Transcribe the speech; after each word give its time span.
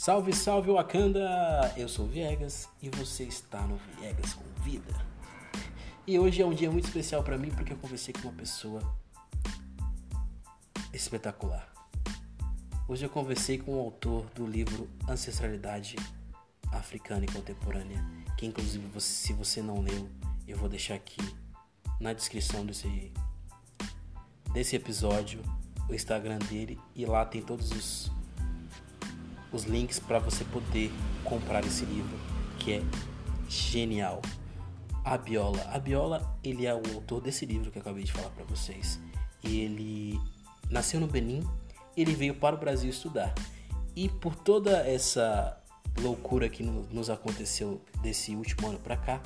Salve, 0.00 0.32
salve 0.32 0.70
Wakanda! 0.70 1.74
Eu 1.76 1.86
sou 1.86 2.06
Viegas 2.06 2.66
e 2.80 2.88
você 2.88 3.24
está 3.24 3.60
no 3.66 3.76
Viegas 3.76 4.32
com 4.32 4.62
Vida. 4.62 4.94
E 6.06 6.18
hoje 6.18 6.40
é 6.40 6.46
um 6.46 6.54
dia 6.54 6.70
muito 6.70 6.86
especial 6.86 7.22
para 7.22 7.36
mim 7.36 7.50
porque 7.50 7.74
eu 7.74 7.76
conversei 7.76 8.14
com 8.14 8.28
uma 8.28 8.32
pessoa 8.32 8.80
espetacular. 10.90 11.70
Hoje 12.88 13.04
eu 13.04 13.10
conversei 13.10 13.58
com 13.58 13.76
o 13.76 13.78
autor 13.78 14.24
do 14.34 14.46
livro 14.46 14.88
Ancestralidade 15.06 15.96
Africana 16.72 17.26
e 17.26 17.30
Contemporânea, 17.30 18.02
que 18.38 18.46
inclusive 18.46 18.88
se 19.02 19.34
você 19.34 19.60
não 19.60 19.82
leu, 19.82 20.08
eu 20.48 20.56
vou 20.56 20.70
deixar 20.70 20.94
aqui 20.94 21.20
na 22.00 22.14
descrição 22.14 22.64
desse, 22.64 23.12
desse 24.54 24.76
episódio 24.76 25.42
o 25.90 25.94
Instagram 25.94 26.38
dele 26.38 26.80
e 26.96 27.04
lá 27.04 27.26
tem 27.26 27.42
todos 27.42 27.70
os 27.70 28.19
os 29.52 29.64
links 29.64 29.98
para 29.98 30.18
você 30.18 30.44
poder 30.44 30.92
comprar 31.24 31.64
esse 31.64 31.84
livro, 31.84 32.16
que 32.58 32.74
é 32.74 32.82
genial. 33.48 34.20
A 35.04 35.16
Biola. 35.16 35.62
A 35.72 35.78
Biola, 35.78 36.38
ele 36.44 36.66
é 36.66 36.74
o 36.74 36.82
autor 36.94 37.20
desse 37.20 37.46
livro 37.46 37.70
que 37.70 37.78
eu 37.78 37.82
acabei 37.82 38.04
de 38.04 38.12
falar 38.12 38.30
para 38.30 38.44
vocês. 38.44 39.00
E 39.42 39.60
ele 39.60 40.20
nasceu 40.70 41.00
no 41.00 41.06
Benin, 41.06 41.42
ele 41.96 42.14
veio 42.14 42.34
para 42.34 42.54
o 42.54 42.58
Brasil 42.58 42.90
estudar. 42.90 43.34
E 43.96 44.08
por 44.08 44.36
toda 44.36 44.86
essa 44.86 45.58
loucura 46.00 46.48
que 46.48 46.62
nos 46.62 47.10
aconteceu 47.10 47.80
desse 48.02 48.36
último 48.36 48.68
ano 48.68 48.78
para 48.78 48.96
cá, 48.96 49.22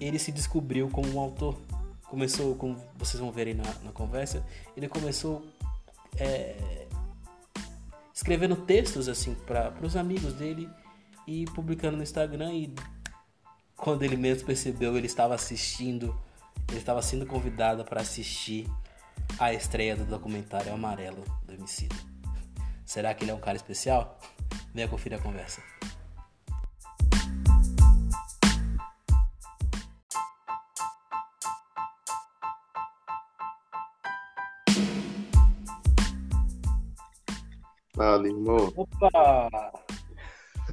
ele 0.00 0.18
se 0.18 0.30
descobriu 0.30 0.88
como 0.88 1.12
um 1.12 1.20
autor. 1.20 1.58
Começou, 2.08 2.54
como 2.54 2.76
vocês 2.96 3.20
vão 3.20 3.32
ver 3.32 3.48
aí 3.48 3.54
na, 3.54 3.64
na 3.82 3.90
conversa, 3.90 4.46
ele 4.76 4.88
começou 4.88 5.42
é, 6.16 6.83
escrevendo 8.14 8.54
textos 8.54 9.08
assim 9.08 9.34
para 9.34 9.74
os 9.82 9.96
amigos 9.96 10.32
dele 10.34 10.70
e 11.26 11.44
publicando 11.46 11.96
no 11.96 12.02
Instagram 12.02 12.52
e 12.52 12.74
quando 13.76 14.04
ele 14.04 14.16
mesmo 14.16 14.46
percebeu 14.46 14.96
ele 14.96 15.06
estava 15.06 15.34
assistindo, 15.34 16.16
ele 16.68 16.78
estava 16.78 17.02
sendo 17.02 17.26
convidado 17.26 17.84
para 17.84 18.00
assistir 18.00 18.70
a 19.38 19.52
estreia 19.52 19.96
do 19.96 20.04
documentário 20.04 20.72
Amarelo 20.72 21.24
do 21.44 21.54
Homicídio. 21.54 21.98
Será 22.84 23.12
que 23.14 23.24
ele 23.24 23.32
é 23.32 23.34
um 23.34 23.40
cara 23.40 23.56
especial? 23.56 24.18
Venha 24.72 24.86
conferir 24.86 25.18
a 25.18 25.22
conversa. 25.22 25.60
Fala, 37.94 38.26
irmão. 38.26 38.72
Opa! 38.76 39.72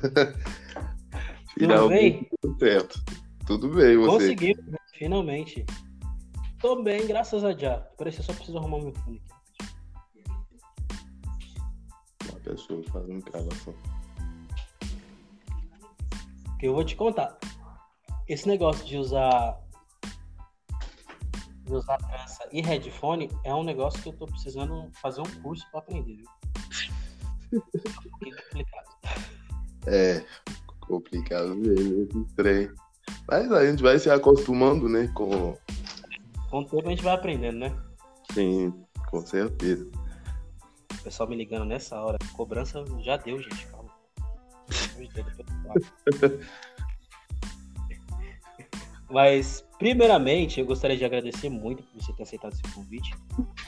Tudo 1.56 1.90
bem? 1.90 2.30
Tudo 3.46 3.70
bem, 3.70 3.98
você? 3.98 4.12
Conseguimos, 4.12 4.66
né? 4.66 4.78
finalmente. 4.94 5.66
Tô 6.60 6.82
bem, 6.82 7.06
graças 7.06 7.44
a 7.44 7.54
Deus. 7.54 7.84
Parece 7.96 8.18
que 8.18 8.22
eu 8.22 8.26
só 8.26 8.34
preciso 8.34 8.58
arrumar 8.58 8.80
meu 8.80 8.94
fone 8.94 9.22
aqui. 9.22 9.32
Uma 12.28 12.40
pessoa 12.40 12.84
fazendo 12.92 13.24
gravação. 13.24 13.76
Que 16.60 16.68
eu 16.68 16.74
vou 16.74 16.84
te 16.84 16.96
contar. 16.96 17.38
Esse 18.28 18.48
negócio 18.48 18.84
de 18.84 18.98
usar 18.98 19.62
de 21.64 21.74
usar 21.74 21.98
trança 21.98 22.50
e 22.52 22.62
headphone 22.62 23.30
é 23.44 23.54
um 23.54 23.64
negócio 23.64 24.02
que 24.02 24.10
eu 24.10 24.14
tô 24.14 24.26
precisando 24.26 24.90
fazer 24.94 25.22
um 25.22 25.42
curso 25.42 25.70
para 25.70 25.82
aprender, 25.82 26.16
viu? 26.16 26.41
É, 29.88 30.24
complicado 30.80 31.56
mesmo 31.56 32.04
esse 32.04 32.24
trem. 32.36 32.70
Mas 33.28 33.52
a 33.52 33.66
gente 33.66 33.82
vai 33.82 33.98
se 33.98 34.10
acostumando, 34.10 34.88
né? 34.88 35.08
Com... 35.14 35.58
com 36.50 36.60
o 36.60 36.66
tempo 36.66 36.88
a 36.88 36.92
gente 36.92 37.04
vai 37.04 37.14
aprendendo, 37.14 37.60
né? 37.60 37.76
Sim, 38.34 38.74
com 39.10 39.26
certeza. 39.26 39.90
O 41.00 41.04
pessoal 41.04 41.28
me 41.28 41.36
ligando 41.36 41.66
nessa 41.66 42.00
hora. 42.00 42.18
Cobrança 42.34 42.86
já 43.02 43.18
deu, 43.18 43.42
gente. 43.42 43.68
Calma. 43.68 43.92
Mas, 49.10 49.66
primeiramente, 49.78 50.60
eu 50.60 50.66
gostaria 50.66 50.96
de 50.96 51.04
agradecer 51.04 51.50
muito 51.50 51.84
por 51.84 52.02
você 52.02 52.14
ter 52.14 52.24
aceitado 52.24 52.54
esse 52.54 52.64
convite. 52.74 53.14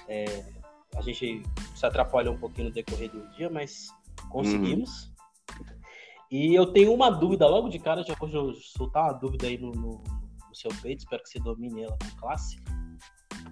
É, 0.07 0.45
a 0.95 1.01
gente 1.01 1.43
se 1.75 1.85
atrapalhou 1.85 2.33
um 2.33 2.37
pouquinho 2.37 2.67
no 2.67 2.73
decorrer 2.73 3.11
do 3.11 3.27
dia, 3.31 3.49
mas 3.49 3.89
conseguimos. 4.29 5.07
Uhum. 5.59 5.63
E 6.31 6.55
eu 6.55 6.65
tenho 6.67 6.93
uma 6.93 7.09
dúvida 7.09 7.47
logo 7.47 7.69
de 7.69 7.79
cara, 7.79 8.03
já 8.03 8.15
vou 8.15 8.53
soltar 8.55 9.03
uma 9.03 9.13
dúvida 9.13 9.47
aí 9.47 9.57
no, 9.57 9.71
no, 9.71 10.03
no 10.49 10.55
seu 10.55 10.71
peito, 10.81 10.99
espero 10.99 11.21
que 11.21 11.29
você 11.29 11.39
domine 11.39 11.83
ela 11.83 11.97
com 11.97 12.19
classe. 12.19 12.57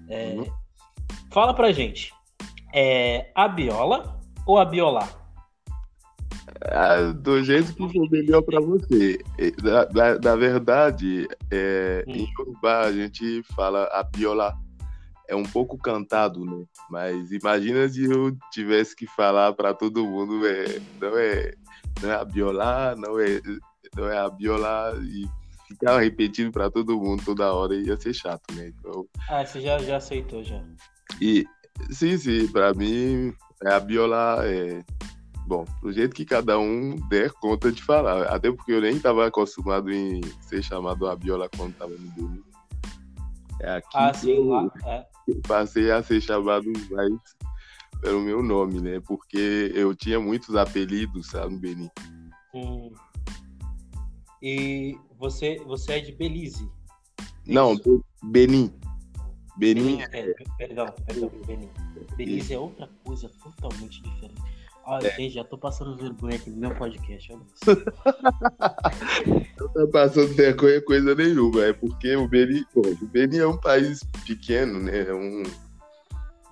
É, 0.07 0.33
uhum. 0.33 0.45
Fala 1.31 1.53
pra 1.53 1.71
gente, 1.71 2.13
é 2.73 3.31
a 3.35 3.47
Biola 3.47 4.19
ou 4.45 4.57
a 4.57 4.65
Biolar? 4.65 5.21
Ah, 6.63 7.11
do 7.13 7.43
jeito 7.43 7.73
que 7.73 7.89
for 7.91 8.09
melhor 8.09 8.41
para 8.41 8.59
você. 8.59 9.19
Na, 9.63 9.85
na, 9.93 10.19
na 10.19 10.35
verdade, 10.35 11.27
é, 11.49 12.03
hum. 12.07 12.11
em 12.11 12.31
Yorubá 12.37 12.81
a 12.81 12.91
gente 12.91 13.41
fala 13.55 13.85
a 13.91 14.03
Biola 14.03 14.57
é 15.31 15.35
um 15.35 15.43
pouco 15.43 15.77
cantado, 15.77 16.43
né? 16.45 16.65
Mas 16.89 17.31
imagina 17.31 17.87
se 17.87 18.03
eu 18.03 18.35
tivesse 18.51 18.93
que 18.93 19.07
falar 19.07 19.53
para 19.53 19.73
todo 19.73 20.05
mundo, 20.05 20.45
é, 20.45 20.81
não 20.99 21.17
é, 21.17 21.53
não 22.01 22.11
é 22.11 22.15
a 22.15 22.25
Biola, 22.25 22.95
não 22.97 23.17
é, 23.17 23.41
não 23.95 24.09
é 24.09 24.17
a 24.17 24.29
Biola 24.29 24.93
e 25.01 25.25
ficar 25.69 26.01
repetindo 26.01 26.51
para 26.51 26.69
todo 26.69 26.99
mundo 26.99 27.23
toda 27.23 27.53
hora 27.53 27.73
ia 27.73 27.95
ser 27.95 28.13
chato, 28.13 28.53
né? 28.53 28.73
Então, 28.77 29.07
ah, 29.29 29.45
você 29.45 29.61
já, 29.61 29.79
já 29.79 29.95
aceitou 29.95 30.43
já. 30.43 30.61
E 31.21 31.45
sim, 31.89 32.17
sim, 32.17 32.47
para 32.49 32.73
mim 32.73 33.33
é 33.63 33.71
a 33.71 33.79
Biola 33.79 34.45
é 34.45 34.83
bom, 35.47 35.63
do 35.81 35.93
jeito 35.93 36.13
que 36.13 36.25
cada 36.25 36.59
um 36.59 36.97
der 37.07 37.31
conta 37.31 37.71
de 37.71 37.81
falar, 37.81 38.23
até 38.23 38.51
porque 38.51 38.73
eu 38.73 38.81
nem 38.81 38.97
estava 38.97 39.27
acostumado 39.27 39.89
em 39.89 40.19
ser 40.41 40.61
chamado 40.61 41.07
a 41.07 41.15
Biola 41.15 41.49
quando 41.55 41.71
estava 41.71 41.91
no 41.91 42.11
Brasil. 42.11 42.40
É 43.63 43.77
aqui 43.77 43.89
ah, 43.93 44.13
sim, 44.13 44.47
lá, 44.47 44.67
é 44.85 45.05
passei 45.47 45.91
a 45.91 46.01
ser 46.01 46.21
chamado 46.21 46.65
mais 46.89 47.13
pelo 48.01 48.21
meu 48.21 48.41
nome, 48.41 48.81
né? 48.81 48.99
Porque 48.99 49.71
eu 49.75 49.95
tinha 49.95 50.19
muitos 50.19 50.55
apelidos, 50.55 51.27
sabe, 51.27 51.55
Benin. 51.57 51.89
Hum. 52.53 52.91
E 54.41 54.97
você, 55.19 55.59
você 55.65 55.93
é 55.93 55.99
de 55.99 56.11
Belize? 56.11 56.67
Não, 57.45 57.79
Benin. 58.23 58.73
Benin. 59.57 59.97
Benin 59.97 60.01
é... 60.01 60.33
Perdão, 60.57 60.87
perdão, 61.05 61.31
Benin. 61.45 61.69
Belize 62.15 62.53
é 62.53 62.57
outra 62.57 62.89
coisa 63.03 63.29
totalmente 63.43 64.01
diferente. 64.01 64.41
Olha, 64.85 65.07
é. 65.07 65.15
gente, 65.15 65.35
já 65.35 65.43
tô 65.43 65.57
passando 65.57 65.95
vergonha 65.95 66.35
aqui 66.35 66.49
no 66.49 66.57
meu 66.57 66.75
podcast, 66.75 67.31
olha 67.31 67.41
isso. 67.43 67.83
Não 69.59 69.67
tá 69.69 69.87
passando 69.91 70.33
vergonha 70.33 70.81
coisa 70.81 71.13
nenhuma, 71.13 71.63
é 71.65 71.73
porque 71.73 72.15
o 72.15 72.27
Benin, 72.27 72.63
pô, 72.73 72.81
o 72.81 73.07
Benin 73.07 73.37
é 73.37 73.47
um 73.47 73.57
país 73.57 74.03
pequeno, 74.25 74.79
né? 74.79 75.07
É 75.07 75.13
um, 75.13 75.43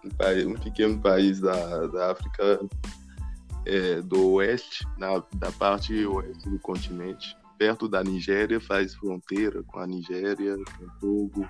um, 0.06 0.10
país, 0.16 0.46
um 0.46 0.54
pequeno 0.54 1.02
país 1.02 1.40
da, 1.40 1.88
da 1.88 2.12
África 2.12 2.60
é, 3.66 4.02
do 4.02 4.34
oeste, 4.34 4.86
na, 4.98 5.24
da 5.36 5.52
parte 5.52 6.06
oeste 6.06 6.50
do 6.50 6.60
continente. 6.60 7.36
Perto 7.58 7.90
da 7.90 8.04
Nigéria, 8.04 8.62
faz 8.62 8.96
fronteira 8.96 9.64
com 9.64 9.80
a 9.80 9.88
Nigéria, 9.88 10.56
com 10.56 10.86
o 10.86 11.00
Togo. 11.00 11.50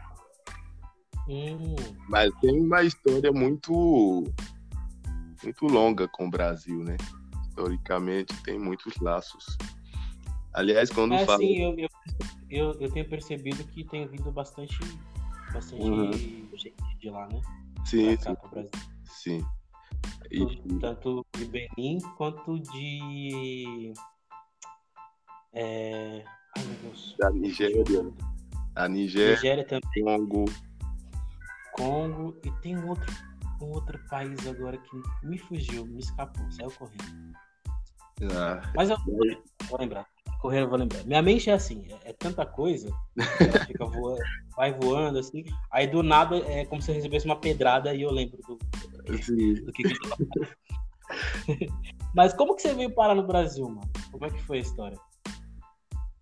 Hum. 1.28 1.76
Mas 2.08 2.32
tem 2.42 2.60
uma 2.60 2.84
história 2.84 3.32
muito 3.32 4.24
muito 5.44 5.66
longa 5.66 6.08
com 6.08 6.28
o 6.28 6.30
Brasil, 6.30 6.84
né? 6.84 6.98
Historicamente 7.48 8.34
tem 8.44 8.60
muitos 8.60 8.96
laços. 8.98 9.58
Aliás, 10.54 10.90
quando 10.90 11.14
é, 11.14 11.26
fala. 11.26 11.40
Sim, 11.40 11.62
eu, 11.62 11.76
eu, 11.78 11.90
eu, 12.50 12.80
eu, 12.80 12.92
tenho 12.92 13.08
percebido 13.08 13.64
que 13.66 13.84
tem 13.84 14.08
vindo 14.08 14.32
bastante, 14.32 14.78
bastante 15.54 15.84
uhum. 15.84 16.12
gente 16.12 16.74
de 17.00 17.10
lá, 17.10 17.28
né? 17.28 17.42
Sim, 17.86 18.18
sim. 18.18 18.36
Sim. 19.04 19.46
E... 20.32 20.80
Tanto 20.80 21.26
de 21.38 21.46
Benin 21.46 22.00
quanto 22.18 22.60
de. 22.60 23.94
É... 25.54 26.24
Ai, 26.58 26.64
meu 26.66 26.76
Deus. 26.84 27.16
Da 27.20 27.30
Nigéria. 27.32 27.84
A 28.76 28.88
Nigéria, 28.88 29.36
Nigéria 29.36 29.66
também. 29.66 30.04
Congo. 30.04 30.46
Congo. 31.74 32.38
E 32.44 32.52
tem 32.62 32.78
outro 32.84 33.29
um 33.62 33.72
outro 33.72 34.00
país 34.10 34.48
agora 34.48 34.78
que 34.78 35.28
me 35.28 35.38
fugiu, 35.38 35.86
me 35.86 36.00
escapou, 36.00 36.50
saiu 36.52 36.72
correndo. 36.72 37.34
Ah, 38.34 38.62
Mas 38.76 38.90
eu 38.90 38.98
vou 39.70 39.80
lembrar. 39.80 40.06
Correndo, 40.42 40.64
eu 40.64 40.70
vou 40.70 40.80
lembrar. 40.80 41.04
Minha 41.06 41.22
mente 41.22 41.50
é 41.50 41.54
assim, 41.54 41.86
é, 41.90 42.10
é 42.10 42.14
tanta 42.14 42.46
coisa, 42.46 42.90
fica 43.68 43.86
voando, 43.86 44.22
vai 44.56 44.74
voando 44.74 45.20
assim, 45.20 45.44
aí 45.72 45.86
do 45.88 46.02
nada 46.02 46.38
é 46.38 46.66
como 46.66 46.82
se 46.82 46.92
eu 46.92 46.96
recebesse 46.96 47.26
uma 47.26 47.36
pedrada 47.36 47.94
e 47.94 48.02
eu 48.02 48.12
lembro 48.12 48.38
do, 48.48 48.58
do 48.58 49.74
que, 49.74 49.84
que 49.84 49.94
eu 49.94 51.68
Mas 52.16 52.34
como 52.34 52.56
que 52.56 52.62
você 52.62 52.74
veio 52.74 52.94
parar 52.94 53.16
no 53.16 53.28
Brasil, 53.28 53.68
mano? 53.68 53.90
Como 54.12 54.26
é 54.26 54.30
que 54.30 54.42
foi 54.44 54.60
a 54.60 54.62
história? 54.62 54.98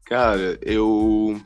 Cara, 0.05 0.57
eu 0.61 1.39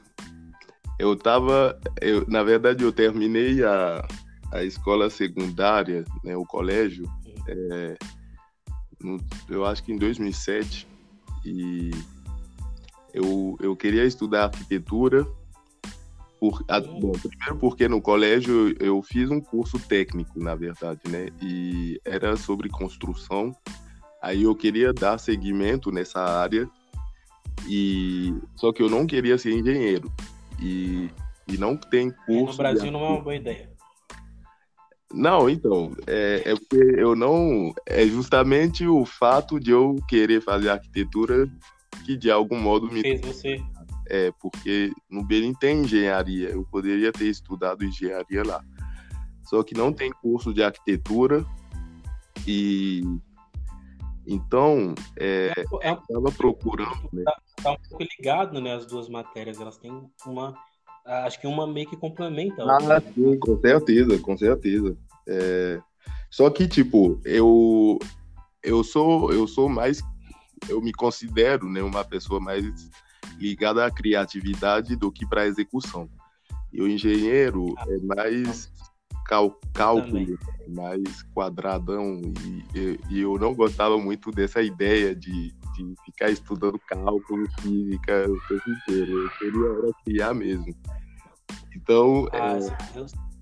eu 0.99 1.15
tava, 1.15 1.79
eu, 1.99 2.25
na 2.27 2.43
verdade 2.43 2.83
eu 2.83 2.91
terminei 2.91 3.63
a, 3.63 4.07
a 4.51 4.63
escola 4.63 5.09
secundária, 5.09 6.03
né, 6.23 6.35
o 6.35 6.45
colégio, 6.45 7.05
é, 7.47 7.97
no, 9.01 9.17
eu 9.49 9.65
acho 9.65 9.83
que 9.83 9.91
em 9.91 9.97
2007 9.97 10.87
e 11.45 11.91
eu, 13.13 13.57
eu 13.59 13.75
queria 13.75 14.05
estudar 14.05 14.45
arquitetura 14.45 15.25
por, 16.39 16.63
a, 16.67 16.79
bom, 16.79 17.11
primeiro 17.11 17.57
porque 17.59 17.87
no 17.87 18.01
colégio 18.01 18.75
eu 18.79 19.01
fiz 19.01 19.29
um 19.29 19.39
curso 19.39 19.77
técnico, 19.79 20.41
na 20.41 20.55
verdade, 20.55 20.99
né? 21.07 21.27
E 21.41 22.01
era 22.03 22.35
sobre 22.35 22.67
construção. 22.67 23.55
Aí 24.21 24.43
eu 24.43 24.55
queria 24.55 24.91
dar 24.91 25.17
seguimento 25.17 25.91
nessa 25.91 26.19
área 26.19 26.69
e 27.67 28.33
só 28.55 28.71
que 28.71 28.81
eu 28.81 28.89
não 28.89 29.05
queria 29.05 29.37
ser 29.37 29.53
engenheiro 29.53 30.11
e, 30.59 31.09
e 31.47 31.57
não 31.57 31.77
tem 31.77 32.11
curso. 32.25 32.53
No 32.53 32.57
Brasil 32.57 32.91
não 32.91 33.05
é 33.05 33.09
uma 33.09 33.21
boa 33.21 33.35
ideia. 33.35 33.70
Não, 35.13 35.49
então, 35.49 35.91
é, 36.07 36.43
é 36.45 36.55
porque 36.55 36.95
eu 36.97 37.15
não. 37.15 37.73
É 37.85 38.05
justamente 38.05 38.87
o 38.87 39.05
fato 39.05 39.59
de 39.59 39.71
eu 39.71 39.95
querer 40.07 40.41
fazer 40.41 40.69
arquitetura 40.69 41.49
que 42.05 42.15
de 42.15 42.31
algum 42.31 42.59
modo 42.59 42.91
me. 42.91 43.01
Fez 43.01 43.21
você 43.21 43.61
é, 44.11 44.29
porque 44.41 44.91
no 45.09 45.23
Benin 45.23 45.53
tem 45.53 45.83
engenharia, 45.83 46.49
eu 46.49 46.65
poderia 46.69 47.13
ter 47.13 47.27
estudado 47.27 47.85
engenharia 47.85 48.43
lá. 48.43 48.61
Só 49.43 49.63
que 49.63 49.73
não 49.73 49.93
tem 49.93 50.11
curso 50.11 50.53
de 50.53 50.61
arquitetura 50.61 51.45
e 52.45 53.03
então 54.27 54.93
é, 55.17 55.53
é, 55.81 55.93
estava 55.93 56.31
procurando. 56.35 57.09
Né? 57.13 57.23
Tá, 57.23 57.41
tá, 57.63 57.71
um 57.71 57.77
pouco 57.89 58.03
ligado, 58.03 58.59
né? 58.59 58.75
As 58.75 58.85
duas 58.85 59.07
matérias, 59.07 59.61
elas 59.61 59.77
têm 59.77 60.05
uma, 60.25 60.57
acho 61.05 61.39
que 61.39 61.47
uma 61.47 61.67
meio 61.67 61.89
que 61.89 61.97
complementa. 61.97 62.63
Ah, 62.63 63.01
sim, 63.13 63.37
com 63.39 63.59
certeza, 63.59 64.17
com 64.19 64.37
certeza. 64.37 64.97
É, 65.27 65.79
só 66.29 66.49
que 66.49 66.67
tipo 66.67 67.19
eu 67.23 67.99
eu 68.63 68.83
sou 68.83 69.31
eu 69.31 69.47
sou 69.47 69.69
mais 69.69 70.01
eu 70.67 70.81
me 70.81 70.91
considero 70.91 71.69
né 71.69 71.81
uma 71.81 72.03
pessoa 72.03 72.39
mais 72.39 72.65
ligada 73.39 73.85
à 73.85 73.91
criatividade 73.91 74.95
do 74.95 75.11
que 75.11 75.25
para 75.25 75.41
a 75.41 75.47
execução. 75.47 76.09
E 76.71 76.81
o 76.81 76.87
engenheiro 76.87 77.73
é 77.87 77.97
mais 77.97 78.71
cal 79.25 79.59
cálculo, 79.73 80.37
mais 80.67 81.23
quadradão, 81.33 82.21
e, 82.75 82.99
e, 83.09 83.21
eu 83.21 83.37
não 83.37 83.53
gostava 83.53 83.97
muito 83.97 84.31
dessa 84.31 84.61
ideia 84.61 85.15
de, 85.15 85.53
de 85.73 85.95
ficar 86.05 86.29
estudando 86.29 86.79
cálculo, 86.87 87.47
física 87.61 88.29
o 88.29 88.39
tempo 88.47 88.69
inteiro. 88.69 89.23
Eu 89.23 89.29
queria 89.31 89.67
era 89.67 89.93
criar 90.03 90.33
mesmo. 90.33 90.75
Então, 91.75 92.27
ah, 92.33 92.57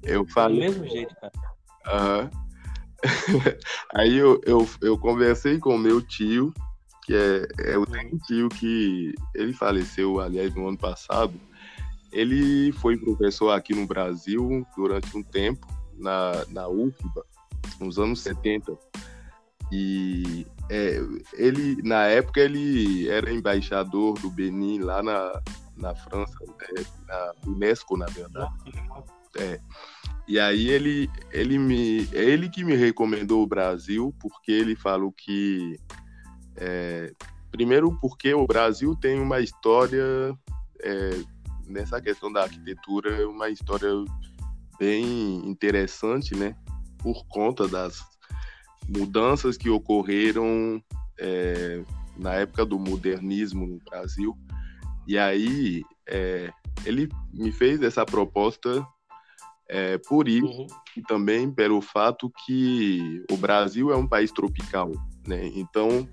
é, 0.03 0.15
eu 0.15 0.25
falei. 0.27 0.69
Do 0.69 0.79
mesmo 0.79 0.87
jeito, 0.87 1.15
cara. 1.15 1.33
Uh 1.85 2.29
-huh. 2.29 2.49
Aí 3.95 4.17
eu, 4.17 4.41
eu, 4.45 4.67
eu 4.81 4.97
conversei 4.97 5.57
com 5.57 5.77
meu 5.77 6.01
tio, 6.01 6.53
que 7.05 7.15
é, 7.15 7.47
é 7.71 7.77
o 7.77 7.85
tenho 7.85 8.15
um 8.15 8.19
tio 8.19 8.49
que 8.49 9.13
ele 9.33 9.53
faleceu, 9.53 10.19
aliás, 10.19 10.53
no 10.53 10.67
ano 10.67 10.77
passado. 10.77 11.33
Ele 12.11 12.71
foi 12.73 12.97
professor 12.97 13.51
aqui 13.51 13.73
no 13.73 13.85
Brasil 13.85 14.65
durante 14.75 15.15
um 15.15 15.23
tempo, 15.23 15.67
na, 15.97 16.45
na 16.49 16.67
UFBA, 16.67 17.25
nos 17.79 17.99
anos 17.99 18.21
70. 18.21 18.77
E 19.71 20.47
é, 20.69 20.99
ele, 21.33 21.81
na 21.83 22.05
época, 22.05 22.39
ele 22.39 23.07
era 23.07 23.31
embaixador 23.31 24.17
do 24.19 24.29
Benin 24.29 24.79
lá 24.79 25.03
na, 25.03 25.41
na 25.77 25.95
França, 25.95 26.37
né, 26.45 26.85
na 27.07 27.33
Unesco, 27.45 27.97
na 27.97 28.05
verdade. 28.07 28.53
É. 29.37 29.59
E 30.27 30.39
aí 30.39 30.69
ele, 30.69 31.09
ele 31.31 31.57
me, 31.57 32.07
é 32.13 32.23
ele 32.23 32.49
que 32.49 32.63
me 32.63 32.75
recomendou 32.75 33.43
o 33.43 33.47
Brasil, 33.47 34.13
porque 34.19 34.51
ele 34.51 34.75
falou 34.75 35.11
que 35.11 35.79
é, 36.55 37.11
primeiro, 37.51 37.97
porque 37.99 38.33
o 38.33 38.45
Brasil 38.45 38.95
tem 38.95 39.19
uma 39.19 39.39
história, 39.39 40.37
é, 40.81 41.21
nessa 41.65 42.01
questão 42.01 42.31
da 42.31 42.43
arquitetura, 42.43 43.27
uma 43.27 43.49
história 43.49 43.89
bem 44.77 45.47
interessante, 45.47 46.35
né? 46.35 46.55
Por 46.99 47.25
conta 47.27 47.67
das 47.67 48.03
mudanças 48.89 49.57
que 49.57 49.69
ocorreram 49.69 50.81
é, 51.19 51.83
na 52.17 52.33
época 52.33 52.65
do 52.65 52.79
modernismo 52.79 53.65
no 53.65 53.79
Brasil. 53.89 54.37
E 55.07 55.17
aí, 55.17 55.83
é, 56.07 56.51
ele 56.85 57.09
me 57.33 57.51
fez 57.51 57.81
essa 57.81 58.05
proposta 58.05 58.85
é, 59.67 59.97
por 59.99 60.27
isso 60.27 60.47
uhum. 60.47 60.67
e 60.97 61.01
também 61.03 61.51
pelo 61.51 61.79
fato 61.79 62.31
que 62.45 63.23
o 63.31 63.37
Brasil 63.37 63.91
é 63.91 63.95
um 63.95 64.07
país 64.07 64.31
tropical, 64.31 64.91
né? 65.27 65.51
Então, 65.53 66.09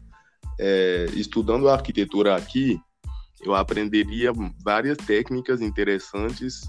é, 0.58 1.06
estudando 1.14 1.69
a 1.69 1.73
arquitetura 1.73 2.37
aqui, 2.37 2.78
eu 3.43 3.55
aprenderia 3.55 4.32
várias 4.62 4.96
técnicas 4.99 5.61
interessantes 5.61 6.62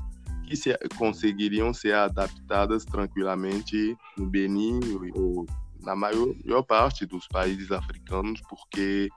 que 0.45 0.55
se, 0.55 0.77
conseguiriam 0.97 1.73
ser 1.73 1.93
adaptadas 1.93 2.85
tranquilamente 2.85 3.97
no 4.17 4.25
Benin 4.25 4.79
ou 5.13 5.45
na 5.87 5.95
maior, 5.95 6.35
maior, 6.43 6.63
parte 6.63 7.05
dos 7.05 7.29
países 7.29 7.71
africanos, 7.71 8.41
porque 8.49 9.07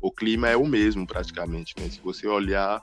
o 0.00 0.12
clima 0.12 0.48
é 0.48 0.56
o 0.56 0.64
mesmo 0.64 1.04
praticamente. 1.04 1.74
Né? 1.76 1.90
Se 1.90 2.00
você 2.00 2.28
olhar 2.28 2.80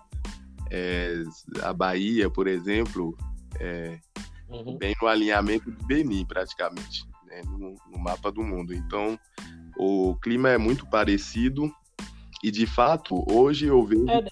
é, 0.70 1.24
a 1.64 1.72
Bahia, 1.72 2.30
por 2.30 2.46
exemplo, 2.46 3.18
é, 3.58 3.98
uhum. 4.50 4.78
bem 4.78 4.94
no 5.02 5.08
alinhamento 5.08 5.72
do 5.72 5.86
Benin 5.86 6.26
praticamente, 6.26 7.08
né? 7.26 7.42
no, 7.46 7.76
no 7.90 7.98
mapa 7.98 8.30
do 8.30 8.44
mundo. 8.44 8.74
Então, 8.74 9.18
o 9.78 10.14
clima 10.22 10.50
é 10.50 10.58
muito 10.58 10.86
parecido 10.86 11.72
e, 12.44 12.52
de 12.52 12.68
fato, 12.68 13.24
hoje 13.32 13.68
eu 13.68 13.82
vejo... 13.86 14.10
É, 14.10 14.28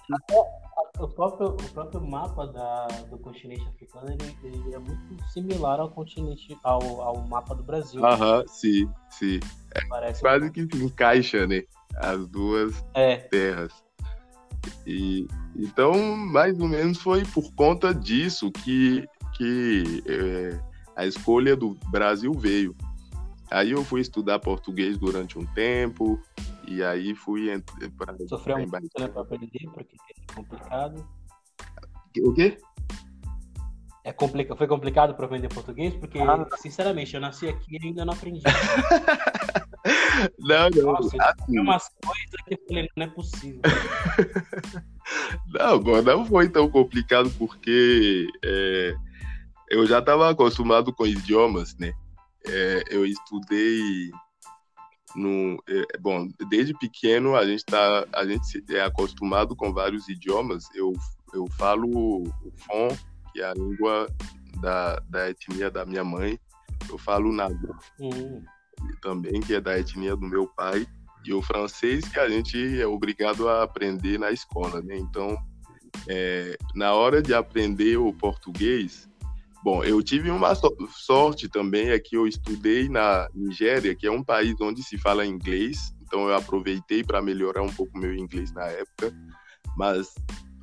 o, 0.98 1.08
próprio, 1.08 1.48
o 1.48 1.70
próprio 1.72 2.00
mapa 2.06 2.46
da, 2.46 2.86
do 3.10 3.18
continente 3.18 3.66
africano 3.68 4.06
ele, 4.10 4.36
ele, 4.42 4.74
é 4.74 4.78
muito 4.78 5.22
similar 5.32 5.80
ao 5.80 5.90
continente 5.90 6.56
ao, 6.62 7.02
ao 7.02 7.26
mapa 7.28 7.54
do 7.54 7.62
Brasil. 7.62 8.04
Aham, 8.04 8.44
sim, 8.46 8.88
sim. 9.10 9.40
É 9.74 9.86
Parece 9.88 10.20
quase 10.20 10.46
um... 10.46 10.50
que 10.50 10.62
se 10.62 10.84
encaixa, 10.84 11.46
né? 11.46 11.62
As 11.96 12.26
duas 12.28 12.84
é. 12.94 13.16
terras. 13.16 13.72
E, 14.86 15.26
então, 15.54 16.16
mais 16.16 16.58
ou 16.58 16.68
menos 16.68 16.98
foi 16.98 17.24
por 17.24 17.52
conta 17.54 17.94
disso 17.94 18.50
que, 18.50 19.06
que 19.36 20.02
é, 20.06 20.60
a 20.96 21.06
escolha 21.06 21.56
do 21.56 21.76
Brasil 21.90 22.32
veio. 22.32 22.74
Aí 23.50 23.70
eu 23.70 23.84
fui 23.84 24.00
estudar 24.00 24.38
português 24.38 24.98
durante 24.98 25.38
um 25.38 25.46
tempo, 25.46 26.20
e 26.66 26.82
aí 26.82 27.14
fui 27.14 27.48
para. 27.96 28.16
Sofreu 28.28 28.56
um 28.56 28.60
né, 28.60 29.08
para 29.08 29.22
aprender, 29.22 29.70
porque 29.72 29.96
é 29.96 30.34
complicado. 30.34 31.08
O 32.20 32.32
quê? 32.32 32.58
É 34.02 34.12
complica... 34.12 34.54
Foi 34.54 34.66
complicado 34.68 35.14
para 35.14 35.26
aprender 35.26 35.48
português, 35.48 35.92
porque, 35.94 36.18
ah. 36.18 36.46
sinceramente, 36.58 37.14
eu 37.14 37.20
nasci 37.20 37.48
aqui 37.48 37.76
e 37.76 37.86
ainda 37.86 38.04
não 38.04 38.12
aprendi. 38.12 38.40
não, 40.38 40.70
não. 40.70 40.92
Nossa, 40.92 41.16
assim... 41.20 41.46
tem 41.46 41.60
umas 41.60 41.88
coisas 41.88 42.40
que 42.46 42.54
eu 42.54 42.58
falei, 42.68 42.88
não 42.96 43.04
é 43.04 43.08
possível. 43.08 43.60
não, 45.52 46.02
não 46.02 46.24
foi 46.24 46.48
tão 46.48 46.70
complicado, 46.70 47.30
porque 47.36 48.28
é, 48.44 48.94
eu 49.70 49.84
já 49.86 49.98
estava 49.98 50.30
acostumado 50.30 50.92
com 50.92 51.04
idiomas, 51.04 51.76
né? 51.76 51.92
É, 52.48 52.84
eu 52.90 53.04
estudei 53.04 54.10
no, 55.14 55.62
é, 55.68 55.98
bom, 55.98 56.28
desde 56.50 56.74
pequeno 56.74 57.34
a 57.34 57.46
gente 57.46 57.64
tá, 57.64 58.06
a 58.12 58.26
gente 58.26 58.62
é 58.70 58.82
acostumado 58.82 59.56
com 59.56 59.72
vários 59.72 60.08
idiomas. 60.08 60.64
Eu, 60.74 60.92
eu 61.32 61.46
falo 61.52 61.88
o 61.88 62.52
Fon, 62.58 62.88
que 63.32 63.40
é 63.40 63.46
a 63.46 63.54
língua 63.54 64.08
da, 64.60 64.98
da 65.08 65.30
etnia 65.30 65.70
da 65.70 65.84
minha 65.84 66.04
mãe. 66.04 66.38
Eu 66.88 66.98
falo 66.98 67.32
Nagô, 67.32 67.74
uhum. 67.98 68.42
também, 69.00 69.40
que 69.40 69.54
é 69.54 69.60
da 69.60 69.78
etnia 69.78 70.14
do 70.14 70.26
meu 70.26 70.46
pai. 70.46 70.86
E 71.24 71.32
o 71.32 71.42
francês, 71.42 72.06
que 72.06 72.20
a 72.20 72.28
gente 72.28 72.80
é 72.80 72.86
obrigado 72.86 73.48
a 73.48 73.64
aprender 73.64 74.16
na 74.16 74.30
escola, 74.30 74.80
né? 74.80 74.96
Então, 74.96 75.36
é, 76.06 76.56
na 76.74 76.92
hora 76.92 77.20
de 77.20 77.34
aprender 77.34 77.96
o 77.96 78.12
português, 78.12 79.08
Bom, 79.66 79.82
eu 79.82 80.00
tive 80.00 80.30
uma 80.30 80.54
sorte 80.54 81.48
também, 81.48 81.88
é 81.88 81.98
que 81.98 82.16
eu 82.16 82.24
estudei 82.28 82.88
na 82.88 83.28
Nigéria, 83.34 83.96
que 83.96 84.06
é 84.06 84.10
um 84.12 84.22
país 84.22 84.54
onde 84.60 84.80
se 84.80 84.96
fala 84.96 85.26
inglês, 85.26 85.92
então 86.02 86.28
eu 86.28 86.36
aproveitei 86.36 87.02
para 87.02 87.20
melhorar 87.20 87.62
um 87.62 87.72
pouco 87.72 87.98
meu 87.98 88.14
inglês 88.14 88.52
na 88.52 88.64
época, 88.66 89.12
mas 89.76 90.14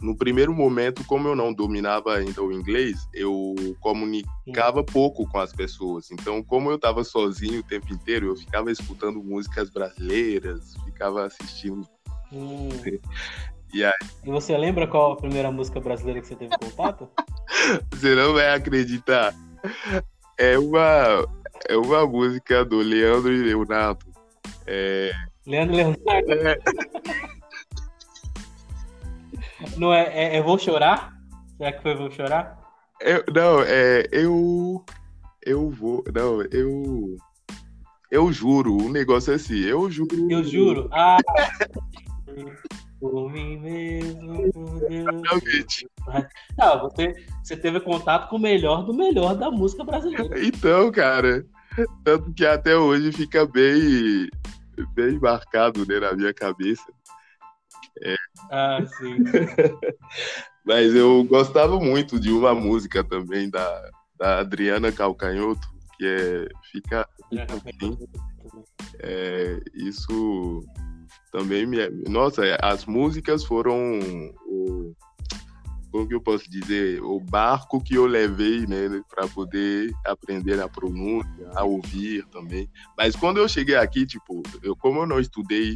no 0.02 0.16
primeiro 0.16 0.54
momento, 0.54 1.04
como 1.04 1.28
eu 1.28 1.36
não 1.36 1.54
dominava 1.54 2.16
ainda 2.16 2.42
o 2.42 2.54
inglês, 2.54 3.06
eu 3.14 3.54
comunicava 3.82 4.80
Sim. 4.80 4.94
pouco 4.94 5.28
com 5.28 5.38
as 5.38 5.52
pessoas. 5.52 6.10
Então, 6.10 6.42
como 6.42 6.72
eu 6.72 6.78
estava 6.78 7.04
sozinho 7.04 7.60
o 7.60 7.64
tempo 7.64 7.94
inteiro, 7.94 8.28
eu 8.28 8.38
ficava 8.38 8.72
escutando 8.72 9.22
músicas 9.22 9.70
brasileiras, 9.70 10.76
ficava 10.86 11.26
assistindo. 11.26 11.86
Hum. 12.32 12.70
E, 13.74 13.84
aí... 13.84 13.94
e 14.24 14.30
você 14.30 14.56
lembra 14.56 14.88
qual 14.88 15.14
a 15.14 15.18
primeira 15.18 15.52
música 15.52 15.80
brasileira 15.80 16.22
que 16.22 16.28
você 16.28 16.36
teve 16.36 16.56
contato? 16.58 17.10
você 17.92 18.14
não 18.14 18.34
vai 18.34 18.54
acreditar. 18.54 19.34
É 20.38 20.58
uma, 20.60 21.28
é 21.68 21.76
uma 21.76 22.06
música 22.06 22.64
do 22.64 22.78
Leandro 22.78 23.34
e 23.34 23.44
Leonardo. 23.44 24.06
É... 24.68 25.12
Leandro 25.48 25.76
Leonardo? 25.76 26.32
É... 26.32 26.60
Não 29.78 29.94
é, 29.94 30.04
é, 30.14 30.38
é, 30.38 30.42
Vou 30.42 30.60
Chorar? 30.60 31.14
Será 31.58 31.72
que 31.72 31.82
foi 31.82 31.96
Vou 31.96 32.12
Chorar? 32.12 32.60
Eu, 33.00 33.24
não, 33.34 33.62
é. 33.62 34.06
Eu. 34.12 34.84
Eu 35.46 35.70
vou. 35.70 36.04
Não, 36.14 36.42
eu. 36.52 37.18
Eu 38.12 38.32
juro, 38.32 38.74
o 38.74 38.84
um 38.84 38.90
negócio 38.90 39.34
é 39.34 39.36
assim, 39.36 39.60
eu 39.60 39.90
juro. 39.90 40.32
Eu 40.32 40.44
juro? 40.44 40.88
Ah! 40.92 41.18
por 43.04 43.30
mim 43.30 43.58
mesmo, 43.58 44.50
por 44.54 44.80
Deus. 44.88 45.84
Não, 46.58 46.80
você, 46.80 47.14
você 47.44 47.58
teve 47.58 47.82
contato 47.82 48.30
com 48.30 48.38
o 48.38 48.40
melhor 48.40 48.86
do 48.86 48.94
melhor 48.94 49.36
da 49.36 49.52
música 49.52 49.84
brasileira. 49.84 50.42
Então, 50.42 50.90
cara, 50.90 51.46
tanto 52.06 52.34
que 52.34 52.46
até 52.46 52.78
hoje 52.78 53.12
fica 53.12 53.46
bem, 53.46 54.30
bem 54.96 55.20
marcado 55.20 55.86
né, 55.86 56.00
na 56.00 56.14
minha 56.14 56.34
cabeça. 56.34 56.86
É. 58.02 58.16
Ah, 58.50 58.80
sim. 58.98 59.18
Mas 60.66 60.96
eu 60.96 61.26
gostava 61.26 61.78
muito 61.82 62.18
de 62.18 62.32
uma 62.32 62.56
música 62.56 63.04
também 63.04 63.50
da, 63.50 63.92
da 64.18 64.40
Adriana 64.40 64.94
Calcanhoto, 64.94 65.68
que 65.98 66.06
é 66.06 66.48
Fica. 66.72 67.06
É, 69.00 69.60
isso 69.74 70.64
também 71.34 71.66
me. 71.66 71.78
Nossa, 72.08 72.44
as 72.62 72.86
músicas 72.86 73.44
foram 73.44 74.00
o. 74.46 74.96
Como 75.92 76.08
que 76.08 76.16
eu 76.16 76.22
posso 76.22 76.50
dizer? 76.50 77.02
O 77.04 77.20
barco 77.20 77.84
que 77.84 77.96
eu 77.96 78.06
levei, 78.06 78.66
né, 78.66 79.04
para 79.10 79.28
poder 79.28 79.92
aprender 80.06 80.60
a 80.60 80.68
pronúncia, 80.68 81.50
a 81.54 81.64
ouvir 81.64 82.26
também. 82.28 82.70
Mas 82.98 83.16
quando 83.16 83.38
eu 83.38 83.48
cheguei 83.48 83.76
aqui, 83.76 84.06
tipo, 84.06 84.42
eu, 84.64 84.76
como 84.76 85.02
eu 85.02 85.06
não 85.06 85.20
estudei 85.20 85.76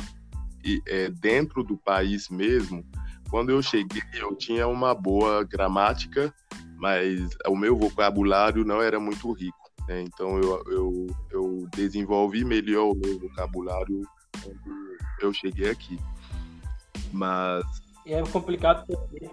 é, 0.87 1.09
dentro 1.09 1.63
do 1.63 1.77
país 1.77 2.29
mesmo, 2.29 2.83
quando 3.29 3.51
eu 3.51 3.61
cheguei, 3.61 4.01
eu 4.13 4.35
tinha 4.35 4.67
uma 4.67 4.95
boa 4.95 5.43
gramática, 5.43 6.33
mas 6.77 7.29
o 7.47 7.55
meu 7.55 7.77
vocabulário 7.77 8.65
não 8.65 8.81
era 8.81 8.99
muito 8.99 9.31
rico. 9.33 9.71
Né? 9.87 10.01
Então, 10.01 10.39
eu, 10.39 10.63
eu, 10.67 11.07
eu 11.29 11.67
desenvolvi 11.75 12.43
melhor 12.43 12.91
o 12.91 12.95
meu 12.95 13.19
vocabulário 13.19 14.01
quando 14.43 14.86
eu 15.21 15.33
cheguei 15.33 15.69
aqui. 15.69 15.99
Mas. 17.11 17.63
E 18.05 18.13
é 18.13 18.23
complicado 18.23 18.85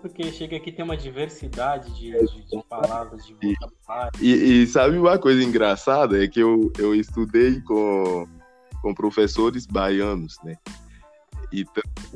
porque 0.02 0.32
chega 0.32 0.56
aqui 0.56 0.72
tem 0.72 0.84
uma 0.84 0.96
diversidade 0.96 1.94
de, 1.94 2.10
de, 2.10 2.44
de 2.44 2.62
palavras, 2.68 3.24
de 3.24 3.34
vocabulário. 3.34 4.20
E, 4.20 4.62
e, 4.62 4.66
sabe 4.66 4.98
uma 4.98 5.16
coisa 5.16 5.42
engraçada? 5.44 6.22
É 6.22 6.26
que 6.26 6.40
eu, 6.40 6.72
eu 6.76 6.92
estudei 6.92 7.60
com, 7.60 8.26
com 8.82 8.92
professores 8.92 9.64
baianos, 9.64 10.36
né? 10.42 10.56
E 11.52 11.64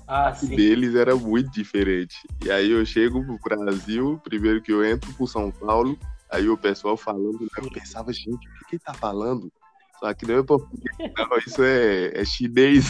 ah, 0.08 0.30
deles 0.30 0.96
era 0.96 1.14
muito 1.14 1.48
diferente. 1.52 2.16
E 2.44 2.50
aí 2.50 2.72
eu 2.72 2.84
chego 2.84 3.24
pro 3.38 3.56
Brasil, 3.60 4.20
primeiro 4.24 4.60
que 4.60 4.72
eu 4.72 4.84
entro 4.84 5.12
pro 5.12 5.28
São 5.28 5.52
Paulo, 5.52 5.96
aí 6.28 6.48
o 6.48 6.58
pessoal 6.58 6.96
falando, 6.96 7.48
eu 7.56 7.70
pensava, 7.70 8.12
gente, 8.12 8.34
o 8.34 8.38
que 8.58 8.64
que 8.70 8.74
ele 8.74 8.82
tá 8.84 8.92
falando? 8.92 9.52
Só 10.00 10.14
que 10.14 10.26
não 10.26 10.38
é 10.38 10.42
português, 10.42 11.12
não, 11.16 11.38
isso 11.38 11.62
é, 11.62 12.20
é 12.20 12.24
chinês. 12.24 12.88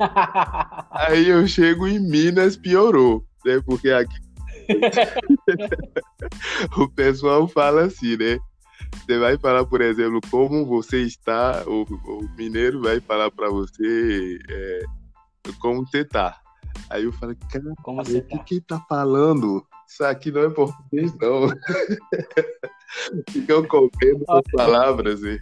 aí 0.90 1.28
eu 1.28 1.46
chego 1.46 1.86
em 1.86 2.00
Minas, 2.00 2.56
piorou, 2.56 3.24
né? 3.44 3.60
Porque 3.64 3.90
aqui 3.90 4.22
o 6.76 6.88
pessoal 6.94 7.46
fala 7.48 7.84
assim, 7.84 8.16
né? 8.16 8.38
Você 8.94 9.18
vai 9.18 9.38
falar, 9.38 9.64
por 9.64 9.80
exemplo, 9.80 10.20
como 10.30 10.66
você 10.66 11.02
está, 11.02 11.64
o, 11.66 11.82
o 11.82 12.28
mineiro 12.36 12.82
vai 12.82 13.00
falar 13.00 13.30
para 13.30 13.48
você 13.48 14.38
é, 14.50 14.82
como 15.58 15.86
você 15.86 16.04
tá. 16.04 16.38
Aí 16.90 17.04
eu 17.04 17.12
falei, 17.12 17.36
cara, 17.50 17.64
como 17.82 18.04
você 18.04 18.18
o 18.18 18.22
que 18.22 18.36
tá? 18.36 18.44
que 18.44 18.60
tá 18.60 18.80
falando? 18.88 19.66
Isso 19.88 20.04
aqui 20.04 20.30
não 20.30 20.42
é 20.42 20.50
português, 20.50 21.12
não. 21.20 21.48
Ficam 23.30 23.66
comendo 23.66 24.24
as 24.28 24.42
palavras. 24.52 25.22
Hein? 25.24 25.38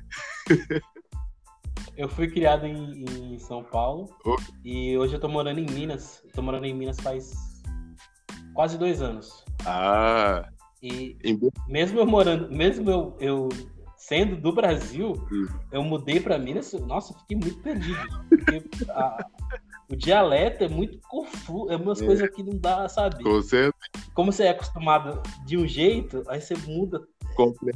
Eu 1.97 2.09
fui 2.09 2.28
criado 2.28 2.66
em, 2.66 3.04
em 3.04 3.38
São 3.38 3.62
Paulo 3.62 4.09
oh. 4.25 4.37
e 4.64 4.97
hoje 4.97 5.14
eu 5.14 5.21
tô 5.21 5.28
morando 5.28 5.59
em 5.59 5.66
Minas. 5.66 6.25
tô 6.35 6.42
morando 6.42 6.64
em 6.64 6.75
Minas 6.75 6.99
faz 7.00 7.33
quase 8.54 8.78
dois 8.78 9.02
anos. 9.02 9.45
Ah! 9.66 10.49
E 10.83 11.16
mesmo 11.69 11.99
eu 11.99 12.07
morando, 12.07 12.50
mesmo 12.50 12.90
eu, 12.90 13.16
eu 13.21 13.49
sendo 13.97 14.35
do 14.35 14.50
Brasil, 14.50 15.12
hum. 15.30 15.47
eu 15.71 15.83
mudei 15.83 16.19
para 16.19 16.38
Minas, 16.38 16.73
nossa, 16.73 17.12
fiquei 17.21 17.37
muito 17.37 17.59
perdido. 17.61 18.00
Porque 18.28 18.64
a, 18.88 19.26
o 19.90 19.97
dialeto 19.97 20.64
é 20.64 20.69
muito 20.69 20.99
confuso, 21.07 21.71
é 21.71 21.76
umas 21.76 22.00
é. 22.00 22.07
coisas 22.07 22.30
que 22.30 22.42
não 22.42 22.57
dá, 22.59 22.88
sabe? 22.88 23.23
Com 23.23 23.42
certeza. 23.42 23.75
Como 24.14 24.33
você 24.33 24.45
é 24.45 24.50
acostumado 24.50 25.23
de 25.45 25.59
um 25.59 25.66
jeito, 25.66 26.23
aí 26.28 26.40
você 26.40 26.54
muda. 26.66 27.07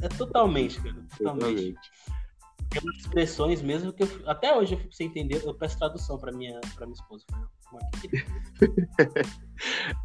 É 0.01 0.09
totalmente, 0.09 0.81
cara. 0.81 0.95
Totalmente. 1.17 1.79
Tem 2.69 2.81
umas 2.81 2.97
expressões 2.97 3.61
mesmo 3.61 3.93
que 3.93 4.03
eu, 4.03 4.09
até 4.25 4.55
hoje 4.55 4.73
eu 4.73 4.79
fico 4.79 4.93
sem 4.93 5.07
entender, 5.07 5.41
eu 5.45 5.53
peço 5.53 5.77
tradução 5.77 6.17
para 6.17 6.31
minha, 6.31 6.59
pra 6.75 6.85
minha 6.85 6.95
esposa. 6.95 7.25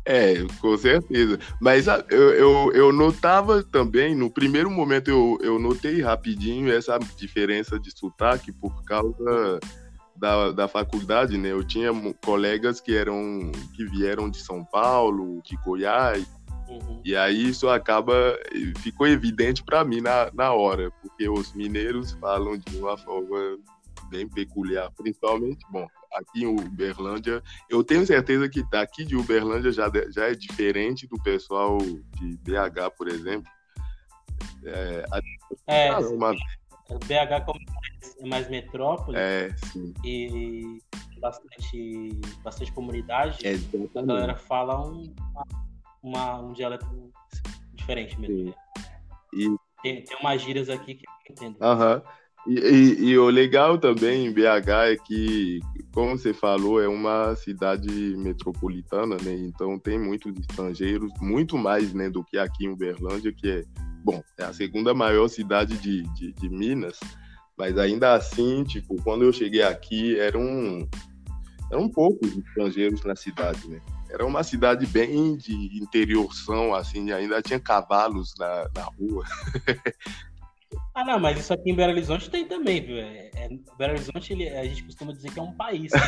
É, 0.05 0.35
com 0.61 0.77
certeza. 0.77 1.39
Mas 1.61 1.89
ah, 1.89 2.05
eu, 2.09 2.31
eu, 2.31 2.73
eu, 2.73 2.93
notava 2.93 3.65
também, 3.65 4.15
no 4.15 4.31
primeiro 4.31 4.71
momento 4.71 5.09
eu, 5.09 5.39
eu 5.43 5.59
notei 5.59 6.01
rapidinho 6.01 6.73
essa 6.73 6.99
diferença 7.17 7.79
de 7.79 7.91
sotaque 7.91 8.53
por 8.53 8.85
causa 8.85 9.59
da, 10.17 10.53
da 10.53 10.69
faculdade, 10.69 11.37
né? 11.37 11.51
Eu 11.51 11.65
tinha 11.65 11.91
colegas 12.25 12.81
que 12.81 12.95
eram 12.95 13.51
que 13.75 13.85
vieram 13.87 14.31
de 14.31 14.39
São 14.39 14.65
Paulo, 14.65 15.43
de 15.43 15.57
Goiás, 15.57 16.25
uhum. 16.71 17.01
e 17.05 17.17
aí 17.17 17.49
isso 17.49 17.69
acaba 17.69 18.39
ficou 18.79 19.07
evidente 19.07 19.63
para 19.63 19.85
mim 19.85 20.01
na, 20.01 20.31
na 20.33 20.53
hora, 20.53 20.91
porque 21.03 21.29
os 21.29 21.53
mineiros 21.55 22.13
falam 22.13 22.57
de 22.57 22.77
uma 22.77 22.97
forma 22.97 23.59
bem 24.09 24.29
peculiar, 24.29 24.91
principalmente, 24.97 25.65
bom, 25.71 25.87
aqui 26.13 26.43
em 26.43 26.47
Uberlândia, 26.47 27.43
eu 27.69 27.83
tenho 27.85 28.05
certeza 28.05 28.49
que 28.49 28.63
daqui 28.71 29.05
de 29.05 29.17
Uberlândia 29.17 29.71
já, 29.71 29.91
já 30.11 30.29
é 30.29 30.35
diferente 30.35 31.07
do 31.07 31.17
pessoal 31.23 31.79
de 31.79 32.37
BH, 32.39 32.91
por 32.97 33.09
exemplo. 33.09 33.51
É, 34.65 35.05
é 35.67 35.97
uma... 35.99 36.33
BH 36.33 37.45
como 37.47 37.61
é 38.21 38.27
mais 38.27 38.51
metrópole 38.51 39.17
é, 39.17 39.55
e 40.05 40.81
bastante, 41.21 42.21
bastante 42.43 42.73
comunidade, 42.73 43.47
é, 43.47 43.55
a 43.99 44.03
galera 44.03 44.35
fala 44.35 44.81
um, 44.87 45.05
uma, 46.03 46.41
um 46.41 46.53
dialeto 46.53 46.87
diferente 47.75 48.19
mesmo. 48.21 48.55
E... 49.35 49.57
Tem, 49.83 50.05
tem 50.05 50.19
umas 50.21 50.43
gírias 50.43 50.69
aqui 50.69 50.95
que 50.95 51.05
eu 51.07 51.33
entendo. 51.33 51.57
Aham. 51.61 52.03
E, 52.47 52.55
e, 52.55 53.05
e, 53.11 53.19
o 53.19 53.29
legal 53.29 53.77
também 53.79 54.27
em 54.27 54.33
BH 54.33 54.69
é 54.93 54.97
que, 54.97 55.61
como 55.93 56.17
você 56.17 56.33
falou, 56.33 56.81
é 56.81 56.89
uma 56.89 57.35
cidade 57.37 58.17
metropolitana, 58.17 59.17
né? 59.23 59.35
Então 59.35 59.79
tem 59.79 59.99
muitos 59.99 60.35
estrangeiros, 60.39 61.13
muito 61.21 61.59
mais 61.59 61.93
né, 61.93 62.09
do 62.09 62.25
que 62.25 62.39
aqui 62.39 62.65
em 62.65 62.71
Uberlândia, 62.71 63.33
que 63.33 63.51
é, 63.51 63.65
bom, 64.03 64.23
é 64.39 64.45
a 64.45 64.55
segunda 64.55 64.95
maior 64.95 65.29
cidade 65.29 65.77
de, 65.77 66.03
de, 66.15 66.33
de 66.33 66.49
Minas, 66.49 66.99
mas 67.59 67.77
ainda 67.77 68.15
assim, 68.15 68.65
tipo, 68.65 68.97
quando 69.03 69.23
eu 69.23 69.33
cheguei 69.33 69.63
aqui, 69.63 70.19
eram, 70.19 70.89
eram 71.71 71.91
poucos 71.91 72.35
estrangeiros 72.39 73.05
na 73.05 73.15
cidade, 73.15 73.69
né? 73.69 73.81
Era 74.13 74.27
uma 74.27 74.43
cidade 74.43 74.87
bem 74.87 75.37
de 75.37 75.79
interiorção, 75.81 76.75
assim, 76.75 77.13
ainda 77.13 77.41
tinha 77.41 77.61
cavalos 77.61 78.35
na, 78.39 78.69
na 78.75 78.83
rua. 78.83 79.25
Ah, 80.95 81.05
não, 81.05 81.19
mas 81.19 81.39
isso 81.39 81.53
aqui 81.53 81.71
em 81.71 81.75
Belo 81.75 81.93
Horizonte 81.93 82.29
tem 82.29 82.47
também, 82.47 82.85
viu? 82.85 82.99
É, 82.99 83.31
é, 83.35 83.49
Belo 83.79 83.93
Horizonte, 83.93 84.33
ele, 84.33 84.49
a 84.49 84.65
gente 84.65 84.85
costuma 84.85 85.13
dizer 85.13 85.33
que 85.33 85.39
é 85.39 85.43
um 85.43 85.53
país, 85.53 85.93
né? 85.93 86.01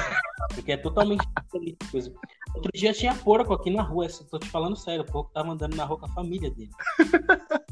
porque 0.55 0.73
é 0.73 0.77
totalmente 0.77 1.25
diferente 1.41 1.79
coisa. 1.91 2.13
Outro 2.55 2.71
dia 2.75 2.93
tinha 2.93 3.15
porco 3.15 3.53
aqui 3.55 3.71
na 3.71 3.83
rua, 3.83 4.09
tô 4.31 4.39
te 4.39 4.49
falando 4.49 4.77
sério, 4.77 5.03
o 5.03 5.07
porco 5.07 5.31
tava 5.33 5.53
andando 5.53 5.77
na 5.77 5.85
rua 5.85 5.99
com 5.99 6.07
a 6.07 6.11
família 6.11 6.51
dele. 6.51 6.71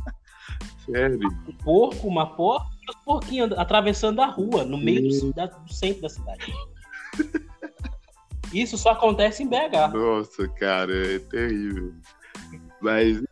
Sério? 0.86 1.28
Um 1.46 1.52
porco, 1.62 2.08
uma 2.08 2.34
porca, 2.34 2.66
e 2.82 2.90
os 2.90 2.96
porquinhos 3.04 3.52
atravessando 3.52 4.20
a 4.22 4.26
rua, 4.26 4.64
no 4.64 4.78
meio 4.78 5.08
do, 5.08 5.32
da, 5.32 5.46
do 5.46 5.72
centro 5.72 6.02
da 6.02 6.08
cidade. 6.08 6.52
Isso 8.52 8.76
só 8.76 8.90
acontece 8.90 9.42
em 9.42 9.48
BH. 9.48 9.92
Nossa, 9.92 10.48
cara, 10.48 10.92
é 11.14 11.18
terrível. 11.18 11.94
Mas. 12.80 13.22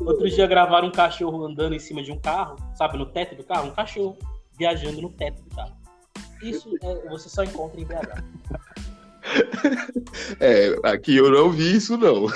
Outro 0.00 0.28
dia 0.28 0.46
gravaram 0.46 0.88
um 0.88 0.92
cachorro 0.92 1.44
andando 1.44 1.74
em 1.74 1.78
cima 1.78 2.02
de 2.02 2.12
um 2.12 2.20
carro, 2.20 2.56
sabe, 2.74 2.98
no 2.98 3.06
teto 3.06 3.34
do 3.34 3.44
carro, 3.44 3.68
um 3.68 3.74
cachorro 3.74 4.18
viajando 4.58 5.00
no 5.00 5.10
teto 5.10 5.42
do 5.42 5.54
carro. 5.54 5.76
Isso 6.42 6.74
é, 6.82 7.08
você 7.08 7.28
só 7.28 7.42
encontra 7.44 7.80
em 7.80 7.84
BH. 7.84 8.24
É, 10.40 10.74
aqui 10.84 11.16
eu 11.16 11.30
não 11.30 11.50
vi 11.50 11.76
isso, 11.76 11.98
não. 11.98 12.28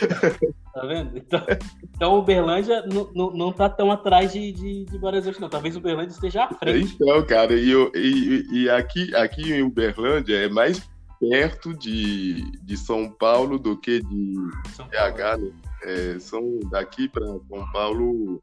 Tá 0.72 0.86
vendo? 0.86 1.18
Então, 1.18 1.46
então 1.82 2.18
Uberlândia 2.18 2.86
não, 2.86 3.10
não, 3.12 3.30
não 3.32 3.52
tá 3.52 3.68
tão 3.68 3.90
atrás 3.90 4.32
de, 4.32 4.52
de, 4.52 4.84
de 4.84 4.98
Belo 4.98 5.08
Horizonte, 5.08 5.40
não. 5.40 5.48
Talvez 5.48 5.76
Uberlândia 5.76 6.12
esteja 6.12 6.44
à 6.44 6.54
frente. 6.54 6.94
Então, 6.94 7.26
cara, 7.26 7.54
e, 7.54 7.70
eu, 7.70 7.90
e, 7.92 8.46
e 8.52 8.70
aqui, 8.70 9.12
aqui 9.16 9.52
em 9.52 9.62
Uberlândia 9.62 10.36
é 10.36 10.48
mais 10.48 10.88
perto 11.18 11.74
de, 11.74 12.50
de 12.62 12.76
São 12.76 13.10
Paulo 13.10 13.58
do 13.58 13.76
que 13.76 14.00
de 14.00 14.34
São 14.74 14.86
BH, 14.86 15.40
né? 15.40 15.52
É, 15.82 16.18
são 16.20 16.60
daqui 16.70 17.08
para 17.08 17.26
São 17.26 17.72
Paulo 17.72 18.40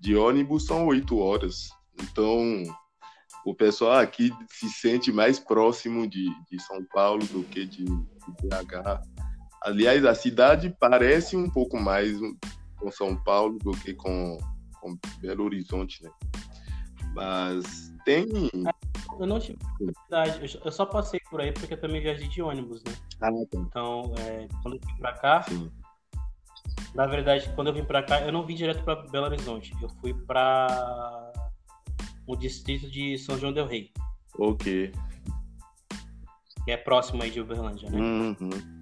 de 0.00 0.16
ônibus 0.16 0.66
são 0.66 0.86
oito 0.86 1.18
horas. 1.18 1.70
Então, 2.02 2.64
o 3.44 3.54
pessoal 3.54 3.98
aqui 3.98 4.32
se 4.48 4.68
sente 4.68 5.12
mais 5.12 5.38
próximo 5.38 6.08
de, 6.08 6.28
de 6.50 6.60
São 6.60 6.84
Paulo 6.92 7.24
do 7.26 7.44
que 7.44 7.64
de, 7.64 7.84
de 7.84 8.32
BH. 8.42 9.00
Aliás, 9.64 10.04
a 10.04 10.14
cidade 10.14 10.74
parece 10.80 11.36
um 11.36 11.48
pouco 11.48 11.78
mais 11.78 12.18
com 12.76 12.90
São 12.90 13.16
Paulo 13.16 13.58
do 13.58 13.70
que 13.70 13.94
com, 13.94 14.36
com 14.80 14.98
Belo 15.20 15.44
Horizonte, 15.44 16.02
né? 16.02 16.10
Mas 17.14 17.92
tem. 18.04 18.26
Eu 19.20 19.26
não 19.26 19.38
tive 19.38 19.58
cidade, 20.04 20.58
eu 20.64 20.72
só 20.72 20.84
passei 20.84 21.20
por 21.30 21.40
aí 21.40 21.52
porque 21.52 21.74
eu 21.74 21.80
também 21.80 22.00
viajei 22.00 22.26
de 22.26 22.42
ônibus, 22.42 22.82
né? 22.82 22.92
Ah, 23.20 23.30
tá. 23.30 23.58
Então, 23.58 24.14
é, 24.18 24.48
quando 24.62 24.74
eu 24.74 24.80
vim 24.80 24.96
pra 24.98 25.12
cá, 25.12 25.42
Sim. 25.42 25.70
na 26.94 27.06
verdade, 27.06 27.52
quando 27.54 27.68
eu 27.68 27.74
vim 27.74 27.84
pra 27.84 28.02
cá, 28.02 28.20
eu 28.22 28.32
não 28.32 28.44
vim 28.44 28.56
direto 28.56 28.82
pra 28.82 28.96
Belo 28.96 29.26
Horizonte. 29.26 29.72
Eu 29.80 29.88
fui 30.00 30.12
pra 30.12 31.32
o 32.26 32.34
distrito 32.34 32.90
de 32.90 33.16
São 33.18 33.38
João 33.38 33.52
del 33.52 33.66
Rei. 33.66 33.92
Ok. 34.38 34.92
Que 36.64 36.70
é 36.72 36.76
próximo 36.76 37.22
aí 37.22 37.30
de 37.30 37.40
Uberlândia, 37.40 37.90
né? 37.90 37.98
Uhum 37.98 38.81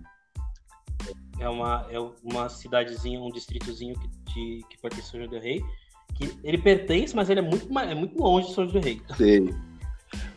é 1.40 1.48
uma, 1.48 1.86
é 1.90 1.98
uma 2.22 2.48
cidadezinha, 2.48 3.20
um 3.20 3.30
distritozinho 3.30 3.94
que, 3.98 4.08
de, 4.32 4.64
que 4.68 4.78
pertence 4.80 5.08
a 5.08 5.10
São 5.10 5.20
João 5.20 5.30
do 5.30 5.38
Rei. 5.38 5.62
Que 6.14 6.38
ele 6.44 6.58
pertence, 6.58 7.16
mas 7.16 7.30
ele 7.30 7.40
é 7.40 7.42
muito, 7.42 7.78
é 7.78 7.94
muito 7.94 8.20
longe 8.20 8.48
de 8.48 8.54
São 8.54 8.68
João 8.68 8.80
do 8.80 8.84
Rei. 8.84 9.02
Sim. 9.16 9.48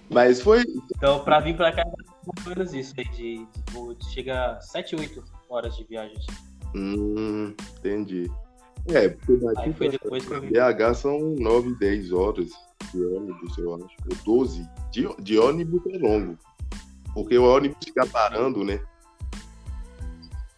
Mas 0.09 0.41
foi. 0.41 0.63
Então, 0.95 1.23
pra 1.23 1.39
vir 1.39 1.55
pra 1.55 1.71
cá, 1.71 1.81
é 1.81 1.85
mais 1.85 2.47
menos 2.47 2.73
isso 2.73 2.93
aí. 2.97 3.05
De, 3.09 3.37
de, 3.37 3.95
de, 3.95 4.11
chega 4.11 4.53
a 4.53 4.61
7, 4.61 4.95
8 4.95 5.23
horas 5.49 5.75
de 5.75 5.83
viagem. 5.83 6.17
Hum, 6.75 7.53
entendi. 7.77 8.31
É, 8.87 9.09
porque 9.09 9.37
daqui 9.37 9.61
aí 9.61 9.73
foi 9.73 9.89
depois 9.89 10.25
que 10.25 10.33
eu 10.33 10.41
vim. 10.41 10.49
BH 10.49 10.95
são 10.95 11.19
9, 11.19 11.75
10 11.79 12.11
horas 12.11 12.49
de 12.93 13.03
ônibus, 13.03 13.57
eu 13.57 13.75
acho. 13.75 13.95
Ou 14.09 14.37
12. 14.37 14.69
De, 14.91 15.07
de 15.21 15.37
ônibus 15.37 15.81
é 15.87 15.97
longo. 15.97 16.37
Porque 17.13 17.37
o 17.37 17.45
ônibus 17.45 17.77
fica 17.83 18.05
parando, 18.05 18.63
né? 18.63 18.79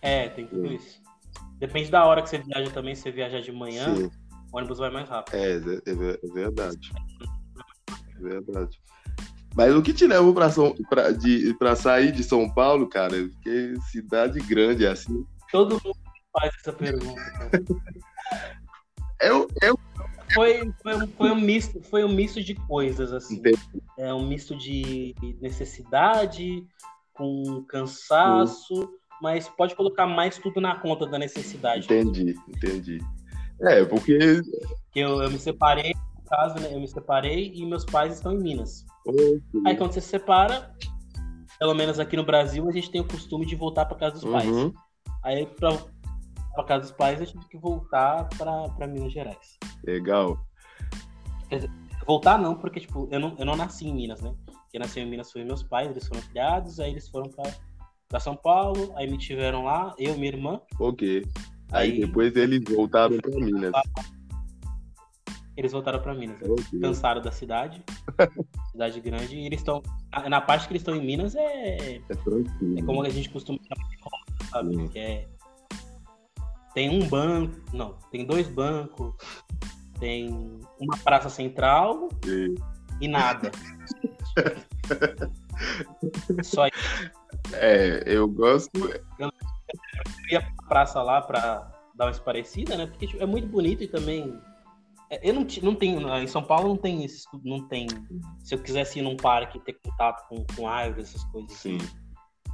É, 0.06 0.30
tem 0.30 0.46
tudo 0.46 0.72
isso. 0.72 1.02
Depende 1.58 1.90
da 1.90 2.06
hora 2.06 2.22
que 2.22 2.30
você 2.30 2.38
viaja 2.38 2.70
também. 2.70 2.94
Se 2.94 3.02
você 3.02 3.12
viajar 3.12 3.42
de 3.42 3.52
manhã, 3.52 3.96
Sim. 3.96 4.12
o 4.54 4.58
ônibus 4.58 4.78
vai 4.78 4.92
mais 4.92 5.10
rápido. 5.10 5.36
É, 5.36 5.54
é, 5.54 5.90
é 5.90 6.34
verdade. 6.34 6.92
É 7.90 8.20
verdade. 8.20 8.80
Mas 9.56 9.74
o 9.74 9.82
que 9.82 9.94
te 9.94 10.06
leva 10.06 10.32
pra, 10.32 10.50
São, 10.52 10.76
pra, 10.90 11.12
de, 11.12 11.56
pra 11.56 11.76
sair 11.76 12.12
de 12.12 12.24
São 12.24 12.48
Paulo, 12.54 12.88
cara? 12.88 13.16
Porque 13.16 13.74
cidade 13.90 14.40
grande 14.42 14.86
é 14.86 14.90
assim. 14.90 15.26
Todo 15.52 15.82
mundo 15.84 15.98
faz 16.32 16.54
essa 16.60 16.74
pergunta. 16.74 17.22
eu, 19.22 19.48
eu... 19.64 19.80
Foi, 20.34 20.74
foi, 20.84 20.96
um, 20.96 21.08
foi, 21.08 21.32
um 21.32 21.40
misto, 21.40 21.82
foi 21.84 22.04
um 22.04 22.10
misto 22.10 22.44
de 22.44 22.54
coisas, 22.54 23.14
assim. 23.14 23.36
Entendi. 23.36 23.82
É 23.98 24.14
um 24.14 24.28
misto 24.28 24.56
de 24.56 25.16
necessidade 25.42 26.68
com 27.14 27.64
cansaço 27.70 28.90
mas 29.22 29.48
pode 29.50 29.75
colocar 29.75 30.06
mais 30.06 30.38
tudo 30.38 30.60
na 30.62 30.75
conta 30.75 31.06
da 31.06 31.18
necessidade. 31.18 31.86
Entendi, 31.86 32.36
entendi. 32.48 33.00
É, 33.62 33.84
porque. 33.86 34.42
Eu, 34.96 35.22
eu 35.22 35.32
me 35.32 35.40
separei, 35.40 35.94
no 36.18 36.24
caso, 36.30 36.56
né, 36.56 36.74
eu 36.74 36.80
me 36.80 36.88
separei 36.88 37.51
e 37.54 37.66
meus 37.66 37.86
pais 37.86 38.14
estão 38.14 38.34
em 38.34 38.40
Minas. 38.40 38.86
Aí 39.66 39.75
quando 39.75 39.92
você 39.92 40.01
se 40.01 40.08
separa, 40.08 40.74
pelo 41.60 41.74
menos 41.74 42.00
aqui 42.00 42.16
no 42.16 42.24
Brasil, 42.24 42.68
a 42.68 42.72
gente 42.72 42.90
tem 42.90 43.01
o 43.01 43.08
costume 43.08 43.46
de 43.46 43.56
voltar 43.56 43.86
para 43.86 43.98
casa 43.98 44.16
dos 44.16 44.24
pais. 44.24 44.48
Uhum. 44.48 44.74
Aí 45.24 45.46
para 45.46 45.78
para 46.56 46.64
casa 46.64 46.82
dos 46.84 46.92
pais, 46.92 47.20
eu 47.20 47.28
tive 47.28 47.46
que 47.50 47.58
voltar 47.58 48.30
para 48.38 48.88
Minas 48.88 49.12
Gerais. 49.12 49.58
Legal. 49.84 50.40
Dizer, 51.50 51.70
voltar 52.08 52.40
não, 52.40 52.56
porque 52.56 52.80
tipo, 52.80 53.10
eu 53.12 53.20
não, 53.20 53.36
eu 53.38 53.46
não 53.46 53.58
nasci 53.58 53.86
em 53.88 53.94
Minas, 53.94 54.22
né? 54.22 54.34
Quem 54.72 54.80
nasceu 54.80 55.04
em 55.04 55.10
Minas 55.10 55.32
foi 55.32 55.44
meus 55.44 55.62
pais, 55.62 55.92
eles 55.92 56.08
foram 56.08 56.22
criados, 56.22 56.80
aí 56.80 56.92
eles 56.92 57.10
foram 57.10 57.30
para 57.30 57.54
para 58.07 58.20
São 58.20 58.35
Paulo, 58.35 58.94
aí 58.96 59.09
me 59.09 59.18
tiveram 59.18 59.63
lá, 59.63 59.94
eu 59.98 60.15
e 60.15 60.18
minha 60.18 60.31
irmã. 60.31 60.61
Ok. 60.79 61.25
Aí, 61.72 61.91
aí 61.91 62.00
depois 62.00 62.35
eles 62.35 62.61
voltaram 62.70 63.18
para 63.18 63.31
Minas. 63.31 63.74
Eles 65.57 65.72
voltaram 65.72 66.00
para 66.00 66.13
Minas. 66.13 66.37
Okay. 66.41 66.79
Cansaram 66.79 67.22
da 67.22 67.31
cidade, 67.31 67.81
cidade 68.72 69.00
grande, 69.00 69.37
e 69.37 69.46
eles 69.46 69.59
estão 69.59 69.81
na 70.29 70.41
parte 70.41 70.68
que 70.68 70.74
eles 70.74 70.81
estão 70.81 70.96
em 70.96 71.05
Minas 71.05 71.35
é 71.35 71.96
é, 71.96 72.00
tranquilo. 72.24 72.79
é 72.79 72.81
como 72.83 73.01
a 73.01 73.09
gente 73.09 73.29
costuma 73.29 73.59
chamar, 73.63 74.50
sabe? 74.50 74.89
É 74.96 75.25
tem 76.75 76.89
um 76.89 77.07
banco, 77.07 77.55
não, 77.74 77.94
tem 78.11 78.25
dois 78.25 78.50
bancos, 78.50 79.15
tem 79.98 80.59
uma 80.77 80.98
praça 80.98 81.29
central 81.29 82.09
Sim. 82.25 82.55
e 83.00 83.07
nada. 83.07 83.50
Só 86.44 86.68
isso. 86.68 87.11
É, 87.53 88.03
eu 88.05 88.27
gosto. 88.27 88.72
Eu 89.20 89.29
ia 90.31 90.42
pra 90.42 90.68
praça 90.68 91.01
lá 91.01 91.22
pra 91.22 91.72
dar 91.96 92.05
uma 92.05 92.12
esparecida, 92.12 92.75
né? 92.75 92.86
Porque 92.86 93.08
tipo, 93.08 93.22
é 93.22 93.25
muito 93.25 93.48
bonito 93.48 93.84
e 93.84 93.88
também. 93.88 94.40
É, 95.10 95.29
eu 95.29 95.34
não, 95.34 95.48
não 95.62 95.75
tenho. 95.75 96.08
Em 96.18 96.27
São 96.27 96.44
Paulo 96.44 96.70
não 96.70 96.77
tem 96.77 97.03
esses. 97.03 97.25
Não 97.44 97.68
tem. 97.68 97.88
Se 98.40 98.55
eu 98.55 98.60
quisesse 98.60 99.00
ir 99.00 99.01
num 99.01 99.18
parque 99.18 99.60
ter 99.60 99.74
contato 99.74 100.27
com, 100.27 100.46
com 100.55 100.68
árvores, 100.68 101.10
essas 101.10 101.24
coisas 101.25 101.51
assim, 101.51 101.79
Sim. 101.79 101.88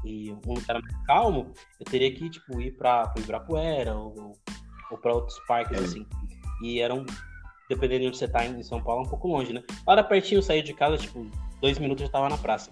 e 0.06 0.32
um 0.32 0.54
lugar 0.54 0.82
mais 0.82 1.06
calmo, 1.06 1.51
eu 1.80 1.86
teria 1.86 2.13
que, 2.13 2.30
tipo, 2.30 2.62
ir 2.62 2.71
pra, 2.77 3.08
pra 3.08 3.21
Ibirapuera 3.21 3.95
ou, 3.95 4.34
ou 4.91 4.97
pra 4.97 5.13
outros 5.13 5.39
parques, 5.47 5.80
é. 5.80 5.84
assim. 5.84 6.06
E 6.63 6.80
eram. 6.80 7.06
Dependendo 7.69 8.01
de 8.01 8.08
onde 8.08 8.17
você 8.17 8.27
tá 8.27 8.45
em 8.45 8.62
São 8.63 8.84
Paulo, 8.84 9.04
é 9.04 9.08
um 9.08 9.10
pouco 9.10 9.30
longe, 9.30 9.54
né? 9.54 9.63
Lá 9.88 9.95
da 9.95 10.04
pertinho 10.04 10.39
eu 10.39 10.43
saí 10.43 10.62
de 10.62 10.73
casa, 10.73 10.97
tipo, 10.97 11.25
dois 11.62 11.80
minutos 11.80 12.01
eu 12.01 12.08
já 12.08 12.12
tava 12.12 12.27
na 12.27 12.38
praça. 12.38 12.69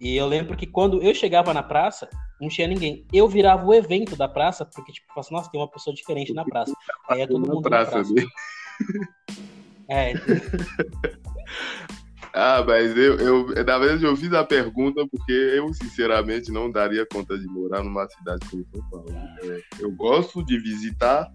E 0.00 0.16
eu 0.16 0.26
lembro 0.26 0.56
que 0.56 0.66
quando 0.66 1.02
eu 1.02 1.14
chegava 1.14 1.54
na 1.54 1.62
praça, 1.62 2.08
não 2.40 2.48
tinha 2.48 2.68
ninguém. 2.68 3.06
Eu 3.12 3.28
virava 3.28 3.64
o 3.64 3.72
evento 3.72 4.14
da 4.14 4.28
praça, 4.28 4.64
porque, 4.64 4.92
tipo, 4.92 5.06
eu 5.14 5.20
assim, 5.20 5.34
nossa, 5.34 5.50
tem 5.50 5.60
uma 5.60 5.70
pessoa 5.70 5.94
diferente 5.94 6.34
na 6.34 6.44
praça. 6.44 6.72
Aí 7.08 7.22
é 7.22 7.26
todo 7.26 7.46
mundo 7.46 7.62
praça, 7.62 7.98
na 7.98 8.04
praça. 8.04 8.14
É. 9.88 10.14
ah, 12.34 12.62
mas 12.66 12.96
eu, 12.96 13.16
eu, 13.18 13.46
na 13.64 13.78
verdade, 13.78 14.04
eu 14.04 14.16
fiz 14.16 14.32
a 14.32 14.44
pergunta 14.44 15.06
porque 15.08 15.32
eu, 15.32 15.72
sinceramente, 15.72 16.50
não 16.50 16.68
daria 16.70 17.06
conta 17.06 17.38
de 17.38 17.46
morar 17.46 17.84
numa 17.84 18.08
cidade 18.08 18.44
como 18.50 18.66
São 18.72 18.90
Paulo. 18.90 19.06
É, 19.12 19.62
eu 19.78 19.92
gosto 19.92 20.44
de 20.44 20.58
visitar, 20.58 21.32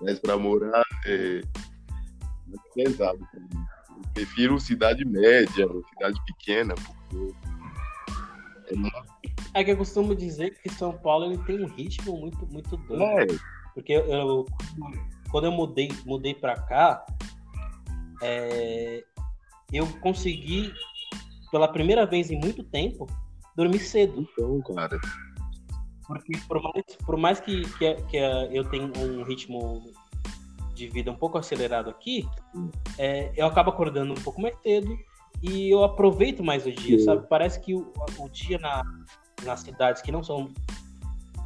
mas 0.00 0.18
para 0.18 0.36
morar 0.36 0.82
é, 1.06 1.40
é 1.40 2.74
pesado. 2.74 3.20
Eu 3.32 4.02
prefiro 4.12 4.58
cidade 4.58 5.04
média, 5.04 5.68
cidade 5.94 6.20
pequena, 6.26 6.74
porque 6.74 7.32
é 9.54 9.64
que 9.64 9.70
eu 9.70 9.76
costumo 9.76 10.14
dizer 10.14 10.58
que 10.62 10.68
São 10.68 10.92
Paulo 10.92 11.26
ele 11.26 11.38
tem 11.44 11.62
um 11.62 11.68
ritmo 11.68 12.18
muito, 12.18 12.46
muito 12.46 12.76
doido. 12.76 13.02
É. 13.02 13.26
Porque 13.74 13.92
eu, 13.92 14.46
quando 15.30 15.44
eu 15.44 15.52
mudei, 15.52 15.88
mudei 16.04 16.34
pra 16.34 16.56
cá, 16.56 17.04
é, 18.22 19.04
eu 19.72 19.86
consegui, 20.00 20.72
pela 21.50 21.68
primeira 21.68 22.04
vez 22.04 22.30
em 22.30 22.38
muito 22.38 22.62
tempo, 22.64 23.06
dormir 23.56 23.80
cedo. 23.80 24.26
Então, 24.32 24.60
cara. 24.74 24.98
Porque 26.06 26.38
por 26.48 26.62
mais, 26.62 26.84
por 27.04 27.16
mais 27.16 27.40
que, 27.40 27.62
que, 27.78 27.94
que 27.94 28.16
eu 28.16 28.64
tenha 28.64 28.90
um 28.96 29.22
ritmo 29.22 29.84
de 30.74 30.88
vida 30.88 31.10
um 31.10 31.16
pouco 31.16 31.36
acelerado 31.36 31.90
aqui, 31.90 32.26
é, 32.96 33.32
eu 33.36 33.46
acabo 33.46 33.70
acordando 33.70 34.12
um 34.12 34.22
pouco 34.22 34.40
mais 34.40 34.56
cedo 34.62 34.96
e 35.42 35.70
eu 35.70 35.84
aproveito 35.84 36.42
mais 36.42 36.66
o 36.66 36.72
dia, 36.72 36.98
Sim. 36.98 37.04
sabe? 37.04 37.26
Parece 37.28 37.60
que 37.60 37.74
o, 37.74 37.92
o 38.18 38.28
dia 38.28 38.58
na, 38.58 38.82
nas 39.44 39.60
cidades 39.60 40.02
que 40.02 40.10
não 40.10 40.22
são 40.22 40.48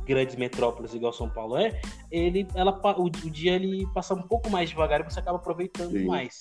grandes 0.05 0.37
metrópoles 0.37 0.94
igual 0.94 1.12
São 1.12 1.28
Paulo 1.28 1.57
é, 1.57 1.81
ele, 2.11 2.46
ela, 2.55 2.81
o, 2.98 3.05
o 3.05 3.11
dia 3.11 3.55
ele 3.55 3.87
passa 3.94 4.14
um 4.14 4.22
pouco 4.22 4.50
mais 4.50 4.68
devagar 4.68 5.00
e 5.00 5.05
você 5.05 5.20
acaba 5.20 5.38
aproveitando 5.38 5.92
Sim. 5.92 6.07
mais. 6.07 6.38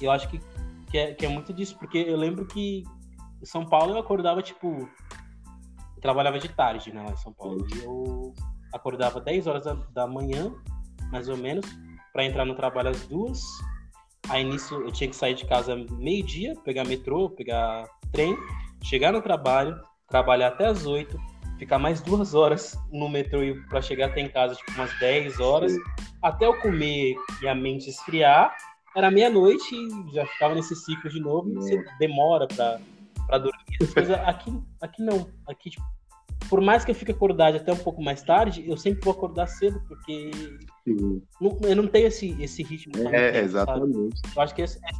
Eu 0.00 0.10
acho 0.10 0.28
que, 0.28 0.40
que, 0.90 0.98
é, 0.98 1.14
que 1.14 1.26
é 1.26 1.28
muito 1.28 1.52
disso, 1.52 1.76
porque 1.78 1.98
eu 1.98 2.16
lembro 2.16 2.46
que 2.46 2.84
em 3.42 3.46
São 3.46 3.64
Paulo 3.66 3.92
eu 3.92 3.98
acordava 3.98 4.42
tipo 4.42 4.88
trabalhava 6.00 6.38
de 6.38 6.48
tarde, 6.48 6.92
né, 6.92 7.02
lá 7.02 7.10
em 7.10 7.16
São 7.16 7.32
Paulo. 7.32 7.66
E 7.74 7.84
eu 7.84 8.32
acordava 8.72 9.20
10 9.20 9.46
horas 9.46 9.64
da, 9.64 9.74
da 9.92 10.06
manhã, 10.06 10.52
mais 11.10 11.28
ou 11.28 11.36
menos, 11.36 11.66
para 12.12 12.24
entrar 12.24 12.44
no 12.44 12.54
trabalho 12.54 12.90
às 12.90 13.06
duas. 13.06 13.40
Aí 14.28 14.44
nisso 14.44 14.74
eu 14.74 14.90
tinha 14.90 15.08
que 15.08 15.16
sair 15.16 15.34
de 15.34 15.44
casa 15.46 15.76
meio-dia, 15.92 16.54
pegar 16.64 16.84
metrô, 16.84 17.30
pegar 17.30 17.84
trem, 18.12 18.36
chegar 18.82 19.12
no 19.12 19.22
trabalho, 19.22 19.80
trabalhar 20.08 20.48
até 20.48 20.66
as 20.66 20.86
8, 20.86 21.18
ficar 21.58 21.78
mais 21.78 22.00
duas 22.00 22.34
horas 22.34 22.78
no 22.90 23.08
metrô 23.08 23.40
para 23.68 23.80
chegar 23.80 24.06
até 24.06 24.20
em 24.20 24.28
casa, 24.28 24.54
tipo 24.54 24.72
umas 24.72 24.96
10 24.98 25.40
horas, 25.40 25.72
Sim. 25.72 25.80
até 26.22 26.46
eu 26.46 26.58
comer 26.60 27.16
e 27.42 27.48
a 27.48 27.54
mente 27.54 27.88
esfriar. 27.88 28.54
Era 28.94 29.10
meia-noite 29.10 29.74
e 29.74 30.14
já 30.14 30.24
ficava 30.26 30.54
nesse 30.54 30.74
ciclo 30.74 31.10
de 31.10 31.20
novo. 31.20 31.52
Você 31.54 31.84
demora 31.98 32.48
para 32.48 33.38
dormir. 33.38 33.66
Aqui, 34.24 34.62
aqui 34.80 35.02
não. 35.02 35.30
Aqui, 35.46 35.68
tipo, 35.68 35.84
por 36.48 36.60
mais 36.60 36.84
que 36.84 36.90
eu 36.90 36.94
fique 36.94 37.12
acordado 37.12 37.56
até 37.56 37.72
um 37.72 37.78
pouco 37.78 38.02
mais 38.02 38.22
tarde, 38.22 38.64
eu 38.68 38.76
sempre 38.76 39.00
vou 39.02 39.12
acordar 39.12 39.46
cedo, 39.46 39.80
porque 39.88 40.30
não, 41.40 41.58
eu 41.62 41.76
não 41.76 41.86
tenho 41.86 42.06
esse, 42.06 42.30
esse 42.42 42.62
ritmo. 42.62 42.92
É, 43.08 43.32
tempo, 43.32 43.44
exatamente. 43.44 44.18
Sabe? 44.18 44.36
Eu 44.36 44.42
acho 44.42 44.54
que 44.54 44.62
essa 44.62 44.78
é 44.78 44.90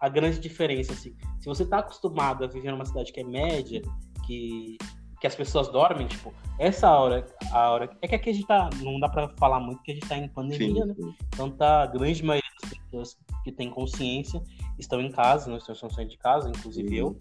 a 0.00 0.08
grande 0.08 0.38
diferença. 0.38 0.92
Assim. 0.92 1.14
Se 1.38 1.46
você 1.46 1.62
está 1.62 1.78
acostumado 1.78 2.44
a 2.44 2.48
viver 2.48 2.72
numa 2.72 2.84
cidade 2.84 3.12
que 3.12 3.20
é 3.20 3.24
média, 3.24 3.82
que, 4.26 4.76
que 5.20 5.26
as 5.26 5.34
pessoas 5.34 5.68
dormem, 5.68 6.06
tipo, 6.06 6.32
essa 6.58 6.90
hora, 6.90 7.26
a 7.52 7.70
hora. 7.70 7.90
É 8.00 8.08
que 8.08 8.14
aqui 8.14 8.30
a 8.30 8.32
gente 8.32 8.46
tá. 8.46 8.70
Não 8.82 8.98
dá 8.98 9.08
para 9.08 9.28
falar 9.36 9.60
muito 9.60 9.78
porque 9.78 9.92
a 9.92 9.94
gente 9.94 10.04
está 10.04 10.16
em 10.16 10.28
pandemia, 10.28 10.82
sim, 10.82 10.88
né? 10.88 10.94
Sim. 10.94 11.14
Então 11.34 11.50
tá, 11.50 11.82
a 11.82 11.86
grande 11.86 12.24
maioria 12.24 12.50
das 12.62 12.70
pessoas 12.70 13.18
que 13.44 13.52
tem 13.52 13.70
consciência 13.70 14.42
estão 14.78 15.00
em 15.00 15.12
casa, 15.12 15.50
não 15.50 15.58
estão 15.58 15.74
saindo 15.74 16.10
de 16.10 16.18
casa, 16.18 16.48
inclusive 16.48 16.88
sim. 16.88 16.96
eu. 16.96 17.16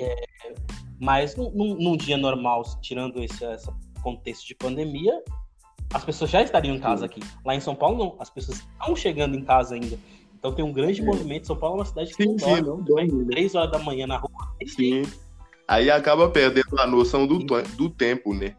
É, 0.00 0.24
mas 1.04 1.36
num, 1.36 1.50
num, 1.52 1.96
dia 1.98 2.16
normal, 2.16 2.62
tirando 2.80 3.22
esse, 3.22 3.44
esse 3.44 3.70
contexto 4.02 4.46
de 4.46 4.54
pandemia, 4.54 5.22
as 5.92 6.02
pessoas 6.02 6.30
já 6.30 6.42
estariam 6.42 6.74
em 6.74 6.80
casa 6.80 7.04
aqui. 7.04 7.20
Lá 7.44 7.54
em 7.54 7.60
São 7.60 7.74
Paulo, 7.74 7.98
não. 7.98 8.16
As 8.18 8.30
pessoas 8.30 8.60
estão 8.60 8.96
chegando 8.96 9.36
em 9.36 9.44
casa 9.44 9.74
ainda. 9.74 9.98
Então 10.38 10.54
tem 10.54 10.64
um 10.64 10.72
grande 10.72 11.02
é. 11.02 11.04
movimento. 11.04 11.46
São 11.46 11.56
Paulo 11.56 11.76
é 11.76 11.78
uma 11.80 11.84
cidade 11.84 12.14
que 12.14 12.22
sim, 12.22 12.30
não 12.30 12.36
dorme. 12.36 12.62
Não 12.62 12.82
dorme. 12.82 13.26
Três 13.26 13.54
horas 13.54 13.70
da 13.70 13.78
manhã 13.78 14.06
na 14.06 14.16
rua. 14.16 14.30
Sim. 14.66 15.02
Aí 15.68 15.90
acaba 15.90 16.30
perdendo 16.30 16.78
a 16.78 16.86
noção 16.86 17.26
do, 17.26 17.38
do 17.38 17.90
tempo, 17.90 18.32
né? 18.32 18.56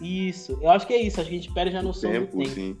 Isso. 0.00 0.56
Eu 0.62 0.70
acho 0.70 0.86
que 0.86 0.92
é 0.92 1.02
isso. 1.02 1.20
A 1.20 1.24
gente 1.24 1.52
perde 1.52 1.76
a 1.76 1.82
noção 1.82 2.08
tempo, 2.08 2.36
do 2.36 2.44
tempo. 2.44 2.54
Sim. 2.54 2.78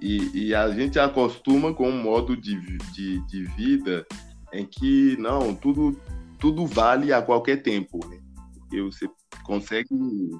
E, 0.00 0.48
e 0.48 0.54
a 0.56 0.68
gente 0.70 0.98
acostuma 0.98 1.72
com 1.72 1.88
um 1.88 2.02
modo 2.02 2.36
de, 2.36 2.60
de, 2.92 3.24
de 3.28 3.44
vida 3.56 4.04
em 4.52 4.66
que, 4.66 5.16
não, 5.18 5.54
tudo 5.54 5.96
tudo 6.38 6.66
vale 6.66 7.12
a 7.12 7.22
qualquer 7.22 7.62
tempo, 7.62 8.00
né? 8.08 8.18
Porque 8.58 8.82
você 8.82 9.08
consegue 9.44 9.88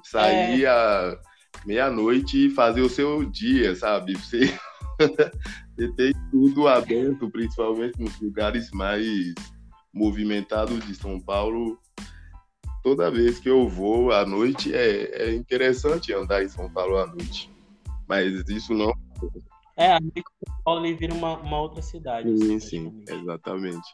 sair 0.03 0.65
é. 0.65 1.19
meia-noite 1.65 2.47
e 2.47 2.49
fazer 2.49 2.81
o 2.81 2.89
seu 2.89 3.23
dia, 3.25 3.75
sabe? 3.75 4.15
Você, 4.15 4.53
você 5.75 5.91
tem 5.93 6.13
tudo 6.31 6.67
aberto, 6.67 7.29
principalmente 7.29 7.99
nos 7.99 8.19
lugares 8.19 8.69
mais 8.71 9.33
movimentados 9.93 10.85
de 10.85 10.95
São 10.95 11.19
Paulo. 11.19 11.79
Toda 12.83 13.11
vez 13.11 13.39
que 13.39 13.49
eu 13.49 13.67
vou 13.67 14.11
à 14.11 14.25
noite, 14.25 14.73
é, 14.73 15.29
é 15.29 15.35
interessante 15.35 16.13
andar 16.13 16.43
em 16.43 16.49
São 16.49 16.69
Paulo 16.69 16.97
à 16.97 17.07
noite. 17.07 17.51
Mas 18.07 18.47
isso 18.49 18.73
não. 18.73 18.93
É, 19.75 19.93
a 19.93 19.99
São 19.99 20.63
Paulo 20.63 20.97
vira 20.97 21.13
uma, 21.13 21.37
uma 21.37 21.59
outra 21.59 21.81
cidade. 21.81 22.29
Sim, 22.37 22.55
assim, 22.55 23.03
sim, 23.05 23.05
exatamente. 23.09 23.87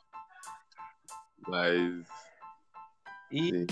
Mas. 1.48 2.06
E, 3.32 3.66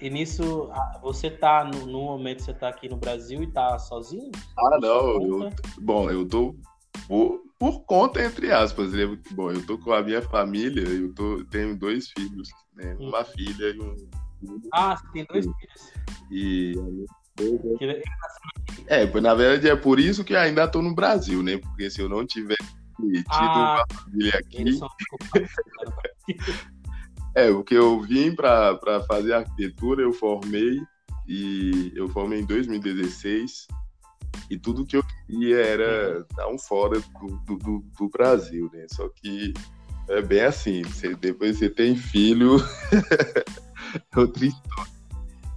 e 0.00 0.10
nisso, 0.10 0.70
você 1.00 1.30
tá, 1.30 1.64
no, 1.64 1.86
no, 1.86 2.02
momento 2.02 2.42
você 2.42 2.52
tá 2.52 2.68
aqui 2.68 2.88
no 2.88 2.96
Brasil 2.96 3.42
e 3.42 3.46
tá 3.46 3.78
sozinho? 3.78 4.30
Ah, 4.58 4.78
não. 4.80 5.22
Eu, 5.22 5.52
bom, 5.80 6.10
eu 6.10 6.28
tô 6.28 6.54
por, 7.08 7.42
por, 7.58 7.80
conta, 7.84 8.22
entre 8.22 8.52
aspas. 8.52 8.92
Né? 8.92 9.06
Bom, 9.32 9.50
eu 9.50 9.64
tô 9.66 9.78
com 9.78 9.92
a 9.92 10.02
minha 10.02 10.20
família, 10.20 10.82
eu 10.82 11.14
tô, 11.14 11.42
tenho 11.46 11.76
dois 11.76 12.10
filhos, 12.10 12.50
né? 12.74 12.94
Hum. 13.00 13.08
Uma 13.08 13.24
filha 13.24 13.70
e 13.70 13.80
um. 13.80 13.96
Ah, 14.72 14.96
você 14.96 15.06
tem 15.12 15.24
dois 15.24 15.46
filhos. 15.46 15.92
E 16.30 16.74
é, 18.86 19.20
na 19.20 19.34
verdade 19.34 19.68
é 19.68 19.76
por 19.76 20.00
isso 20.00 20.24
que 20.24 20.34
ainda 20.34 20.64
estou 20.64 20.80
no 20.82 20.94
Brasil, 20.94 21.42
né? 21.42 21.58
Porque 21.58 21.90
se 21.90 22.00
eu 22.00 22.08
não 22.08 22.26
tivesse 22.26 22.64
tido 22.96 23.24
ah, 23.28 23.84
uma 23.88 24.00
família 24.00 24.38
aqui. 24.38 24.64
É, 27.36 27.50
o 27.50 27.62
que 27.62 27.74
eu 27.74 28.00
vim 28.00 28.34
para 28.34 28.80
fazer 29.06 29.34
arquitetura, 29.34 30.00
eu 30.00 30.10
formei 30.10 30.80
e 31.28 31.92
eu 31.94 32.08
formei 32.08 32.40
em 32.40 32.46
2016 32.46 33.68
e 34.50 34.58
tudo 34.58 34.86
que 34.86 34.96
eu 34.96 35.02
queria 35.26 35.60
era 35.60 36.24
dar 36.34 36.48
um 36.48 36.58
fora 36.58 36.98
do, 36.98 37.56
do, 37.58 37.84
do 37.98 38.08
Brasil, 38.08 38.70
né? 38.72 38.86
Só 38.90 39.10
que 39.10 39.52
é 40.08 40.22
bem 40.22 40.44
assim, 40.44 40.82
você, 40.82 41.14
depois 41.14 41.58
você 41.58 41.68
tem 41.68 41.94
filho, 41.94 42.56
é 44.16 44.18
outra 44.18 44.46
história. 44.46 44.92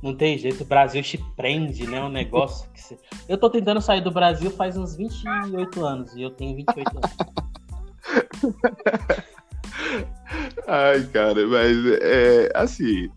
Não 0.04 0.13
tem 0.13 0.38
jeito, 0.38 0.63
o 0.63 0.68
Brasil 0.68 1.02
te 1.02 1.18
prende, 1.38 1.88
né? 1.88 2.04
Um 2.04 2.10
negócio 2.10 2.70
que 2.72 2.82
você... 2.82 3.00
Eu 3.28 3.38
tô 3.38 3.50
tentando 3.50 3.80
sair 3.80 4.02
do 4.02 4.12
Brasil 4.12 4.52
faz 4.52 4.76
uns 4.76 4.98
28 4.98 5.86
anos 5.86 6.13
e 6.13 6.24
eu 6.24 6.32
tenho 6.32 6.58
28 6.58 6.89
anos. 6.98 7.15
Ai, 10.68 11.06
cara, 11.08 11.48
mas 11.48 11.78
é 12.02 12.52
assim. 12.56 13.10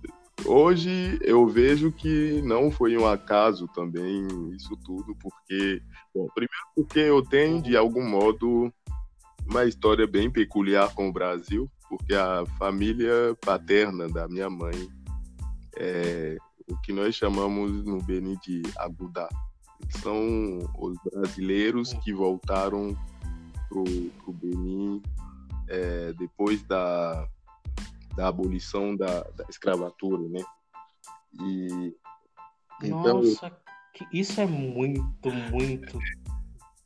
Hoje 0.45 1.19
eu 1.23 1.47
vejo 1.47 1.93
que 1.93 2.43
não 2.43 2.71
foi 2.71 2.97
um 2.97 3.07
acaso 3.07 3.69
também 3.69 4.27
isso 4.57 4.77
tudo, 4.85 5.15
porque, 5.21 5.81
bom, 6.13 6.27
primeiro 6.35 6.67
porque 6.75 6.99
eu 6.99 7.23
tenho 7.23 7.63
de 7.63 7.77
algum 7.77 8.03
modo 8.03 8.73
uma 9.47 9.65
história 9.65 10.07
bem 10.07 10.31
peculiar 10.31 10.93
com 10.95 11.09
o 11.09 11.13
Brasil, 11.13 11.71
porque 11.89 12.15
a 12.15 12.45
família 12.59 13.37
paterna 13.41 14.09
da 14.09 14.27
minha 14.27 14.51
mãe 14.51 14.89
é 15.77 16.37
o 16.69 16.77
que 16.81 16.93
nós 16.93 17.15
chamamos 17.15 17.85
no 17.85 18.03
Benin 18.03 18.37
de 18.43 18.63
Agudá. 18.77 19.29
São 20.01 20.59
os 20.79 20.97
brasileiros 21.13 21.93
que 22.05 22.13
voltaram 22.13 22.97
pro, 23.69 23.85
pro 23.85 24.33
Benin 24.33 25.03
é, 25.73 26.13
depois 26.13 26.63
da, 26.65 27.27
da 28.15 28.29
abolição 28.29 28.95
da, 28.95 29.23
da 29.23 29.45
escravatura, 29.49 30.29
né? 30.29 30.45
E 31.41 31.95
então, 32.83 33.23
Nossa, 33.23 33.51
isso 34.13 34.41
é 34.41 34.47
muito, 34.47 35.31
muito 35.51 35.99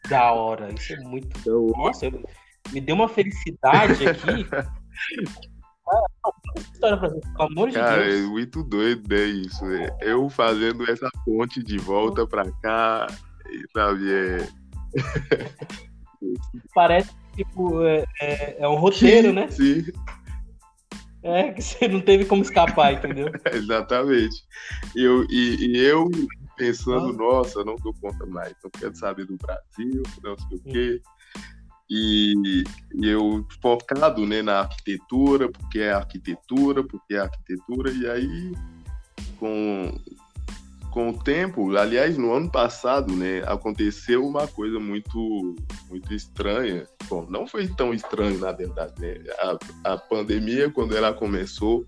da 0.08 0.30
hora. 0.32 0.72
Isso 0.72 0.92
é 0.92 0.96
muito. 1.00 1.36
Então, 1.38 1.66
Nossa, 1.68 2.06
eu... 2.06 2.22
me 2.72 2.80
deu 2.80 2.94
uma 2.94 3.08
felicidade 3.08 4.06
aqui. 4.08 4.46
história 6.56 6.96
pra 6.96 7.08
gente, 7.08 7.32
pelo 7.32 7.50
amor 7.50 7.68
de 7.70 7.74
Cara, 7.74 8.04
Deus. 8.04 8.24
é 8.24 8.26
muito 8.26 8.62
doido, 8.62 9.08
né? 9.08 9.24
Isso. 9.24 9.64
É. 9.66 9.96
Eu 10.00 10.28
fazendo 10.28 10.88
essa 10.88 11.10
ponte 11.24 11.62
de 11.62 11.78
volta 11.78 12.26
pra 12.26 12.50
cá, 12.62 13.06
sabe? 13.72 14.12
É... 14.12 14.48
Parece 16.74 17.12
tipo, 17.36 17.82
é, 17.84 18.04
é, 18.20 18.56
é 18.60 18.68
um 18.68 18.76
roteiro, 18.76 19.32
né? 19.32 19.48
Sim. 19.48 19.84
É, 21.22 21.52
que 21.52 21.60
você 21.60 21.88
não 21.88 22.00
teve 22.00 22.24
como 22.24 22.42
escapar, 22.42 22.94
entendeu? 22.94 23.30
Exatamente. 23.52 24.36
Eu, 24.94 25.24
e, 25.28 25.56
e 25.66 25.78
eu 25.78 26.08
pensando, 26.56 27.10
ah. 27.10 27.12
nossa, 27.12 27.64
não 27.64 27.76
dou 27.76 27.94
conta 28.00 28.24
mais, 28.26 28.54
não 28.62 28.70
quero 28.70 28.96
saber 28.96 29.26
do 29.26 29.36
Brasil, 29.36 30.02
não 30.22 30.36
sei 30.38 30.58
o 30.58 30.62
quê. 30.62 31.02
E, 31.88 32.64
e, 32.94 33.08
eu 33.08 33.46
focado 33.60 34.26
né, 34.26 34.42
na 34.42 34.60
arquitetura, 34.60 35.50
porque 35.50 35.80
é 35.80 35.92
arquitetura, 35.92 36.82
porque 36.82 37.14
é 37.14 37.18
arquitetura, 37.18 37.90
e 37.90 38.08
aí 38.08 38.52
com, 39.38 39.92
com 40.96 41.10
o 41.10 41.12
tempo, 41.12 41.76
aliás, 41.76 42.16
no 42.16 42.32
ano 42.32 42.50
passado, 42.50 43.14
né, 43.14 43.42
aconteceu 43.46 44.26
uma 44.26 44.48
coisa 44.48 44.80
muito, 44.80 45.54
muito 45.90 46.14
estranha. 46.14 46.86
Bom, 47.06 47.26
não 47.28 47.46
foi 47.46 47.68
tão 47.68 47.92
estranho, 47.92 48.38
na 48.38 48.50
verdade, 48.50 48.94
né? 48.98 49.22
A, 49.84 49.92
a 49.92 49.98
pandemia, 49.98 50.70
quando 50.70 50.96
ela 50.96 51.12
começou, 51.12 51.84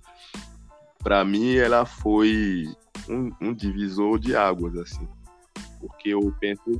para 1.02 1.24
mim, 1.24 1.56
ela 1.56 1.86
foi 1.86 2.66
um, 3.08 3.30
um, 3.40 3.54
divisor 3.54 4.18
de 4.18 4.36
águas, 4.36 4.76
assim. 4.76 5.08
Porque 5.80 6.10
eu 6.10 6.30
penso. 6.38 6.78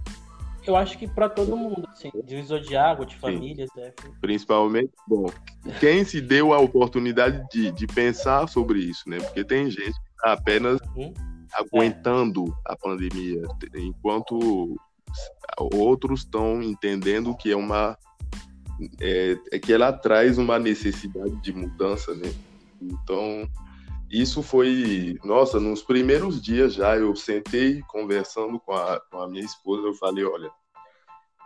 Eu 0.67 0.77
acho 0.77 0.99
que 0.99 1.09
para 1.09 1.31
todo 1.31 1.57
mundo, 1.57 1.89
assim, 1.91 2.11
divisor 2.27 2.61
de 2.61 2.77
água, 2.77 3.07
de 3.07 3.17
famílias, 3.17 3.71
é. 3.79 3.95
Principalmente, 4.21 4.93
bom, 5.07 5.33
quem 5.81 6.05
se 6.05 6.21
deu 6.21 6.53
a 6.53 6.59
oportunidade 6.59 7.43
de, 7.51 7.73
de 7.73 7.87
pensar 7.87 8.47
sobre 8.49 8.81
isso, 8.81 9.09
né? 9.09 9.17
Porque 9.17 9.43
tem 9.43 9.71
gente 9.71 9.95
que 9.95 10.23
tá 10.23 10.35
apenas. 10.35 10.79
Uhum 10.95 11.38
aguentando 11.53 12.57
a 12.65 12.77
pandemia, 12.77 13.43
enquanto 13.75 14.77
outros 15.73 16.21
estão 16.21 16.63
entendendo 16.63 17.37
que 17.37 17.51
é 17.51 17.57
uma 17.57 17.97
é, 19.01 19.37
é, 19.53 19.59
que 19.59 19.73
ela 19.73 19.93
traz 19.93 20.39
uma 20.39 20.59
necessidade 20.59 21.35
de 21.43 21.53
mudança, 21.53 22.15
né? 22.15 22.33
Então 22.81 23.49
isso 24.11 24.43
foi, 24.43 25.19
nossa, 25.25 25.61
nos 25.61 25.83
primeiros 25.83 26.41
dias 26.41 26.75
já 26.75 26.97
eu 26.97 27.15
sentei 27.15 27.83
conversando 27.83 28.59
com 28.61 28.73
a, 28.73 29.01
com 29.11 29.21
a 29.21 29.29
minha 29.29 29.45
esposa, 29.45 29.87
eu 29.87 29.95
falei, 29.95 30.25
olha, 30.25 30.51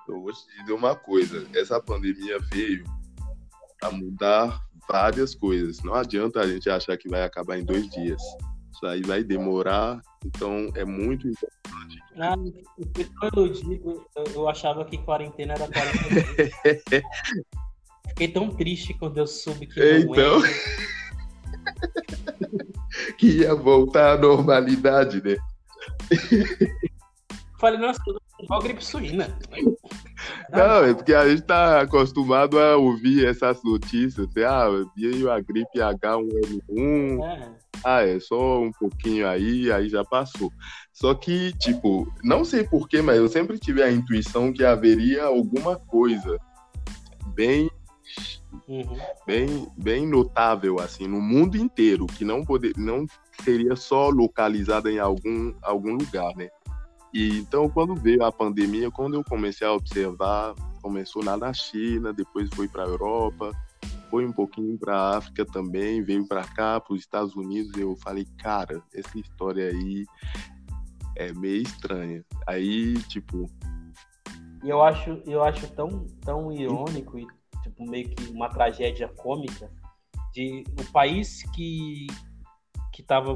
eu 0.09 0.21
vou 0.21 0.33
te 0.33 0.61
dizer 0.61 0.73
uma 0.73 0.95
coisa, 0.95 1.47
essa 1.55 1.81
pandemia 1.81 2.39
veio 2.53 2.85
a 3.83 3.91
mudar 3.91 4.61
várias 4.89 5.35
coisas. 5.35 5.83
Não 5.83 5.95
adianta 5.95 6.41
a 6.41 6.47
gente 6.47 6.69
achar 6.71 6.97
que 6.97 7.09
vai 7.09 7.23
acabar 7.23 7.59
em 7.59 7.65
dois 7.65 7.89
dias. 7.91 8.23
Aí 8.85 9.03
vai 9.03 9.23
demorar, 9.23 10.03
então 10.25 10.71
é 10.75 10.85
muito 10.85 11.29
importante. 11.29 12.03
Ah, 12.19 12.35
eu, 13.37 13.49
digo, 13.49 14.05
eu 14.35 14.49
achava 14.49 14.85
que 14.85 14.99
quarentena 14.99 15.55
era 15.55 15.69
quarentena. 15.69 17.03
Fiquei 18.09 18.29
tão 18.29 18.51
triste 18.51 18.93
quando 18.95 19.19
eu 19.19 19.27
soube 19.27 19.67
que 19.67 19.81
não 19.81 20.15
então... 20.15 20.43
que 23.17 23.39
ia 23.39 23.55
voltar 23.55 24.15
à 24.15 24.19
normalidade, 24.19 25.23
né? 25.23 25.37
Falei, 27.59 27.79
nossa, 27.79 28.03
igual 28.41 28.61
gripe 28.61 28.85
suína. 28.85 29.39
Não, 30.51 30.85
é 30.85 30.93
porque 30.93 31.15
a 31.15 31.29
gente 31.29 31.43
tá 31.43 31.81
acostumado 31.81 32.59
a 32.59 32.77
ouvir 32.77 33.27
essas 33.27 33.63
notícias. 33.63 34.29
Assim, 34.29 34.43
ah, 34.43 34.67
veio 34.97 35.31
a 35.31 35.41
gripe 35.41 35.79
H1N1. 35.79 37.23
É. 37.25 37.62
Ah, 37.85 38.03
é 38.03 38.21
só 38.21 38.61
um 38.61 38.71
pouquinho 38.73 39.27
aí, 39.29 39.71
aí 39.73 39.89
já 39.89 40.05
passou. 40.05 40.53
Só 40.93 41.15
que, 41.15 41.53
tipo, 41.59 42.13
não 42.23 42.45
sei 42.45 42.65
porquê, 42.65 43.03
mas 43.03 43.17
eu 43.17 43.29
sempre 43.29 43.59
tive 43.59 43.83
a 43.83 43.91
intuição 43.91 44.53
que 44.53 44.65
haveria 44.65 45.25
alguma 45.25 45.77
coisa 45.77 46.39
bem 47.35 47.71
Uhum. 48.69 48.97
bem, 49.27 49.67
bem 49.77 50.07
notável 50.07 50.79
assim 50.79 51.07
no 51.07 51.21
mundo 51.21 51.57
inteiro, 51.57 52.07
que 52.07 52.25
não 52.25 52.45
poder, 52.45 52.73
não 52.77 53.07
seria 53.43 53.75
só 53.75 54.09
localizada 54.09 54.91
em 54.91 54.99
algum, 54.99 55.55
algum 55.63 55.95
lugar, 55.95 56.35
né? 56.37 56.49
E 57.13 57.39
então 57.39 57.69
quando 57.69 57.95
veio 57.95 58.25
a 58.25 58.33
pandemia, 58.33 58.91
quando 58.91 59.15
eu 59.15 59.25
comecei 59.25 59.67
a 59.67 59.73
observar, 59.73 60.55
começou 60.81 61.25
lá 61.25 61.37
na 61.37 61.53
China, 61.53 62.13
depois 62.13 62.49
foi 62.55 62.69
para 62.69 62.85
a 62.85 62.89
Europa, 62.89 63.53
foi 64.13 64.27
um 64.27 64.33
pouquinho 64.33 64.79
para 64.79 64.95
a 64.95 65.17
África 65.17 65.43
também, 65.47 66.03
veio 66.03 66.29
para 66.29 66.45
cá, 66.45 66.79
para 66.79 66.93
os 66.93 67.01
Estados 67.01 67.35
Unidos, 67.35 67.75
eu 67.79 67.97
falei, 67.97 68.27
cara, 68.37 68.83
essa 68.93 69.19
história 69.19 69.71
aí 69.71 70.05
é 71.17 71.33
meio 71.33 71.63
estranha. 71.63 72.23
Aí, 72.47 72.93
tipo, 73.05 73.51
eu 74.63 74.83
acho, 74.83 75.23
eu 75.25 75.43
acho 75.43 75.67
tão, 75.73 76.07
tão 76.21 76.53
irônico 76.53 77.19
e 77.19 77.27
tipo 77.63 77.89
meio 77.89 78.11
que 78.11 78.31
uma 78.31 78.51
tragédia 78.51 79.09
cômica 79.09 79.73
de 80.35 80.63
o 80.79 80.93
país 80.93 81.43
que 81.55 82.07
que 82.93 83.03
tava 83.03 83.35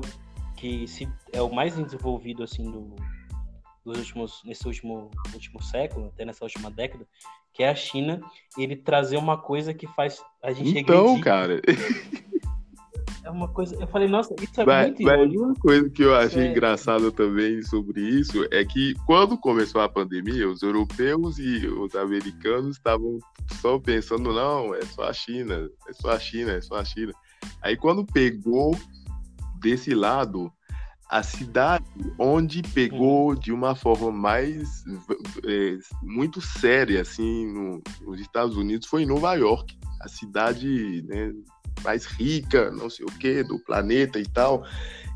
que 0.56 0.86
se 0.86 1.08
é 1.32 1.40
o 1.40 1.50
mais 1.50 1.74
desenvolvido 1.74 2.42
assim 2.42 2.70
do, 2.70 2.94
dos 3.82 3.98
últimos 3.98 4.42
nesse 4.44 4.66
último 4.66 5.10
último 5.32 5.62
século 5.62 6.08
até 6.08 6.24
nessa 6.24 6.44
última 6.44 6.70
década 6.70 7.06
que 7.56 7.62
é 7.62 7.70
a 7.70 7.74
China 7.74 8.20
ele 8.58 8.76
trazer 8.76 9.16
uma 9.16 9.38
coisa 9.38 9.72
que 9.72 9.86
faz 9.86 10.22
a 10.42 10.52
gente 10.52 10.78
então 10.78 11.18
cara 11.20 11.60
é 13.26 13.30
uma 13.30 13.48
coisa. 13.48 13.76
Eu 13.80 13.88
falei, 13.88 14.06
nossa, 14.06 14.34
isso 14.40 14.60
é 14.60 14.64
mas, 14.64 14.86
muito 14.86 15.02
Mas 15.02 15.34
uma 15.34 15.54
coisa 15.54 15.90
que 15.90 16.02
eu 16.02 16.14
achei 16.14 16.44
é... 16.44 16.50
engraçada 16.50 17.10
também 17.10 17.60
sobre 17.60 18.00
isso 18.00 18.46
é 18.52 18.64
que 18.64 18.94
quando 19.04 19.36
começou 19.36 19.80
a 19.80 19.88
pandemia, 19.88 20.48
os 20.48 20.62
europeus 20.62 21.36
e 21.38 21.66
os 21.66 21.94
americanos 21.96 22.76
estavam 22.76 23.18
só 23.60 23.78
pensando, 23.80 24.32
não, 24.32 24.72
é 24.74 24.82
só 24.82 25.08
a 25.08 25.12
China, 25.12 25.68
é 25.88 25.92
só 25.92 26.10
a 26.10 26.18
China, 26.20 26.52
é 26.52 26.60
só 26.60 26.76
a 26.76 26.84
China. 26.84 27.12
Aí 27.60 27.76
quando 27.76 28.06
pegou 28.06 28.78
desse 29.60 29.92
lado, 29.92 30.52
a 31.08 31.22
cidade 31.22 31.84
onde 32.18 32.62
pegou 32.62 33.34
de 33.34 33.52
uma 33.52 33.74
forma 33.76 34.10
mais 34.10 34.84
é, 35.44 35.78
muito 36.02 36.40
séria 36.40 37.02
assim 37.02 37.46
no, 37.46 37.82
nos 38.02 38.20
Estados 38.20 38.56
Unidos 38.56 38.88
foi 38.88 39.02
em 39.02 39.06
Nova 39.06 39.34
York 39.34 39.78
a 40.00 40.08
cidade 40.08 41.02
né, 41.06 41.32
mais 41.82 42.06
rica, 42.06 42.70
não 42.70 42.88
sei 42.88 43.04
o 43.04 43.18
que, 43.18 43.42
do 43.42 43.58
planeta 43.58 44.18
e 44.18 44.26
tal. 44.26 44.64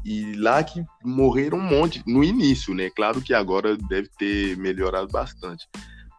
E 0.04 0.34
lá 0.34 0.62
que 0.62 0.82
morreram 1.04 1.58
um 1.58 1.62
monte, 1.62 2.02
no 2.06 2.24
início, 2.24 2.74
né? 2.74 2.90
Claro 2.90 3.20
que 3.20 3.34
agora 3.34 3.76
deve 3.76 4.08
ter 4.18 4.56
melhorado 4.56 5.08
bastante. 5.08 5.68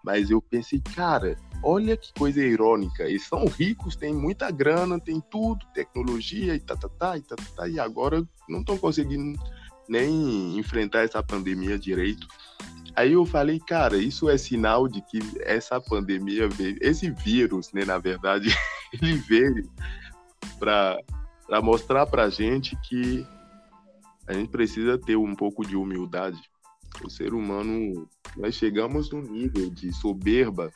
Mas 0.04 0.30
eu 0.30 0.42
pensei, 0.42 0.82
cara, 0.96 1.36
olha 1.64 1.98
que 1.98 2.14
coisa 2.14 2.42
irônica. 2.44 3.04
Eles 3.04 3.28
são 3.28 3.46
ricos, 3.46 3.96
têm 3.96 4.14
muita 4.14 4.52
grana, 4.52 5.00
tem 5.00 5.22
tudo, 5.32 5.66
tecnologia 5.74 6.56
e 6.56 6.60
tá, 6.60 6.76
tá, 6.76 6.90
tá, 6.90 7.18
e 7.18 7.22
tá, 7.22 7.36
tá, 7.36 7.44
tá 7.56 7.68
e 7.68 7.80
agora 7.80 8.24
não 8.48 8.60
estão 8.60 8.78
conseguindo 8.78 9.40
nem 9.92 10.58
enfrentar 10.58 11.02
essa 11.02 11.22
pandemia 11.22 11.78
direito. 11.78 12.26
Aí 12.96 13.12
eu 13.12 13.26
falei, 13.26 13.60
cara, 13.60 13.98
isso 13.98 14.30
é 14.30 14.38
sinal 14.38 14.88
de 14.88 15.02
que 15.02 15.20
essa 15.42 15.82
pandemia 15.82 16.48
veio, 16.48 16.78
esse 16.80 17.10
vírus, 17.12 17.74
né, 17.74 17.84
na 17.84 17.98
verdade, 17.98 18.56
ele 18.94 19.16
veio 19.16 19.70
para 20.58 20.98
mostrar 21.62 22.06
para 22.06 22.24
a 22.24 22.30
gente 22.30 22.78
que 22.88 23.26
a 24.28 24.34
gente 24.34 24.50
precisa 24.50 24.98
ter 24.98 25.18
um 25.18 25.36
pouco 25.36 25.66
de 25.66 25.76
humildade. 25.76 26.42
O 27.04 27.10
ser 27.10 27.34
humano, 27.34 28.08
nós 28.38 28.56
chegamos 28.56 29.12
num 29.12 29.22
nível 29.22 29.70
de 29.70 29.92
soberba, 29.92 30.72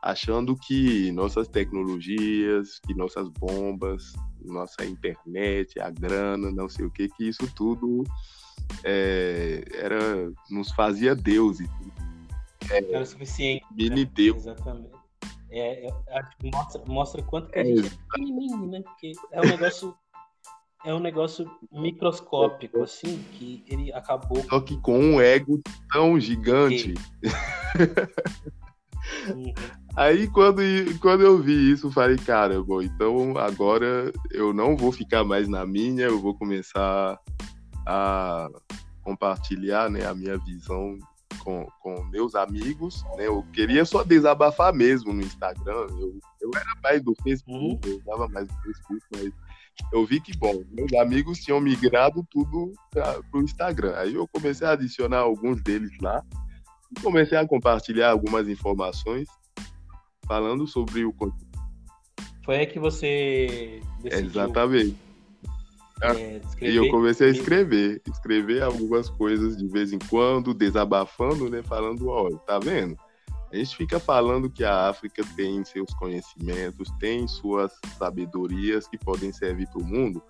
achando 0.00 0.56
que 0.56 1.10
nossas 1.10 1.48
tecnologias, 1.48 2.78
que 2.86 2.94
nossas 2.94 3.28
bombas, 3.28 4.12
nossa 4.44 4.84
internet, 4.84 5.80
a 5.80 5.90
grana, 5.90 6.50
não 6.52 6.68
sei 6.68 6.86
o 6.86 6.90
que, 6.90 7.08
que 7.08 7.28
isso 7.28 7.48
tudo 7.54 8.04
é, 8.84 9.64
era 9.74 10.32
nos 10.50 10.70
fazia 10.72 11.14
deuses. 11.14 11.68
É, 12.70 12.78
era 12.78 13.04
suficiente. 13.04 13.64
Mini 13.70 14.04
né? 14.04 14.10
Deus. 14.14 14.38
Exatamente. 14.38 14.90
É, 15.50 15.86
é, 15.86 15.92
mostra, 16.44 16.82
mostra 16.86 17.22
quanto 17.22 17.50
que 17.50 17.58
a 17.58 17.64
gente 17.64 17.86
é 17.86 17.90
pequenininho, 17.90 18.66
né? 18.66 18.82
Porque 18.82 19.12
é 19.32 19.40
um 19.40 19.44
negócio 19.44 19.94
é 20.84 20.92
um 20.92 20.98
negócio 20.98 21.48
microscópico, 21.70 22.82
assim, 22.82 23.22
que 23.32 23.62
ele 23.68 23.92
acabou. 23.92 24.42
Só 24.48 24.60
que 24.60 24.76
com 24.78 24.98
um 24.98 25.20
ego 25.20 25.60
tão 25.92 26.18
gigante. 26.18 26.94
Aí 29.94 30.26
quando, 30.28 30.62
quando 31.00 31.22
eu 31.22 31.38
vi 31.38 31.72
isso, 31.72 31.88
eu 31.88 31.92
falei, 31.92 32.16
cara, 32.16 32.62
bom, 32.62 32.80
então 32.80 33.36
agora 33.36 34.10
eu 34.30 34.52
não 34.52 34.76
vou 34.76 34.90
ficar 34.90 35.22
mais 35.22 35.48
na 35.48 35.66
minha, 35.66 36.06
eu 36.06 36.18
vou 36.18 36.34
começar 36.34 37.18
a 37.86 38.48
compartilhar 39.02 39.90
né, 39.90 40.06
a 40.06 40.14
minha 40.14 40.38
visão 40.38 40.98
com, 41.42 41.66
com 41.80 42.04
meus 42.04 42.34
amigos, 42.34 43.04
né? 43.16 43.26
Eu 43.26 43.44
queria 43.52 43.84
só 43.84 44.04
desabafar 44.04 44.72
mesmo 44.72 45.12
no 45.12 45.22
Instagram. 45.22 45.86
Eu, 45.90 46.18
eu 46.40 46.50
era 46.54 46.80
mais 46.82 47.02
do 47.02 47.14
Facebook, 47.22 47.88
uhum. 47.88 47.94
eu 47.94 47.98
usava 47.98 48.28
mais 48.28 48.46
do 48.46 48.54
Facebook, 48.62 49.04
mas 49.12 49.32
eu 49.92 50.06
vi 50.06 50.20
que, 50.20 50.36
bom, 50.36 50.62
meus 50.70 50.92
amigos 50.94 51.38
tinham 51.38 51.60
migrado 51.60 52.24
tudo 52.30 52.72
para 52.90 53.20
o 53.32 53.42
Instagram. 53.42 53.94
Aí 53.96 54.14
eu 54.14 54.28
comecei 54.28 54.66
a 54.66 54.72
adicionar 54.72 55.18
alguns 55.18 55.62
deles 55.62 55.90
lá 56.00 56.22
e 56.96 57.00
comecei 57.00 57.36
a 57.36 57.46
compartilhar 57.46 58.10
algumas 58.10 58.48
informações 58.48 59.26
falando 60.26 60.66
sobre 60.66 61.04
o 61.04 61.14
Foi 62.44 62.56
aí 62.56 62.66
que 62.66 62.78
você 62.78 63.80
decidiu... 64.02 64.26
Exatamente 64.26 65.11
é, 66.02 66.40
e 66.60 66.74
eu 66.76 66.88
comecei 66.90 67.28
a 67.28 67.30
escrever, 67.30 68.02
escrever 68.08 68.62
algumas 68.62 69.08
coisas 69.08 69.56
de 69.56 69.66
vez 69.68 69.92
em 69.92 69.98
quando, 69.98 70.52
desabafando, 70.52 71.48
né? 71.48 71.62
Falando, 71.62 72.08
olha, 72.08 72.36
tá 72.38 72.58
vendo? 72.58 72.96
A 73.52 73.56
gente 73.56 73.76
fica 73.76 74.00
falando 74.00 74.50
que 74.50 74.64
a 74.64 74.88
África 74.88 75.22
tem 75.36 75.62
seus 75.64 75.92
conhecimentos, 75.94 76.90
tem 76.98 77.28
suas 77.28 77.70
sabedorias 77.98 78.88
que 78.88 78.98
podem 78.98 79.30
servir 79.30 79.68
para 79.68 79.80
o 79.80 79.84
mundo, 79.84 80.22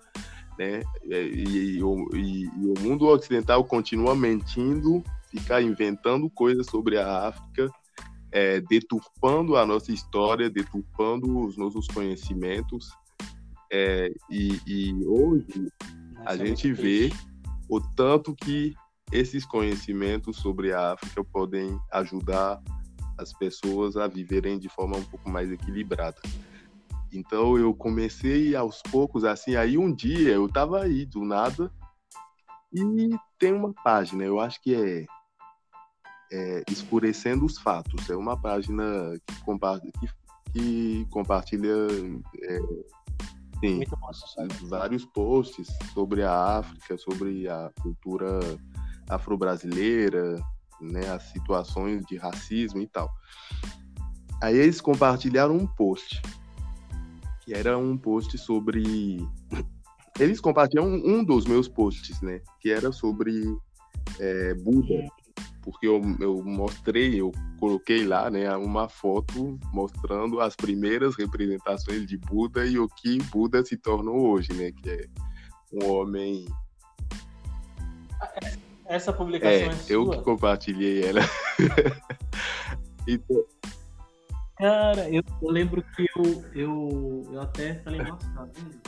né? 0.59 0.81
E, 1.03 1.15
e, 1.15 1.77
e, 1.77 1.79
e, 1.79 1.81
o 1.81 2.73
mundo 2.79 3.07
ocidental 3.07 3.63
continua 3.63 4.13
mentindo, 4.13 5.03
fica 5.31 5.61
inventando 5.61 6.29
coisas 6.29 6.67
sobre 6.67 6.97
a 6.97 7.29
África, 7.29 7.71
é, 8.31 8.59
deturpando 8.59 9.55
a 9.55 9.65
nossa 9.65 9.91
história, 9.91 10.49
deturpando 10.49 11.45
os 11.45 11.57
nossos 11.57 11.87
conhecimentos, 11.87 12.91
é, 13.75 14.13
e, 14.29 14.61
e, 14.67 15.05
hoje 15.07 15.67
Nossa, 16.13 16.29
a 16.29 16.37
gente 16.37 16.71
vê 16.71 17.11
o 17.67 17.81
tanto 17.81 18.35
que 18.35 18.75
esses 19.11 19.45
conhecimentos 19.45 20.37
sobre 20.37 20.71
a 20.71 20.93
África 20.93 21.23
podem 21.23 21.79
ajudar 21.91 22.61
as 23.17 23.33
pessoas 23.33 23.97
a 23.97 24.07
viverem 24.07 24.59
de 24.59 24.69
forma 24.69 24.97
um 24.97 25.03
pouco 25.03 25.27
mais 25.27 25.51
equilibrada. 25.51 26.21
Então 27.11 27.57
eu 27.57 27.73
comecei 27.73 28.55
aos 28.55 28.79
poucos 28.83 29.23
assim, 29.23 29.55
aí 29.55 29.75
um 29.75 29.91
dia 29.91 30.33
eu 30.33 30.45
estava 30.45 30.83
aí 30.83 31.03
do 31.05 31.25
nada 31.25 31.71
e 32.71 33.09
tem 33.39 33.53
uma 33.53 33.73
página, 33.73 34.23
eu 34.23 34.39
acho 34.39 34.61
que 34.61 34.75
é, 34.75 35.05
é 36.31 36.63
Escurecendo 36.69 37.43
os 37.43 37.57
Fatos, 37.57 38.07
é 38.07 38.15
uma 38.15 38.39
página 38.39 39.19
que, 39.27 39.41
compa 39.41 39.79
que, 39.79 40.09
que 40.53 41.07
compartilha 41.09 41.87
é, 42.41 42.59
Sim, 43.63 43.81
vários 44.63 45.05
posts 45.05 45.69
sobre 45.93 46.21
a 46.21 46.57
África, 46.57 46.97
sobre 46.97 47.47
a 47.47 47.71
cultura 47.81 48.41
afro-brasileira, 49.07 50.35
né, 50.81 51.09
as 51.09 51.23
situações 51.31 52.05
de 52.05 52.17
racismo 52.17 52.81
e 52.81 52.87
tal. 52.87 53.09
Aí 54.41 54.57
eles 54.57 54.81
compartilharam 54.81 55.55
um 55.55 55.65
post, 55.65 56.21
que 57.45 57.53
era 57.53 57.77
um 57.77 57.97
post 57.97 58.37
sobre. 58.37 59.17
Eles 60.19 60.39
compartilharam 60.39 60.91
um 60.93 61.23
dos 61.23 61.45
meus 61.45 61.67
posts, 61.67 62.21
né? 62.21 62.39
Que 62.59 62.69
era 62.69 62.91
sobre 62.91 63.43
é, 64.19 64.53
Buda. 64.53 65.07
Porque 65.63 65.87
eu, 65.87 66.01
eu 66.19 66.43
mostrei, 66.43 67.19
eu 67.19 67.31
coloquei 67.59 68.05
lá 68.05 68.29
né, 68.29 68.53
uma 68.55 68.89
foto 68.89 69.57
mostrando 69.71 70.39
as 70.39 70.55
primeiras 70.55 71.15
representações 71.15 72.05
de 72.05 72.17
Buda 72.17 72.65
e 72.65 72.77
o 72.77 72.87
que 72.87 73.17
Buda 73.23 73.63
se 73.63 73.77
tornou 73.77 74.31
hoje, 74.31 74.53
né? 74.53 74.71
Que 74.71 74.89
é 74.89 75.05
um 75.71 75.89
homem. 75.89 76.45
Essa 78.85 79.13
publicação 79.13 79.51
é, 79.51 79.65
é 79.67 79.71
sua? 79.71 79.93
Eu 79.93 80.09
que 80.09 80.21
compartilhei 80.21 81.05
ela. 81.05 81.21
então, 83.07 83.45
Cara, 84.57 85.09
eu, 85.09 85.23
eu 85.41 85.49
lembro 85.49 85.81
que 85.81 86.05
eu, 86.15 86.45
eu, 86.53 87.29
eu 87.33 87.41
até 87.41 87.75
falei, 87.79 88.01
nossa, 88.01 88.29
tá 88.33 88.47
vendo? 88.53 88.81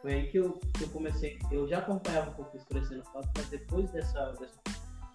Foi 0.00 0.14
aí 0.14 0.26
que 0.28 0.38
eu, 0.38 0.58
que 0.74 0.82
eu 0.82 0.88
comecei. 0.88 1.38
Eu 1.50 1.68
já 1.68 1.78
acompanhava 1.78 2.30
um 2.30 2.34
pouco 2.34 2.56
Expressando 2.56 3.04
Foto, 3.04 3.28
mas 3.36 3.46
depois 3.46 3.90
dessa, 3.92 4.32
dessa, 4.32 4.58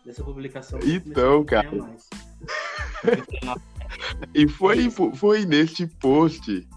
dessa 0.07 0.23
publicação. 0.23 0.79
Então, 0.83 1.43
cara. 1.43 1.69
e 4.33 4.47
foi, 4.47 4.89
foi 4.89 5.45
neste 5.45 5.85
post 5.85 6.67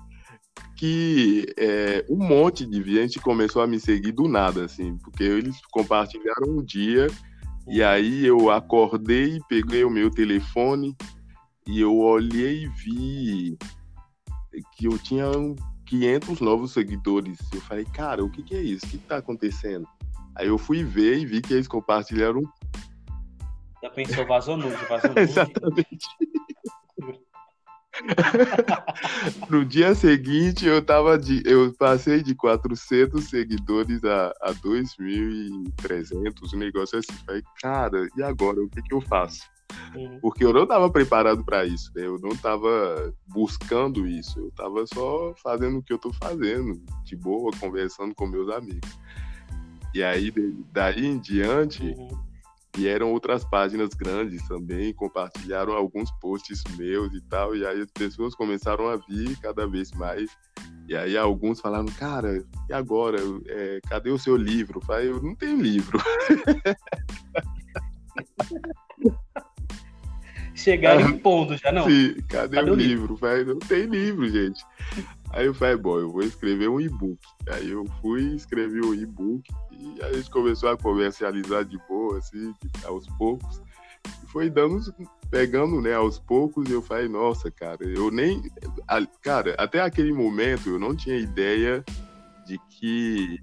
que 0.77 1.47
é, 1.57 2.05
um 2.09 2.17
monte 2.17 2.67
de 2.67 2.83
gente 2.83 3.21
começou 3.21 3.63
a 3.63 3.67
me 3.67 3.79
seguir 3.79 4.13
do 4.13 4.27
nada, 4.27 4.65
assim, 4.65 4.97
porque 4.99 5.23
eles 5.23 5.61
compartilharam 5.71 6.49
um 6.49 6.65
dia 6.65 7.07
e 7.69 7.83
aí 7.83 8.27
eu 8.27 8.51
acordei, 8.51 9.39
peguei 9.49 9.85
o 9.85 9.91
meu 9.91 10.11
telefone 10.11 10.97
e 11.67 11.81
eu 11.81 11.97
olhei 11.99 12.65
e 12.65 12.69
vi 12.69 13.59
que 14.77 14.87
eu 14.87 14.99
tinha 14.99 15.27
500 15.87 16.41
novos 16.41 16.73
seguidores. 16.73 17.39
Eu 17.53 17.61
falei, 17.61 17.85
cara, 17.85 18.25
o 18.25 18.31
que, 18.31 18.43
que 18.43 18.55
é 18.55 18.63
isso? 18.63 18.87
O 18.87 18.89
que, 18.89 18.97
está 18.97 19.19
acontecendo? 19.19 19.87
Aí 20.35 20.49
eu 20.49 20.59
fui 20.59 20.83
ver 20.83 21.19
e 21.19 21.27
vi 21.27 21.41
que 21.41 21.53
eles 21.53 21.69
compartilharam. 21.69 22.43
Já 23.91 23.91
pensou 23.91 24.27
vazou 24.27 24.57
nude, 24.57 24.85
vazou 24.87 25.11
nude. 25.11 25.21
Exatamente. 25.21 26.07
no 29.51 29.65
dia 29.65 29.95
seguinte 29.95 30.65
eu 30.65 30.81
tava 30.81 31.19
de, 31.19 31.43
eu 31.45 31.73
passei 31.75 32.23
de 32.23 32.35
400 32.35 33.25
seguidores 33.25 34.03
a, 34.05 34.33
a 34.41 34.55
2.300, 34.55 36.55
um 36.55 36.59
negócio 36.59 36.99
assim. 36.99 37.13
Falei, 37.27 37.43
cara, 37.61 38.09
e 38.17 38.23
agora? 38.23 38.61
O 38.61 38.69
que 38.69 38.81
que 38.83 38.95
eu 38.95 39.01
faço? 39.01 39.43
Uhum. 39.95 40.19
Porque 40.21 40.45
eu 40.45 40.53
não 40.53 40.65
estava 40.65 40.91
preparado 40.91 41.45
para 41.45 41.65
isso, 41.65 41.93
né? 41.95 42.07
eu 42.07 42.19
não 42.19 42.31
estava 42.31 43.15
buscando 43.27 44.07
isso, 44.07 44.41
eu 44.41 44.49
estava 44.49 44.85
só 44.87 45.33
fazendo 45.37 45.79
o 45.79 45.83
que 45.83 45.93
eu 45.93 45.97
estou 45.97 46.13
fazendo, 46.13 46.81
de 47.05 47.17
boa, 47.17 47.53
conversando 47.61 48.15
com 48.15 48.27
meus 48.27 48.51
amigos. 48.51 48.99
E 49.95 50.03
aí, 50.03 50.33
daí 50.73 51.07
em 51.07 51.19
diante, 51.19 51.83
uhum. 51.83 52.30
Vieram 52.81 53.13
outras 53.13 53.45
páginas 53.45 53.91
grandes 53.91 54.47
também, 54.49 54.95
compartilharam 54.95 55.75
alguns 55.75 56.11
posts 56.13 56.65
meus 56.79 57.13
e 57.13 57.21
tal, 57.21 57.55
e 57.55 57.67
aí 57.67 57.83
as 57.83 57.91
pessoas 57.91 58.35
começaram 58.35 58.89
a 58.89 58.97
vir 58.97 59.37
cada 59.39 59.67
vez 59.67 59.93
mais. 59.93 60.31
E 60.89 60.97
aí 60.97 61.15
alguns 61.15 61.61
falaram, 61.61 61.85
cara, 61.87 62.43
e 62.69 62.73
agora? 62.73 63.19
É, 63.47 63.81
cadê 63.87 64.11
o 64.11 64.19
seu 64.19 64.35
livro? 64.35 64.79
Eu 64.79 64.85
falei, 64.87 65.11
eu 65.11 65.23
não 65.23 65.35
tenho 65.35 65.61
livro. 65.61 65.99
chegaram 70.55 71.07
ah, 71.07 71.11
impondo 71.11 71.57
já, 71.57 71.71
não. 71.71 71.85
Sim, 71.85 72.15
cadê, 72.29 72.57
cadê 72.57 72.71
o, 72.71 72.75
o 72.75 72.77
livro? 72.77 73.19
livro? 73.23 73.55
Não 73.55 73.59
tem 73.61 73.85
livro, 73.85 74.29
gente. 74.29 74.65
Aí 75.31 75.47
eu 75.47 75.55
falei, 75.55 75.77
bom, 75.77 75.99
eu 75.99 76.11
vou 76.11 76.23
escrever 76.23 76.69
um 76.69 76.81
e-book. 76.81 77.19
Aí 77.49 77.71
eu 77.71 77.85
fui, 78.01 78.35
escrevi 78.35 78.81
um 78.85 78.93
e-book 78.93 79.49
e 79.71 80.03
a 80.03 80.13
gente 80.13 80.29
começou 80.31 80.71
a 80.71 80.77
comercializar 80.77 81.65
de 81.65 81.79
boa, 81.89 82.19
assim, 82.19 82.53
aos 82.85 83.07
poucos. 83.17 83.63
E 84.25 84.27
foi 84.27 84.51
dando, 84.51 84.81
pegando, 85.31 85.81
né, 85.81 85.95
aos 85.95 86.19
poucos, 86.19 86.69
e 86.69 86.73
eu 86.73 86.83
falei, 86.83 87.09
nossa, 87.09 87.51
cara, 87.51 87.85
eu 87.85 88.11
nem. 88.11 88.43
Cara, 89.23 89.55
até 89.59 89.81
aquele 89.81 90.13
momento 90.13 90.69
eu 90.69 90.79
não 90.79 90.97
tinha 90.97 91.17
ideia 91.17 91.85
de 92.47 92.59
que 92.69 93.39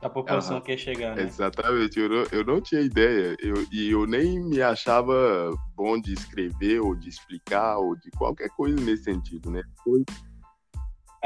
a 0.00 0.10
população 0.10 0.60
quer 0.60 0.76
chegar, 0.76 1.16
né? 1.16 1.22
Exatamente, 1.22 1.98
eu 1.98 2.08
não, 2.08 2.24
eu 2.30 2.44
não 2.44 2.60
tinha 2.60 2.80
ideia. 2.80 3.36
Eu, 3.40 3.66
e 3.72 3.90
eu 3.90 4.06
nem 4.06 4.38
me 4.38 4.62
achava 4.62 5.50
bom 5.74 6.00
de 6.00 6.12
escrever, 6.12 6.80
ou 6.80 6.94
de 6.94 7.08
explicar, 7.08 7.78
ou 7.78 7.96
de 7.96 8.10
qualquer 8.12 8.48
coisa 8.50 8.80
nesse 8.82 9.04
sentido, 9.04 9.50
né? 9.50 9.62
Foi... 9.82 10.04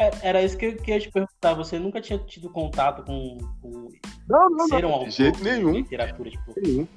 É, 0.00 0.10
era 0.22 0.42
isso 0.42 0.56
que 0.56 0.66
eu 0.66 0.76
queria 0.76 0.98
te 0.98 1.10
perguntar. 1.10 1.54
Você 1.54 1.78
nunca 1.78 2.00
tinha 2.00 2.18
tido 2.18 2.48
contato 2.50 3.04
com, 3.04 3.36
com 3.60 3.88
não, 4.28 4.48
não, 4.50 4.68
ser 4.68 4.84
um 4.84 4.92
autor 4.92 5.08
de 5.08 5.14
jeito 5.14 5.44
nenhum. 5.44 5.72
literatura? 5.72 6.30
Tipo, 6.30 6.54
nenhum. 6.56 6.88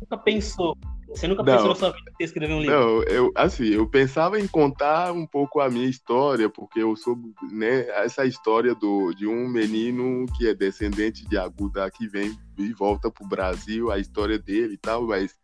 Nunca 0.00 0.18
pensou 0.18 0.76
você 1.14 1.28
nunca 1.28 1.44
pensou 1.44 1.68
na 1.68 1.74
sua 1.74 1.90
vida 1.92 2.12
em 2.18 2.24
escrever 2.24 2.54
um 2.54 2.60
livro? 2.60 2.74
Não, 2.74 3.02
eu, 3.04 3.32
assim, 3.36 3.66
eu 3.66 3.86
pensava 3.86 4.40
em 4.40 4.48
contar 4.48 5.12
um 5.12 5.26
pouco 5.26 5.60
a 5.60 5.70
minha 5.70 5.88
história, 5.88 6.48
porque 6.48 6.82
eu 6.82 6.96
sou, 6.96 7.16
né, 7.52 7.88
essa 8.02 8.26
história 8.26 8.74
do, 8.74 9.12
de 9.14 9.26
um 9.26 9.48
menino 9.48 10.26
que 10.36 10.48
é 10.48 10.54
descendente 10.54 11.26
de 11.28 11.38
Aguda, 11.38 11.88
que 11.90 12.08
vem 12.08 12.36
e 12.58 12.72
volta 12.72 13.10
pro 13.10 13.26
Brasil, 13.26 13.92
a 13.92 13.98
história 13.98 14.38
dele 14.38 14.74
e 14.74 14.78
tal, 14.78 15.06
mas 15.06 15.36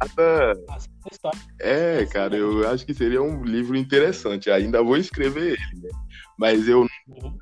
nada... 0.00 0.54
É, 1.58 2.06
cara, 2.06 2.36
eu 2.36 2.68
acho 2.70 2.86
que 2.86 2.94
seria 2.94 3.20
um 3.20 3.42
livro 3.42 3.76
interessante, 3.76 4.50
ainda 4.50 4.82
vou 4.82 4.96
escrever 4.96 5.58
ele, 5.58 5.82
né? 5.82 5.88
Mas 6.38 6.68
eu... 6.68 6.86
Uhum. 7.08 7.38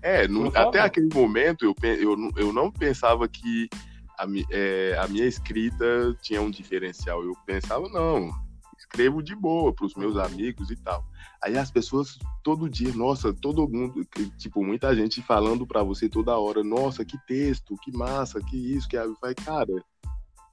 É, 0.00 0.26
até 0.54 0.80
aquele 0.80 1.08
momento 1.12 1.64
eu, 1.64 1.74
eu, 1.82 2.16
eu 2.36 2.52
não 2.52 2.70
pensava 2.70 3.26
que 3.26 3.68
a, 4.16 4.26
é, 4.50 4.96
a 4.98 5.08
minha 5.08 5.26
escrita 5.26 6.16
tinha 6.22 6.40
um 6.40 6.50
diferencial. 6.50 7.22
Eu 7.22 7.34
pensava, 7.44 7.88
não, 7.88 8.30
escrevo 8.78 9.22
de 9.22 9.34
boa 9.34 9.72
para 9.72 9.86
os 9.86 9.94
meus 9.94 10.16
amigos 10.16 10.70
e 10.70 10.76
tal. 10.76 11.04
Aí 11.42 11.56
as 11.56 11.70
pessoas 11.70 12.18
todo 12.42 12.68
dia, 12.68 12.92
nossa, 12.94 13.32
todo 13.32 13.68
mundo, 13.68 14.06
tipo, 14.38 14.64
muita 14.64 14.94
gente 14.94 15.22
falando 15.22 15.66
para 15.66 15.82
você 15.82 16.08
toda 16.08 16.38
hora, 16.38 16.64
nossa, 16.64 17.04
que 17.04 17.18
texto, 17.26 17.76
que 17.82 17.92
massa, 17.92 18.40
que 18.40 18.56
isso, 18.56 18.88
que 18.88 18.96
falei, 19.20 19.34
cara, 19.34 19.72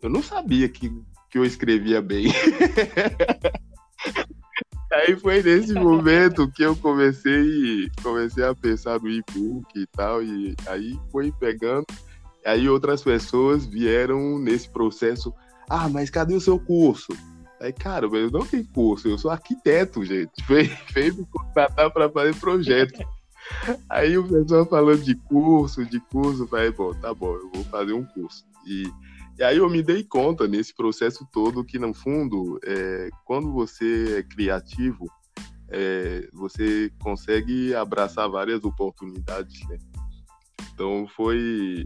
eu 0.01 0.09
não 0.09 0.21
sabia 0.21 0.67
que, 0.69 0.89
que 1.29 1.37
eu 1.37 1.45
escrevia 1.45 2.01
bem. 2.01 2.27
Aí 4.91 5.15
foi 5.17 5.41
nesse 5.41 5.73
momento 5.79 6.49
que 6.51 6.63
eu 6.63 6.75
comecei, 6.75 7.89
comecei 8.01 8.43
a 8.43 8.55
pensar 8.55 8.99
no 8.99 9.09
e-book 9.09 9.67
e 9.75 9.87
tal, 9.87 10.21
e 10.23 10.55
aí 10.67 10.99
foi 11.11 11.31
pegando 11.31 11.85
Aí 12.45 12.69
outras 12.69 13.01
pessoas 13.01 13.65
vieram 13.65 14.37
nesse 14.37 14.69
processo. 14.69 15.33
Ah, 15.67 15.89
mas 15.89 16.11
cadê 16.11 16.35
o 16.35 16.39
seu 16.39 16.59
curso? 16.59 17.11
Aí, 17.59 17.73
cara, 17.73 18.05
eu 18.05 18.29
não 18.29 18.45
tenho 18.45 18.67
curso, 18.67 19.07
eu 19.07 19.17
sou 19.17 19.31
arquiteto, 19.31 20.05
gente. 20.05 20.31
Fez 20.93 21.15
me 21.15 21.25
contratar 21.25 21.89
para 21.89 22.07
fazer 22.07 22.35
projeto. 22.35 23.03
Aí 23.89 24.15
o 24.15 24.27
pessoal 24.27 24.65
falando 24.67 25.03
de 25.03 25.15
curso, 25.15 25.83
de 25.85 25.99
curso, 25.99 26.45
vai, 26.45 26.71
bom, 26.71 26.93
tá 26.93 27.13
bom, 27.13 27.33
eu 27.33 27.49
vou 27.51 27.63
fazer 27.65 27.93
um 27.93 28.05
curso. 28.05 28.45
E, 28.67 28.83
e 29.37 29.43
aí 29.43 29.57
eu 29.57 29.69
me 29.69 29.81
dei 29.81 30.03
conta 30.03 30.47
nesse 30.47 30.73
processo 30.73 31.27
todo 31.31 31.63
que, 31.63 31.77
no 31.77 31.93
fundo, 31.93 32.59
é, 32.63 33.09
quando 33.25 33.51
você 33.51 34.19
é 34.19 34.23
criativo, 34.23 35.05
é, 35.69 36.27
você 36.33 36.91
consegue 37.01 37.73
abraçar 37.75 38.29
várias 38.29 38.63
oportunidades, 38.63 39.67
né? 39.67 39.77
Então 40.73 41.07
foi 41.07 41.85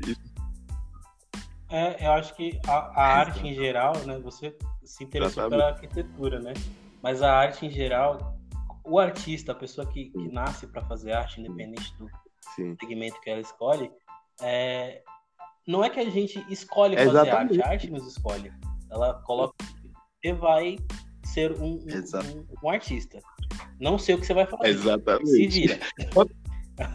é, 1.70 2.04
eu 2.06 2.12
acho 2.14 2.36
que 2.36 2.60
a, 2.68 2.78
a 3.00 3.18
arte 3.20 3.48
em 3.48 3.54
geral, 3.54 3.94
né? 4.06 4.20
Você 4.20 4.56
se 4.84 5.04
interessou 5.04 5.48
pela 5.50 5.68
arquitetura, 5.68 6.40
né? 6.40 6.54
Mas 7.02 7.22
a 7.22 7.32
arte 7.32 7.66
em 7.66 7.70
geral, 7.70 8.36
o 8.84 9.00
artista, 9.00 9.52
a 9.52 9.56
pessoa 9.56 9.86
que, 9.86 10.06
que 10.06 10.32
nasce 10.32 10.66
para 10.66 10.82
fazer 10.82 11.12
arte, 11.12 11.40
independente 11.40 11.96
do 11.98 12.10
Sim. 12.56 12.76
segmento 12.80 13.22
que 13.22 13.30
ela 13.30 13.40
escolhe, 13.40 13.92
é, 14.42 15.04
não 15.70 15.84
é 15.84 15.90
que 15.90 16.00
a 16.00 16.10
gente 16.10 16.44
escolhe 16.50 16.98
fazer 16.98 17.10
Exatamente. 17.10 17.62
arte, 17.62 17.62
a 17.62 17.72
arte 17.72 17.92
nos 17.92 18.08
escolhe. 18.08 18.52
Ela 18.90 19.14
coloca 19.22 19.54
você 20.20 20.34
vai 20.34 20.78
ser 21.24 21.52
um, 21.62 21.76
um, 21.76 22.46
um, 22.64 22.70
artista. 22.70 23.20
Não 23.80 24.00
sei 24.00 24.16
o 24.16 24.20
que 24.20 24.26
você 24.26 24.34
vai 24.34 24.48
fazer. 24.48 24.68
Exatamente. 24.68 25.30
Se 25.30 25.48
vira. 25.48 25.80
vai 26.76 26.90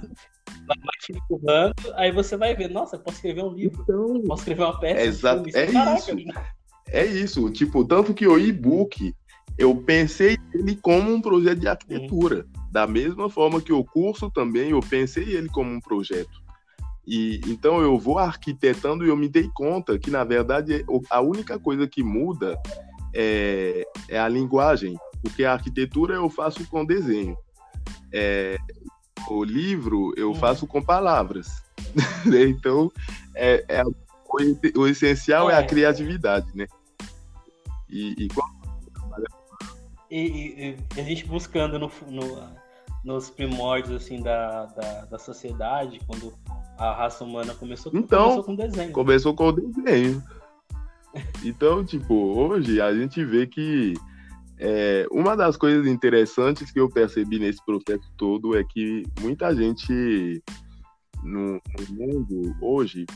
te 1.00 1.12
empurrando, 1.12 1.74
aí 1.94 2.10
você 2.10 2.36
vai 2.36 2.56
ver, 2.56 2.68
nossa, 2.68 2.98
posso 2.98 3.18
escrever 3.18 3.44
um 3.44 3.52
livro, 3.52 3.80
então, 3.82 4.20
posso 4.26 4.42
escrever 4.42 4.62
uma 4.64 4.80
peça. 4.80 5.00
É, 5.00 5.04
exato, 5.04 5.48
é 5.54 5.66
isso. 5.96 6.10
É 6.88 7.06
isso, 7.06 7.50
tipo, 7.50 7.84
tanto 7.84 8.12
que 8.12 8.26
o 8.26 8.38
e-book, 8.38 9.14
eu 9.56 9.76
pensei 9.76 10.36
ele 10.52 10.74
como 10.74 11.12
um 11.12 11.20
projeto 11.20 11.60
de 11.60 11.68
arquitetura. 11.68 12.38
Uhum. 12.38 12.64
Da 12.72 12.88
mesma 12.88 13.30
forma 13.30 13.60
que 13.60 13.72
o 13.72 13.84
curso 13.84 14.28
também, 14.32 14.70
eu 14.70 14.80
pensei 14.80 15.36
ele 15.36 15.48
como 15.48 15.70
um 15.70 15.80
projeto. 15.80 16.43
E 17.06 17.40
então 17.46 17.80
eu 17.80 17.98
vou 17.98 18.18
arquitetando 18.18 19.04
e 19.04 19.08
eu 19.08 19.16
me 19.16 19.28
dei 19.28 19.50
conta 19.54 19.98
que, 19.98 20.10
na 20.10 20.24
verdade, 20.24 20.84
a 21.10 21.20
única 21.20 21.58
coisa 21.58 21.86
que 21.86 22.02
muda 22.02 22.58
é, 23.14 23.86
é 24.08 24.18
a 24.18 24.28
linguagem, 24.28 24.98
porque 25.22 25.44
a 25.44 25.52
arquitetura 25.52 26.14
eu 26.14 26.30
faço 26.30 26.66
com 26.68 26.84
desenho. 26.84 27.36
É, 28.12 28.56
o 29.28 29.44
livro 29.44 30.12
eu 30.16 30.30
hum. 30.30 30.34
faço 30.34 30.66
com 30.66 30.82
palavras. 30.82 31.62
então, 32.48 32.90
é, 33.34 33.64
é, 33.68 33.82
o, 33.84 33.94
o 34.80 34.86
essencial 34.86 35.50
é. 35.50 35.54
é. 35.54 35.58
a 35.58 35.66
criatividade, 35.66 36.46
né? 36.54 36.66
E, 37.88 38.14
e, 38.18 38.28
e, 40.10 40.76
e, 40.96 41.00
a 41.00 41.02
gente 41.04 41.26
buscando 41.26 41.78
no, 41.78 41.90
no, 42.08 42.63
nos 43.04 43.28
primórdios 43.28 44.02
assim 44.02 44.22
da, 44.22 44.66
da, 44.66 45.04
da, 45.04 45.18
sociedade, 45.18 46.00
quando 46.06 46.32
a 46.78 46.92
raça 46.92 47.22
humana 47.22 47.54
começou, 47.54 47.92
então, 47.94 48.22
começou 48.22 48.44
com 48.44 48.56
desenho. 48.56 48.92
Começou 48.92 49.34
com 49.34 49.48
o 49.48 49.52
desenho. 49.52 50.22
Então, 51.44 51.84
tipo, 51.84 52.14
hoje 52.14 52.80
a 52.80 52.92
gente 52.92 53.24
vê 53.24 53.46
que 53.46 53.94
é, 54.58 55.06
uma 55.12 55.36
das 55.36 55.56
coisas 55.56 55.86
interessantes 55.86 56.70
que 56.72 56.80
eu 56.80 56.88
percebi 56.88 57.38
nesse 57.38 57.64
processo 57.64 58.10
todo 58.16 58.56
é 58.56 58.64
que 58.64 59.04
muita 59.20 59.54
gente 59.54 60.42
no, 61.22 61.52
no 61.54 61.94
mundo 61.94 62.56
hoje 62.60 63.06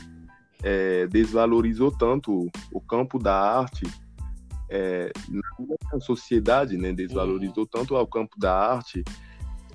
é, 0.63 1.07
desvalorizou 1.07 1.91
tanto 1.91 2.47
o 2.71 2.81
campo 2.81 3.17
da 3.19 3.35
arte 3.35 3.85
é, 4.69 5.11
na 5.91 5.99
sociedade, 5.99 6.77
né, 6.77 6.93
desvalorizou 6.93 7.63
uhum. 7.63 7.69
tanto 7.71 7.95
o 7.95 8.07
campo 8.07 8.39
da 8.39 8.53
arte 8.53 9.03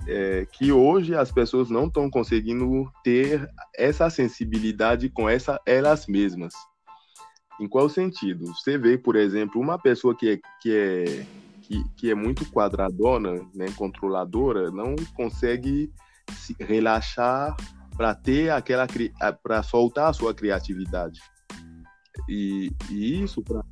é, 0.07 0.45
que 0.45 0.71
hoje 0.71 1.15
as 1.15 1.31
pessoas 1.31 1.69
não 1.69 1.87
estão 1.87 2.09
conseguindo 2.09 2.89
ter 3.03 3.49
essa 3.75 4.09
sensibilidade 4.09 5.09
com 5.09 5.29
essa 5.29 5.59
elas 5.65 6.07
mesmas. 6.07 6.53
Em 7.59 7.67
qual 7.67 7.89
sentido? 7.89 8.45
Você 8.47 8.77
vê, 8.77 8.97
por 8.97 9.15
exemplo, 9.15 9.61
uma 9.61 9.79
pessoa 9.79 10.15
que 10.15 10.31
é, 10.31 10.39
que 10.61 10.75
é, 10.75 11.25
que, 11.61 11.83
que 11.95 12.11
é 12.11 12.15
muito 12.15 12.45
quadradona, 12.51 13.33
né, 13.53 13.65
controladora, 13.75 14.69
não 14.69 14.95
consegue 15.15 15.91
se 16.31 16.55
relaxar 16.59 17.55
para 17.95 18.13
ter 18.13 18.51
aquela 18.51 18.85
para 19.41 19.63
soltar 19.63 20.09
a 20.09 20.13
sua 20.13 20.33
criatividade. 20.33 21.19
E, 22.29 22.71
e 22.91 23.23
isso 23.23 23.41
para 23.41 23.63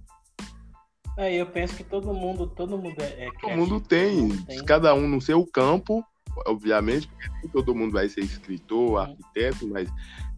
é, 1.15 1.35
eu 1.35 1.45
penso 1.45 1.75
que 1.75 1.83
todo 1.83 2.11
mundo, 2.13 2.47
todo 2.47 2.77
mundo 2.77 2.95
é, 2.99 3.27
é 3.27 3.31
Todo 3.39 3.55
mundo 3.55 3.79
tem, 3.79 4.15
todo 4.15 4.29
mundo 4.29 4.45
tem, 4.45 4.65
cada 4.65 4.95
um 4.95 5.07
no 5.07 5.21
seu 5.21 5.45
campo, 5.45 6.03
obviamente, 6.45 7.07
porque 7.07 7.29
nem 7.41 7.47
todo 7.49 7.75
mundo 7.75 7.93
vai 7.93 8.07
ser 8.09 8.21
escritor, 8.21 9.01
arquiteto, 9.01 9.67
mas 9.67 9.89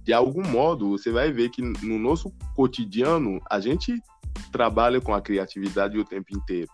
de 0.03 0.13
algum 0.13 0.47
modo 0.47 0.89
você 0.89 1.11
vai 1.11 1.31
ver 1.31 1.49
que 1.49 1.61
no 1.61 1.97
nosso 1.97 2.31
cotidiano 2.55 3.39
a 3.49 3.59
gente 3.59 4.01
trabalha 4.51 5.01
com 5.01 5.13
a 5.13 5.21
criatividade 5.21 5.97
o 5.97 6.05
tempo 6.05 6.35
inteiro. 6.35 6.69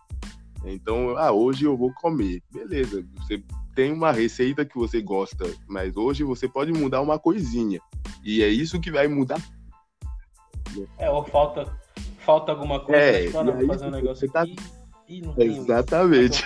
Então, 0.66 1.18
ah, 1.18 1.32
hoje 1.32 1.66
eu 1.66 1.76
vou 1.76 1.92
comer. 1.94 2.42
Beleza, 2.52 3.04
você 3.18 3.44
tem 3.76 3.92
uma 3.92 4.12
receita 4.12 4.66
que 4.66 4.78
você 4.78 5.02
gosta, 5.02 5.46
mas 5.68 5.96
hoje 5.96 6.24
você 6.24 6.48
pode 6.48 6.72
mudar 6.72 7.02
uma 7.02 7.18
coisinha. 7.18 7.80
E 8.24 8.44
é 8.44 8.48
isso 8.48 8.80
que 8.80 8.92
vai 8.92 9.08
mudar. 9.08 9.42
É, 10.98 11.10
ou 11.10 11.24
falta, 11.24 11.66
falta 12.20 12.52
alguma 12.52 12.80
coisa, 12.80 13.02
é, 13.02 13.28
ah, 13.28 13.68
fazer 13.68 13.86
um 13.88 13.92
negócio 13.92 14.32
tá... 14.32 14.42
aqui. 14.42 14.56
Exatamente. 15.38 16.44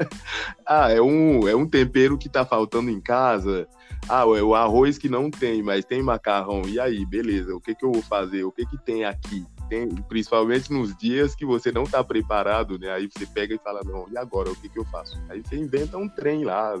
ah, 0.66 0.90
é 0.90 1.00
um, 1.00 1.48
é 1.48 1.54
um 1.54 1.66
tempero 1.66 2.18
que 2.18 2.28
tá 2.28 2.44
faltando 2.44 2.90
em 2.90 3.00
casa. 3.00 3.68
Ah, 4.08 4.22
é 4.22 4.42
o 4.42 4.54
arroz 4.54 4.98
que 4.98 5.08
não 5.08 5.30
tem, 5.30 5.62
mas 5.62 5.84
tem 5.84 6.02
macarrão. 6.02 6.62
E 6.68 6.78
aí, 6.78 7.06
beleza, 7.06 7.54
o 7.54 7.60
que, 7.60 7.74
que 7.74 7.84
eu 7.84 7.92
vou 7.92 8.02
fazer? 8.02 8.44
O 8.44 8.52
que, 8.52 8.66
que 8.66 8.76
tem 8.78 9.04
aqui? 9.04 9.46
Tem, 9.68 9.88
principalmente 9.88 10.70
nos 10.70 10.94
dias 10.94 11.34
que 11.34 11.46
você 11.46 11.72
não 11.72 11.84
está 11.84 12.04
preparado, 12.04 12.78
né? 12.78 12.90
Aí 12.90 13.08
você 13.10 13.24
pega 13.24 13.54
e 13.54 13.58
fala, 13.58 13.80
não, 13.82 14.06
e 14.10 14.18
agora, 14.18 14.50
o 14.50 14.56
que, 14.56 14.68
que 14.68 14.78
eu 14.78 14.84
faço? 14.84 15.18
Aí 15.30 15.42
você 15.42 15.56
inventa 15.56 15.96
um 15.96 16.08
trem 16.08 16.44
lá. 16.44 16.74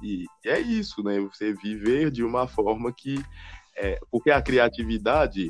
E, 0.00 0.26
e 0.44 0.48
é 0.48 0.60
isso, 0.60 1.02
né? 1.02 1.18
Você 1.20 1.52
viver 1.52 2.10
de 2.10 2.22
uma 2.22 2.46
forma 2.46 2.92
que. 2.92 3.20
É, 3.76 3.98
porque 4.10 4.30
a 4.30 4.40
criatividade, 4.40 5.48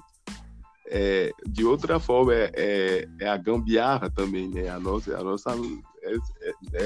é, 0.95 1.33
de 1.49 1.65
outra 1.65 1.99
forma, 1.99 2.35
é, 2.35 2.53
é, 2.55 3.09
é, 3.21 3.27
a 3.27 3.39
gambiarra 3.39 4.11
também, 4.11 4.51
né? 4.51 4.69
A 4.69 4.79
nossa, 4.79 5.17
a 5.17 5.25
nossa, 5.25 5.53
é, 6.03 6.13
é, 6.13 6.19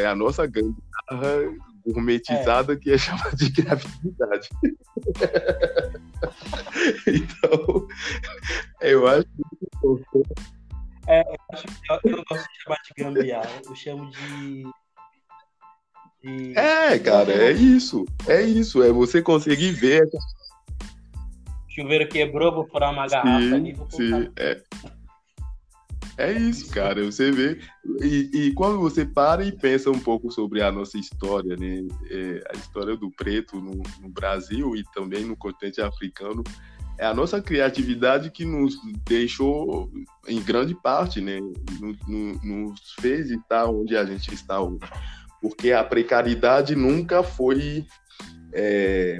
é 0.02 0.06
a 0.06 0.14
nossa 0.14 0.46
gambiarra 0.46 1.52
gourmetizada 1.84 2.74
é. 2.74 2.76
que 2.76 2.92
é 2.92 2.98
chamada 2.98 3.34
de 3.34 3.52
criatividade. 3.52 4.48
então, 7.08 7.88
eu 8.80 9.08
acho 9.08 9.24
que. 9.24 9.42
É, 11.08 11.22
eu 11.22 11.36
acho 11.52 11.66
que 11.66 11.72
eu 12.08 12.16
não 12.16 12.22
gosto 12.30 12.48
de 12.48 12.62
chamar 12.62 12.78
de 12.84 12.92
gambiarra, 13.02 13.60
eu 13.64 13.74
chamo 13.74 14.08
de. 14.12 14.62
de... 16.22 16.56
É, 16.56 16.96
cara, 17.00 17.32
é 17.32 17.50
isso. 17.50 18.06
É 18.28 18.40
isso. 18.40 18.84
É 18.84 18.92
você 18.92 19.20
conseguir 19.20 19.72
ver. 19.72 20.08
Chuveiro 21.76 22.08
quebrou, 22.08 22.54
vou 22.54 22.66
furar 22.66 22.90
uma 22.90 23.06
garrafa 23.06 23.40
sim, 23.40 23.54
ali. 23.54 23.72
Vou 23.74 23.90
sim, 23.90 24.30
é. 24.36 24.62
É 26.18 26.32
isso, 26.32 26.70
cara. 26.70 27.04
Você 27.04 27.30
vê. 27.30 27.60
E, 28.02 28.30
e, 28.32 28.54
quando 28.54 28.78
você 28.78 29.04
para 29.04 29.44
e 29.44 29.52
pensa 29.52 29.90
um 29.90 29.98
pouco 29.98 30.30
sobre 30.30 30.62
a 30.62 30.72
nossa 30.72 30.96
história, 30.96 31.54
né? 31.56 31.86
É, 32.10 32.42
a 32.50 32.56
história 32.56 32.96
do 32.96 33.10
preto 33.10 33.60
no, 33.60 33.82
no, 34.00 34.08
Brasil 34.08 34.74
e 34.74 34.82
também 34.94 35.26
no 35.26 35.36
continente 35.36 35.82
africano, 35.82 36.42
é 36.98 37.04
a 37.04 37.12
nossa 37.12 37.42
criatividade 37.42 38.30
que 38.30 38.46
nos 38.46 38.78
deixou, 39.04 39.92
em 40.26 40.40
grande 40.40 40.74
parte, 40.74 41.20
né? 41.20 41.38
Nos, 41.78 42.42
nos 42.42 42.94
fez 42.98 43.30
estar 43.30 43.66
onde 43.66 43.94
a 43.94 44.04
gente 44.06 44.32
está 44.32 44.58
hoje. 44.58 44.80
Porque 45.42 45.72
a 45.72 45.84
precariedade 45.84 46.74
nunca 46.74 47.22
foi 47.22 47.84
é, 48.54 49.18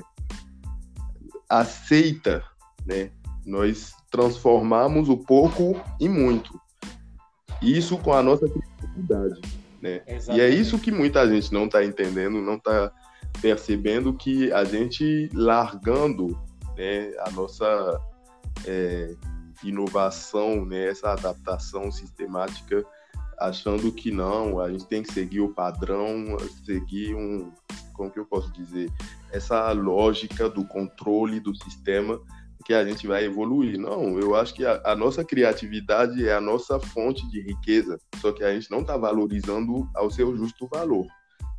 aceita, 1.49 2.42
né? 2.84 3.11
Nós 3.44 3.94
transformamos 4.11 5.09
o 5.09 5.16
pouco 5.16 5.80
em 6.01 6.09
muito. 6.09 6.61
Isso 7.62 7.97
com 7.99 8.12
a 8.12 8.22
nossa 8.22 8.47
criatividade, 8.49 9.40
né? 9.80 10.03
E 10.34 10.40
é 10.40 10.49
isso 10.49 10.78
que 10.78 10.90
muita 10.90 11.26
gente 11.28 11.53
não 11.53 11.66
está 11.66 11.84
entendendo, 11.84 12.40
não 12.42 12.57
está 12.57 12.92
percebendo 13.40 14.12
que 14.14 14.53
a 14.53 14.64
gente 14.64 15.28
largando 15.32 16.38
né, 16.76 17.12
a 17.20 17.30
nossa 17.30 18.01
é, 18.66 19.14
inovação, 19.62 20.64
né, 20.64 20.88
essa 20.88 21.12
adaptação 21.12 21.90
sistemática, 21.90 22.84
achando 23.39 23.93
que 23.93 24.11
não, 24.11 24.61
a 24.61 24.70
gente 24.70 24.87
tem 24.87 25.03
que 25.03 25.12
seguir 25.12 25.41
o 25.41 25.53
padrão, 25.53 26.37
seguir 26.64 27.14
um, 27.14 27.53
como 27.93 28.11
que 28.11 28.18
eu 28.18 28.26
posso 28.26 28.53
dizer, 28.53 28.91
essa 29.32 29.70
lógica 29.72 30.49
do 30.49 30.64
controle 30.64 31.41
do 31.41 31.55
sistema 31.55 32.20
que 32.64 32.74
a 32.74 32.84
gente 32.84 33.07
vai 33.07 33.24
evoluir. 33.24 33.78
Não, 33.78 34.18
eu 34.18 34.34
acho 34.34 34.53
que 34.53 34.66
a, 34.66 34.82
a, 34.84 34.97
nossa 34.97 35.24
criatividade 35.24 36.28
é 36.28 36.34
a 36.34 36.41
nossa 36.41 36.80
fonte 36.80 37.28
de 37.30 37.41
riqueza, 37.41 37.97
só 38.20 38.32
que 38.32 38.43
a 38.43 38.53
gente 38.53 38.70
não 38.70 38.80
está 38.80 38.97
valorizando 38.97 39.89
ao 39.95 40.11
seu 40.11 40.37
justo 40.37 40.66
valor. 40.66 41.07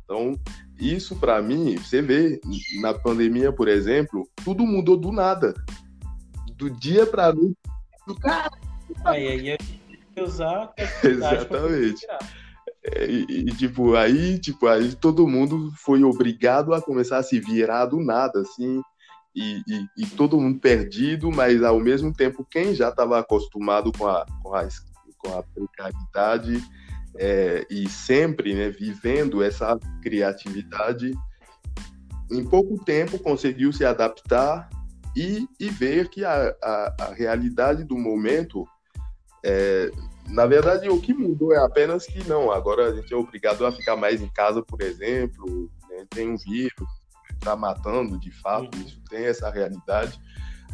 Então, 0.04 0.38
isso 0.78 1.16
para 1.16 1.40
mim, 1.40 1.76
você 1.76 2.02
vê 2.02 2.40
na 2.80 2.92
pandemia, 2.92 3.50
por 3.50 3.68
exemplo, 3.68 4.28
tudo 4.44 4.66
mudou 4.66 4.98
do 4.98 5.10
nada. 5.10 5.54
Do 6.56 6.68
dia 6.68 7.06
para 7.06 7.32
noite. 7.32 7.56
Do 8.06 8.14
cara. 8.16 8.50
Aí, 9.04 9.28
aí 9.28 9.48
é 9.50 9.58
usar 10.20 10.72
Exatamente. 11.02 12.06
É, 12.84 13.06
e, 13.06 13.24
e, 13.28 13.44
tipo, 13.46 13.94
aí, 13.94 14.38
tipo, 14.38 14.66
aí 14.66 14.94
todo 14.94 15.26
mundo 15.26 15.72
foi 15.76 16.02
obrigado 16.04 16.72
a 16.72 16.80
começar 16.80 17.18
a 17.18 17.22
se 17.22 17.40
virar 17.40 17.86
do 17.86 18.00
nada, 18.00 18.40
assim, 18.40 18.80
e, 19.34 19.62
e, 19.66 19.86
e, 19.98 20.06
todo 20.06 20.40
mundo 20.40 20.58
perdido, 20.58 21.30
mas 21.30 21.62
ao 21.62 21.78
mesmo 21.78 22.12
tempo 22.12 22.46
quem 22.50 22.74
já 22.74 22.88
estava 22.88 23.18
acostumado 23.18 23.92
com 23.92 24.06
a, 24.06 24.26
com 24.42 24.54
a, 24.54 24.66
com 25.18 25.38
a 25.38 25.42
precariedade 25.42 26.62
é, 27.16 27.66
e 27.70 27.88
sempre 27.88 28.54
né, 28.54 28.70
vivendo 28.70 29.42
essa 29.42 29.78
criatividade, 30.02 31.12
em 32.30 32.44
pouco 32.44 32.82
tempo 32.84 33.18
conseguiu 33.18 33.72
se 33.72 33.84
adaptar 33.84 34.68
e, 35.16 35.46
e 35.58 35.68
ver 35.68 36.08
que 36.08 36.24
a, 36.24 36.54
a, 36.62 36.94
a, 37.00 37.12
realidade 37.12 37.84
do 37.84 37.96
momento, 37.96 38.64
é, 39.48 39.90
na 40.28 40.44
verdade, 40.44 40.90
o 40.90 41.00
que 41.00 41.14
mudou 41.14 41.54
é 41.54 41.58
apenas 41.58 42.06
que 42.06 42.22
não, 42.28 42.50
agora 42.50 42.88
a 42.88 42.94
gente 42.94 43.12
é 43.12 43.16
obrigado 43.16 43.64
a 43.64 43.72
ficar 43.72 43.96
mais 43.96 44.20
em 44.20 44.28
casa, 44.28 44.62
por 44.62 44.82
exemplo, 44.82 45.70
né, 45.88 46.04
tem 46.10 46.28
um 46.28 46.36
vírus, 46.36 46.88
está 47.32 47.56
matando, 47.56 48.18
de 48.18 48.30
fato, 48.30 48.76
uhum. 48.76 48.84
isso 48.84 49.00
tem 49.08 49.24
essa 49.24 49.48
realidade, 49.50 50.20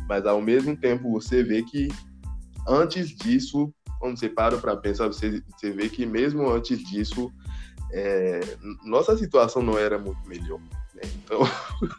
mas 0.09 0.27
ao 0.27 0.41
mesmo 0.41 0.77
tempo 0.77 1.13
você 1.13 1.45
vê 1.45 1.63
que 1.63 1.87
antes 2.67 3.15
disso, 3.15 3.73
quando 4.01 4.19
você 4.19 4.29
para 4.29 4.59
para 4.59 4.77
pensar, 4.77 5.07
você, 5.07 5.41
você 5.57 5.71
vê 5.71 5.89
que 5.89 6.05
mesmo 6.05 6.51
antes 6.51 6.79
disso, 6.79 7.33
é, 7.93 8.41
nossa 8.85 9.17
situação 9.17 9.63
não 9.63 9.79
era 9.79 9.99
muito 9.99 10.27
melhor. 10.27 10.59
Né? 10.95 11.03
Então, 11.15 11.41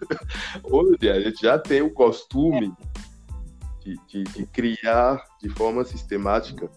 hoje 0.64 1.10
a 1.10 1.22
gente 1.22 1.42
já 1.42 1.58
tem 1.58 1.82
o 1.82 1.94
costume 1.94 2.74
de, 3.86 4.00
de, 4.08 4.24
de 4.24 4.46
criar 4.48 5.24
de 5.40 5.48
forma 5.50 5.86
sistemática. 5.86 6.70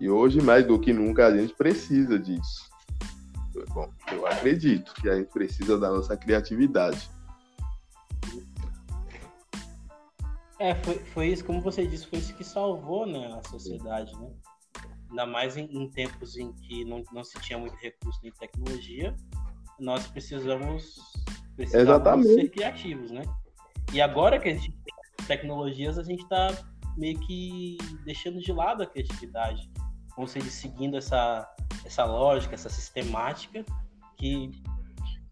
E 0.00 0.08
hoje, 0.08 0.40
mais 0.40 0.66
do 0.66 0.80
que 0.80 0.92
nunca, 0.92 1.26
a 1.26 1.36
gente 1.36 1.52
precisa 1.54 2.18
disso. 2.18 2.66
Bom, 3.74 3.92
eu 4.10 4.26
acredito 4.26 4.94
que 4.94 5.08
a 5.08 5.16
gente 5.16 5.30
precisa 5.30 5.78
da 5.78 5.90
nossa 5.90 6.16
criatividade. 6.16 7.10
É, 10.58 10.74
foi, 10.76 10.98
foi 10.98 11.28
isso, 11.28 11.44
como 11.44 11.60
você 11.60 11.86
disse, 11.86 12.06
foi 12.06 12.18
isso 12.20 12.34
que 12.34 12.44
salvou 12.44 13.06
né, 13.06 13.38
a 13.38 13.48
sociedade, 13.48 14.12
né? 14.18 14.30
Ainda 15.10 15.26
mais 15.26 15.56
em, 15.56 15.64
em 15.64 15.88
tempos 15.90 16.36
em 16.36 16.52
que 16.52 16.84
não, 16.84 17.02
não 17.12 17.22
se 17.22 17.38
tinha 17.40 17.58
muito 17.58 17.76
recurso 17.76 18.18
nem 18.22 18.32
tecnologia, 18.32 19.14
nós 19.78 20.06
precisamos, 20.06 20.96
precisamos 21.56 21.88
Exatamente. 21.88 22.34
ser 22.34 22.48
criativos, 22.50 23.10
né? 23.10 23.22
E 23.92 24.00
agora 24.00 24.38
que 24.38 24.48
a 24.48 24.54
gente 24.54 24.72
tecnologias, 25.26 25.98
a 25.98 26.02
gente 26.02 26.22
está 26.22 26.48
meio 26.96 27.18
que 27.20 27.78
deixando 28.04 28.40
de 28.40 28.52
lado 28.52 28.82
a 28.82 28.86
criatividade. 28.86 29.70
Ou 30.16 30.26
seja, 30.26 30.50
seguindo 30.50 30.96
essa, 30.96 31.48
essa 31.84 32.04
lógica, 32.04 32.54
essa 32.54 32.68
sistemática, 32.68 33.64
que 34.16 34.50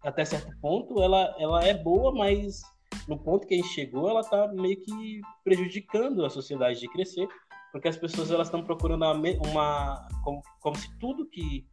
até 0.03 0.23
certo 0.23 0.55
ponto 0.61 1.01
ela, 1.01 1.35
ela 1.37 1.63
é 1.63 1.73
boa, 1.73 2.13
mas 2.13 2.61
no 3.07 3.17
ponto 3.17 3.45
que 3.45 3.53
a 3.53 3.57
gente 3.57 3.69
chegou, 3.69 4.09
ela 4.09 4.21
está 4.21 4.47
meio 4.47 4.79
que 4.81 5.21
prejudicando 5.43 6.25
a 6.25 6.29
sociedade 6.29 6.79
de 6.79 6.87
crescer, 6.87 7.27
porque 7.71 7.87
as 7.87 7.97
pessoas 7.97 8.31
elas 8.31 8.47
estão 8.47 8.63
procurando 8.63 9.03
uma, 9.03 9.13
uma 9.13 10.07
como, 10.23 10.41
como, 10.61 10.75
se 10.77 10.89
tudo 10.97 11.27
que 11.29 11.65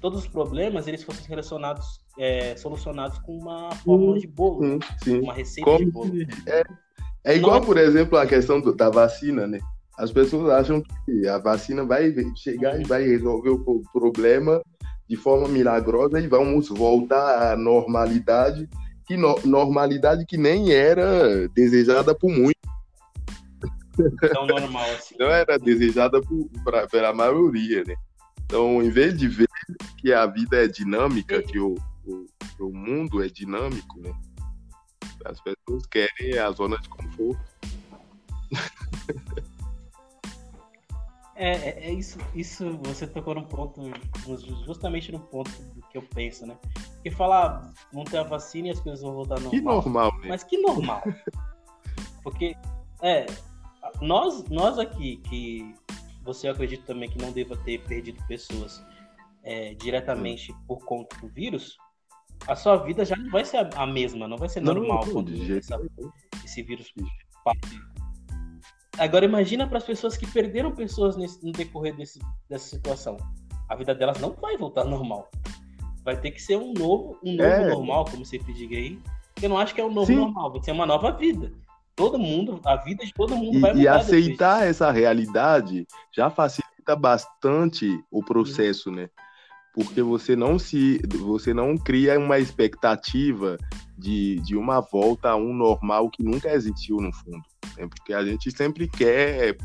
todos 0.00 0.20
os 0.20 0.28
problemas 0.28 0.86
eles 0.86 1.02
fossem 1.02 1.26
relacionados 1.26 2.00
é, 2.18 2.56
solucionados 2.56 3.18
com 3.20 3.38
uma 3.38 3.70
fórmula 3.76 4.18
de 4.18 4.26
bolo, 4.26 4.62
sim, 4.62 4.78
sim. 5.02 5.20
uma 5.20 5.32
receita 5.34 5.70
como 5.70 5.84
de 5.84 5.90
bolo. 5.90 6.12
É, 6.46 6.62
é 7.24 7.36
igual, 7.36 7.60
por 7.60 7.76
exemplo, 7.76 8.18
a 8.18 8.26
questão 8.26 8.60
do, 8.60 8.74
da 8.74 8.90
vacina, 8.90 9.46
né? 9.46 9.60
As 9.96 10.10
pessoas 10.10 10.50
acham 10.50 10.82
que 11.04 11.28
a 11.28 11.38
vacina 11.38 11.84
vai 11.84 12.12
chegar 12.34 12.80
e 12.80 12.84
vai 12.84 13.04
resolver 13.04 13.50
o 13.50 13.82
problema 13.92 14.60
de 15.08 15.16
forma 15.16 15.46
milagrosa 15.46 16.18
e 16.18 16.26
vamos 16.26 16.68
voltar 16.68 17.52
à 17.52 17.56
normalidade 17.56 18.68
que 19.06 19.16
no, 19.16 19.38
normalidade 19.44 20.24
que 20.26 20.36
nem 20.36 20.72
era 20.72 21.48
desejada 21.48 22.14
por 22.14 22.30
muitos. 22.30 22.62
Tão 24.32 24.46
normal 24.46 24.90
assim. 24.92 25.14
Não 25.18 25.28
era 25.28 25.58
desejada 25.58 26.20
por, 26.20 26.48
pra, 26.64 26.86
pela 26.86 27.12
maioria, 27.12 27.84
né? 27.84 27.94
Então, 28.46 28.82
em 28.82 28.90
vez 28.90 29.16
de 29.16 29.28
ver 29.28 29.48
que 29.98 30.12
a 30.12 30.26
vida 30.26 30.64
é 30.64 30.66
dinâmica, 30.66 31.42
que 31.42 31.58
o, 31.58 31.74
o, 32.04 32.26
o 32.58 32.72
mundo 32.72 33.22
é 33.22 33.28
dinâmico, 33.28 34.00
né? 34.00 34.12
As 35.24 35.40
pessoas 35.40 35.86
querem 35.86 36.38
a 36.38 36.50
zona 36.50 36.78
de 36.78 36.88
conforto. 36.88 37.40
É, 41.34 41.50
é, 41.50 41.86
é, 41.86 41.92
isso, 41.92 42.18
isso 42.34 42.78
você 42.84 43.06
tocou 43.06 43.34
num 43.34 43.44
ponto, 43.44 43.80
justamente 44.64 45.10
no 45.10 45.18
ponto 45.18 45.50
do 45.50 45.82
que 45.88 45.98
eu 45.98 46.02
penso, 46.02 46.46
né? 46.46 46.56
Porque 46.94 47.10
falar, 47.10 47.72
vão 47.92 48.04
ter 48.04 48.18
a 48.18 48.22
vacina 48.22 48.68
e 48.68 48.70
as 48.70 48.78
coisas 48.78 49.00
vão 49.00 49.12
voltar 49.14 49.40
normal. 49.40 49.50
Que 49.50 49.60
normal, 49.60 50.12
né? 50.18 50.28
Mas 50.28 50.44
que 50.44 50.58
normal. 50.58 51.02
Porque, 52.22 52.54
é, 53.02 53.26
nós, 54.00 54.44
nós 54.50 54.78
aqui, 54.78 55.16
que 55.28 55.74
você 56.22 56.48
acredita 56.48 56.84
também 56.86 57.10
que 57.10 57.18
não 57.18 57.32
deva 57.32 57.56
ter 57.56 57.82
perdido 57.82 58.22
pessoas 58.28 58.80
é, 59.42 59.74
diretamente 59.74 60.54
por 60.68 60.84
conta 60.84 61.16
do 61.16 61.28
vírus, 61.28 61.76
a 62.48 62.56
sua 62.56 62.76
vida 62.76 63.04
já 63.04 63.16
não 63.16 63.30
vai 63.30 63.44
ser 63.44 63.68
a, 63.76 63.86
mesma, 63.86 64.26
não 64.26 64.36
vai 64.36 64.48
ser 64.48 64.60
normal 64.60 65.00
não, 65.00 65.06
não, 65.06 65.12
quando 65.12 65.56
essa, 65.56 65.80
esse 66.44 66.62
vírus 66.62 66.92
parte 67.44 67.80
Agora 68.98 69.24
imagina 69.24 69.66
para 69.66 69.78
as 69.78 69.84
pessoas 69.84 70.16
que 70.16 70.26
perderam 70.26 70.70
pessoas 70.72 71.16
nesse, 71.16 71.44
no 71.44 71.50
decorrer 71.52 71.96
desse, 71.96 72.18
dessa 72.48 72.68
situação. 72.68 73.16
A 73.68 73.74
vida 73.74 73.94
delas 73.94 74.20
não 74.20 74.32
vai 74.32 74.56
voltar 74.56 74.84
normal. 74.86 75.30
Vai 76.04 76.20
ter 76.20 76.32
que 76.32 76.42
ser 76.42 76.56
um 76.56 76.72
novo, 76.72 77.18
um 77.24 77.32
novo 77.36 77.48
é. 77.48 77.68
normal, 77.70 78.04
como 78.10 78.24
sempre 78.24 78.52
diga 78.52 78.76
aí. 78.76 78.98
Eu 79.40 79.48
não 79.48 79.58
acho 79.58 79.74
que 79.74 79.80
é 79.80 79.84
um 79.84 79.92
novo 79.92 80.08
Sim. 80.08 80.16
normal, 80.16 80.52
vai 80.52 80.62
ser 80.62 80.72
uma 80.72 80.84
nova 80.84 81.10
vida. 81.12 81.52
Todo 81.96 82.18
mundo, 82.18 82.60
a 82.64 82.76
vida 82.76 83.04
de 83.04 83.12
todo 83.12 83.36
mundo 83.36 83.56
e, 83.56 83.60
vai 83.60 83.70
mudar. 83.72 83.82
E 83.82 83.88
aceitar 83.88 84.66
essa 84.66 84.90
realidade 84.90 85.86
já 86.14 86.28
facilita 86.28 86.94
bastante 86.96 88.02
o 88.10 88.22
processo, 88.22 88.90
né? 88.90 89.08
Porque 89.72 90.02
você 90.02 90.36
não 90.36 90.58
se, 90.58 91.00
você 91.18 91.54
não 91.54 91.76
cria 91.78 92.18
uma 92.18 92.38
expectativa 92.38 93.56
de, 93.96 94.36
de 94.40 94.56
uma 94.56 94.80
volta 94.80 95.30
a 95.30 95.36
um 95.36 95.54
normal 95.54 96.10
que 96.10 96.22
nunca 96.22 96.52
existiu 96.52 96.96
no 96.96 97.12
fundo. 97.12 97.42
Né? 97.76 97.86
Porque 97.86 98.12
a 98.12 98.24
gente 98.24 98.50
sempre 98.50 98.88
quer 98.88 99.56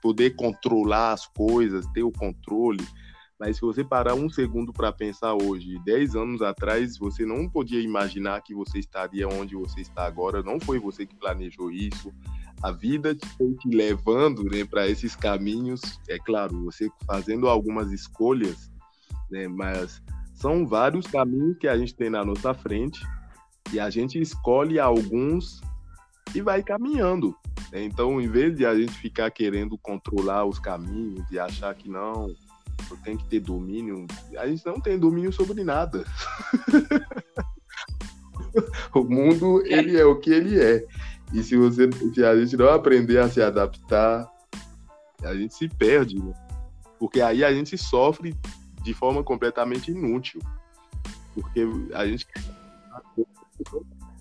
poder 0.00 0.36
controlar 0.36 1.12
as 1.12 1.26
coisas, 1.26 1.86
ter 1.88 2.02
o 2.02 2.12
controle. 2.12 2.84
Mas 3.38 3.56
se 3.56 3.62
você 3.62 3.84
parar 3.84 4.14
um 4.14 4.30
segundo 4.30 4.72
para 4.72 4.90
pensar 4.90 5.34
hoje, 5.34 5.78
10 5.84 6.16
anos 6.16 6.42
atrás, 6.42 6.96
você 6.96 7.26
não 7.26 7.48
podia 7.48 7.80
imaginar 7.80 8.40
que 8.42 8.54
você 8.54 8.78
estaria 8.78 9.28
onde 9.28 9.54
você 9.54 9.82
está 9.82 10.06
agora. 10.06 10.42
Não 10.42 10.58
foi 10.58 10.78
você 10.78 11.04
que 11.04 11.14
planejou 11.14 11.70
isso. 11.70 12.10
A 12.62 12.72
vida 12.72 13.14
te 13.14 13.26
foi 13.36 13.54
te 13.54 13.68
levando 13.68 14.44
né, 14.44 14.64
para 14.64 14.88
esses 14.88 15.14
caminhos. 15.14 15.82
É 16.08 16.18
claro, 16.18 16.64
você 16.64 16.88
fazendo 17.06 17.46
algumas 17.46 17.92
escolhas, 17.92 18.70
né, 19.30 19.48
mas 19.48 20.02
são 20.34 20.66
vários 20.66 21.06
caminhos 21.06 21.56
que 21.58 21.66
a 21.66 21.76
gente 21.76 21.94
tem 21.94 22.10
na 22.10 22.24
nossa 22.24 22.52
frente 22.52 23.00
e 23.72 23.80
a 23.80 23.90
gente 23.90 24.20
escolhe 24.20 24.78
alguns 24.78 25.60
e 26.34 26.40
vai 26.40 26.62
caminhando. 26.62 27.34
Né? 27.72 27.84
Então, 27.84 28.20
em 28.20 28.28
vez 28.28 28.54
de 28.56 28.66
a 28.66 28.74
gente 28.74 28.92
ficar 28.92 29.30
querendo 29.30 29.78
controlar 29.78 30.44
os 30.44 30.58
caminhos 30.58 31.28
e 31.30 31.38
achar 31.38 31.74
que 31.74 31.88
não, 31.88 32.28
eu 32.90 32.96
tenho 33.02 33.18
que 33.18 33.28
ter 33.28 33.40
domínio, 33.40 34.06
a 34.36 34.46
gente 34.46 34.64
não 34.66 34.80
tem 34.80 34.98
domínio 34.98 35.32
sobre 35.32 35.64
nada. 35.64 36.04
o 38.94 39.02
mundo, 39.02 39.62
ele 39.66 39.96
é 39.96 40.04
o 40.04 40.18
que 40.18 40.30
ele 40.30 40.60
é. 40.60 40.84
E 41.32 41.42
se, 41.42 41.56
você, 41.56 41.90
se 42.14 42.24
a 42.24 42.36
gente 42.36 42.56
não 42.56 42.68
aprender 42.68 43.18
a 43.18 43.28
se 43.28 43.42
adaptar, 43.42 44.30
a 45.24 45.34
gente 45.34 45.54
se 45.54 45.68
perde, 45.68 46.22
né? 46.22 46.32
Porque 46.98 47.20
aí 47.20 47.44
a 47.44 47.52
gente 47.52 47.76
sofre 47.76 48.34
de 48.86 48.94
forma 48.94 49.22
completamente 49.22 49.90
inútil. 49.90 50.40
Porque 51.34 51.66
a 51.92 52.06
gente 52.06 52.26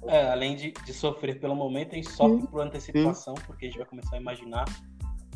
é, 0.08 0.32
além 0.32 0.56
de, 0.56 0.72
de, 0.72 0.94
sofrer 0.94 1.40
pelo 1.40 1.56
momento, 1.56 1.94
a 1.94 1.96
gente 1.96 2.12
sofre 2.12 2.42
Sim. 2.42 2.48
por 2.48 2.62
antecipação, 2.62 3.36
Sim. 3.36 3.44
porque 3.46 3.66
a 3.66 3.70
gente 3.70 3.78
vai 3.78 3.88
começar 3.88 4.16
a 4.16 4.20
imaginar 4.20 4.66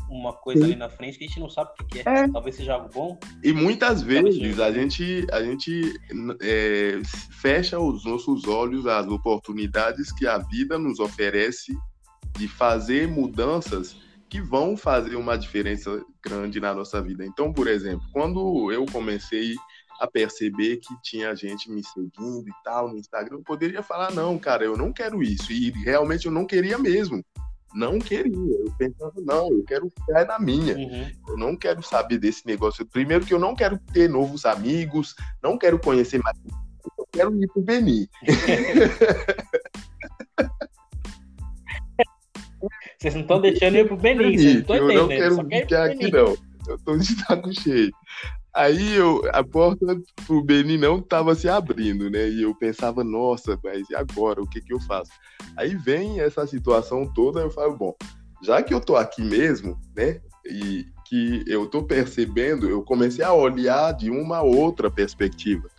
uma 0.09 0.33
coisa 0.33 0.61
Sim. 0.61 0.71
ali 0.71 0.75
na 0.75 0.89
frente 0.89 1.17
que 1.17 1.25
a 1.25 1.27
gente 1.27 1.39
não 1.39 1.49
sabe 1.49 1.71
o 1.79 1.85
que 1.85 1.99
é. 1.99 2.03
é. 2.05 2.27
Talvez 2.27 2.55
seja 2.55 2.73
algo 2.73 2.89
bom. 2.91 3.19
E 3.43 3.53
muitas 3.53 4.01
vezes 4.01 4.59
a 4.59 4.71
gente, 4.71 5.27
a 5.31 5.43
gente 5.43 5.93
é, 6.41 6.99
fecha 7.39 7.79
os 7.79 8.03
nossos 8.03 8.47
olhos 8.47 8.87
às 8.87 9.07
oportunidades 9.07 10.11
que 10.11 10.27
a 10.27 10.39
vida 10.39 10.79
nos 10.79 10.99
oferece 10.99 11.77
de 12.37 12.47
fazer 12.47 13.07
mudanças 13.07 13.95
que 14.29 14.39
vão 14.39 14.77
fazer 14.77 15.15
uma 15.15 15.37
diferença 15.37 16.03
grande 16.23 16.59
na 16.59 16.73
nossa 16.73 17.01
vida. 17.01 17.25
Então, 17.25 17.51
por 17.51 17.67
exemplo, 17.67 18.05
quando 18.13 18.71
eu 18.71 18.85
comecei 18.85 19.55
a 19.99 20.07
perceber 20.07 20.77
que 20.77 20.93
tinha 21.01 21.35
gente 21.35 21.69
me 21.69 21.83
seguindo 21.83 22.47
e 22.47 22.53
tal 22.63 22.87
no 22.87 22.97
Instagram, 22.97 23.37
eu 23.37 23.43
poderia 23.43 23.83
falar, 23.83 24.13
não, 24.13 24.37
cara, 24.37 24.63
eu 24.63 24.77
não 24.77 24.93
quero 24.93 25.21
isso. 25.21 25.51
E 25.51 25.71
realmente 25.71 26.27
eu 26.27 26.31
não 26.31 26.45
queria 26.45 26.77
mesmo. 26.77 27.23
Não 27.73 27.99
queria. 27.99 28.33
Eu 28.33 28.73
pensava, 28.77 29.13
não, 29.17 29.51
eu 29.51 29.63
quero 29.63 29.89
ficar 29.89 30.25
na 30.25 30.39
minha. 30.39 30.75
Uhum. 30.75 31.11
Eu 31.27 31.37
não 31.37 31.55
quero 31.55 31.83
saber 31.83 32.17
desse 32.17 32.45
negócio. 32.45 32.85
Primeiro 32.85 33.25
que 33.25 33.33
eu 33.33 33.39
não 33.39 33.55
quero 33.55 33.77
ter 33.93 34.09
novos 34.09 34.45
amigos, 34.45 35.15
não 35.43 35.57
quero 35.57 35.79
conhecer 35.79 36.19
mais. 36.23 36.37
Eu 36.97 37.07
quero 37.11 37.35
ir 37.35 37.47
pro 37.47 37.61
Beni. 37.61 38.09
Vocês 42.99 43.13
não 43.13 43.21
estão 43.21 43.39
deixando 43.39 43.75
eu 43.75 43.85
ir 43.85 43.87
pro 43.87 43.95
Benin, 43.95 44.37
vocês 44.37 44.67
não 44.67 44.75
Eu 44.75 44.93
não 44.93 45.07
quero 45.07 45.35
ficar 45.35 45.85
aqui, 45.85 46.11
não. 46.11 46.35
Eu 46.67 46.77
tô 46.83 46.97
de 46.97 47.05
saco 47.05 47.53
cheio. 47.53 47.91
Aí 48.53 48.95
eu, 48.95 49.21
a 49.31 49.41
porta 49.41 49.85
pro 50.27 50.43
Beni 50.43 50.77
não 50.77 51.01
tava 51.01 51.33
se 51.33 51.47
abrindo, 51.47 52.09
né? 52.09 52.27
E 52.27 52.41
eu 52.41 52.53
pensava, 52.53 53.03
nossa, 53.03 53.57
mas 53.63 53.89
e 53.89 53.95
agora? 53.95 54.41
O 54.41 54.47
que 54.47 54.59
que 54.59 54.73
eu 54.73 54.81
faço? 54.81 55.11
Aí 55.55 55.75
vem 55.75 56.19
essa 56.19 56.45
situação 56.45 57.05
toda, 57.13 57.39
eu 57.39 57.49
falo, 57.49 57.77
bom, 57.77 57.95
já 58.43 58.61
que 58.61 58.73
eu 58.73 58.81
tô 58.81 58.97
aqui 58.97 59.21
mesmo, 59.21 59.79
né? 59.95 60.19
E 60.45 60.85
que 61.05 61.43
eu 61.47 61.67
tô 61.67 61.83
percebendo, 61.83 62.69
eu 62.69 62.83
comecei 62.83 63.23
a 63.23 63.33
olhar 63.33 63.93
de 63.93 64.09
uma 64.09 64.41
outra 64.41 64.91
perspectiva. 64.91 65.69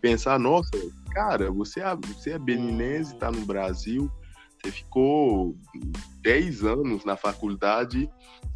Pensar, 0.00 0.40
nossa, 0.40 0.70
cara, 1.12 1.52
você 1.52 1.80
é, 1.80 1.94
você 1.94 2.30
é 2.32 2.38
beninense, 2.38 3.14
tá 3.16 3.30
no 3.30 3.46
Brasil, 3.46 4.10
Você 4.62 4.72
ficou 4.72 5.56
10 6.22 6.64
anos 6.64 7.04
na 7.04 7.16
faculdade 7.16 8.08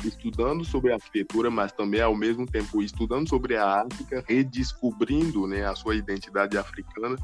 estudando 0.04 0.64
sobre 0.64 0.92
arquitetura, 0.92 1.50
mas 1.50 1.72
também 1.72 2.00
ao 2.00 2.16
mesmo 2.16 2.44
tempo 2.44 2.82
estudando 2.82 3.28
sobre 3.28 3.56
a 3.56 3.82
África, 3.82 4.24
redescobrindo 4.26 5.46
né, 5.46 5.64
a 5.64 5.74
sua 5.74 5.94
identidade 5.94 6.58
africana. 6.58 7.16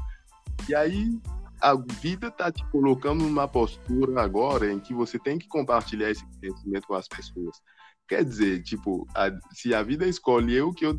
E 0.67 0.73
aí 0.73 1.19
a 1.61 1.75
vida 1.75 2.27
está 2.27 2.51
te 2.51 2.65
colocando 2.69 3.23
numa 3.23 3.47
postura 3.47 4.21
agora 4.21 4.71
em 4.71 4.79
que 4.79 4.93
você 4.93 5.19
tem 5.19 5.37
que 5.37 5.47
compartilhar 5.47 6.09
esse 6.09 6.25
conhecimento 6.39 6.87
com 6.87 6.95
as 6.95 7.07
pessoas. 7.07 7.61
Quer 8.07 8.23
dizer, 8.23 8.63
tipo, 8.63 9.05
a, 9.13 9.29
se 9.51 9.73
a 9.73 9.83
vida 9.83 10.07
escolheu 10.07 10.73
que 10.73 10.85
eu 10.85 10.97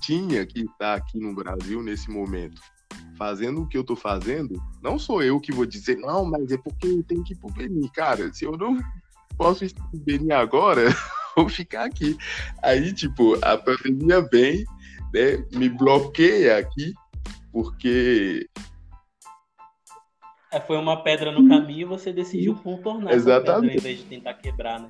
tinha 0.00 0.46
que 0.46 0.60
estar 0.60 0.94
aqui 0.94 1.18
no 1.18 1.34
Brasil 1.34 1.82
nesse 1.82 2.10
momento, 2.10 2.60
fazendo 3.16 3.62
o 3.62 3.68
que 3.68 3.76
eu 3.76 3.80
estou 3.80 3.96
fazendo, 3.96 4.62
não 4.82 4.98
sou 4.98 5.22
eu 5.22 5.40
que 5.40 5.52
vou 5.52 5.64
dizer, 5.64 5.96
não, 5.96 6.24
mas 6.24 6.50
é 6.50 6.58
porque 6.58 6.86
eu 6.86 7.02
tenho 7.02 7.24
que 7.24 7.32
ir 7.32 7.36
pro 7.36 7.50
Benin. 7.50 7.88
Cara, 7.88 8.32
se 8.32 8.44
eu 8.44 8.52
não 8.52 8.78
posso 9.36 9.64
ir 9.64 9.74
pro 9.74 9.98
Benin 9.98 10.32
agora, 10.32 10.82
vou 11.36 11.48
ficar 11.48 11.84
aqui. 11.84 12.16
Aí, 12.62 12.92
tipo, 12.92 13.38
a 13.42 13.56
pandemia 13.56 14.20
vem, 14.30 14.64
né, 15.14 15.44
me 15.52 15.68
bloqueia 15.68 16.58
aqui, 16.58 16.92
porque 17.52 18.46
é, 20.56 20.60
foi 20.60 20.78
uma 20.78 21.02
pedra 21.02 21.32
no 21.32 21.46
caminho 21.48 21.80
e 21.80 21.84
você 21.84 22.12
decidiu 22.12 22.54
contornar 22.54 23.12
Exatamente. 23.12 23.74
pedra 23.74 23.76
em 23.76 23.80
vez 23.80 23.98
de 23.98 24.04
tentar 24.04 24.34
quebrar, 24.34 24.80
né? 24.80 24.88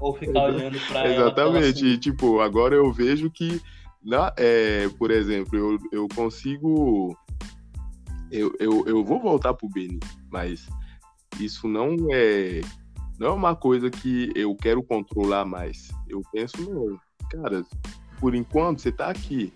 Ou 0.00 0.14
ficar 0.14 0.44
olhando 0.44 0.78
para 0.88 1.04
ela. 1.04 1.14
Exatamente. 1.14 1.86
E, 1.86 1.98
tipo, 1.98 2.40
agora 2.40 2.74
eu 2.74 2.90
vejo 2.92 3.30
que, 3.30 3.60
na, 4.02 4.32
é, 4.36 4.88
por 4.98 5.10
exemplo, 5.10 5.56
eu, 5.56 5.78
eu 5.92 6.08
consigo. 6.14 7.16
Eu, 8.30 8.54
eu, 8.58 8.84
eu 8.86 9.04
vou 9.04 9.20
voltar 9.20 9.54
pro 9.54 9.68
Beni, 9.68 10.00
mas 10.30 10.68
isso 11.40 11.68
não 11.68 11.96
é 12.12 12.60
não 13.18 13.28
é 13.28 13.32
uma 13.32 13.56
coisa 13.56 13.90
que 13.90 14.30
eu 14.34 14.54
quero 14.54 14.82
controlar 14.82 15.44
mais. 15.46 15.88
Eu 16.08 16.20
penso, 16.32 16.56
não, 16.70 16.98
cara, 17.30 17.64
por 18.20 18.34
enquanto 18.34 18.80
você 18.80 18.92
tá 18.92 19.08
aqui 19.08 19.52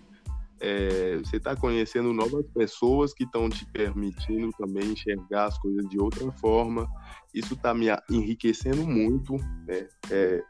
é, 0.61 1.17
você 1.17 1.37
está 1.37 1.55
conhecendo 1.55 2.13
novas 2.13 2.45
pessoas 2.53 3.15
que 3.15 3.23
estão 3.23 3.49
te 3.49 3.65
permitindo 3.65 4.51
também 4.51 4.91
enxergar 4.91 5.45
as 5.45 5.57
coisas 5.57 5.89
de 5.89 5.99
outra 5.99 6.31
forma. 6.33 6.87
Isso 7.33 7.55
está 7.55 7.73
me 7.73 7.87
enriquecendo 8.09 8.85
muito. 8.85 9.35
Né? 9.67 9.87
É, 10.11 10.43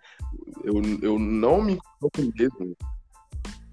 eu, 0.65 0.81
eu 1.01 1.17
não 1.17 1.61
me 1.61 1.79
mesmo. 2.37 2.75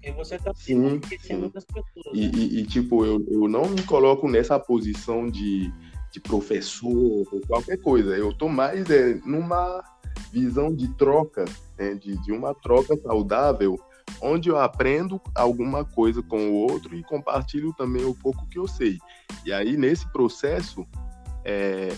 E 0.03 0.11
você 0.11 0.35
está 0.35 0.53
se 0.53 0.73
enriquecendo 0.73 1.45
outras 1.45 1.65
pessoas. 1.65 2.05
E, 2.13 2.27
né? 2.27 2.31
e, 2.35 2.59
e, 2.59 2.65
tipo, 2.65 3.05
eu, 3.05 3.23
eu 3.29 3.47
não 3.47 3.69
me 3.69 3.81
coloco 3.83 4.29
nessa 4.29 4.59
posição 4.59 5.29
de, 5.29 5.71
de 6.11 6.19
professor 6.19 7.25
ou 7.31 7.41
qualquer 7.47 7.77
coisa. 7.77 8.15
Eu 8.15 8.29
estou 8.31 8.49
mais 8.49 8.89
é, 8.89 9.15
numa 9.25 9.83
visão 10.31 10.73
de 10.73 10.87
troca, 10.95 11.45
né? 11.77 11.95
de, 11.95 12.17
de 12.23 12.31
uma 12.31 12.53
troca 12.53 12.95
saudável 12.97 13.79
onde 14.21 14.49
eu 14.49 14.57
aprendo 14.57 15.21
alguma 15.35 15.85
coisa 15.85 16.21
com 16.21 16.49
o 16.49 16.53
outro 16.53 16.95
e 16.95 17.03
compartilho 17.03 17.73
também 17.73 18.03
o 18.05 18.15
pouco 18.15 18.47
que 18.47 18.57
eu 18.57 18.67
sei. 18.67 18.97
E 19.45 19.53
aí, 19.53 19.77
nesse 19.77 20.11
processo, 20.11 20.85
é, 21.45 21.89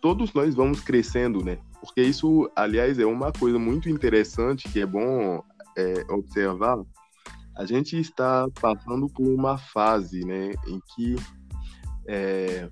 todos 0.00 0.32
nós 0.32 0.54
vamos 0.54 0.80
crescendo, 0.80 1.44
né? 1.44 1.58
Porque 1.80 2.02
isso, 2.02 2.50
aliás, 2.54 2.98
é 2.98 3.06
uma 3.06 3.32
coisa 3.32 3.58
muito 3.58 3.88
interessante 3.88 4.68
que 4.68 4.80
é 4.80 4.86
bom 4.86 5.42
é, 5.76 6.04
observar. 6.10 6.78
A 7.56 7.66
gente 7.66 7.98
está 7.98 8.48
passando 8.60 9.08
por 9.08 9.26
uma 9.26 9.58
fase, 9.58 10.24
né, 10.24 10.50
em 10.66 10.80
que 10.94 11.16
é, 12.08 12.68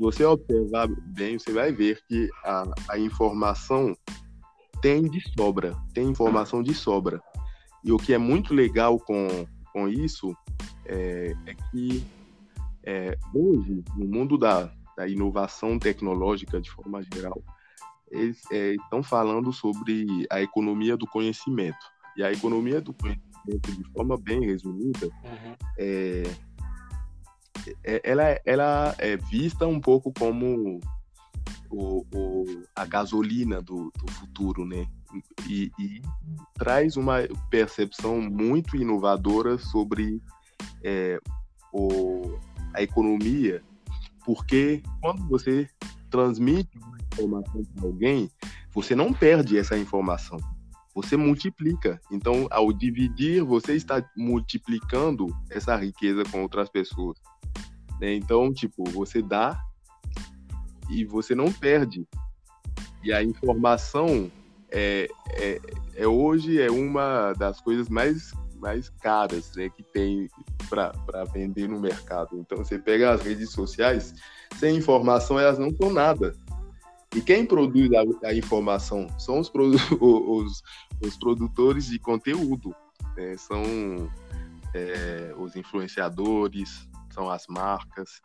você 0.00 0.24
observar 0.24 0.88
bem, 0.88 1.38
você 1.38 1.52
vai 1.52 1.72
ver 1.72 2.00
que 2.08 2.28
a, 2.44 2.64
a 2.88 2.98
informação 2.98 3.94
tem 4.80 5.08
de 5.08 5.20
sobra, 5.36 5.76
tem 5.92 6.08
informação 6.08 6.62
de 6.62 6.74
sobra. 6.74 7.20
E 7.84 7.92
o 7.92 7.96
que 7.96 8.12
é 8.12 8.18
muito 8.18 8.54
legal 8.54 8.98
com, 8.98 9.26
com 9.72 9.88
isso 9.88 10.34
é, 10.86 11.34
é 11.46 11.54
que 11.54 12.04
é, 12.82 13.16
hoje, 13.34 13.84
no 13.96 14.06
mundo 14.06 14.38
da, 14.38 14.72
da, 14.96 15.06
inovação 15.06 15.78
tecnológica 15.78 16.60
de 16.60 16.70
forma 16.70 17.02
geral, 17.14 17.42
eles 18.10 18.40
é, 18.50 18.74
estão 18.74 19.02
falando 19.02 19.52
sobre 19.52 20.26
a 20.30 20.40
economia 20.40 20.96
do 20.96 21.06
conhecimento. 21.06 21.78
E 22.16 22.22
a 22.22 22.32
economia 22.32 22.80
do 22.80 22.92
conhecimento, 22.92 23.29
de 23.46 23.84
forma 23.92 24.16
bem 24.18 24.44
resumida, 24.46 25.06
uhum. 25.06 25.54
é, 25.78 26.22
é 27.84 28.00
ela, 28.04 28.40
ela 28.44 28.94
é 28.98 29.16
vista 29.16 29.66
um 29.66 29.80
pouco 29.80 30.12
como 30.12 30.80
o, 31.70 32.04
o, 32.14 32.62
a 32.74 32.84
gasolina 32.84 33.60
do, 33.62 33.92
do 33.96 34.12
futuro, 34.12 34.64
né? 34.64 34.86
e, 35.48 35.72
e 35.78 36.02
traz 36.54 36.96
uma 36.96 37.18
percepção 37.50 38.20
muito 38.20 38.76
inovadora 38.76 39.58
sobre 39.58 40.20
é, 40.82 41.18
o, 41.72 42.38
a 42.74 42.82
economia, 42.82 43.62
porque 44.24 44.82
quando 45.00 45.26
você 45.28 45.68
transmite 46.10 46.78
uma 46.78 46.98
informação 47.12 47.64
para 47.74 47.86
alguém, 47.86 48.30
você 48.72 48.94
não 48.94 49.12
perde 49.12 49.58
essa 49.58 49.76
informação, 49.76 50.38
você 50.94 51.16
multiplica. 51.16 52.00
Então, 52.10 52.46
ao 52.50 52.72
dividir, 52.72 53.42
você 53.42 53.74
está 53.74 54.04
multiplicando 54.16 55.26
essa 55.48 55.76
riqueza 55.76 56.24
com 56.24 56.42
outras 56.42 56.68
pessoas. 56.68 57.18
Né? 58.00 58.14
Então, 58.14 58.52
tipo, 58.52 58.84
você 58.90 59.22
dá 59.22 59.60
e 60.88 61.04
você 61.04 61.34
não 61.34 61.52
perde. 61.52 62.06
E 63.02 63.12
a 63.12 63.22
informação 63.22 64.30
é, 64.70 65.08
é, 65.30 65.60
é, 65.96 66.06
hoje 66.06 66.60
é 66.60 66.70
uma 66.70 67.32
das 67.34 67.60
coisas 67.60 67.88
mais, 67.88 68.32
mais 68.56 68.88
caras 68.88 69.52
né, 69.56 69.68
que 69.68 69.82
tem 69.82 70.28
para 70.68 71.24
vender 71.32 71.68
no 71.68 71.80
mercado. 71.80 72.38
Então 72.38 72.58
você 72.58 72.78
pega 72.78 73.12
as 73.12 73.22
redes 73.22 73.50
sociais, 73.50 74.14
sem 74.58 74.76
informação 74.76 75.38
elas 75.38 75.58
não 75.58 75.74
são 75.74 75.92
nada. 75.92 76.34
E 77.14 77.20
quem 77.20 77.44
produz 77.44 77.90
a, 77.92 78.28
a 78.28 78.34
informação 78.34 79.06
são 79.18 79.40
os, 79.40 79.48
produ 79.48 79.76
os, 80.00 80.62
os, 81.04 81.16
produtores 81.16 81.86
de 81.86 81.98
conteúdo, 81.98 82.74
né? 83.16 83.36
são 83.36 83.62
é, 84.74 85.34
os 85.36 85.56
influenciadores, 85.56 86.88
são 87.12 87.28
as 87.28 87.46
marcas. 87.48 88.20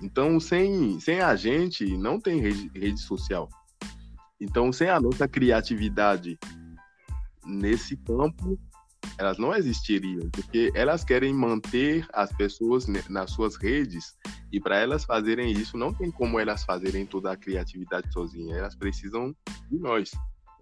Então, 0.00 0.38
sem, 0.38 0.98
sem 1.00 1.20
a 1.20 1.34
gente, 1.34 1.96
não 1.96 2.20
tem 2.20 2.40
rede, 2.40 2.70
rede 2.74 3.00
social. 3.00 3.48
Então, 4.40 4.72
sem 4.72 4.88
a 4.88 5.00
nossa 5.00 5.26
criatividade 5.26 6.38
nesse 7.44 7.96
campo, 7.96 8.58
elas 9.18 9.38
não 9.38 9.54
existiriam, 9.54 10.28
porque 10.30 10.72
elas 10.74 11.04
querem 11.04 11.32
manter 11.32 12.06
as 12.12 12.32
pessoas 12.32 12.86
nas 13.08 13.30
suas 13.30 13.56
redes 13.56 14.16
e 14.52 14.60
para 14.60 14.78
elas 14.78 15.04
fazerem 15.04 15.52
isso, 15.52 15.76
não 15.76 15.92
tem 15.92 16.10
como 16.10 16.38
elas 16.38 16.64
fazerem 16.64 17.04
toda 17.06 17.32
a 17.32 17.36
criatividade 17.36 18.12
sozinhas, 18.12 18.58
elas 18.58 18.74
precisam 18.74 19.34
de 19.70 19.78
nós, 19.78 20.10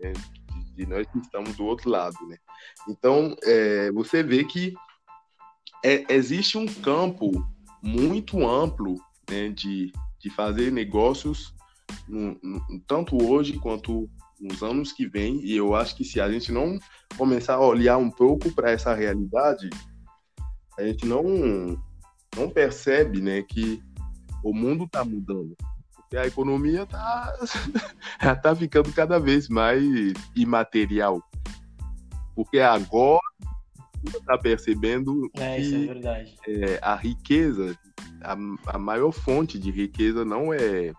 né? 0.00 0.12
de, 0.12 0.74
de, 0.74 0.86
nós 0.86 1.06
que 1.06 1.18
estamos 1.18 1.56
do 1.56 1.64
outro 1.64 1.90
lado, 1.90 2.16
né? 2.26 2.36
Então, 2.88 3.36
é, 3.42 3.90
você 3.92 4.22
vê 4.22 4.44
que 4.44 4.74
é, 5.84 6.04
existe 6.14 6.56
um 6.56 6.66
campo 6.66 7.30
muito 7.82 8.48
amplo 8.48 8.94
né, 9.28 9.48
de, 9.48 9.92
de 10.18 10.30
fazer 10.30 10.70
negócios 10.70 11.54
no, 12.08 12.38
no, 12.42 12.80
tanto 12.86 13.22
hoje 13.22 13.58
quanto 13.58 14.08
nos 14.42 14.62
anos 14.62 14.92
que 14.92 15.06
vêm. 15.06 15.40
E 15.44 15.56
eu 15.56 15.74
acho 15.74 15.96
que 15.96 16.04
se 16.04 16.20
a 16.20 16.30
gente 16.30 16.50
não 16.50 16.78
começar 17.16 17.54
a 17.54 17.66
olhar 17.66 17.96
um 17.96 18.10
pouco 18.10 18.50
para 18.52 18.72
essa 18.72 18.92
realidade, 18.92 19.70
a 20.76 20.82
gente 20.82 21.06
não, 21.06 21.80
não 22.36 22.50
percebe 22.50 23.20
né, 23.20 23.42
que 23.42 23.80
o 24.42 24.52
mundo 24.52 24.84
está 24.84 25.04
mudando. 25.04 25.56
Porque 25.94 26.16
a 26.16 26.26
economia 26.26 26.82
está 28.20 28.36
tá 28.36 28.56
ficando 28.56 28.92
cada 28.92 29.18
vez 29.18 29.48
mais 29.48 29.82
imaterial. 30.34 31.22
Porque 32.34 32.58
agora 32.58 33.20
está 34.04 34.36
percebendo 34.36 35.30
é, 35.34 35.56
que 35.60 35.90
é 36.04 36.24
é, 36.48 36.78
a 36.82 36.96
riqueza, 36.96 37.78
a, 38.20 38.36
a 38.74 38.78
maior 38.78 39.12
fonte 39.12 39.58
de 39.58 39.70
riqueza 39.70 40.24
não 40.24 40.52
é 40.52 40.92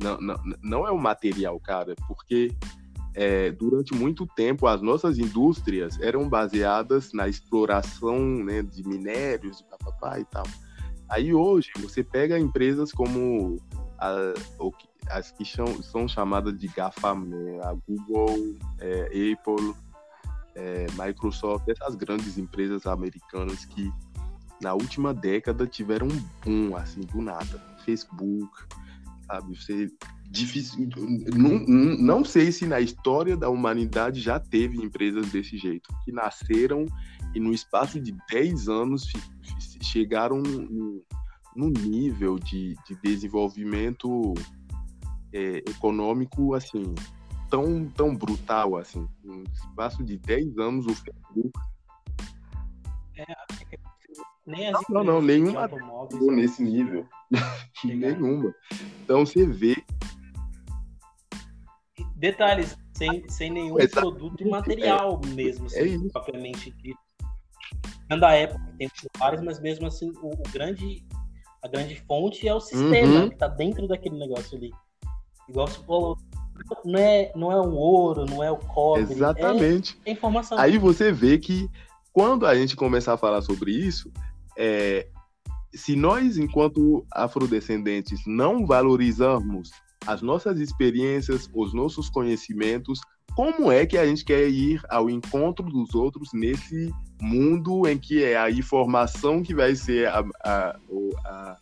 não, 0.00 0.18
não, 0.62 0.86
é 0.86 0.90
o 0.90 0.98
material, 0.98 1.58
cara, 1.60 1.94
porque 2.06 2.52
é, 3.14 3.50
durante 3.52 3.94
muito 3.94 4.26
tempo 4.26 4.66
as 4.66 4.82
nossas 4.82 5.18
indústrias 5.18 6.00
eram 6.00 6.28
baseadas 6.28 7.12
na 7.12 7.28
exploração 7.28 8.18
né, 8.44 8.62
de 8.62 8.86
minérios, 8.86 9.58
de 9.58 9.64
papapá 9.64 10.18
e 10.18 10.24
tal. 10.24 10.46
Aí 11.08 11.32
hoje 11.32 11.70
você 11.78 12.02
pega 12.02 12.38
empresas 12.38 12.90
como 12.90 13.60
a, 13.98 14.34
as 15.10 15.30
que 15.30 15.44
são, 15.44 15.82
são 15.82 16.08
chamadas 16.08 16.58
de 16.58 16.66
GAFAM, 16.68 17.26
né, 17.26 17.60
a 17.62 17.74
Google, 17.86 18.56
é, 18.80 19.32
Apple, 19.32 19.74
é, 20.54 20.86
Microsoft, 20.98 21.68
essas 21.68 21.94
grandes 21.94 22.38
empresas 22.38 22.86
americanas 22.86 23.64
que 23.64 23.92
na 24.60 24.72
última 24.72 25.12
década 25.12 25.66
tiveram 25.66 26.06
um 26.06 26.24
boom 26.44 26.76
assim 26.76 27.02
do 27.02 27.20
nada. 27.20 27.62
Facebook, 27.84 28.50
sabe? 29.26 29.56
Você 29.56 29.88
difícil, 30.30 30.88
não, 31.34 31.58
não 31.96 32.24
sei 32.24 32.50
se 32.50 32.66
na 32.66 32.80
história 32.80 33.36
da 33.36 33.48
humanidade 33.48 34.20
já 34.20 34.40
teve 34.40 34.82
empresas 34.82 35.30
desse 35.30 35.56
jeito, 35.56 35.88
que 36.04 36.10
nasceram 36.10 36.86
e 37.34 37.40
no 37.40 37.52
espaço 37.52 38.00
de 38.00 38.14
10 38.30 38.68
anos 38.68 39.06
chegaram 39.80 40.42
no, 40.42 41.04
no 41.54 41.70
nível 41.70 42.38
de, 42.38 42.74
de 42.86 42.96
desenvolvimento 43.02 44.34
é, 45.32 45.58
econômico 45.58 46.54
assim 46.54 46.94
tão, 47.48 47.86
tão 47.90 48.16
brutal 48.16 48.76
assim. 48.76 49.08
No 49.22 49.44
espaço 49.44 50.02
de 50.02 50.18
10 50.18 50.58
anos 50.58 50.86
o 50.86 50.94
Facebook 50.94 51.52
é, 53.16 53.24
nem 54.46 54.68
as 54.68 54.80
não, 54.88 55.04
não, 55.04 55.22
nenhuma 55.22 55.68
nesse 56.32 56.62
nível. 56.62 57.06
nenhuma. 57.84 58.54
Então 59.02 59.24
você 59.24 59.46
vê. 59.46 59.76
Detalhes, 62.16 62.76
sem, 62.96 63.28
sem 63.28 63.50
nenhum 63.50 63.78
é, 63.78 63.86
produto 63.86 64.48
material 64.48 65.20
é, 65.24 65.26
mesmo, 65.28 65.66
assim, 65.66 65.78
é 65.78 65.86
isso. 65.86 66.08
propriamente 66.08 66.70
dito. 66.82 66.98
Da 68.08 68.32
época 68.32 68.62
tem 68.78 68.88
vários, 69.18 69.42
mas 69.42 69.60
mesmo 69.60 69.86
assim, 69.86 70.10
o, 70.22 70.28
o, 70.28 70.42
grande, 70.52 71.04
a 71.62 71.68
grande 71.68 71.96
fonte 72.06 72.46
é 72.46 72.54
o 72.54 72.60
sistema 72.60 73.20
uhum. 73.20 73.28
que 73.28 73.34
está 73.34 73.48
dentro 73.48 73.88
daquele 73.88 74.16
negócio 74.16 74.56
ali. 74.56 74.70
Igual 75.48 75.66
você 75.66 75.82
falou, 75.84 76.16
não 76.84 76.98
é, 76.98 77.32
não 77.34 77.52
é 77.52 77.56
o 77.56 77.72
ouro, 77.72 78.24
não 78.26 78.42
é 78.42 78.50
o 78.50 78.56
cobre. 78.56 79.02
Exatamente. 79.02 79.98
É, 80.04 80.10
é 80.10 80.12
informação. 80.12 80.58
Aí 80.58 80.78
você 80.78 81.10
vê 81.10 81.38
que 81.38 81.68
quando 82.12 82.46
a 82.46 82.54
gente 82.54 82.76
começar 82.76 83.14
a 83.14 83.18
falar 83.18 83.42
sobre 83.42 83.72
isso, 83.72 84.12
é, 84.56 85.08
se 85.74 85.96
nós, 85.96 86.38
enquanto 86.38 87.04
afrodescendentes, 87.10 88.20
não 88.26 88.66
valorizarmos 88.66 89.70
as 90.06 90.22
nossas 90.22 90.60
experiências, 90.60 91.48
os 91.54 91.72
nossos 91.72 92.08
conhecimentos, 92.08 93.00
como 93.34 93.72
é 93.72 93.84
que 93.84 93.98
a 93.98 94.06
gente 94.06 94.24
quer 94.24 94.48
ir 94.48 94.80
ao 94.88 95.10
encontro 95.10 95.64
dos 95.66 95.94
outros 95.94 96.30
nesse 96.32 96.92
mundo 97.20 97.86
em 97.88 97.98
que 97.98 98.22
é 98.22 98.36
a 98.36 98.50
informação 98.50 99.42
que 99.42 99.54
vai 99.54 99.74
ser 99.74 100.08
a, 100.08 100.24
a, 100.44 100.76
a 101.24 101.58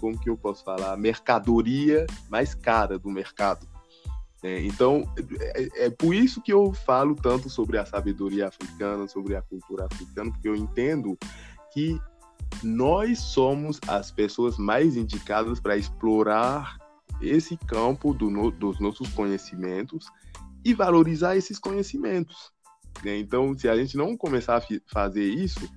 como 0.00 0.18
que 0.18 0.28
eu 0.28 0.36
posso 0.36 0.64
falar, 0.64 0.92
a 0.92 0.96
mercadoria 0.96 2.06
mais 2.28 2.54
cara 2.54 2.98
do 2.98 3.10
mercado. 3.10 3.66
É, 4.42 4.60
então, 4.60 5.10
é, 5.40 5.86
é, 5.86 5.90
por 5.90 6.14
isso 6.14 6.42
que 6.42 6.52
eu 6.52 6.72
falo 6.72 7.14
tanto 7.16 7.48
sobre 7.48 7.78
a 7.78 7.86
sabedoria 7.86 8.48
africana, 8.48 9.08
sobre 9.08 9.34
a 9.34 9.42
cultura 9.42 9.86
africana, 9.86 10.30
porque 10.30 10.48
eu 10.48 10.54
entendo 10.54 11.16
que 11.72 11.98
nós 12.62 13.18
somos 13.18 13.80
as 13.86 14.10
pessoas 14.10 14.56
mais 14.58 14.96
indicadas 14.96 15.60
para 15.60 15.76
explorar 15.76 16.78
esse 17.20 17.56
campo 17.56 18.12
do 18.12 18.30
no, 18.30 18.50
dos 18.50 18.80
nossos 18.80 19.08
conhecimentos 19.08 20.06
e 20.64 20.74
valorizar 20.74 21.36
esses 21.36 21.58
conhecimentos. 21.58 22.52
Né? 23.04 23.18
Então, 23.18 23.56
se 23.56 23.68
a 23.68 23.76
gente 23.76 23.96
não 23.96 24.16
começar 24.16 24.56
a 24.56 24.62
fazer 24.92 25.24
isso, 25.24 25.68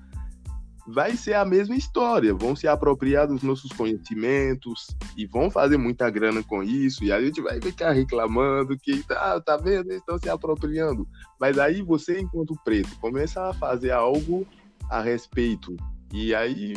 vai 0.88 1.16
ser 1.16 1.36
a 1.36 1.46
mesma 1.46 1.76
história. 1.76 2.34
Vão 2.34 2.56
se 2.56 2.68
apropriar 2.68 3.28
dos 3.28 3.44
nossos 3.44 3.72
conhecimentos 3.72 4.88
e 5.16 5.26
vão 5.26 5.52
fazer 5.52 5.78
muita 5.78 6.10
grana 6.10 6.42
com 6.44 6.64
isso. 6.64 7.04
E 7.04 7.12
a 7.12 7.22
gente 7.22 7.42
vai 7.42 7.62
ficar 7.62 7.92
reclamando 7.92 8.78
que 8.78 9.04
tá, 9.04 9.40
tá 9.40 9.58
vendo, 9.58 9.92
eles 9.92 10.00
estão 10.00 10.18
se 10.18 10.30
apropriando. 10.30 11.08
Mas 11.40 11.58
aí 11.60 11.82
você, 11.82 12.20
enquanto 12.20 12.56
preto, 12.64 12.98
começa 13.00 13.50
a 13.50 13.54
fazer 13.54 13.92
algo 13.92 14.48
a 14.90 15.02
respeito 15.02 15.78
e 16.12 16.34
aí 16.34 16.74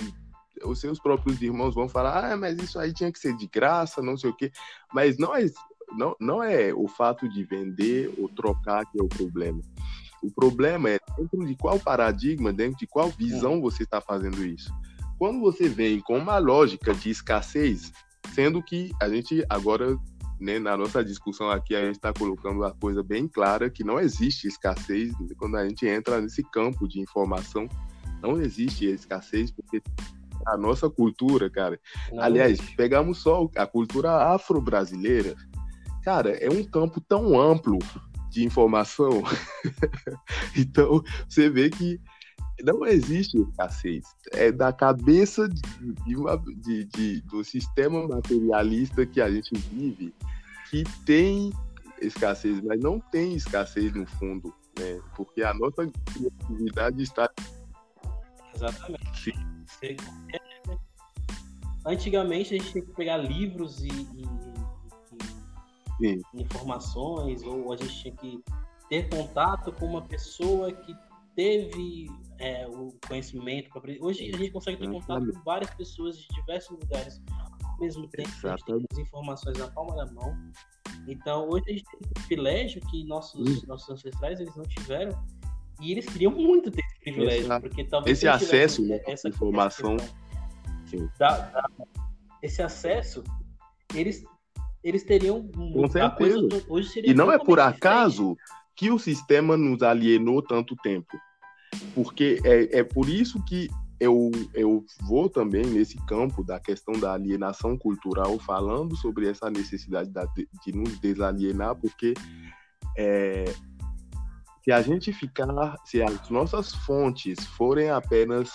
os 0.65 0.81
seus 0.81 0.99
próprios 0.99 1.41
irmãos 1.41 1.75
vão 1.75 1.89
falar, 1.89 2.33
ah, 2.33 2.37
mas 2.37 2.59
isso 2.59 2.79
aí 2.79 2.93
tinha 2.93 3.11
que 3.11 3.19
ser 3.19 3.37
de 3.37 3.47
graça, 3.47 4.03
não 4.03 4.17
sei 4.17 4.31
o 4.31 4.37
quê. 4.37 4.53
Mas 4.93 5.19
não 5.19 5.35
é, 5.35 5.47
não, 5.97 6.17
não 6.21 6.43
é 6.43 6.73
o 6.73 6.87
fato 6.87 7.29
de 7.29 7.45
vender 7.45 8.13
ou 8.19 8.29
trocar 8.29 8.85
que 8.87 9.01
é 9.01 9.03
o 9.03 9.09
problema. 9.09 9.61
O 10.23 10.31
problema 10.31 10.91
é 10.91 10.99
dentro 11.19 11.45
de 11.45 11.57
qual 11.57 11.81
paradigma, 11.81 12.53
dentro 12.53 12.79
de 12.79 12.87
qual 12.87 13.09
visão 13.11 13.61
você 13.61 13.83
está 13.83 14.01
fazendo 14.01 14.45
isso. 14.45 14.73
Quando 15.19 15.41
você 15.41 15.69
vem 15.69 16.01
com 16.01 16.17
uma 16.19 16.39
lógica 16.39 16.95
de 16.95 17.11
escassez, 17.11 17.93
sendo 18.33 18.63
que 18.63 18.93
a 19.01 19.09
gente 19.09 19.45
agora, 19.49 19.97
né, 20.41 20.59
na 20.59 20.77
nossa 20.77 21.05
discussão 21.05 21.51
aqui, 21.51 21.75
a 21.75 21.85
gente 21.85 21.97
está 21.97 22.13
colocando 22.13 22.65
a 22.65 22.73
coisa 22.73 23.03
bem 23.03 23.27
clara 23.27 23.69
que 23.69 23.83
não 23.83 23.99
existe 23.99 24.47
escassez 24.47 25.13
quando 25.37 25.57
a 25.57 25.69
gente 25.69 25.87
entra 25.87 26.21
nesse 26.21 26.43
campo 26.45 26.87
de 26.87 27.01
informação 27.01 27.69
não 28.23 28.41
existe 28.41 28.87
escassez 28.87 29.51
porque 29.51 29.83
a 30.47 30.57
nossa 30.57 30.89
cultura, 30.89 31.51
cara. 31.51 31.79
Não 32.13 32.23
aliás, 32.23 32.53
existe. 32.59 32.77
pegamos 32.77 33.19
só 33.19 33.49
a 33.57 33.67
cultura 33.67 34.33
afro-brasileira. 34.33 35.35
Cara, 36.03 36.31
é 36.31 36.51
um 36.51 36.65
campo 36.65 37.01
tão 37.01 37.41
amplo 37.41 37.79
de 38.31 38.45
informação. 38.45 39.23
então, 40.57 41.03
você 41.29 41.49
vê 41.49 41.71
que 41.71 42.01
não 42.65 42.87
existe 42.87 43.39
escassez. 43.39 44.05
É 44.33 44.51
da 44.51 44.73
cabeça 44.73 45.49
de, 45.49 46.17
uma, 46.17 46.37
de, 46.37 46.85
de, 46.85 47.21
do 47.23 47.45
sistema 47.45 48.07
materialista 48.07 49.07
que 49.07 49.21
a 49.21 49.31
gente 49.31 49.55
vive 49.71 50.15
que 50.71 50.85
tem 51.05 51.53
escassez, 52.01 52.61
mas 52.63 52.81
não 52.81 52.99
tem 52.99 53.35
escassez 53.35 53.93
no 53.93 54.07
fundo, 54.07 54.55
né? 54.79 55.01
Porque 55.15 55.43
a 55.43 55.53
nossa 55.53 55.87
criatividade 55.87 57.03
está 57.03 57.31
Exatamente. 58.55 59.33
Você... 59.67 59.97
Antigamente 61.85 62.55
a 62.55 62.59
gente 62.59 62.71
tinha 62.73 62.85
que 62.85 62.93
pegar 62.93 63.17
livros 63.17 63.83
e, 63.83 63.89
e, 66.01 66.23
e 66.35 66.43
informações, 66.43 67.43
ou 67.43 67.73
a 67.73 67.77
gente 67.77 68.03
tinha 68.03 68.15
que 68.17 68.45
ter 68.89 69.09
contato 69.09 69.73
com 69.73 69.87
uma 69.87 70.03
pessoa 70.03 70.73
que 70.73 70.95
teve 71.35 72.07
é, 72.39 72.67
o 72.69 72.93
conhecimento. 73.07 73.71
Hoje 74.01 74.31
a 74.33 74.37
gente 74.37 74.51
consegue 74.51 74.79
ter 74.79 74.91
contato 74.91 75.33
com 75.33 75.41
várias 75.43 75.71
pessoas 75.75 76.19
de 76.19 76.29
diversos 76.29 76.79
lugares 76.79 77.21
ao 77.65 77.79
mesmo 77.79 78.07
tempo. 78.09 78.29
A 78.45 78.51
gente 78.51 78.65
tem 78.65 78.87
as 78.93 78.99
informações 78.99 79.59
na 79.59 79.69
palma 79.69 79.97
da 79.97 80.13
mão. 80.13 80.37
Então 81.09 81.49
hoje 81.49 81.65
a 81.69 81.73
gente 81.73 81.85
tem 81.85 82.01
um 82.05 82.13
privilégio 82.13 82.81
que 82.91 83.05
nossos, 83.05 83.67
nossos 83.67 83.91
ancestrais 83.91 84.41
eles 84.41 84.55
não 84.55 84.65
tiveram 84.65 85.13
e 85.81 85.93
eles 85.93 86.07
queriam 86.07 86.33
muito 86.33 86.71
ter 86.71 86.82
privilégio, 87.03 87.53
esse, 87.53 87.61
porque 87.61 87.85
talvez 87.85 88.19
esse 88.19 88.29
acesso, 88.29 88.83
né, 88.83 89.01
essa 89.07 89.29
informação, 89.29 89.97
da, 91.19 91.39
da, 91.39 91.69
esse 92.43 92.63
acesso, 92.63 93.23
eles 93.95 94.25
eles 94.83 95.05
teriam 95.05 95.47
com 95.49 95.89
certeza. 95.89 96.63
Coisa, 96.67 97.01
e 97.05 97.15
não 97.15 97.31
é 97.31 97.39
por 97.39 97.61
acaso 97.61 98.37
que 98.75 98.91
o 98.91 98.99
sistema 98.99 99.57
nos 99.57 99.83
alienou 99.83 100.43
tanto 100.43 100.75
tempo, 100.77 101.17
porque 101.95 102.41
é, 102.45 102.81
é 102.81 102.85
por 102.85 103.09
isso 103.09 103.43
que 103.45 103.69
eu, 104.01 104.33
eu 104.53 104.85
vou 105.03 105.29
também 105.29 105.65
nesse 105.65 105.97
campo 106.07 106.43
da 106.43 106.59
questão 106.59 106.99
da 106.99 107.13
alienação 107.13 107.79
cultural, 107.79 108.37
falando 108.41 108.97
sobre 108.97 109.29
essa 109.29 109.49
necessidade 109.49 110.11
de, 110.11 110.49
de 110.65 110.77
nos 110.77 110.99
desalienar, 110.99 111.77
porque 111.77 112.13
é, 112.99 113.45
se 114.63 114.71
a 114.71 114.81
gente 114.81 115.13
ficar, 115.13 115.77
se 115.85 116.03
as 116.03 116.31
nossas 116.31 116.73
fontes 116.73 117.45
forem 117.45 117.91
apenas 117.91 118.53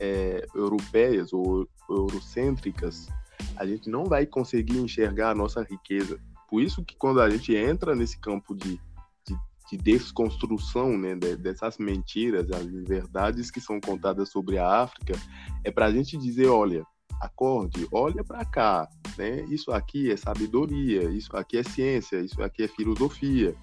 é, 0.00 0.46
europeias 0.54 1.32
ou 1.32 1.68
eurocêntricas, 1.90 3.08
a 3.56 3.66
gente 3.66 3.90
não 3.90 4.04
vai 4.04 4.24
conseguir 4.24 4.78
enxergar 4.78 5.30
a 5.30 5.34
nossa 5.34 5.62
riqueza. 5.62 6.18
Por 6.48 6.62
isso 6.62 6.84
que 6.84 6.96
quando 6.96 7.20
a 7.20 7.28
gente 7.28 7.54
entra 7.54 7.94
nesse 7.94 8.18
campo 8.20 8.54
de, 8.54 8.80
de, 9.26 9.36
de 9.70 9.76
desconstrução 9.78 10.96
né, 10.96 11.16
de, 11.16 11.36
dessas 11.36 11.76
mentiras, 11.76 12.50
as 12.52 12.66
verdades 12.66 13.50
que 13.50 13.60
são 13.60 13.80
contadas 13.80 14.30
sobre 14.30 14.58
a 14.58 14.82
África, 14.82 15.14
é 15.64 15.70
para 15.72 15.86
a 15.86 15.92
gente 15.92 16.16
dizer, 16.16 16.46
olha, 16.46 16.86
acorde, 17.20 17.86
olha 17.90 18.22
para 18.22 18.44
cá, 18.44 18.88
né? 19.16 19.44
Isso 19.44 19.72
aqui 19.72 20.10
é 20.10 20.16
sabedoria, 20.16 21.10
isso 21.10 21.36
aqui 21.36 21.58
é 21.58 21.62
ciência, 21.62 22.20
isso 22.20 22.42
aqui 22.42 22.64
é 22.64 22.68
filosofia. 22.68 23.56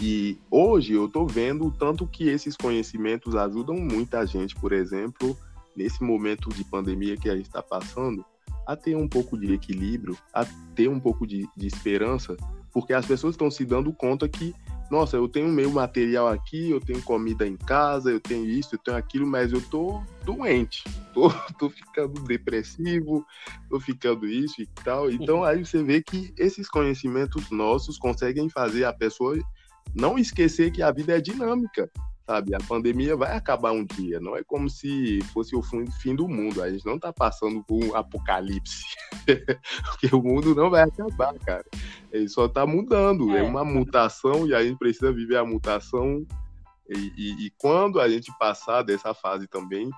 E 0.00 0.38
hoje 0.50 0.92
eu 0.92 1.06
estou 1.06 1.26
vendo 1.26 1.66
o 1.66 1.70
tanto 1.70 2.06
que 2.06 2.28
esses 2.28 2.56
conhecimentos 2.56 3.36
ajudam 3.36 3.76
muita 3.76 4.26
gente, 4.26 4.54
por 4.54 4.72
exemplo, 4.72 5.36
nesse 5.76 6.02
momento 6.02 6.48
de 6.50 6.64
pandemia 6.64 7.16
que 7.16 7.30
a 7.30 7.36
gente 7.36 7.46
está 7.46 7.62
passando, 7.62 8.24
a 8.66 8.74
ter 8.74 8.96
um 8.96 9.08
pouco 9.08 9.38
de 9.38 9.52
equilíbrio, 9.52 10.16
a 10.32 10.44
ter 10.74 10.88
um 10.88 10.98
pouco 10.98 11.26
de, 11.26 11.46
de 11.56 11.66
esperança, 11.66 12.36
porque 12.72 12.92
as 12.92 13.06
pessoas 13.06 13.34
estão 13.34 13.50
se 13.50 13.64
dando 13.64 13.92
conta 13.92 14.28
que, 14.28 14.54
nossa, 14.90 15.16
eu 15.16 15.28
tenho 15.28 15.48
meu 15.48 15.70
material 15.70 16.28
aqui, 16.28 16.70
eu 16.70 16.80
tenho 16.80 17.00
comida 17.02 17.46
em 17.46 17.56
casa, 17.56 18.10
eu 18.10 18.20
tenho 18.20 18.46
isso, 18.46 18.74
eu 18.74 18.78
tenho 18.78 18.96
aquilo, 18.96 19.26
mas 19.26 19.52
eu 19.52 19.60
tô 19.60 20.02
doente, 20.24 20.82
tô, 21.14 21.30
tô 21.58 21.70
ficando 21.70 22.20
depressivo, 22.22 23.24
tô 23.68 23.78
ficando 23.78 24.26
isso 24.26 24.60
e 24.60 24.66
tal. 24.82 25.10
Então 25.10 25.44
aí 25.44 25.64
você 25.64 25.82
vê 25.82 26.02
que 26.02 26.34
esses 26.36 26.68
conhecimentos 26.68 27.50
nossos 27.50 27.98
conseguem 27.98 28.48
fazer 28.48 28.84
a 28.84 28.92
pessoa 28.92 29.38
não 29.94 30.18
esquecer 30.18 30.70
que 30.70 30.82
a 30.82 30.92
vida 30.92 31.16
é 31.16 31.20
dinâmica, 31.20 31.90
sabe? 32.26 32.54
A 32.54 32.58
pandemia 32.58 33.16
vai 33.16 33.36
acabar 33.36 33.72
um 33.72 33.84
dia, 33.84 34.20
não 34.20 34.36
é 34.36 34.42
como 34.42 34.68
se 34.68 35.20
fosse 35.32 35.54
o 35.54 35.62
fim 35.62 36.14
do 36.14 36.28
mundo. 36.28 36.62
A 36.62 36.70
gente 36.70 36.86
não 36.86 36.98
tá 36.98 37.12
passando 37.12 37.62
por 37.64 37.82
um 37.82 37.94
apocalipse, 37.94 38.84
porque 39.84 40.14
o 40.14 40.22
mundo 40.22 40.54
não 40.54 40.70
vai 40.70 40.82
acabar, 40.82 41.34
cara. 41.40 41.64
Ele 42.12 42.28
só 42.28 42.48
tá 42.48 42.66
mudando, 42.66 43.30
é, 43.36 43.40
é 43.40 43.42
uma 43.42 43.64
mutação 43.64 44.46
e 44.46 44.54
a 44.54 44.62
gente 44.62 44.78
precisa 44.78 45.12
viver 45.12 45.36
a 45.36 45.44
mutação. 45.44 46.26
E, 46.88 47.12
e, 47.16 47.46
e 47.46 47.50
quando 47.58 48.00
a 48.00 48.08
gente 48.08 48.32
passar 48.38 48.82
dessa 48.82 49.14
fase 49.14 49.46
também, 49.46 49.90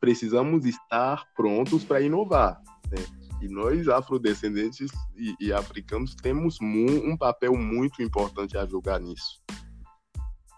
precisamos 0.00 0.64
estar 0.64 1.24
prontos 1.34 1.84
para 1.84 2.00
inovar. 2.00 2.60
Né? 2.90 3.23
E 3.44 3.48
nós, 3.48 3.86
afrodescendentes 3.88 4.90
e, 5.14 5.36
e 5.38 5.52
africanos, 5.52 6.14
temos 6.14 6.56
um 6.62 7.14
papel 7.14 7.54
muito 7.54 8.02
importante 8.02 8.56
a 8.56 8.64
jogar 8.64 8.98
nisso. 8.98 9.42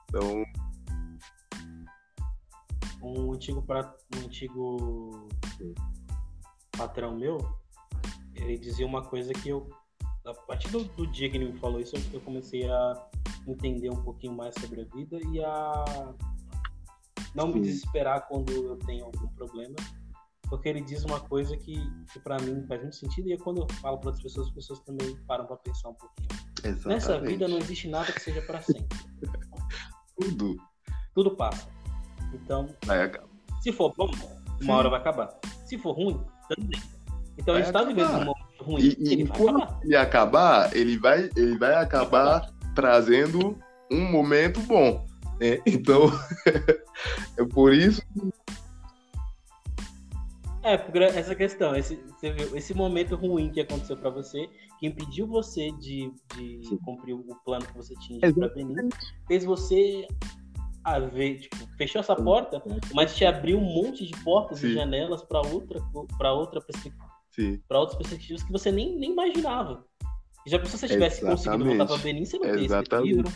Então, 0.08 0.44
um 3.02 3.32
antigo, 3.32 3.60
pra, 3.60 3.92
um 4.14 4.26
antigo 4.26 5.28
patrão 6.78 7.16
meu, 7.16 7.38
ele 8.36 8.56
dizia 8.56 8.86
uma 8.86 9.02
coisa 9.02 9.32
que 9.32 9.48
eu, 9.48 9.68
a 10.24 10.32
partir 10.32 10.68
do, 10.68 10.84
do 10.84 11.08
dia 11.08 11.28
que 11.28 11.36
ele 11.36 11.50
me 11.50 11.58
falou 11.58 11.80
isso, 11.80 11.96
eu 12.12 12.20
comecei 12.20 12.70
a 12.70 13.08
entender 13.48 13.90
um 13.90 14.00
pouquinho 14.00 14.32
mais 14.32 14.54
sobre 14.60 14.82
a 14.82 14.84
vida 14.84 15.18
e 15.32 15.42
a 15.42 16.14
não 17.34 17.48
me 17.48 17.60
desesperar 17.60 18.28
quando 18.28 18.52
eu 18.52 18.76
tenho 18.76 19.06
algum 19.06 19.26
problema, 19.26 19.74
porque 20.48 20.68
ele 20.68 20.80
diz 20.80 21.04
uma 21.04 21.20
coisa 21.20 21.56
que, 21.56 21.76
que 22.12 22.20
para 22.20 22.38
mim 22.40 22.64
faz 22.66 22.80
muito 22.80 22.96
sentido 22.96 23.28
e 23.28 23.32
é 23.32 23.36
quando 23.36 23.62
eu 23.62 23.68
falo 23.76 23.98
para 23.98 24.08
outras 24.08 24.22
pessoas, 24.22 24.48
as 24.48 24.54
pessoas 24.54 24.80
também 24.80 25.16
param 25.26 25.46
para 25.46 25.56
pensar 25.56 25.88
um 25.90 25.94
pouquinho. 25.94 26.28
Exatamente. 26.64 26.88
Nessa 26.88 27.20
vida 27.20 27.48
não 27.48 27.58
existe 27.58 27.88
nada 27.88 28.12
que 28.12 28.20
seja 28.20 28.42
para 28.42 28.60
sempre. 28.62 28.98
Tudo. 30.18 30.56
Tudo 31.14 31.36
passa. 31.36 31.68
Então, 32.32 32.68
se 33.62 33.72
for 33.72 33.92
bom, 33.96 34.06
uma 34.06 34.60
Sim. 34.60 34.70
hora 34.70 34.90
vai 34.90 35.00
acabar. 35.00 35.38
Se 35.64 35.78
for 35.78 35.92
ruim, 35.92 36.20
também. 36.48 36.80
Então 37.38 37.54
vai 37.54 37.62
a 37.62 37.64
gente 37.64 37.66
está 37.66 37.82
vivendo 37.82 38.10
um 38.10 38.24
momento 38.24 38.64
ruim. 38.64 38.80
E, 38.80 38.96
e 38.98 39.12
ele 39.12 39.26
quando 39.28 39.62
acabar. 39.62 39.80
ele 39.82 39.96
acabar, 39.96 40.76
ele 40.76 40.98
vai, 40.98 41.30
ele 41.36 41.58
vai 41.58 41.74
acabar 41.74 42.50
trazendo 42.74 43.58
um 43.90 44.10
momento 44.10 44.60
bom. 44.60 45.04
Né? 45.40 45.60
Então, 45.66 46.10
é 47.38 47.44
por 47.44 47.74
isso. 47.74 48.02
É, 50.66 50.76
por 50.76 51.00
essa 51.00 51.32
questão, 51.32 51.76
esse, 51.76 51.96
esse 52.52 52.74
momento 52.74 53.14
ruim 53.14 53.52
que 53.52 53.60
aconteceu 53.60 53.96
para 53.96 54.10
você, 54.10 54.48
que 54.80 54.88
impediu 54.88 55.24
você 55.24 55.70
de, 55.78 56.10
de 56.34 56.76
cumprir 56.84 57.14
o 57.14 57.22
plano 57.44 57.64
que 57.64 57.76
você 57.76 57.94
tinha 58.00 58.18
para 58.34 58.48
Benin, 58.48 58.88
fez 59.28 59.44
você 59.44 60.08
a 60.82 60.98
ver, 60.98 61.38
tipo, 61.38 61.56
fechou 61.78 62.00
essa 62.00 62.16
porta, 62.16 62.60
mas 62.92 63.14
te 63.14 63.24
abriu 63.24 63.58
um 63.58 63.64
monte 63.64 64.04
de 64.08 64.24
portas 64.24 64.58
Sim. 64.58 64.70
e 64.70 64.74
janelas 64.74 65.22
para 65.22 65.40
outra, 65.46 65.80
para 66.18 66.32
outra 66.32 66.60
perspectiva, 66.60 67.06
para 67.68 67.78
outras 67.78 67.98
perspectivas 67.98 68.42
que 68.42 68.50
você 68.50 68.72
nem, 68.72 68.98
nem 68.98 69.12
imaginava. 69.12 69.84
Já 70.48 70.58
pensou 70.58 70.80
se 70.80 70.88
você 70.88 70.94
tivesse 70.94 71.24
Exatamente. 71.24 71.44
conseguido 71.44 71.64
voltar 71.64 71.86
para 71.86 72.02
Benin, 72.02 72.24
você 72.24 72.38
não 72.38 72.50
teria 72.50 72.66
escrito 72.66 72.96
livro. 72.96 73.32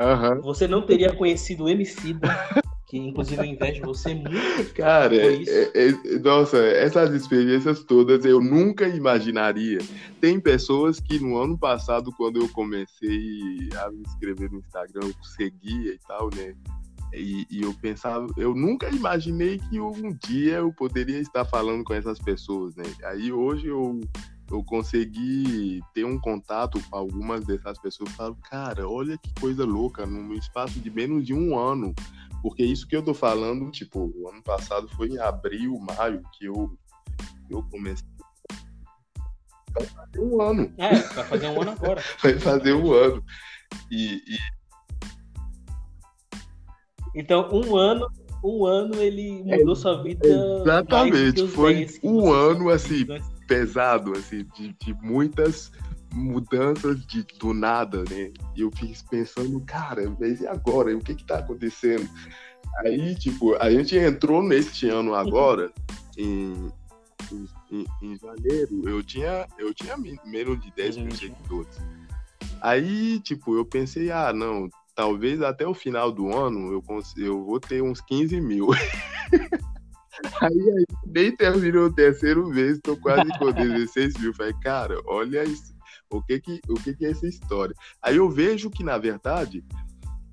Uhum. 0.00 0.40
Você 0.42 0.66
não 0.66 0.82
teria 0.82 1.12
conhecido 1.14 1.64
o 1.64 1.68
Emicida, 1.68 2.26
que 2.86 2.96
inclusive 2.96 3.40
eu 3.40 3.44
invejo 3.44 3.82
você 3.82 4.14
muito. 4.14 4.72
Cara, 4.74 5.14
é, 5.16 5.70
é, 5.74 6.18
nossa, 6.20 6.56
essas 6.58 7.12
experiências 7.12 7.82
todas 7.82 8.24
eu 8.24 8.40
nunca 8.40 8.88
imaginaria. 8.88 9.78
Tem 10.20 10.38
pessoas 10.38 11.00
que 11.00 11.18
no 11.18 11.36
ano 11.36 11.58
passado, 11.58 12.12
quando 12.12 12.40
eu 12.40 12.48
comecei 12.50 13.68
a 13.76 13.90
me 13.90 14.02
inscrever 14.06 14.50
no 14.50 14.58
Instagram, 14.58 15.08
eu 15.08 15.14
seguia 15.24 15.92
e 15.92 15.98
tal, 16.06 16.30
né? 16.34 16.54
E, 17.12 17.46
e, 17.50 17.62
eu 17.62 17.72
pensava, 17.74 18.26
eu 18.36 18.54
nunca 18.54 18.90
imaginei 18.90 19.58
que 19.58 19.80
um 19.80 20.12
dia 20.26 20.56
eu 20.56 20.72
poderia 20.72 21.18
estar 21.18 21.44
falando 21.44 21.82
com 21.82 21.94
essas 21.94 22.18
pessoas, 22.18 22.76
né? 22.76 22.84
Aí 23.04 23.32
hoje 23.32 23.68
eu 23.68 24.00
eu 24.50 24.62
consegui 24.62 25.80
ter 25.92 26.04
um 26.04 26.18
contato 26.18 26.80
com 26.88 26.96
algumas 26.96 27.44
dessas 27.44 27.78
pessoas. 27.78 28.10
Falo, 28.12 28.36
cara, 28.48 28.88
olha 28.88 29.18
que 29.18 29.40
coisa 29.40 29.64
louca, 29.64 30.06
num 30.06 30.32
espaço 30.34 30.78
de 30.78 30.90
menos 30.90 31.26
de 31.26 31.34
um 31.34 31.58
ano. 31.58 31.94
Porque 32.42 32.64
isso 32.64 32.86
que 32.86 32.96
eu 32.96 33.02
tô 33.02 33.14
falando, 33.14 33.70
tipo, 33.70 34.12
o 34.14 34.28
ano 34.28 34.42
passado 34.42 34.88
foi 34.88 35.08
em 35.08 35.18
abril, 35.18 35.78
maio, 35.78 36.22
que 36.38 36.46
eu, 36.46 36.76
eu 37.50 37.62
comecei. 37.70 38.06
Vai 39.72 39.84
fazer 39.84 40.20
um 40.20 40.40
ano. 40.40 40.74
É, 40.78 40.94
vai 40.94 41.24
fazer 41.24 41.46
um 41.48 41.62
ano 41.62 41.70
agora. 41.70 42.02
vai 42.22 42.38
fazer 42.38 42.72
um 42.74 42.92
ano. 42.92 43.24
E, 43.90 44.14
e... 44.16 44.38
Então, 47.14 47.48
um 47.52 47.76
ano 47.76 48.06
um 48.44 48.64
ano 48.64 48.94
ele 48.96 49.42
mudou 49.42 49.72
é, 49.72 49.76
sua 49.76 50.02
vida. 50.02 50.26
Exatamente, 50.26 51.46
foi 51.48 51.86
um 52.02 52.32
ano 52.32 52.70
assim, 52.70 53.06
pesado, 53.48 54.12
assim, 54.12 54.46
de, 54.54 54.72
de 54.74 54.94
muitas 55.02 55.72
mudanças 56.16 57.04
de, 57.06 57.22
do 57.38 57.52
nada, 57.52 58.02
né? 58.08 58.32
E 58.56 58.62
eu 58.62 58.70
fiquei 58.70 58.94
pensando, 59.10 59.60
cara, 59.60 60.02
mas 60.18 60.40
e 60.40 60.46
agora? 60.46 60.96
O 60.96 61.00
que 61.00 61.14
que 61.14 61.24
tá 61.24 61.38
acontecendo? 61.38 62.08
Aí, 62.78 63.14
tipo, 63.14 63.54
a 63.56 63.70
gente 63.70 63.96
entrou 63.96 64.42
neste 64.42 64.88
ano 64.88 65.14
agora, 65.14 65.70
em, 66.16 66.70
em, 67.70 67.86
em 68.02 68.18
janeiro, 68.18 68.88
eu 68.88 69.02
tinha, 69.02 69.46
eu 69.58 69.72
tinha 69.72 69.96
menos 69.96 70.60
de 70.60 70.70
10 70.72 70.96
mil 70.98 71.14
seguidores. 71.14 71.78
Aí, 72.60 73.20
tipo, 73.20 73.56
eu 73.56 73.64
pensei, 73.64 74.10
ah, 74.10 74.32
não, 74.32 74.68
talvez 74.94 75.42
até 75.42 75.66
o 75.66 75.74
final 75.74 76.10
do 76.10 76.34
ano 76.34 76.72
eu, 76.72 76.82
eu 77.18 77.44
vou 77.44 77.60
ter 77.60 77.82
uns 77.82 78.00
15 78.00 78.40
mil. 78.40 78.68
Aí, 80.40 80.50
aí 80.50 80.84
nem 81.04 81.36
terminou 81.36 81.86
o 81.86 81.92
terceiro 81.92 82.48
mês, 82.48 82.80
tô 82.82 82.96
quase 82.96 83.30
com 83.38 83.52
16 83.52 84.14
mil. 84.18 84.32
Falei, 84.32 84.54
cara, 84.62 84.98
olha 85.04 85.44
isso. 85.44 85.75
O 86.10 86.22
que 86.22 86.40
que, 86.40 86.60
o 86.68 86.74
que 86.74 86.94
que 86.94 87.06
é 87.06 87.10
essa 87.10 87.26
história? 87.26 87.74
Aí 88.00 88.16
eu 88.16 88.30
vejo 88.30 88.70
que, 88.70 88.84
na 88.84 88.96
verdade, 88.98 89.64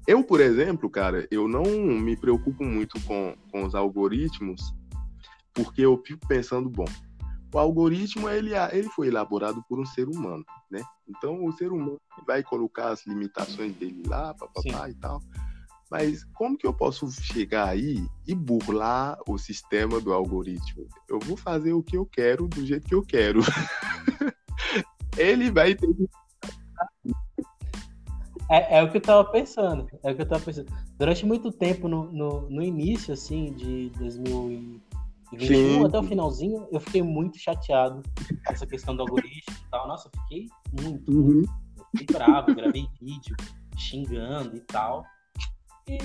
eu, 0.05 0.23
por 0.23 0.41
exemplo, 0.41 0.89
cara, 0.89 1.27
eu 1.31 1.47
não 1.47 1.63
me 1.63 2.15
preocupo 2.15 2.63
muito 2.63 2.99
com, 3.01 3.35
com 3.51 3.63
os 3.63 3.73
algoritmos, 3.73 4.73
porque 5.53 5.81
eu 5.81 6.01
fico 6.05 6.27
pensando, 6.27 6.69
bom, 6.69 6.85
o 7.53 7.59
algoritmo 7.59 8.29
ele, 8.29 8.51
ele 8.71 8.89
foi 8.89 9.07
elaborado 9.07 9.63
por 9.69 9.79
um 9.79 9.85
ser 9.85 10.07
humano, 10.07 10.43
né? 10.69 10.83
Então 11.07 11.45
o 11.45 11.51
ser 11.53 11.71
humano 11.71 12.01
vai 12.25 12.43
colocar 12.43 12.89
as 12.89 13.05
limitações 13.05 13.73
dele 13.75 14.03
lá, 14.07 14.33
papapá 14.33 14.89
e 14.89 14.93
tal. 14.95 15.21
Mas 15.89 16.23
como 16.33 16.57
que 16.57 16.65
eu 16.65 16.73
posso 16.73 17.09
chegar 17.11 17.69
aí 17.69 18.03
e 18.27 18.33
burlar 18.33 19.15
o 19.27 19.37
sistema 19.37 20.01
do 20.01 20.11
algoritmo? 20.11 20.87
Eu 21.07 21.19
vou 21.19 21.37
fazer 21.37 21.73
o 21.73 21.83
que 21.83 21.95
eu 21.95 22.05
quero 22.05 22.47
do 22.47 22.65
jeito 22.65 22.87
que 22.87 22.95
eu 22.95 23.03
quero. 23.03 23.41
Ele 25.17 25.51
vai 25.51 25.75
ter 25.75 25.87
que. 25.87 26.07
É, 28.49 28.77
é, 28.77 28.83
o 28.83 28.91
que 28.91 28.97
eu 28.97 29.01
tava 29.01 29.25
pensando. 29.25 29.87
É 30.03 30.11
o 30.11 30.15
que 30.15 30.21
eu 30.21 30.27
tava 30.27 30.43
pensando. 30.43 30.71
Durante 30.97 31.25
muito 31.25 31.51
tempo, 31.51 31.87
no, 31.87 32.11
no, 32.11 32.49
no 32.49 32.61
início, 32.61 33.13
assim, 33.13 33.53
de 33.53 33.89
2021 33.97 35.47
Sim. 35.47 35.85
até 35.85 35.99
o 35.99 36.03
finalzinho, 36.03 36.67
eu 36.71 36.79
fiquei 36.79 37.01
muito 37.01 37.37
chateado 37.39 38.03
com 38.45 38.53
essa 38.53 38.67
questão 38.67 38.95
do 38.95 39.01
algoritmo 39.01 39.55
e 39.55 39.69
tal. 39.71 39.87
Nossa, 39.87 40.07
eu 40.07 40.21
fiquei 40.21 40.47
muito, 40.81 41.11
uhum. 41.11 41.43
Eu 41.77 41.85
fiquei 41.97 42.15
bravo, 42.15 42.53
gravei 42.53 42.85
vídeo 43.01 43.35
xingando 43.77 44.55
e 44.55 44.61
tal. 44.61 45.03
E 45.87 45.97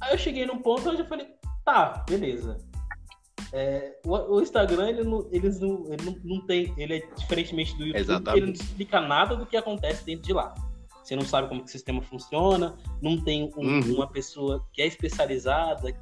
aí 0.00 0.12
eu 0.12 0.18
cheguei 0.18 0.46
num 0.46 0.58
ponto 0.58 0.88
onde 0.88 1.02
eu 1.02 1.06
falei, 1.06 1.28
tá, 1.64 2.04
beleza. 2.08 2.56
É, 3.52 3.98
o, 4.04 4.36
o, 4.36 4.40
Instagram, 4.40 4.88
ele 4.88 5.04
não, 5.04 5.26
eles 5.30 5.58
não, 5.58 5.92
ele 5.92 6.04
não, 6.04 6.16
não 6.22 6.46
tem, 6.46 6.72
ele 6.76 6.98
é 6.98 7.06
diferentemente 7.16 7.76
do 7.76 7.84
YouTube, 7.84 8.00
Exatamente. 8.00 8.36
ele 8.36 8.46
não 8.46 8.52
explica 8.52 9.00
nada 9.00 9.34
do 9.34 9.44
que 9.44 9.56
acontece 9.56 10.04
dentro 10.04 10.22
de 10.24 10.32
lá. 10.32 10.54
Você 11.02 11.16
não 11.16 11.24
sabe 11.24 11.48
como 11.48 11.62
o 11.62 11.66
sistema 11.66 12.00
funciona, 12.02 12.78
não 13.02 13.20
tem 13.20 13.52
um, 13.56 13.80
uhum. 13.80 13.94
uma 13.96 14.06
pessoa 14.06 14.64
que 14.72 14.80
é 14.80 14.86
especializada 14.86 15.92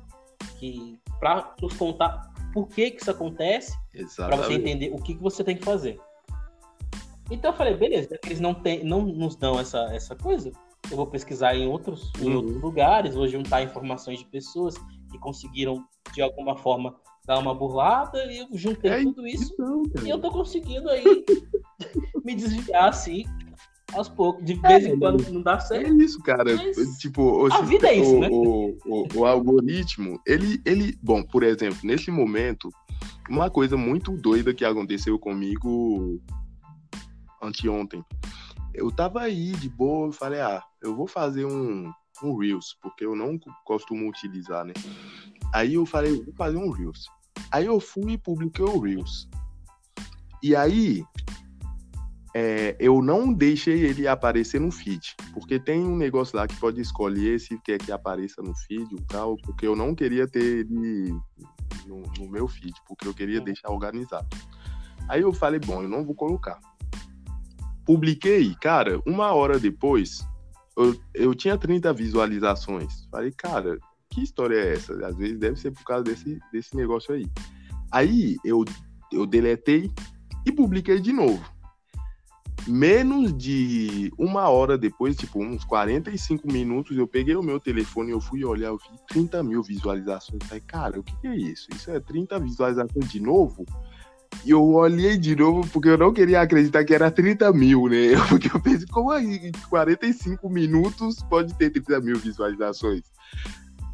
que 0.58 0.98
para 1.18 1.54
nos 1.62 1.74
contar 1.74 2.30
por 2.52 2.68
que 2.68 2.90
que 2.90 3.00
isso 3.00 3.10
acontece, 3.10 3.74
para 4.16 4.36
você 4.36 4.54
entender 4.54 4.90
o 4.92 4.96
que, 4.96 5.14
que 5.14 5.22
você 5.22 5.42
tem 5.42 5.56
que 5.56 5.64
fazer. 5.64 5.98
Então 7.30 7.50
eu 7.52 7.56
falei, 7.56 7.74
beleza, 7.74 8.18
eles 8.24 8.40
não, 8.40 8.54
tem, 8.54 8.84
não 8.84 9.02
nos 9.02 9.36
dão 9.36 9.58
essa, 9.60 9.78
essa 9.94 10.16
coisa, 10.16 10.50
eu 10.90 10.96
vou 10.96 11.06
pesquisar 11.06 11.54
em 11.54 11.66
outros, 11.66 12.10
em 12.20 12.28
uhum. 12.28 12.36
outros 12.36 12.62
lugares, 12.62 13.14
vou 13.14 13.28
juntar 13.28 13.62
informações 13.62 14.18
de 14.18 14.24
pessoas 14.24 14.76
que 15.10 15.18
conseguiram, 15.18 15.84
de 16.14 16.22
alguma 16.22 16.56
forma, 16.56 16.96
dar 17.28 17.38
uma 17.38 17.54
burlada, 17.54 18.24
e 18.24 18.38
eu 18.38 18.48
juntei 18.54 18.90
é 18.90 19.02
tudo 19.02 19.26
isso, 19.26 19.52
então, 19.52 19.82
e 20.04 20.08
eu 20.08 20.18
tô 20.18 20.30
conseguindo 20.30 20.88
aí 20.88 21.04
me 22.24 22.34
desviar 22.34 22.88
assim, 22.88 23.24
aos 23.92 24.08
poucos. 24.08 24.44
De 24.44 24.54
vez 24.54 24.84
é, 24.84 24.88
em 24.88 24.98
quando 24.98 25.30
não 25.30 25.42
dá 25.42 25.60
certo. 25.60 25.92
É 25.92 26.04
isso, 26.04 26.20
cara. 26.22 26.56
Mas... 26.56 26.98
Tipo, 26.98 27.52
a 27.52 27.60
vida 27.60 27.88
é 27.88 27.98
isso, 27.98 28.16
o, 28.16 28.20
né? 28.20 28.28
O, 28.30 28.78
o, 28.86 29.08
o, 29.14 29.26
algoritmo, 29.26 30.18
ele, 30.26 30.60
ele. 30.64 30.98
Bom, 31.02 31.22
por 31.22 31.42
exemplo, 31.42 31.78
nesse 31.84 32.10
momento, 32.10 32.70
uma 33.28 33.50
coisa 33.50 33.76
muito 33.76 34.16
doida 34.16 34.54
que 34.54 34.64
aconteceu 34.64 35.18
comigo 35.18 36.20
anteontem 37.42 38.02
eu 38.78 38.92
tava 38.92 39.22
aí 39.22 39.50
de 39.52 39.68
boa, 39.68 40.12
falei, 40.12 40.40
ah, 40.40 40.62
eu 40.80 40.94
vou 40.94 41.08
fazer 41.08 41.44
um, 41.44 41.92
um 42.22 42.36
Reels, 42.36 42.76
porque 42.80 43.04
eu 43.04 43.16
não 43.16 43.36
costumo 43.64 44.08
utilizar, 44.08 44.64
né? 44.64 44.72
Aí 45.52 45.74
eu 45.74 45.84
falei, 45.84 46.22
vou 46.22 46.34
fazer 46.34 46.56
um 46.58 46.70
Reels. 46.70 47.06
Aí 47.50 47.66
eu 47.66 47.80
fui 47.80 48.12
e 48.12 48.18
publiquei 48.18 48.64
o 48.64 48.78
Reels. 48.78 49.28
E 50.42 50.54
aí, 50.54 51.04
é, 52.34 52.76
eu 52.78 53.02
não 53.02 53.32
deixei 53.32 53.80
ele 53.80 54.06
aparecer 54.06 54.60
no 54.60 54.70
feed, 54.70 55.16
porque 55.32 55.58
tem 55.58 55.82
um 55.82 55.96
negócio 55.96 56.36
lá 56.36 56.46
que 56.46 56.54
pode 56.56 56.80
escolher 56.80 57.40
se 57.40 57.58
quer 57.62 57.78
que 57.78 57.90
apareça 57.90 58.42
no 58.42 58.54
feed 58.54 58.86
ou 58.92 59.00
tal, 59.08 59.36
porque 59.38 59.66
eu 59.66 59.74
não 59.74 59.94
queria 59.94 60.28
ter 60.28 60.60
ele 60.60 61.12
no, 61.86 62.02
no 62.18 62.28
meu 62.28 62.46
feed, 62.46 62.74
porque 62.86 63.08
eu 63.08 63.14
queria 63.14 63.40
deixar 63.40 63.70
organizado. 63.70 64.28
Aí 65.08 65.22
eu 65.22 65.32
falei, 65.32 65.58
bom, 65.58 65.82
eu 65.82 65.88
não 65.88 66.04
vou 66.04 66.14
colocar. 66.14 66.60
Publiquei, 67.84 68.54
cara, 68.60 69.00
uma 69.06 69.32
hora 69.32 69.58
depois, 69.58 70.24
eu, 70.76 70.94
eu 71.14 71.34
tinha 71.34 71.56
30 71.56 71.92
visualizações. 71.92 73.08
Falei, 73.10 73.32
cara, 73.32 73.78
que 74.18 74.24
história 74.24 74.56
é 74.56 74.72
essa? 74.74 74.92
Às 75.06 75.16
vezes 75.16 75.38
deve 75.38 75.58
ser 75.58 75.70
por 75.70 75.84
causa 75.84 76.04
desse, 76.04 76.38
desse 76.52 76.76
negócio 76.76 77.14
aí. 77.14 77.26
Aí 77.90 78.36
eu, 78.44 78.64
eu 79.12 79.26
deletei 79.26 79.90
e 80.44 80.52
publiquei 80.52 81.00
de 81.00 81.12
novo 81.12 81.58
menos 82.66 83.32
de 83.36 84.12
uma 84.18 84.48
hora 84.48 84.76
depois, 84.76 85.16
tipo, 85.16 85.42
uns 85.42 85.64
45 85.64 86.52
minutos, 86.52 86.96
eu 86.96 87.06
peguei 87.06 87.34
o 87.34 87.42
meu 87.42 87.58
telefone, 87.58 88.10
eu 88.10 88.20
fui 88.20 88.44
olhar, 88.44 88.68
eu 88.68 88.76
vi 88.76 88.98
30 89.08 89.42
mil 89.42 89.62
visualizações. 89.62 90.42
Falei, 90.44 90.62
cara, 90.66 91.00
o 91.00 91.02
que 91.02 91.26
é 91.26 91.34
isso? 91.34 91.68
Isso 91.74 91.90
é 91.90 91.98
30 91.98 92.38
visualizações 92.40 93.10
de 93.10 93.20
novo? 93.20 93.64
E 94.44 94.50
eu 94.50 94.62
olhei 94.62 95.16
de 95.16 95.34
novo 95.34 95.66
porque 95.72 95.88
eu 95.88 95.96
não 95.96 96.12
queria 96.12 96.42
acreditar 96.42 96.84
que 96.84 96.94
era 96.94 97.10
30 97.10 97.50
mil, 97.52 97.88
né? 97.88 98.08
Porque 98.28 98.54
eu 98.54 98.60
pensei, 98.60 98.86
como 98.86 99.10
aí, 99.10 99.48
em 99.48 99.52
45 99.70 100.50
minutos 100.50 101.22
pode 101.22 101.54
ter 101.54 101.70
30 101.70 102.00
mil 102.02 102.18
visualizações? 102.18 103.02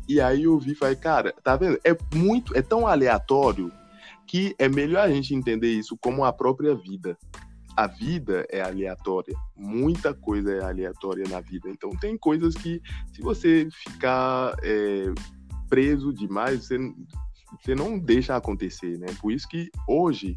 E 0.09 0.21
aí 0.21 0.45
eu 0.45 0.59
vi 0.59 0.73
e 0.73 0.75
falei, 0.75 0.97
cara, 0.97 1.35
tá 1.43 1.57
vendo? 1.57 1.79
É 1.85 1.97
muito, 2.15 2.57
é 2.57 2.63
tão 2.63 2.87
aleatório 2.87 3.73
que 4.27 4.55
é 4.59 4.69
melhor 4.69 5.05
a 5.05 5.11
gente 5.11 5.35
entender 5.35 5.71
isso 5.71 5.97
como 6.01 6.25
a 6.25 6.33
própria 6.33 6.75
vida 6.75 7.17
a 7.77 7.87
vida 7.87 8.47
é 8.51 8.61
aleatória. 8.61 9.35
Muita 9.57 10.15
coisa 10.15 10.53
é 10.53 10.63
aleatória 10.63 11.25
na 11.29 11.41
vida. 11.41 11.69
Então 11.69 11.91
tem 11.91 12.17
coisas 12.17 12.55
que, 12.55 12.81
se 13.13 13.21
você 13.21 13.69
ficar 13.71 14.55
é, 14.63 15.13
preso 15.69 16.13
demais, 16.13 16.67
você, 16.67 16.79
você 17.61 17.75
não 17.75 17.99
deixa 17.99 18.37
acontecer, 18.37 18.99
né? 18.99 19.07
Por 19.21 19.33
isso 19.33 19.49
que 19.49 19.71
hoje 19.89 20.37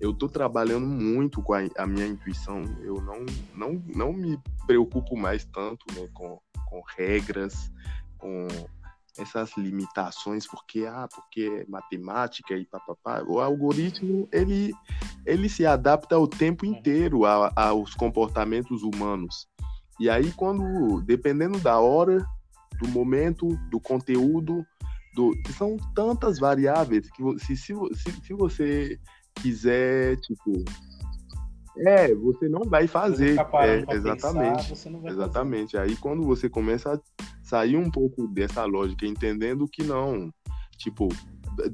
eu 0.00 0.10
estou 0.10 0.28
trabalhando 0.28 0.86
muito 0.86 1.42
com 1.42 1.52
a, 1.52 1.60
a, 1.76 1.86
minha 1.86 2.06
intuição. 2.06 2.62
Eu 2.82 3.00
não, 3.02 3.26
não, 3.54 3.82
não 3.94 4.12
me 4.12 4.38
preocupo 4.66 5.16
mais 5.16 5.44
tanto 5.44 5.84
né, 5.94 6.08
com, 6.12 6.40
com 6.68 6.82
regras, 6.96 7.70
com 8.18 8.48
essas 9.18 9.56
limitações 9.56 10.46
porque 10.46 10.86
ah 10.86 11.08
porque 11.14 11.42
é 11.42 11.70
matemática 11.70 12.54
e 12.54 12.64
papapá 12.64 13.22
o 13.26 13.40
algoritmo 13.40 14.28
ele 14.32 14.72
ele 15.26 15.48
se 15.48 15.66
adapta 15.66 16.18
o 16.18 16.26
tempo 16.26 16.64
inteiro 16.64 17.24
a, 17.24 17.52
aos 17.54 17.94
comportamentos 17.94 18.82
humanos. 18.82 19.46
E 20.00 20.08
aí 20.08 20.32
quando 20.32 21.02
dependendo 21.02 21.58
da 21.58 21.78
hora 21.78 22.24
do 22.80 22.88
momento 22.88 23.48
do 23.70 23.78
conteúdo 23.78 24.64
do 25.14 25.34
são 25.56 25.76
tantas 25.94 26.38
variáveis 26.38 27.10
que 27.10 27.22
se, 27.38 27.56
se, 27.56 27.74
se, 27.94 28.12
se 28.22 28.32
você 28.32 28.98
quiser 29.34 30.16
tipo 30.20 30.64
é, 31.78 32.14
você 32.14 32.48
não 32.48 32.62
vai 32.64 32.86
fazer. 32.86 33.38
É, 33.38 33.94
exatamente. 33.94 34.68
Pensar, 34.68 35.08
exatamente. 35.08 35.72
Fazer. 35.72 35.90
Aí 35.90 35.96
quando 35.96 36.22
você 36.22 36.48
começa 36.48 36.94
a 36.94 37.24
sair 37.42 37.76
um 37.76 37.90
pouco 37.90 38.28
dessa 38.28 38.64
lógica, 38.64 39.06
entendendo 39.06 39.66
que 39.68 39.82
não, 39.82 40.32
tipo, 40.76 41.08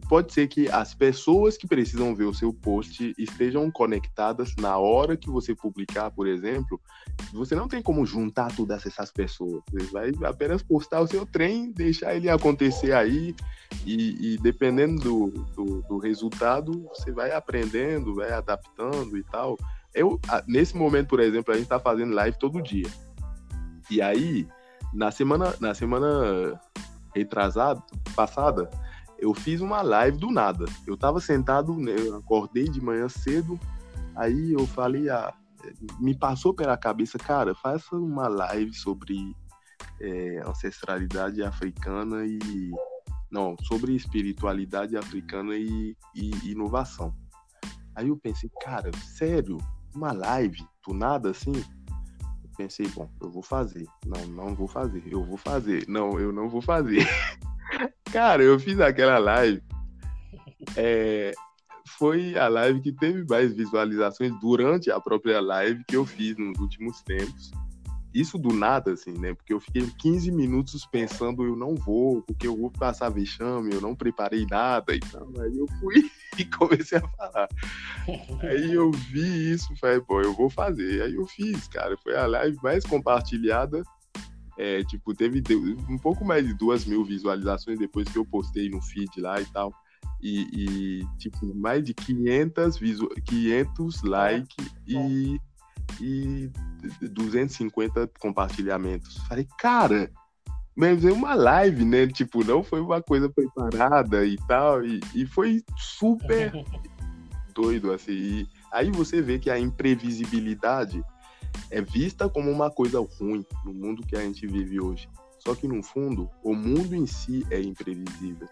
pode 0.08 0.32
ser 0.32 0.48
que 0.48 0.68
as 0.68 0.94
pessoas 0.94 1.56
que 1.56 1.66
precisam 1.66 2.14
ver 2.14 2.24
o 2.24 2.34
seu 2.34 2.52
post 2.52 3.14
estejam 3.18 3.70
conectadas 3.70 4.54
na 4.58 4.76
hora 4.76 5.16
que 5.16 5.30
você 5.30 5.54
publicar, 5.54 6.10
por 6.10 6.26
exemplo. 6.26 6.80
Você 7.32 7.54
não 7.54 7.68
tem 7.68 7.82
como 7.82 8.06
juntar 8.06 8.54
todas 8.54 8.86
essas 8.86 9.10
pessoas. 9.10 9.62
Você 9.72 9.86
vai 9.86 10.12
apenas 10.24 10.62
postar 10.62 11.00
o 11.00 11.06
seu 11.06 11.26
trem, 11.26 11.70
deixar 11.72 12.14
ele 12.14 12.28
acontecer 12.28 12.92
aí, 12.92 13.34
e, 13.84 14.34
e 14.34 14.38
dependendo 14.38 15.00
do, 15.00 15.30
do, 15.54 15.82
do 15.82 15.98
resultado, 15.98 16.88
você 16.88 17.10
vai 17.12 17.32
aprendendo, 17.32 18.14
vai 18.14 18.32
adaptando 18.32 19.16
e 19.16 19.22
tal. 19.24 19.56
Eu, 19.94 20.20
nesse 20.46 20.76
momento, 20.76 21.08
por 21.08 21.20
exemplo, 21.20 21.52
a 21.52 21.56
gente 21.56 21.64
está 21.64 21.78
fazendo 21.78 22.14
live 22.14 22.38
todo 22.38 22.62
dia. 22.62 22.86
E 23.90 24.02
aí, 24.02 24.46
na 24.92 25.10
semana, 25.10 25.54
na 25.60 25.74
semana 25.74 26.60
retrasada, 27.14 27.82
passada, 28.14 28.70
eu 29.18 29.34
fiz 29.34 29.60
uma 29.60 29.82
live 29.82 30.18
do 30.18 30.30
nada. 30.30 30.64
Eu 30.86 30.96
tava 30.96 31.20
sentado, 31.20 31.74
né, 31.74 31.94
eu 31.98 32.16
acordei 32.16 32.64
de 32.64 32.80
manhã 32.80 33.08
cedo, 33.08 33.58
aí 34.14 34.52
eu 34.52 34.66
falei, 34.66 35.08
ah, 35.08 35.34
me 35.98 36.16
passou 36.16 36.54
pela 36.54 36.76
cabeça, 36.76 37.18
cara, 37.18 37.54
faça 37.54 37.96
uma 37.96 38.28
live 38.28 38.72
sobre 38.74 39.34
é, 40.00 40.42
ancestralidade 40.46 41.42
africana 41.42 42.24
e. 42.24 42.70
Não, 43.30 43.56
sobre 43.62 43.94
espiritualidade 43.94 44.96
africana 44.96 45.54
e, 45.54 45.94
e 46.14 46.50
inovação. 46.50 47.14
Aí 47.94 48.08
eu 48.08 48.16
pensei, 48.16 48.50
cara, 48.62 48.90
sério? 48.96 49.58
Uma 49.98 50.12
live 50.12 50.64
do 50.86 50.94
nada 50.94 51.30
assim? 51.30 51.50
pensei, 52.56 52.86
bom, 52.86 53.10
eu 53.20 53.28
vou 53.28 53.42
fazer. 53.42 53.84
Não, 54.06 54.26
não 54.26 54.54
vou 54.54 54.68
fazer. 54.68 55.02
Eu 55.10 55.24
vou 55.24 55.36
fazer. 55.36 55.84
Não, 55.88 56.20
eu 56.20 56.32
não 56.32 56.48
vou 56.48 56.62
fazer. 56.62 57.04
Cara, 58.12 58.44
eu 58.44 58.60
fiz 58.60 58.78
aquela 58.78 59.18
live. 59.18 59.60
É, 60.76 61.32
foi 61.98 62.38
a 62.38 62.46
live 62.46 62.80
que 62.80 62.92
teve 62.92 63.24
mais 63.28 63.52
visualizações 63.52 64.32
durante 64.40 64.88
a 64.88 65.00
própria 65.00 65.40
live 65.40 65.82
que 65.84 65.96
eu 65.96 66.06
fiz 66.06 66.36
nos 66.36 66.56
últimos 66.60 67.02
tempos 67.02 67.50
isso 68.12 68.38
do 68.38 68.52
nada, 68.52 68.92
assim, 68.92 69.12
né? 69.12 69.34
Porque 69.34 69.52
eu 69.52 69.60
fiquei 69.60 69.86
15 69.98 70.30
minutos 70.30 70.86
pensando, 70.86 71.44
eu 71.44 71.54
não 71.54 71.74
vou, 71.74 72.22
porque 72.22 72.46
eu 72.46 72.56
vou 72.56 72.70
passar 72.70 73.10
vexame, 73.10 73.72
eu 73.72 73.80
não 73.80 73.94
preparei 73.94 74.46
nada 74.50 74.94
e 74.94 75.00
tal. 75.00 75.28
Aí 75.38 75.58
eu 75.58 75.66
fui 75.80 76.10
e 76.38 76.44
comecei 76.44 76.98
a 76.98 77.08
falar. 77.08 77.48
Aí 78.42 78.72
eu 78.72 78.90
vi 78.90 79.52
isso, 79.52 79.74
falei, 79.76 80.00
pô, 80.00 80.20
eu 80.22 80.34
vou 80.34 80.48
fazer. 80.48 81.02
Aí 81.02 81.14
eu 81.14 81.26
fiz, 81.26 81.68
cara. 81.68 81.96
Foi 82.02 82.16
a 82.16 82.26
live 82.26 82.58
mais 82.62 82.84
compartilhada. 82.84 83.82
É, 84.56 84.82
tipo, 84.84 85.14
teve 85.14 85.40
um 85.88 85.98
pouco 85.98 86.24
mais 86.24 86.44
de 86.44 86.52
duas 86.54 86.84
mil 86.84 87.04
visualizações 87.04 87.78
depois 87.78 88.08
que 88.08 88.18
eu 88.18 88.24
postei 88.24 88.68
no 88.68 88.82
feed 88.82 89.20
lá 89.20 89.40
e 89.40 89.46
tal. 89.46 89.72
E, 90.20 90.48
e 90.52 91.06
tipo, 91.18 91.54
mais 91.54 91.84
de 91.84 91.94
500, 91.94 92.76
visu 92.78 93.08
500 93.24 94.02
likes 94.02 94.74
e 94.86 95.40
e 96.00 96.50
250 97.00 98.10
compartilhamentos. 98.18 99.16
Falei, 99.28 99.46
cara, 99.58 100.10
mas 100.76 101.04
é 101.04 101.10
uma 101.10 101.34
live, 101.34 101.84
né? 101.84 102.06
Tipo, 102.06 102.44
não 102.44 102.62
foi 102.62 102.80
uma 102.80 103.02
coisa 103.02 103.28
preparada 103.28 104.24
e 104.24 104.36
tal. 104.46 104.84
E, 104.84 105.00
e 105.14 105.26
foi 105.26 105.62
super 105.76 106.52
doido, 107.52 107.92
assim. 107.92 108.12
E 108.12 108.48
aí 108.70 108.90
você 108.90 109.20
vê 109.20 109.38
que 109.38 109.50
a 109.50 109.58
imprevisibilidade 109.58 111.02
é 111.70 111.82
vista 111.82 112.28
como 112.28 112.50
uma 112.50 112.70
coisa 112.70 113.00
ruim 113.00 113.44
no 113.64 113.74
mundo 113.74 114.06
que 114.06 114.16
a 114.16 114.20
gente 114.20 114.46
vive 114.46 114.80
hoje. 114.80 115.08
Só 115.40 115.54
que 115.54 115.66
no 115.66 115.82
fundo, 115.82 116.30
o 116.44 116.54
mundo 116.54 116.94
em 116.94 117.06
si 117.06 117.46
é 117.50 117.60
imprevisível. 117.60 118.48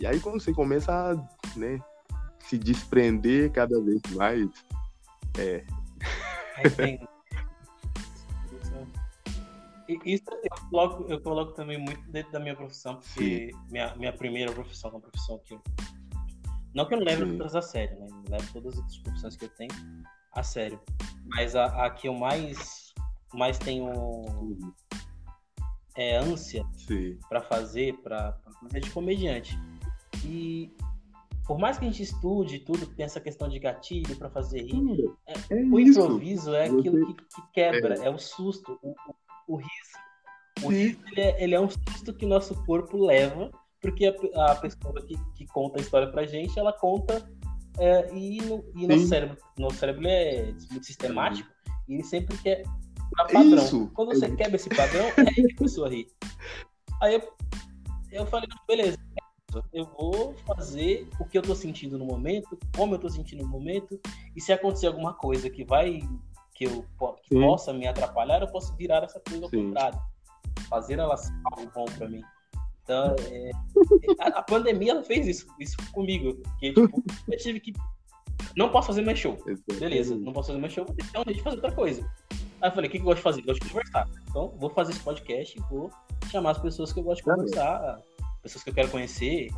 E 0.00 0.06
aí 0.06 0.18
quando 0.18 0.40
você 0.40 0.52
começa 0.52 0.92
a 0.92 1.58
né, 1.58 1.78
se 2.40 2.58
desprender 2.58 3.52
cada 3.52 3.80
vez 3.80 4.00
mais, 4.14 4.48
é, 5.38 5.64
isso 10.04 10.24
eu 10.30 10.68
coloco, 10.70 11.12
eu 11.12 11.20
coloco 11.20 11.52
também 11.52 11.78
muito 11.78 12.10
dentro 12.10 12.32
da 12.32 12.40
minha 12.40 12.56
profissão, 12.56 12.96
porque 12.96 13.50
minha, 13.70 13.94
minha 13.96 14.12
primeira 14.12 14.52
profissão 14.52 14.90
é 14.90 14.94
uma 14.94 15.00
profissão 15.00 15.38
que 15.38 15.54
eu. 15.54 15.62
Não 16.74 16.86
que 16.86 16.94
eu 16.94 16.98
não 16.98 17.04
leve 17.04 17.22
outras 17.24 17.54
a 17.54 17.62
sério, 17.62 17.98
né? 18.00 18.08
Eu 18.10 18.30
levo 18.30 18.52
todas 18.52 18.78
as 18.78 18.98
profissões 18.98 19.36
que 19.36 19.44
eu 19.44 19.48
tenho 19.50 19.70
a 20.32 20.42
sério. 20.42 20.80
Mas 21.26 21.54
a, 21.54 21.86
a 21.86 21.90
que 21.90 22.08
eu 22.08 22.14
mais, 22.14 22.92
mais 23.32 23.58
tenho 23.58 23.92
é, 25.96 26.16
ânsia 26.16 26.64
para 27.28 27.40
fazer, 27.40 27.94
para 27.98 28.32
fazer 28.60 28.80
de 28.80 28.90
comediante. 28.90 29.56
E 30.24 30.74
por 31.46 31.58
mais 31.58 31.78
que 31.78 31.84
a 31.84 31.90
gente 31.90 32.02
estude 32.02 32.58
tudo, 32.60 32.86
tem 32.86 33.04
essa 33.04 33.20
questão 33.20 33.48
de 33.48 33.58
gatilho 33.58 34.16
para 34.16 34.30
fazer 34.30 34.62
rir, 34.62 35.12
é, 35.26 35.34
é 35.50 35.56
o 35.56 35.78
improviso 35.78 36.54
é 36.54 36.64
aquilo 36.64 37.06
que, 37.06 37.14
que 37.14 37.42
quebra, 37.52 38.02
é. 38.02 38.06
é. 38.06 38.10
o 38.10 38.18
susto, 38.18 38.78
o, 38.82 38.90
o, 38.90 39.54
o 39.54 39.56
riso. 39.56 40.04
O 40.62 40.68
riso 40.68 40.98
ele 41.12 41.20
é, 41.20 41.44
ele 41.44 41.54
é, 41.54 41.60
um 41.60 41.68
susto 41.68 42.14
que 42.14 42.24
nosso 42.24 42.54
corpo 42.64 42.96
leva, 42.96 43.50
porque 43.80 44.06
a, 44.06 44.52
a 44.52 44.54
pessoa 44.54 44.94
que, 45.06 45.16
que, 45.34 45.46
conta 45.46 45.78
a 45.78 45.82
história 45.82 46.10
pra 46.10 46.24
gente, 46.24 46.58
ela 46.58 46.72
conta 46.72 47.28
é, 47.78 48.14
e, 48.14 48.40
no, 48.40 48.64
e 48.74 48.86
nosso 48.86 49.06
cérebro, 49.06 49.36
nosso 49.58 49.76
cérebro 49.76 50.06
é 50.06 50.54
muito 50.70 50.86
sistemático 50.86 51.48
e 51.88 51.94
ele 51.94 52.04
sempre 52.04 52.38
quer 52.38 52.62
pra 53.10 53.26
padrão. 53.26 53.56
Isso. 53.56 53.90
Quando 53.94 54.08
você 54.08 54.34
quebra 54.34 54.56
esse 54.56 54.70
padrão, 54.70 55.06
é 55.18 55.20
aí 55.20 55.46
que 55.46 55.52
a 55.52 55.58
pessoa 55.58 55.90
ri. 55.90 56.06
Aí 57.02 57.14
eu, 57.14 57.32
eu 58.12 58.26
falei, 58.26 58.48
beleza, 58.66 58.96
eu 59.72 59.84
vou 59.98 60.34
fazer 60.46 61.08
o 61.18 61.24
que 61.24 61.36
eu 61.36 61.42
tô 61.42 61.54
sentindo 61.54 61.98
no 61.98 62.04
momento, 62.04 62.58
como 62.76 62.94
eu 62.94 62.98
tô 62.98 63.08
sentindo 63.08 63.42
no 63.42 63.48
momento, 63.48 64.00
e 64.34 64.40
se 64.40 64.52
acontecer 64.52 64.86
alguma 64.86 65.14
coisa 65.14 65.50
que 65.50 65.64
vai, 65.64 66.00
que 66.54 66.64
eu 66.64 66.84
que 67.22 67.34
possa 67.38 67.72
me 67.72 67.86
atrapalhar, 67.86 68.40
eu 68.40 68.48
posso 68.48 68.74
virar 68.76 69.02
essa 69.02 69.20
coisa 69.20 69.44
ao 69.44 69.50
Sim. 69.50 69.68
contrário. 69.68 69.98
Fazer 70.68 70.98
ela 70.98 71.16
ser 71.16 71.32
algo 71.52 71.70
bom 71.74 71.84
pra 71.84 72.08
mim. 72.08 72.22
Então, 72.82 73.16
é, 73.30 73.50
a, 74.20 74.38
a 74.38 74.42
pandemia 74.42 74.92
ela 74.92 75.02
fez 75.02 75.26
isso, 75.26 75.46
isso 75.58 75.76
comigo. 75.92 76.40
Que, 76.58 76.72
tipo, 76.72 77.02
eu 77.30 77.38
tive 77.38 77.60
que. 77.60 77.72
Não 78.56 78.68
posso 78.70 78.88
fazer 78.88 79.02
mais 79.02 79.18
show. 79.18 79.36
Beleza, 79.78 80.14
não 80.16 80.32
posso 80.32 80.48
fazer 80.48 80.60
mais 80.60 80.72
show, 80.72 80.84
vou 80.84 80.94
ter 80.94 81.34
que 81.34 81.42
fazer 81.42 81.56
outra 81.56 81.72
coisa. 81.72 82.08
Aí 82.60 82.70
eu 82.70 82.72
falei, 82.72 82.88
o 82.88 82.90
que, 82.92 82.98
eu 82.98 83.02
gosto 83.02 83.16
de 83.16 83.22
fazer? 83.22 83.40
Eu 83.40 83.46
gosto 83.46 83.62
de 83.62 83.68
conversar. 83.68 84.08
Então, 84.28 84.54
vou 84.58 84.70
fazer 84.70 84.92
esse 84.92 85.00
podcast 85.00 85.58
e 85.58 85.62
vou 85.62 85.90
chamar 86.30 86.52
as 86.52 86.58
pessoas 86.58 86.92
que 86.92 87.00
eu 87.00 87.04
gosto 87.04 87.18
de 87.18 87.24
Claro. 87.24 87.40
conversar, 87.40 87.98
pessoas 88.44 88.62
que 88.62 88.70
eu 88.70 88.74
quero 88.74 88.90
conhecer. 88.90 89.48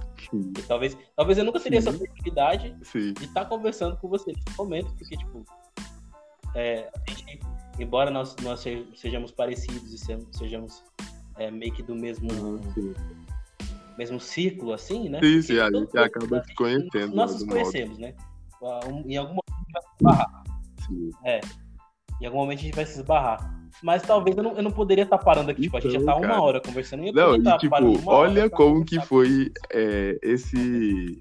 Talvez, 0.66 0.97
talvez 1.14 1.37
eu 1.37 1.45
nunca 1.45 1.61
teria 1.61 1.78
essa 1.80 1.91
oportunidade 1.91 2.74
Sim. 2.82 3.12
de 3.12 3.24
estar 3.24 3.45
conversando 3.45 3.97
com 3.99 4.09
você 4.09 4.32
nesse 4.32 4.57
momento, 4.57 4.95
porque, 4.97 5.16
tipo, 5.16 5.45
é, 6.55 6.89
a 7.07 7.11
gente, 7.11 7.41
embora 7.78 8.11
nós, 8.11 8.34
nós 8.43 8.61
se- 8.61 8.87
sejamos 8.95 9.30
parecidos 9.32 9.93
e 9.93 9.99
se- 9.99 10.26
sejamos 10.32 10.82
é, 11.37 11.51
meio 11.51 11.70
que 11.74 11.82
do 11.82 11.95
mesmo, 11.95 12.30
Sim, 12.72 12.95
mesmo 13.99 14.18
círculo, 14.18 14.72
assim, 14.72 15.11
né? 15.11 15.20
sim, 15.20 15.43
sim, 15.43 15.59
a 15.59 15.70
gente 15.70 15.99
acaba 15.99 16.43
se 16.45 16.55
conhecendo. 16.55 17.14
Nós 17.14 17.37
de 17.37 17.43
nos 17.43 17.43
algum 17.43 17.47
modo. 17.47 17.49
conhecemos, 17.49 17.99
né? 17.99 18.14
Ah, 18.62 18.80
Em 19.05 19.16
algum 19.18 19.34
momento 19.34 19.53
a 19.53 19.59
gente 19.59 19.72
vai 19.72 19.82
se 19.82 19.89
esbarrar. 19.99 20.45
Sim. 20.87 21.11
Em 22.22 22.26
algum 22.26 22.39
momento 22.39 22.59
a 22.59 22.62
gente 22.62 22.74
vai 22.74 22.87
se 22.87 22.99
esbarrar. 23.01 23.55
Mas 23.82 24.02
talvez 24.02 24.36
eu 24.36 24.42
não, 24.42 24.56
eu 24.56 24.62
não 24.62 24.70
poderia 24.70 25.04
estar 25.04 25.18
parando 25.18 25.50
aqui. 25.50 25.62
Tipo, 25.62 25.76
a 25.76 25.80
gente 25.80 25.92
já 25.92 26.00
Então, 26.00 26.14
tá 26.14 26.18
uma 26.18 26.28
cara. 26.28 26.42
hora 26.42 26.60
conversando. 26.60 27.02
e 27.04 27.08
eu 27.08 27.12
Não, 27.12 27.36
e 27.36 27.58
tipo, 27.58 27.76
uma 27.76 28.12
olha 28.12 28.48
como 28.48 28.84
que 28.84 29.00
foi 29.00 29.52
é, 29.70 30.18
esse 30.22 31.18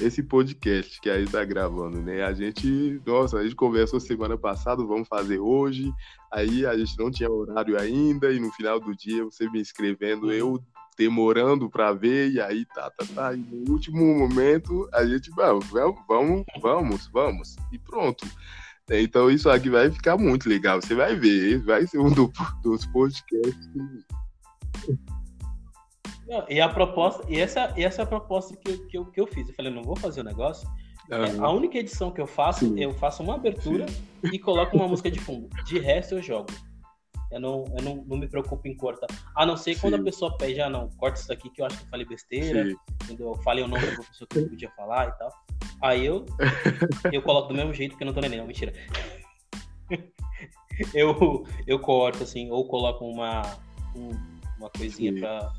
esse 0.00 0.22
podcast 0.22 1.00
que 1.00 1.08
a 1.08 1.18
gente 1.18 1.32
tá 1.32 1.44
gravando, 1.44 2.02
né? 2.02 2.22
A 2.22 2.32
gente, 2.32 3.00
nossa, 3.06 3.38
a 3.38 3.42
gente 3.42 3.54
conversou 3.54 3.98
semana 3.98 4.36
passada, 4.36 4.84
vamos 4.84 5.08
fazer 5.08 5.38
hoje. 5.38 5.90
Aí 6.30 6.66
a 6.66 6.76
gente 6.76 6.98
não 6.98 7.10
tinha 7.10 7.30
horário 7.30 7.80
ainda 7.80 8.30
e 8.32 8.38
no 8.38 8.50
final 8.52 8.78
do 8.78 8.94
dia 8.94 9.24
você 9.24 9.48
me 9.48 9.60
escrevendo, 9.60 10.30
eu 10.30 10.62
demorando 10.98 11.68
pra 11.68 11.92
ver 11.92 12.30
e 12.30 12.40
aí 12.40 12.64
tá, 12.66 12.90
tá, 12.90 13.04
tá. 13.14 13.34
E 13.34 13.38
no 13.38 13.72
último 13.72 14.18
momento 14.18 14.88
a 14.92 15.04
gente, 15.06 15.30
vamos, 15.30 15.66
vamos, 15.66 16.44
vamos, 16.60 17.06
vamos 17.12 17.56
e 17.72 17.78
pronto. 17.78 18.26
Então 18.90 19.28
isso 19.30 19.50
aqui 19.50 19.68
vai 19.68 19.90
ficar 19.90 20.16
muito 20.16 20.48
legal. 20.48 20.80
Você 20.80 20.94
vai 20.94 21.16
ver, 21.16 21.58
vai 21.64 21.86
ser 21.86 21.98
um 21.98 22.10
do- 22.12 22.32
dos 22.62 22.86
podcasts 22.86 23.68
Não, 26.28 26.44
e 26.48 26.60
a 26.60 26.68
proposta, 26.68 27.24
e 27.28 27.40
essa, 27.40 27.72
e 27.76 27.84
essa 27.84 28.02
é 28.02 28.04
a 28.04 28.06
proposta 28.06 28.56
que, 28.56 28.70
eu- 28.70 28.86
que, 28.88 28.98
eu, 28.98 29.04
que 29.06 29.20
eu 29.20 29.26
fiz. 29.26 29.48
Eu 29.48 29.54
falei, 29.54 29.72
não 29.72 29.82
vou 29.82 29.96
fazer 29.96 30.20
o 30.20 30.24
negócio. 30.24 30.68
É, 31.08 31.38
a 31.38 31.50
única 31.50 31.78
edição 31.78 32.10
que 32.10 32.20
eu 32.20 32.26
faço, 32.26 32.66
Sim. 32.66 32.80
eu 32.80 32.92
faço 32.94 33.22
uma 33.22 33.36
abertura 33.36 33.86
e 34.32 34.38
coloco 34.40 34.76
uma 34.76 34.88
música 34.88 35.08
de 35.08 35.20
fundo. 35.20 35.48
De 35.64 35.78
resto, 35.78 36.16
eu 36.16 36.22
jogo. 36.22 36.48
Eu 37.30 37.40
não, 37.40 37.64
eu 37.78 37.82
não, 37.84 38.04
não 38.06 38.16
me 38.18 38.26
preocupo 38.28 38.66
em 38.66 38.76
cortar. 38.76 39.06
A 39.34 39.46
não 39.46 39.56
ser 39.56 39.78
quando 39.80 39.94
Sim. 39.94 40.00
a 40.00 40.04
pessoa 40.04 40.36
pede, 40.36 40.60
ah, 40.60 40.68
não, 40.70 40.88
corta 40.90 41.18
isso 41.20 41.28
daqui 41.28 41.48
que 41.50 41.60
eu 41.62 41.66
acho 41.66 41.76
que 41.78 41.84
eu 41.84 41.88
falei 41.88 42.06
besteira. 42.06 42.64
Sim. 42.70 42.76
entendeu? 43.04 43.28
Eu 43.28 43.42
falei 43.42 43.62
o 43.64 43.68
nome 43.68 43.84
da 43.86 44.02
pessoa 44.02 44.26
que 44.28 44.38
eu 44.38 44.48
podia 44.48 44.70
falar 44.70 45.08
e 45.08 45.12
tal. 45.12 45.32
Aí 45.82 46.06
eu, 46.06 46.24
eu 47.12 47.22
coloco 47.22 47.48
do 47.48 47.54
mesmo 47.54 47.72
jeito 47.74 47.92
porque 47.92 48.04
eu 48.04 48.06
não 48.06 48.14
tô 48.14 48.20
nem 48.20 48.30
não, 48.38 48.46
mentira. 48.46 48.72
Eu, 50.92 51.46
eu 51.66 51.78
corto, 51.78 52.22
assim, 52.22 52.50
ou 52.50 52.68
coloco 52.68 53.02
uma, 53.06 53.40
um- 53.96 54.10
uma 54.58 54.68
coisinha 54.68 55.10
Sim. 55.10 55.20
pra 55.20 55.50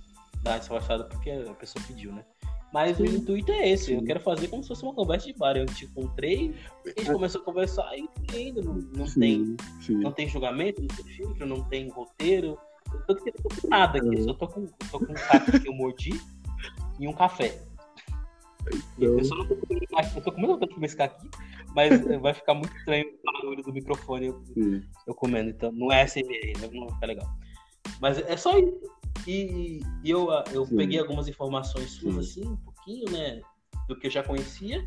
dar 0.43 0.51
uma 0.51 0.59
disfarçada 0.59 1.05
porque 1.05 1.32
a 1.32 1.53
pessoa 1.55 1.84
pediu, 1.88 2.11
né? 2.13 2.24
Mas 2.72 2.99
o 2.99 3.07
Sim. 3.07 3.15
intuito 3.15 3.51
é 3.51 3.68
esse, 3.70 3.93
eu 3.93 3.99
Sim. 3.99 4.05
quero 4.05 4.20
fazer 4.20 4.47
como 4.47 4.61
se 4.61 4.68
fosse 4.68 4.84
uma 4.84 4.93
conversa 4.93 5.26
de 5.26 5.34
bar. 5.34 5.57
Eu 5.57 5.65
te 5.65 5.86
encontrei, 5.86 6.53
a 6.86 6.89
gente 6.89 7.11
começou 7.11 7.41
a 7.41 7.43
conversar 7.43 7.89
e 7.97 8.07
indo, 8.49 8.61
não, 8.61 8.74
não 8.76 9.05
tem 9.11 9.55
não 9.89 10.11
tem 10.11 10.28
julgamento, 10.30 10.82
não 10.82 10.88
tem 10.88 11.05
filtro, 11.05 11.47
não 11.47 11.63
tem 11.63 11.89
roteiro. 11.89 12.57
Eu 12.93 13.15
tô, 13.15 13.26
eu 13.26 13.34
tô 13.34 13.61
com 13.61 13.68
nada 13.70 13.97
aqui, 13.97 14.15
eu 14.18 14.24
só 14.24 14.34
tô 14.36 14.47
com, 14.47 14.61
eu 14.61 14.72
tô 14.91 14.99
com 14.99 15.11
um 15.13 15.15
caco 15.15 15.59
que 15.59 15.68
eu 15.68 15.74
mordi 15.74 16.22
e 16.99 17.07
um 17.07 17.13
café. 17.13 17.59
Então- 18.97 19.18
Eu 19.18 19.24
só 19.24 19.36
não 19.36 19.47
tô 19.47 19.55
comendo 19.55 19.88
caqui, 19.88 20.18
eu 20.18 20.22
tô 20.24 20.32
vontade 20.32 20.70
de 20.70 20.76
comer 20.76 20.86
esse 20.88 20.95
caqui, 20.95 21.30
mas 21.76 22.05
eh, 22.07 22.18
vai 22.18 22.34
ficar 22.34 22.53
muito 22.53 22.76
estranho 22.78 23.05
o 23.07 23.32
barulho 23.32 23.63
do 23.63 23.74
microfone 23.74 24.28
eu, 24.28 24.43
eu 25.07 25.15
comendo, 25.15 25.49
então 25.49 25.72
não 25.72 25.91
é 25.91 26.03
SMR, 26.05 26.53
né? 26.59 26.70
não 26.72 26.88
vai 26.88 26.93
ficar 26.95 27.07
legal. 27.07 27.28
Mas 28.01 28.18
é 28.18 28.38
só 28.38 28.57
isso. 28.57 28.97
E, 29.26 29.82
e 30.03 30.09
eu, 30.09 30.32
ah, 30.32 30.43
eu 30.53 30.65
Sim. 30.65 30.76
peguei 30.76 30.99
algumas 30.99 31.28
informações 31.28 31.91
suas, 31.91 32.13
Sim. 32.13 32.20
assim, 32.41 32.51
um 32.51 32.57
pouquinho, 32.57 33.11
né? 33.11 33.41
Do 33.88 33.97
que 33.97 34.07
eu 34.07 34.11
já 34.11 34.24
conhecia. 34.24 34.86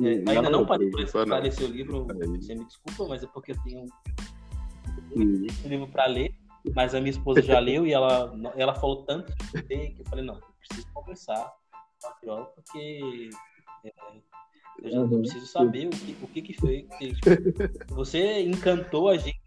É, 0.00 0.30
ainda 0.30 0.50
não 0.50 0.66
parei 0.66 0.90
não, 0.90 1.06
para 1.06 1.26
não. 1.26 1.38
ler 1.40 1.52
seu 1.52 1.68
livro, 1.68 2.06
você 2.06 2.54
me 2.54 2.64
desculpa, 2.66 3.06
mas 3.08 3.22
é 3.22 3.26
porque 3.26 3.52
eu 3.52 3.62
tenho 3.62 3.86
Sim. 5.12 5.46
esse 5.46 5.68
livro 5.68 5.88
para 5.88 6.06
ler, 6.06 6.34
mas 6.74 6.94
a 6.94 7.00
minha 7.00 7.10
esposa 7.10 7.40
já 7.42 7.58
leu 7.58 7.86
e 7.86 7.92
ela, 7.92 8.34
ela 8.56 8.74
falou 8.74 9.04
tanto 9.04 9.32
que 9.66 9.96
eu 9.98 10.04
falei, 10.06 10.24
não, 10.24 10.34
eu 10.34 10.42
preciso 10.60 10.86
conversar 10.92 11.50
porque 12.54 13.30
é, 13.84 13.92
eu 14.82 14.90
já 14.90 15.00
Uhum. 15.00 15.20
preciso 15.20 15.46
saber 15.46 15.86
o 15.86 15.90
que, 15.90 16.16
o 16.20 16.28
que, 16.28 16.42
que 16.42 16.52
foi. 16.54 16.86
que, 16.98 17.12
tipo, 17.12 17.24
você 17.94 18.42
encantou 18.42 19.08
a 19.08 19.16
gente 19.16 19.40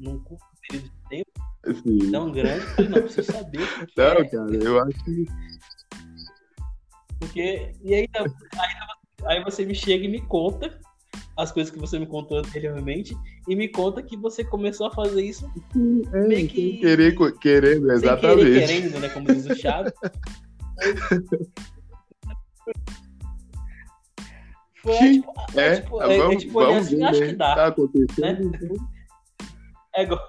num, 0.00 0.18
curto 0.20 0.44
período 0.68 0.88
de 0.88 1.08
tempo 1.08 1.30
Sim. 1.82 2.10
tão 2.10 2.32
grande, 2.32 2.64
eu 2.78 2.90
não, 2.90 3.02
preciso 3.02 3.30
saber 3.30 3.60
Não, 3.96 4.04
é, 4.04 4.28
cara, 4.28 4.54
eu 4.64 4.82
acho 4.82 5.04
que 5.04 5.26
porque 7.20 7.72
e 7.84 7.94
aí, 7.94 8.08
aí, 8.16 8.26
aí 9.26 9.44
você 9.44 9.64
me 9.64 9.74
chega 9.76 10.04
e 10.04 10.08
me 10.08 10.20
conta 10.22 10.76
as 11.36 11.52
coisas 11.52 11.72
que 11.72 11.78
você 11.78 11.98
me 11.98 12.06
contou 12.06 12.38
anteriormente 12.38 13.16
e 13.48 13.54
me 13.54 13.68
conta 13.68 14.02
que 14.02 14.16
você 14.16 14.44
começou 14.44 14.88
a 14.88 14.90
fazer 14.90 15.22
isso 15.24 15.48
é, 16.12 16.18
meio 16.26 16.48
que- 16.48 16.78
querer, 16.78 17.16
querendo, 17.40 17.92
exatamente. 17.92 18.44
querer 18.50 18.66
querendo, 18.66 19.00
né? 19.00 19.08
Como 19.08 19.28
diz 19.28 19.46
o 19.46 19.54
Chaves. 19.54 19.92
Foi, 24.82 24.94
Sim, 24.94 25.20
tipo, 25.20 25.34
É, 25.54 25.66
é, 25.66 25.80
tipo, 25.80 26.02
é, 26.02 26.14
é 26.14 26.18
vamos, 26.18 26.42
tipo 26.42 26.58
olhar 26.58 26.68
vamos 26.68 26.86
assim, 26.86 26.96
ver, 26.96 27.04
acho 27.04 27.20
né? 27.20 27.26
que 27.28 27.32
dá. 27.34 27.54
Tá 27.54 27.66
acontecendo. 27.68 28.52
É 29.94 30.02
igual, 30.02 30.20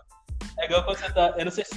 é 0.60 0.66
igual 0.66 0.84
quando 0.86 0.98
você 0.98 1.12
tá. 1.12 1.34
Eu 1.38 1.46
não 1.46 1.52
sei 1.52 1.66
se 1.66 1.76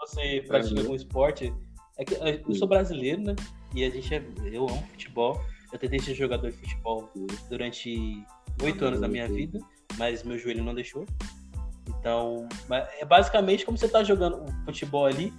você 0.00 0.44
pratica 0.46 0.74
Uhum. 0.74 0.80
algum 0.82 0.94
esporte. 0.94 1.54
É 1.98 2.04
que 2.04 2.14
é, 2.16 2.42
eu 2.46 2.54
sou 2.54 2.68
brasileiro, 2.68 3.22
né? 3.22 3.34
E 3.74 3.82
a 3.84 3.90
gente 3.90 4.14
é. 4.14 4.22
Eu 4.44 4.68
amo 4.68 4.82
futebol. 4.88 5.40
Eu 5.72 5.78
tentei 5.78 5.98
ser 6.00 6.14
jogador 6.14 6.50
de 6.50 6.56
futebol 6.58 7.10
durante 7.48 8.24
oito 8.62 8.84
anos 8.84 9.00
da 9.00 9.08
minha 9.08 9.26
Uhum. 9.26 9.34
vida, 9.34 9.58
mas 9.96 10.22
meu 10.22 10.38
joelho 10.38 10.62
não 10.64 10.74
deixou. 10.74 11.06
Então, 11.88 12.46
mas 12.68 12.86
é 12.98 13.04
basicamente 13.04 13.64
como 13.64 13.78
você 13.78 13.88
tá 13.88 14.04
jogando 14.04 14.44
futebol 14.66 15.06
ali. 15.06 15.32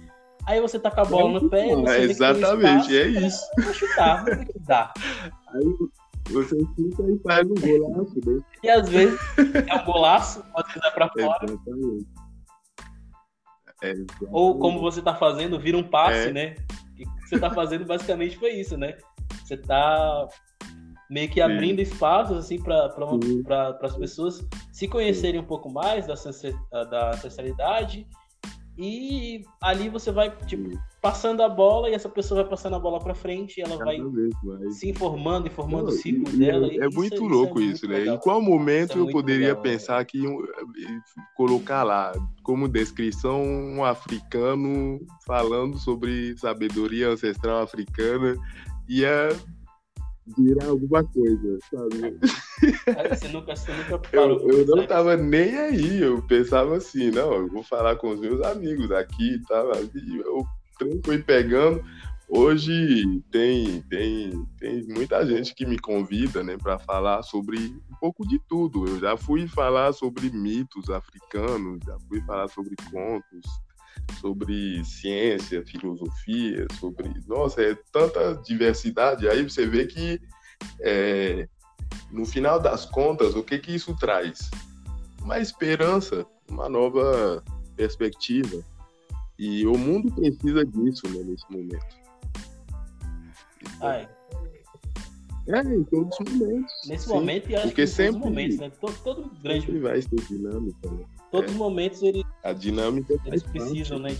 Aí 0.50 0.60
você 0.60 0.80
tá 0.80 0.90
com 0.90 1.00
a 1.00 1.04
bola 1.04 1.40
no 1.40 1.48
pé, 1.48 1.76
você 1.76 1.96
É, 1.96 2.02
exatamente, 2.02 2.96
é 2.98 3.06
isso. 3.06 3.40
"Ah, 3.56 3.62
Vou 3.62 3.72
chutar, 3.74 4.24
vamos 4.24 4.46
que 4.46 4.58
dá. 4.58 4.92
Aí 5.54 5.62
você 6.32 6.56
fica 6.74 7.02
e 7.04 7.18
faz 7.22 7.46
um 7.48 7.54
golaço, 7.54 8.14
né? 8.26 8.42
E 8.64 8.68
às 8.68 8.88
vezes 8.88 9.20
é 9.68 9.74
um 9.76 9.84
golaço, 9.84 10.42
vezes 10.52 10.82
é 10.84 10.90
pra 10.90 11.08
fora. 11.08 11.44
Exatamente. 11.44 12.06
É, 13.82 13.94
Ou 14.32 14.58
como 14.58 14.80
você 14.80 15.00
tá 15.00 15.14
fazendo, 15.14 15.58
vira 15.58 15.78
um 15.78 15.84
passe, 15.88 16.28
É. 16.28 16.32
né? 16.32 16.54
O 16.92 16.96
que 16.96 17.28
você 17.28 17.38
tá 17.38 17.50
fazendo 17.50 17.84
basicamente 17.86 18.36
foi 18.36 18.50
isso, 18.50 18.76
né? 18.76 18.98
Você 19.44 19.56
tá 19.56 20.26
meio 21.08 21.30
que 21.30 21.40
abrindo 21.40 21.80
espaços 21.80 22.36
assim 22.36 22.60
para 22.60 22.90
Sim. 23.22 23.42
as 23.82 23.96
pessoas 23.96 24.44
se 24.72 24.88
conhecerem 24.88 25.40
um 25.40 25.46
pouco 25.46 25.70
mais 25.72 26.06
da, 26.08 26.84
da 26.84 27.10
ancestralidade 27.10 28.06
e 28.78 29.44
ali 29.60 29.88
você 29.88 30.10
vai 30.10 30.34
tipo 30.46 30.70
passando 31.02 31.42
a 31.42 31.48
bola 31.48 31.88
e 31.88 31.94
essa 31.94 32.08
pessoa 32.08 32.42
vai 32.42 32.50
passando 32.50 32.76
a 32.76 32.78
bola 32.78 32.98
para 32.98 33.14
frente 33.14 33.58
e 33.58 33.62
ela 33.62 33.76
vai 33.76 33.98
mas- 34.42 34.76
se 34.76 34.88
informando 34.88 35.46
e 35.46 35.50
formando 35.50 35.88
o 35.88 35.90
Não, 35.90 35.92
ciclo 35.92 36.34
e- 36.34 36.38
dela. 36.38 36.66
É, 36.66 36.76
é 36.76 36.86
isso 36.88 36.96
muito 36.96 37.14
isso 37.14 37.24
louco 37.24 37.54
muito 37.54 37.74
isso, 37.74 37.88
né? 37.88 37.98
legal. 37.98 38.16
Em 38.16 38.18
qual 38.18 38.40
momento 38.40 38.98
é 38.98 39.00
eu 39.00 39.08
poderia 39.08 39.48
legal, 39.48 39.62
pensar 39.62 40.04
que 40.04 40.26
um, 40.26 40.42
colocar 41.36 41.82
lá 41.82 42.12
como 42.42 42.68
descrição 42.68 43.42
um 43.42 43.84
africano 43.84 45.00
falando 45.26 45.78
sobre 45.78 46.36
sabedoria 46.38 47.08
ancestral 47.08 47.62
africana 47.62 48.36
ia 48.88 49.28
virar 50.26 50.66
alguma 50.66 51.04
coisa, 51.04 51.58
sabe? 51.70 52.18
Você 53.08 53.28
nunca, 53.28 53.56
você 53.56 53.72
nunca 53.72 53.98
parou 53.98 54.40
Eu, 54.48 54.66
eu 54.66 54.76
não 54.76 54.86
tava 54.86 55.16
nem 55.16 55.56
aí, 55.56 56.02
eu 56.02 56.22
pensava 56.22 56.76
assim, 56.76 57.10
não, 57.10 57.32
eu 57.32 57.48
vou 57.48 57.62
falar 57.62 57.96
com 57.96 58.10
os 58.10 58.20
meus 58.20 58.42
amigos 58.42 58.90
aqui 58.92 59.34
e 59.34 59.42
tal. 59.42 59.72
Eu 59.72 60.46
fui 61.04 61.22
pegando, 61.22 61.82
hoje 62.28 63.22
tem, 63.30 63.82
tem, 63.82 64.46
tem 64.58 64.86
muita 64.88 65.26
gente 65.26 65.54
que 65.54 65.66
me 65.66 65.78
convida 65.78 66.42
né, 66.42 66.56
para 66.56 66.78
falar 66.78 67.22
sobre 67.22 67.58
um 67.90 67.96
pouco 68.00 68.26
de 68.26 68.38
tudo. 68.48 68.86
Eu 68.86 68.98
já 69.00 69.16
fui 69.16 69.48
falar 69.48 69.92
sobre 69.92 70.30
mitos 70.30 70.88
africanos, 70.90 71.80
já 71.84 71.98
fui 72.08 72.20
falar 72.22 72.48
sobre 72.48 72.74
contos, 72.90 73.46
sobre 74.20 74.84
ciência, 74.84 75.64
filosofia, 75.64 76.66
sobre. 76.78 77.12
Nossa, 77.26 77.62
é 77.62 77.76
tanta 77.92 78.34
diversidade. 78.44 79.28
Aí 79.28 79.42
você 79.42 79.66
vê 79.66 79.86
que, 79.86 80.20
é, 80.80 81.48
no 82.10 82.24
final 82.24 82.60
das 82.60 82.84
contas, 82.84 83.34
o 83.34 83.42
que, 83.42 83.58
que 83.58 83.74
isso 83.74 83.96
traz? 83.96 84.50
Uma 85.22 85.38
esperança, 85.38 86.26
uma 86.48 86.68
nova 86.68 87.42
perspectiva. 87.76 88.64
E 89.38 89.66
o 89.66 89.76
mundo 89.76 90.12
precisa 90.12 90.64
disso 90.64 91.08
né, 91.08 91.22
nesse 91.24 91.50
momento. 91.50 92.00
Ai. 93.80 94.08
É, 95.48 95.60
em 95.62 95.84
todos 95.84 96.16
os 96.20 96.32
momentos. 96.32 96.72
Nesse 96.86 97.06
sim. 97.06 97.12
momento 97.12 97.50
e 97.50 97.56
acho 97.56 97.66
Porque 97.68 97.82
que 97.82 97.82
em 97.82 97.86
sempre, 97.86 98.12
todos 98.12 98.26
os 98.26 98.30
momentos, 98.30 98.58
né? 98.58 98.70
Todo, 98.80 98.98
todo 99.02 99.30
grande. 99.42 99.78
Vai 99.78 100.02
ser 100.02 100.20
dinâmica, 100.28 100.90
né? 100.90 101.04
Todos 101.30 101.50
os 101.52 101.56
momentos 101.56 102.02
ele, 102.02 102.24
A 102.42 102.52
dinâmica 102.52 103.12
eles 103.24 103.42
faz 103.42 103.52
precisam, 103.52 103.98
né? 103.98 104.10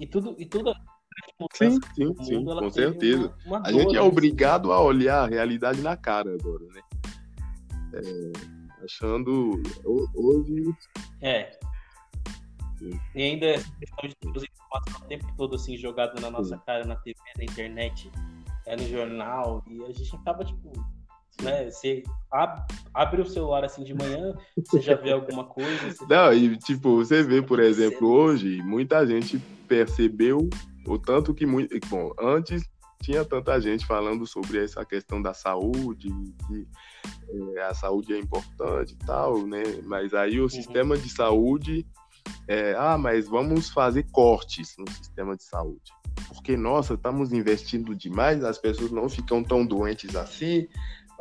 E 0.00 0.06
tudo, 0.06 0.34
e 0.38 0.46
tudo 0.46 0.72
Sim, 1.54 1.78
sim, 1.94 2.14
sim, 2.24 2.38
mundo, 2.38 2.56
com 2.58 2.70
certeza. 2.70 3.34
Uma, 3.44 3.58
uma 3.58 3.68
A 3.68 3.72
gente 3.72 3.90
é 3.96 4.00
né? 4.00 4.00
obrigado 4.00 4.72
a 4.72 4.80
olhar 4.80 5.24
a 5.24 5.26
realidade 5.26 5.80
na 5.80 5.96
cara 5.96 6.34
agora, 6.34 6.64
né? 6.72 6.80
É, 7.94 8.84
achando. 8.84 9.60
ho- 9.84 10.08
Hoje. 10.14 10.74
É. 11.20 11.58
Sim. 12.78 12.98
E 13.14 13.22
ainda 13.22 13.46
essa 13.46 13.70
questão 13.78 14.08
de 14.08 14.14
ter 14.16 14.50
informação 14.50 15.02
o 15.04 15.08
tempo 15.08 15.26
todo 15.36 15.54
assim 15.56 15.76
jogada 15.76 16.20
na 16.20 16.30
nossa 16.30 16.56
cara, 16.58 16.84
na 16.86 16.96
TV, 16.96 17.16
na 17.36 17.44
internet, 17.44 18.10
é 18.66 18.76
no 18.76 18.86
jornal, 18.88 19.62
e 19.68 19.84
a 19.84 19.92
gente 19.92 20.16
acaba, 20.16 20.44
tipo, 20.44 20.72
né? 21.40 21.70
Você 21.70 22.02
ab- 22.30 22.66
abre 22.92 23.22
o 23.22 23.26
celular 23.26 23.64
assim 23.64 23.84
de 23.84 23.94
manhã, 23.94 24.34
você 24.56 24.80
já 24.80 24.94
vê 24.94 25.12
alguma 25.12 25.44
coisa. 25.44 26.06
Não, 26.08 26.32
e 26.32 26.56
tipo, 26.56 26.96
você 26.96 27.22
vê, 27.22 27.40
por 27.40 27.60
exemplo, 27.60 28.08
hoje, 28.08 28.62
muita 28.62 29.06
gente 29.06 29.38
percebeu 29.66 30.48
o 30.86 30.98
tanto 30.98 31.34
que 31.34 31.46
muito. 31.46 31.74
Bom, 31.88 32.12
antes 32.20 32.62
tinha 33.02 33.24
tanta 33.24 33.60
gente 33.60 33.84
falando 33.84 34.26
sobre 34.26 34.62
essa 34.62 34.84
questão 34.84 35.20
da 35.20 35.34
saúde, 35.34 36.08
que 36.46 36.66
é, 37.56 37.62
a 37.62 37.74
saúde 37.74 38.14
é 38.14 38.18
importante 38.18 38.92
e 38.92 39.06
tal, 39.06 39.46
né? 39.46 39.62
Mas 39.84 40.14
aí 40.14 40.40
o 40.40 40.48
sistema 40.48 40.96
de 40.96 41.08
saúde 41.08 41.86
é, 42.48 42.74
ah, 42.76 42.98
mas 42.98 43.28
vamos 43.28 43.70
fazer 43.70 44.04
cortes 44.10 44.74
no 44.78 44.90
sistema 44.92 45.36
de 45.36 45.44
saúde. 45.44 45.92
Porque, 46.28 46.56
nossa, 46.56 46.94
estamos 46.94 47.32
investindo 47.32 47.94
demais, 47.94 48.44
as 48.44 48.58
pessoas 48.58 48.90
não 48.90 49.08
ficam 49.08 49.42
tão 49.42 49.64
doentes 49.64 50.14
assim. 50.16 50.68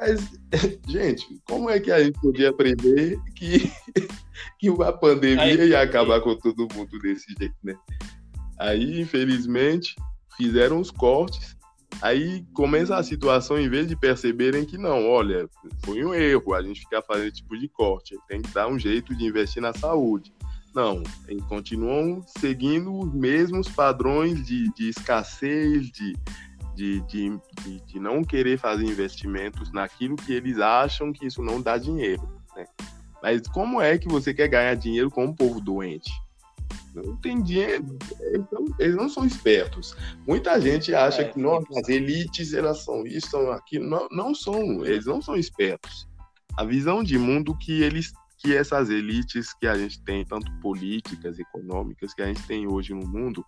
Mas, 0.02 0.32
gente, 0.90 1.40
como 1.48 1.70
é 1.70 1.80
que 1.80 1.92
a 1.92 2.04
gente 2.04 2.20
podia 2.20 2.52
prever 2.52 3.20
que, 3.36 3.72
que 4.60 4.70
uma 4.72 4.92
pandemia 4.92 5.44
Aí- 5.44 5.70
ia 5.70 5.82
acabar 5.82 6.20
com 6.22 6.36
todo 6.36 6.68
mundo 6.74 6.98
desse 7.00 7.32
jeito, 7.38 7.56
né? 7.64 7.76
Aí, 8.60 9.00
infelizmente, 9.00 9.96
fizeram 10.36 10.80
os 10.80 10.90
cortes. 10.90 11.56
Aí 12.02 12.44
começa 12.54 12.96
a 12.98 13.04
situação, 13.04 13.60
em 13.60 13.70
vez 13.70 13.88
de 13.88 13.96
perceberem 13.96 14.66
que 14.66 14.76
não, 14.76 15.08
olha, 15.08 15.48
foi 15.86 16.04
um 16.04 16.16
erro 16.16 16.56
a 16.56 16.64
gente 16.64 16.80
ficar 16.80 17.04
fazendo 17.04 17.28
esse 17.28 17.38
tipo 17.38 17.56
de 17.56 17.68
corte, 17.68 18.18
tem 18.28 18.42
que 18.42 18.52
dar 18.52 18.68
um 18.68 18.80
jeito 18.80 19.16
de 19.16 19.26
investir 19.26 19.62
na 19.62 19.72
saúde. 19.72 20.34
Não, 20.74 21.04
eles 21.28 21.44
continuam 21.46 22.24
seguindo 22.40 22.98
os 22.98 23.14
mesmos 23.14 23.68
padrões 23.68 24.44
de, 24.48 24.72
de 24.74 24.90
escassez, 24.90 25.92
de, 25.92 26.16
de, 26.76 27.02
de, 27.02 27.40
de, 27.64 27.82
de 27.82 28.00
não 28.00 28.24
querer 28.24 28.58
fazer 28.58 28.86
investimentos 28.86 29.72
naquilo 29.72 30.16
que 30.16 30.34
eles 30.34 30.60
acham 30.60 31.12
que 31.12 31.26
isso 31.26 31.42
não 31.42 31.62
dá 31.62 31.78
dinheiro. 31.78 32.28
Né? 32.56 32.66
Mas 33.22 33.48
como 33.48 33.82
é 33.82 33.98
que 33.98 34.08
você 34.08 34.34
quer 34.34 34.48
ganhar 34.48 34.76
dinheiro 34.76 35.10
com 35.12 35.26
um 35.26 35.34
povo 35.34 35.62
doente? 35.62 36.12
Não 36.94 37.16
tem 37.18 37.42
dinheiro, 37.42 37.98
eles 38.20 38.46
não, 38.52 38.66
eles 38.80 38.96
não 38.96 39.10
são 39.10 39.26
espertos. 39.26 39.96
Muita 40.28 40.60
gente 40.60 40.94
acha 40.94 41.22
É, 41.22 41.26
que 41.26 41.40
não, 41.40 41.64
as 41.78 41.88
elites 41.88 42.54
elas 42.54 42.84
são 42.84 43.06
isso, 43.06 43.30
são 43.30 43.52
aquilo. 43.52 43.90
Não, 43.90 44.08
não 44.12 44.36
são, 44.36 44.86
eles 44.86 45.06
não 45.06 45.22
são 45.22 45.36
espertos. 45.36 46.08
A 46.58 46.66
visão 46.66 47.02
de 47.02 47.18
mundo 47.18 47.58
que 47.58 47.82
eles 47.82 48.12
que 48.42 48.56
essas 48.56 48.90
elites 48.90 49.54
que 49.54 49.68
a 49.68 49.78
gente 49.78 50.02
tem, 50.02 50.26
tanto 50.26 50.52
políticas, 50.60 51.38
econômicas, 51.38 52.12
que 52.12 52.24
a 52.24 52.26
gente 52.26 52.42
tem 52.48 52.68
hoje 52.68 52.92
no 52.92 53.08
mundo, 53.08 53.46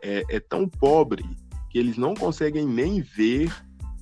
é, 0.00 0.22
é 0.30 0.38
tão 0.38 0.68
pobre 0.68 1.24
que 1.70 1.78
eles 1.78 1.96
não 1.96 2.14
conseguem 2.14 2.66
nem 2.66 3.00
ver 3.00 3.50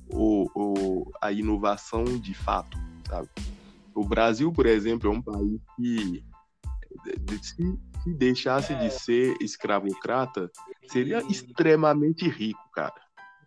o, 0.09 0.49
o, 0.55 1.11
a 1.21 1.31
inovação 1.31 2.03
de 2.03 2.33
fato, 2.33 2.77
sabe? 3.07 3.29
O 3.93 4.03
Brasil, 4.03 4.51
por 4.51 4.65
exemplo, 4.65 5.09
é 5.09 5.13
um 5.13 5.21
país 5.21 5.61
que 5.75 6.23
se, 7.41 7.79
se 8.03 8.13
deixasse 8.13 8.73
de 8.75 8.89
ser 8.89 9.35
escravocrata, 9.41 10.49
seria 10.87 11.21
extremamente 11.29 12.27
rico, 12.27 12.59
cara. 12.73 12.93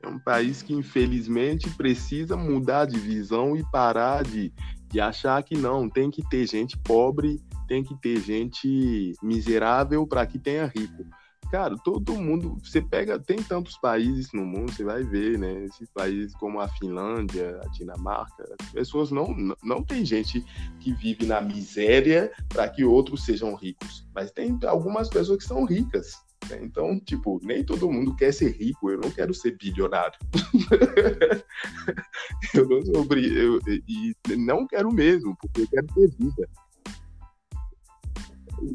É 0.02 0.08
um 0.08 0.18
país 0.18 0.62
que, 0.62 0.74
infelizmente, 0.74 1.70
precisa 1.70 2.36
mudar 2.36 2.86
de 2.86 2.98
visão 2.98 3.56
e 3.56 3.64
parar 3.70 4.24
de, 4.24 4.52
de 4.88 5.00
achar 5.00 5.42
que 5.42 5.56
não, 5.56 5.88
tem 5.88 6.10
que 6.10 6.28
ter 6.28 6.46
gente 6.46 6.76
pobre, 6.78 7.40
tem 7.68 7.84
que 7.84 7.94
ter 8.00 8.20
gente 8.20 9.12
miserável 9.22 10.06
para 10.06 10.26
que 10.26 10.38
tenha 10.38 10.66
rico. 10.66 11.04
Cara, 11.52 11.76
todo 11.76 12.14
mundo, 12.14 12.56
você 12.64 12.80
pega, 12.80 13.18
tem 13.18 13.36
tantos 13.36 13.76
países 13.76 14.32
no 14.32 14.42
mundo, 14.42 14.72
você 14.72 14.82
vai 14.82 15.04
ver, 15.04 15.38
né? 15.38 15.66
Esses 15.66 15.90
países 15.90 16.34
como 16.36 16.58
a 16.58 16.66
Finlândia, 16.66 17.60
a 17.62 17.68
Dinamarca, 17.68 18.42
as 18.58 18.70
pessoas 18.70 19.10
não, 19.10 19.36
não, 19.62 19.84
tem 19.84 20.02
gente 20.02 20.42
que 20.80 20.94
vive 20.94 21.26
na 21.26 21.42
miséria 21.42 22.32
para 22.48 22.66
que 22.70 22.82
outros 22.86 23.26
sejam 23.26 23.54
ricos. 23.54 24.08
Mas 24.14 24.30
tem 24.30 24.58
algumas 24.66 25.10
pessoas 25.10 25.40
que 25.40 25.44
são 25.44 25.66
ricas. 25.66 26.14
né? 26.48 26.58
Então, 26.62 26.98
tipo, 26.98 27.38
nem 27.42 27.62
todo 27.62 27.92
mundo 27.92 28.16
quer 28.16 28.32
ser 28.32 28.52
rico, 28.52 28.90
eu 28.90 28.98
não 28.98 29.10
quero 29.10 29.34
ser 29.34 29.54
bilionário. 29.58 30.18
eu 32.54 32.66
não 32.66 32.82
sou 32.82 33.02
obri- 33.02 33.36
eu, 33.36 33.60
e 33.86 34.14
não 34.38 34.66
quero 34.66 34.90
mesmo, 34.90 35.36
porque 35.38 35.60
eu 35.60 35.68
quero 35.68 35.86
ter 35.88 36.08
vida. 36.18 36.48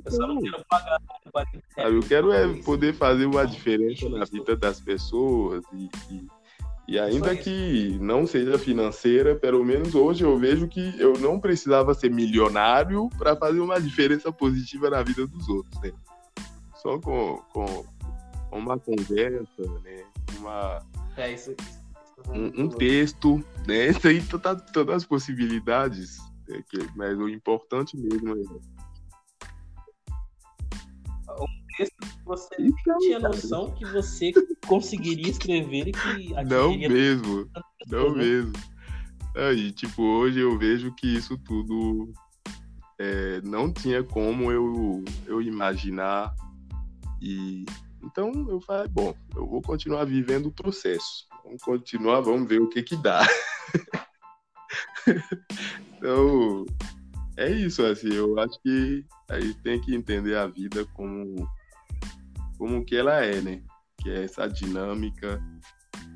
Eu 0.05 0.11
só 0.11 0.27
não 0.27 0.41
quero 0.41 0.65
pagar. 0.69 1.01
Sabe, 1.75 1.95
eu 1.95 2.01
quero 2.01 2.31
é 2.31 2.61
poder 2.63 2.93
fazer 2.93 3.25
uma 3.25 3.45
diferença 3.45 4.09
na 4.09 4.25
vida 4.25 4.55
das 4.55 4.79
pessoas 4.79 5.63
e, 5.73 5.89
e, 6.09 6.27
e 6.87 6.99
ainda 6.99 7.35
que 7.35 7.97
não 7.99 8.25
seja 8.25 8.57
financeira, 8.57 9.35
pelo 9.35 9.63
menos 9.63 9.93
hoje 9.93 10.23
eu 10.23 10.37
vejo 10.37 10.67
que 10.67 10.93
eu 10.99 11.13
não 11.19 11.39
precisava 11.39 11.93
ser 11.93 12.09
milionário 12.09 13.09
para 13.17 13.35
fazer 13.35 13.59
uma 13.59 13.79
diferença 13.79 14.31
positiva 14.31 14.89
na 14.89 15.03
vida 15.03 15.27
dos 15.27 15.47
outros, 15.47 15.81
né? 15.81 15.91
Só 16.75 16.99
com, 16.99 17.41
com 17.53 17.85
uma 18.51 18.79
conversa, 18.79 19.63
né? 19.83 20.03
Uma, 20.39 20.81
É, 21.17 21.33
isso, 21.33 21.51
é 21.51 22.31
um, 22.31 22.63
um 22.63 22.69
texto, 22.69 23.43
né? 23.67 23.87
Isso 23.87 24.07
aí 24.07 24.21
tá 24.21 24.55
todas 24.55 24.95
as 24.95 25.05
possibilidades, 25.05 26.17
né? 26.47 26.63
mas 26.95 27.17
o 27.17 27.29
importante 27.29 27.97
mesmo 27.97 28.33
é 28.33 28.76
Você 32.25 32.55
Então, 32.59 32.97
tinha 32.99 33.19
noção 33.19 33.71
que 33.71 33.85
você 33.85 34.31
conseguiria 34.67 35.29
escrever 35.29 35.87
e 35.87 35.91
que 35.91 36.33
Não 36.45 36.77
mesmo, 36.77 37.49
não 37.87 38.11
né? 38.13 38.23
mesmo. 38.23 38.53
Aí, 39.35 39.71
tipo, 39.71 40.01
hoje 40.01 40.39
eu 40.39 40.57
vejo 40.57 40.93
que 40.95 41.07
isso 41.07 41.37
tudo 41.37 42.11
é, 42.99 43.41
não 43.41 43.71
tinha 43.71 44.03
como 44.03 44.51
eu, 44.51 45.03
eu 45.25 45.41
imaginar. 45.41 46.33
E 47.21 47.65
então 48.03 48.31
eu 48.49 48.61
falei, 48.61 48.87
bom, 48.87 49.13
eu 49.35 49.47
vou 49.47 49.61
continuar 49.61 50.05
vivendo 50.05 50.47
o 50.47 50.51
processo. 50.51 51.27
Vamos 51.43 51.61
continuar, 51.61 52.21
vamos 52.21 52.47
ver 52.47 52.61
o 52.61 52.69
que 52.69 52.81
que 52.83 52.95
dá. 52.95 53.27
então, 55.97 56.65
é 57.37 57.51
isso, 57.51 57.85
assim, 57.85 58.13
eu 58.13 58.39
acho 58.39 58.59
que 58.61 59.05
a 59.29 59.39
gente 59.39 59.59
tem 59.59 59.79
que 59.79 59.95
entender 59.95 60.35
a 60.35 60.47
vida 60.47 60.85
como, 60.93 61.47
como 62.57 62.83
que 62.85 62.95
ela 62.95 63.23
é, 63.23 63.41
né? 63.41 63.61
Que 64.01 64.09
é 64.09 64.23
essa 64.23 64.47
dinâmica 64.47 65.41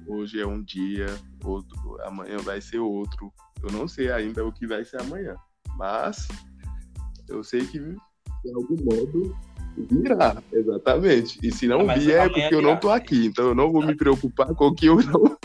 hoje 0.08 0.40
é 0.40 0.46
um 0.46 0.64
dia, 0.64 1.08
outro, 1.44 1.98
amanhã 2.04 2.38
vai 2.38 2.62
ser 2.62 2.80
outro. 2.80 3.32
Eu 3.64 3.72
não 3.72 3.88
sei 3.88 4.12
ainda 4.12 4.46
o 4.46 4.52
que 4.52 4.68
vai 4.68 4.84
ser 4.84 5.02
amanhã, 5.02 5.36
mas 5.78 6.28
eu 7.30 7.44
sei 7.44 7.66
que 7.66 7.80
de 7.80 8.54
algum 8.54 8.76
modo 8.84 9.36
virá, 9.90 10.42
exatamente. 10.52 11.40
E 11.44 11.52
se 11.52 11.68
não 11.68 11.82
Ah, 11.82 11.86
mas 11.86 12.04
vier 12.04 12.26
é 12.26 12.30
porque 12.30 12.56
eu 12.56 12.62
não 12.62 12.78
tô 12.78 12.90
aqui, 12.90 13.26
então 13.26 13.48
eu 13.48 13.56
não 13.56 13.72
vou 13.72 13.86
me 13.86 13.96
preocupar 13.96 14.54
com 14.54 14.68
o 14.68 14.76
que 14.76 14.88
eu 14.88 14.96
não. 14.96 15.38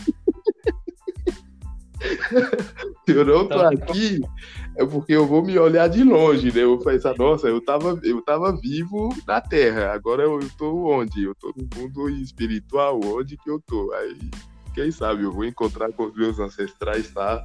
se 3.04 3.12
eu 3.12 3.24
não 3.24 3.46
tô 3.46 3.54
Então, 3.54 3.68
aqui, 3.68 4.20
é 4.76 4.84
porque 4.84 5.14
eu 5.14 5.26
vou 5.26 5.42
me 5.42 5.58
olhar 5.58 5.88
de 5.88 6.04
longe, 6.04 6.52
né? 6.52 6.62
Eu 6.62 6.76
vou 6.76 6.84
pensar, 6.84 7.16
nossa, 7.16 7.48
eu 7.48 7.64
tava, 7.64 7.98
eu 8.02 8.20
tava 8.22 8.54
vivo 8.54 9.08
na 9.26 9.40
Terra, 9.40 9.92
agora 9.92 10.22
eu, 10.22 10.38
eu 10.40 10.50
tô 10.58 10.86
onde? 10.86 11.24
Eu 11.24 11.34
tô 11.34 11.50
no 11.56 11.66
mundo 11.74 12.10
espiritual, 12.10 13.00
onde 13.02 13.38
que 13.38 13.50
eu 13.50 13.58
tô? 13.66 13.90
Aí, 13.94 14.18
quem 14.74 14.90
sabe, 14.90 15.22
eu 15.22 15.32
vou 15.32 15.46
encontrar 15.46 15.90
com 15.92 16.04
os 16.04 16.14
meus 16.14 16.38
ancestrais, 16.38 17.10
tá? 17.10 17.42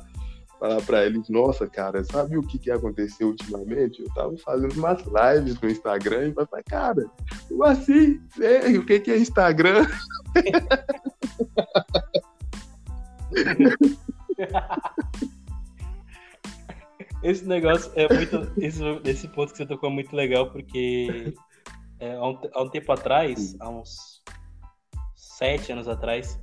Falar 0.60 0.82
pra 0.82 1.06
eles, 1.06 1.30
nossa, 1.30 1.66
cara, 1.68 2.04
sabe 2.04 2.38
o 2.38 2.44
que 2.44 2.60
que 2.60 2.70
aconteceu 2.70 3.30
ultimamente? 3.30 4.02
Eu 4.02 4.14
tava 4.14 4.36
fazendo 4.38 4.74
umas 4.74 5.00
lives 5.00 5.58
no 5.60 5.70
Instagram 5.70 6.28
e 6.28 6.34
vai 6.34 6.46
falar, 6.46 6.64
cara, 6.64 7.06
como 7.48 7.64
assim? 7.64 8.22
É, 8.40 8.78
o 8.78 8.86
que 8.86 9.00
que 9.00 9.10
é 9.10 9.18
Instagram? 9.18 9.88
Esse 17.24 17.46
negócio 17.46 17.92
é 17.96 18.12
muito. 18.12 18.52
Esse, 18.58 18.84
esse 19.06 19.28
ponto 19.28 19.52
que 19.52 19.58
você 19.58 19.66
tocou 19.66 19.90
é 19.90 19.94
muito 19.94 20.16
legal, 20.16 20.52
porque 20.52 21.34
é, 22.00 22.16
há, 22.16 22.28
um, 22.28 22.40
há, 22.54 22.64
um, 22.64 22.70
tempo 22.70 22.92
atrás, 22.92 23.56
há 23.60 23.70
uns 23.70 24.24
sete 25.16 25.72
anos 25.72 25.88
atrás, 25.88 26.40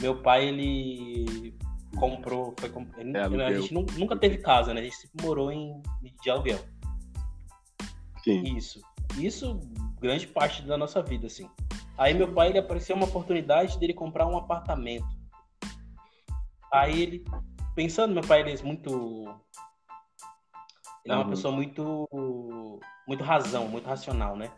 meu 0.00 0.22
pai 0.22 0.48
ele 0.48 1.58
comprou. 1.96 2.54
Foi, 2.58 2.72
ele, 2.98 3.16
é, 3.16 3.46
a 3.46 3.60
gente 3.60 3.74
nunca 3.74 4.16
teve 4.16 4.38
casa, 4.38 4.72
né? 4.72 4.80
A 4.80 4.84
gente 4.84 4.96
sempre 4.96 5.24
morou 5.24 5.50
em, 5.50 5.82
de 6.22 6.30
aluguel. 6.30 6.60
Sim. 8.22 8.56
Isso. 8.56 8.80
Isso, 9.18 9.58
grande 10.00 10.26
parte 10.26 10.62
da 10.62 10.78
nossa 10.78 11.02
vida, 11.02 11.26
assim. 11.26 11.48
Aí 11.98 12.14
meu 12.14 12.32
pai 12.32 12.48
ele 12.48 12.58
apareceu 12.58 12.94
uma 12.94 13.06
oportunidade 13.06 13.78
dele 13.78 13.92
comprar 13.92 14.26
um 14.26 14.38
apartamento. 14.38 15.08
Aí 16.72 17.02
ele, 17.02 17.24
pensando, 17.74 18.14
meu 18.14 18.22
pai 18.22 18.40
ele 18.40 18.52
é 18.52 18.62
muito 18.62 19.28
é 21.10 21.14
uma 21.14 21.28
pessoa 21.28 21.54
muito 21.54 22.08
muito 23.06 23.24
razão, 23.24 23.66
muito 23.68 23.86
racional, 23.86 24.36
né? 24.36 24.50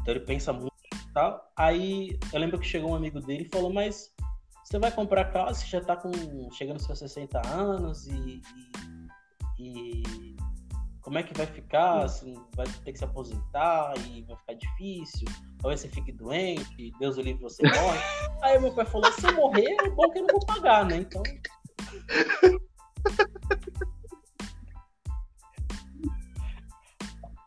Então 0.00 0.14
ele 0.14 0.20
pensa 0.20 0.52
muito 0.52 0.72
e 0.94 1.12
tal. 1.12 1.50
Aí 1.56 2.18
eu 2.32 2.38
lembro 2.38 2.58
que 2.58 2.66
chegou 2.66 2.90
um 2.90 2.94
amigo 2.94 3.20
dele 3.20 3.44
e 3.44 3.48
falou, 3.48 3.72
mas 3.72 4.14
você 4.62 4.78
vai 4.78 4.90
comprar 4.90 5.26
casa, 5.26 5.54
você 5.54 5.66
já 5.66 5.80
tá 5.80 5.96
com 5.96 6.10
chegando 6.52 6.76
aos 6.76 6.84
seus 6.84 6.98
60 6.98 7.46
anos 7.48 8.06
e, 8.06 8.42
e, 9.58 10.02
e 10.02 10.36
como 11.00 11.18
é 11.18 11.22
que 11.22 11.32
vai 11.36 11.46
ficar? 11.46 12.04
Assim, 12.04 12.34
vai 12.54 12.66
ter 12.84 12.92
que 12.92 12.98
se 12.98 13.04
aposentar 13.04 13.94
e 14.06 14.22
vai 14.22 14.36
ficar 14.36 14.54
difícil. 14.54 15.26
Talvez 15.60 15.80
você 15.80 15.88
fique 15.88 16.12
doente, 16.12 16.92
Deus 16.98 17.16
o 17.16 17.20
livre 17.22 17.42
você 17.42 17.62
morre. 17.80 18.00
Aí 18.42 18.58
meu 18.58 18.72
pai 18.72 18.84
falou: 18.84 19.10
se 19.12 19.24
eu 19.24 19.34
morrer, 19.34 19.76
é 19.84 19.90
bom 19.90 20.10
que 20.10 20.18
eu 20.18 20.22
não 20.22 20.32
vou 20.32 20.44
pagar, 20.46 20.84
né? 20.84 20.96
Então. 20.96 21.22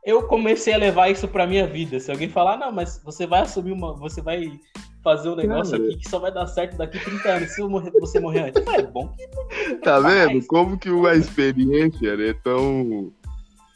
Eu 0.10 0.24
comecei 0.24 0.74
a 0.74 0.78
levar 0.78 1.10
isso 1.10 1.28
pra 1.28 1.46
minha 1.46 1.68
vida. 1.68 2.00
Se 2.00 2.10
alguém 2.12 2.30
falar, 2.30 2.58
não, 2.58 2.72
mas 2.72 3.00
você 3.04 3.28
vai 3.28 3.42
assumir 3.42 3.72
uma. 3.72 3.94
Você 3.94 4.22
vai 4.22 4.60
fazer 5.04 5.30
um 5.30 5.36
negócio 5.36 5.76
aqui 5.76 5.98
que 5.98 6.10
só 6.10 6.20
vai 6.20 6.32
dar 6.34 6.48
certo 6.48 6.78
daqui 6.78 7.00
30 7.00 7.30
anos. 7.30 7.52
Se 7.52 7.62
morrer, 7.62 7.92
você 7.92 8.20
morrer 8.20 8.50
antes, 8.50 8.66
é 8.68 8.82
bom 8.84 9.08
que 9.10 9.28
não. 9.28 9.48
Tá 9.82 10.00
vendo? 10.00 10.34
Mais. 10.34 10.48
Como 10.48 10.78
que 10.78 10.90
uma 10.90 11.14
experiência 11.16 12.18
né, 12.18 12.34
tão, 12.44 13.14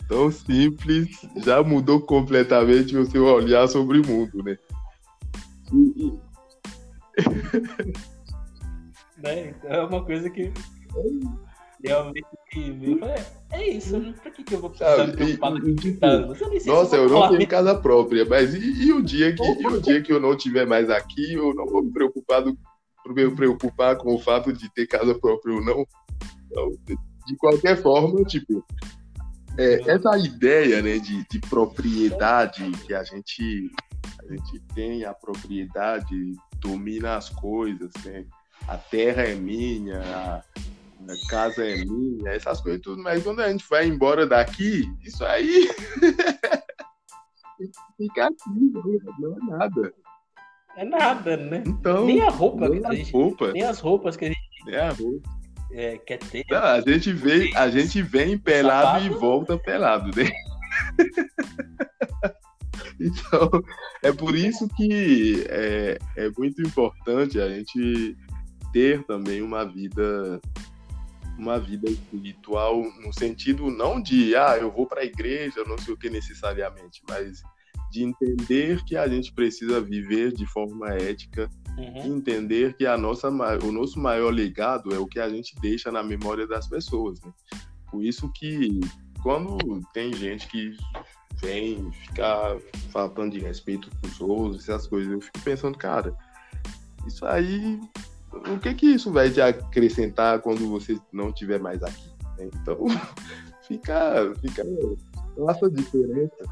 tão 0.08 0.32
simples 0.32 1.22
já 1.38 1.62
mudou 1.64 2.02
completamente 2.02 2.98
o 2.98 3.06
seu 3.06 3.26
olhar 3.26 3.68
sobre 3.68 4.00
o 4.00 4.08
mundo, 4.08 4.44
né? 4.44 4.58
né? 9.18 9.50
Então 9.50 9.72
é 9.72 9.86
uma 9.86 10.04
coisa 10.04 10.30
que 10.30 10.52
realmente 11.84 12.26
é, 13.52 13.58
é 13.58 13.70
isso, 13.70 13.98
né? 13.98 14.14
Pra 14.22 14.32
que, 14.32 14.44
que 14.44 14.56
eu 14.56 14.62
vou 14.62 14.70
precisar 14.70 15.08
me 15.08 15.14
preocupar 15.14 15.54
daqui 15.54 15.76
tipo, 15.76 16.06
Nossa, 16.66 16.96
eu 16.96 17.10
não 17.10 17.30
tenho 17.30 17.48
casa 17.48 17.76
própria, 17.76 18.26
mas 18.26 18.54
e, 18.54 18.86
e, 18.86 18.94
o 18.94 19.02
dia 19.02 19.36
que, 19.36 19.44
e 19.44 19.68
o 19.68 19.82
dia 19.82 20.02
que 20.02 20.12
eu 20.12 20.20
não 20.20 20.34
estiver 20.34 20.66
mais 20.66 20.90
aqui, 20.90 21.34
eu 21.34 21.54
não 21.54 21.66
vou 21.66 21.84
me 21.84 21.92
preocupar, 21.92 22.42
do, 22.42 22.58
me 23.08 23.36
preocupar 23.36 23.98
com 23.98 24.16
o 24.16 24.20
fato 24.20 24.54
de 24.54 24.72
ter 24.74 24.88
casa 24.88 25.14
própria 25.18 25.56
ou 25.56 25.64
não. 25.64 25.86
Então, 26.48 26.72
de 27.28 27.36
qualquer 27.38 27.82
forma, 27.82 28.24
tipo, 28.24 28.64
é, 29.58 29.92
essa 29.92 30.18
ideia 30.18 30.82
né, 30.82 30.98
de, 31.00 31.26
de 31.30 31.40
propriedade 31.40 32.70
que 32.86 32.94
a 32.94 33.04
gente, 33.04 33.72
a 34.20 34.32
gente 34.32 34.60
tem, 34.74 35.06
a 35.06 35.14
propriedade 35.14 36.34
domina 36.60 37.18
as 37.18 37.30
coisas, 37.30 37.92
né? 38.06 38.26
a 38.68 38.78
terra 38.78 39.24
é 39.24 39.36
minha, 39.36 40.00
a, 40.00 40.42
a 41.10 41.30
casa 41.30 41.66
é 41.66 41.86
minha, 41.86 42.32
essas 42.32 42.62
coisas 42.62 42.82
tudo, 42.82 43.02
mas 43.02 43.24
quando 43.24 43.42
a 43.42 43.50
gente 43.50 43.66
vai 43.70 43.88
embora 43.88 44.26
daqui, 44.26 44.92
isso 45.04 45.24
aí 45.26 45.68
fica 47.98 48.28
aqui, 48.28 48.72
não 49.20 49.34
é 49.34 49.58
nada. 49.58 49.94
É 50.76 50.86
nada, 50.86 51.38
né? 51.38 51.64
Então, 51.68 52.06
nem 52.06 52.22
a 52.22 52.30
roupa, 52.30 52.68
nem, 52.68 52.86
a 52.86 52.94
gente, 52.94 53.12
roupa. 53.12 53.52
nem 53.52 53.64
as 53.64 53.80
roupas 53.80 54.18
que 54.18 54.26
a 54.26 54.28
gente 54.30 54.40
nem 54.66 54.76
a 54.76 54.92
roupa. 54.92 55.30
É, 55.72 55.98
quer 55.98 56.20
ter. 56.20 56.46
Não, 56.50 56.64
a 56.64 56.82
gente 56.82 57.14
vem, 57.14 57.56
a 57.56 57.70
gente 57.70 58.02
vem 58.02 58.38
pelado 58.38 58.86
Sapato. 58.86 59.06
e 59.06 59.10
volta 59.10 59.58
pelado, 59.58 60.12
né? 60.16 60.30
então, 63.00 63.50
é 64.04 64.12
por 64.12 64.36
isso 64.36 64.68
que 64.76 65.46
é, 65.50 65.98
é 66.16 66.30
muito 66.38 66.62
importante 66.62 67.40
a 67.40 67.50
gente 67.50 68.16
ter 68.72 69.04
também 69.04 69.42
uma 69.42 69.64
vida 69.64 70.40
uma 71.38 71.60
vida 71.60 71.90
espiritual 71.90 72.84
no 73.04 73.12
sentido 73.14 73.70
não 73.70 74.02
de 74.02 74.36
ah 74.36 74.58
eu 74.58 74.72
vou 74.72 74.86
para 74.86 75.02
a 75.02 75.06
igreja 75.06 75.64
não 75.66 75.78
sei 75.78 75.94
o 75.94 75.98
que 75.98 76.10
necessariamente 76.10 77.02
mas 77.10 77.42
de 77.92 78.04
entender 78.04 78.84
que 78.84 78.98
a 78.98 79.08
gente 79.08 79.32
precisa 79.32 79.80
viver 79.80 80.32
de 80.32 80.46
forma 80.46 80.90
ética 80.94 81.50
uhum. 81.78 82.18
entender 82.18 82.76
que 82.76 82.86
a 82.86 82.98
nossa 82.98 83.30
o 83.30 83.72
nosso 83.72 84.00
maior 84.00 84.34
legado 84.34 84.94
é 84.94 84.98
o 84.98 85.08
que 85.08 85.20
a 85.20 85.30
gente 85.30 85.56
deixa 85.62 85.92
na 85.92 86.04
memória 86.04 86.48
das 86.48 86.68
pessoas 86.68 87.20
né? 87.22 87.32
por 87.90 88.04
isso 88.04 88.32
que 88.34 88.80
quando 89.22 89.58
tem 89.94 90.14
gente 90.14 90.48
que 90.48 90.76
vem 91.42 91.92
ficar 91.92 92.58
faltando 92.92 93.32
de 93.32 93.40
respeito 93.40 93.90
com 93.90 94.08
os 94.08 94.22
outros 94.22 94.64
essas 94.64 94.88
coisas 94.88 95.12
eu 95.12 95.22
fico 95.22 95.40
pensando 95.42 95.78
cara 95.78 96.16
isso 97.08 97.26
aí 97.26 97.80
o 98.34 98.60
que 98.60 98.74
que 98.74 98.88
isso 98.88 99.12
vai 99.12 99.30
te 99.30 99.42
acrescentar 99.42 100.42
quando 100.42 100.68
você 100.70 101.00
não 101.12 101.30
estiver 101.30 101.60
mais 101.60 101.82
aqui? 101.84 102.12
Né? 102.38 102.50
Então, 102.54 102.78
fica, 103.68 104.34
fica 104.42 104.64
essa 105.50 105.70
diferença. 105.70 106.46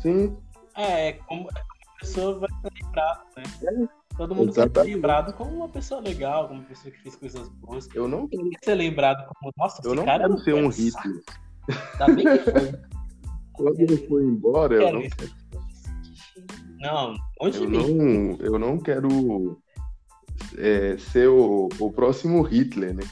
Sim. 0.00 0.36
É, 0.76 1.12
como 1.12 1.48
a 1.48 2.00
pessoa 2.00 2.38
vai 2.38 2.48
ser 2.62 2.84
lembrada, 2.84 3.22
né? 3.36 3.42
É. 3.64 3.98
Todo 4.16 4.34
mundo 4.34 4.52
vai 4.52 4.68
ser 4.68 4.82
lembrado 4.82 5.32
como 5.34 5.54
uma 5.54 5.68
pessoa 5.68 6.00
legal, 6.00 6.48
como 6.48 6.60
uma 6.60 6.68
pessoa 6.68 6.92
que 6.92 7.00
fez 7.02 7.14
coisas 7.14 7.48
boas. 7.48 7.88
Eu 7.94 8.08
não 8.08 8.26
quero 8.26 8.50
ser 8.64 8.74
lembrado 8.74 9.24
como, 9.28 9.52
nossa, 9.56 9.80
eu 9.84 9.94
não 9.94 10.04
cara 10.04 10.24
quero 10.24 10.38
ser 10.38 10.54
um 10.54 10.68
Hitler. 10.68 11.22
Ainda 12.00 12.14
bem 12.14 12.24
que 12.24 12.50
foi. 12.50 12.88
Quando 13.54 13.80
ele 13.80 13.96
foi 14.08 14.24
embora, 14.24 14.74
eu, 14.74 14.82
eu 14.82 14.92
não 14.92 15.00
quero. 15.02 15.30
Não, 16.80 17.14
onde 17.40 17.58
eu 17.58 17.68
não, 17.68 18.36
eu 18.40 18.58
não 18.58 18.78
quero 18.78 19.60
é, 20.56 20.96
ser 20.98 21.28
o, 21.28 21.68
o 21.78 21.92
próximo 21.92 22.42
Hitler, 22.42 22.94
né? 22.94 23.02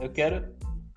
Eu 0.00 0.10
quero, 0.10 0.54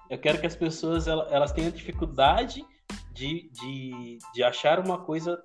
eu 0.09 0.17
quero 0.17 0.39
que 0.39 0.47
as 0.47 0.55
pessoas 0.55 1.07
elas 1.07 1.51
tenham 1.51 1.71
dificuldade 1.71 2.65
de, 3.13 3.49
de, 3.51 4.17
de 4.33 4.43
achar 4.43 4.79
uma 4.79 4.97
coisa 4.97 5.41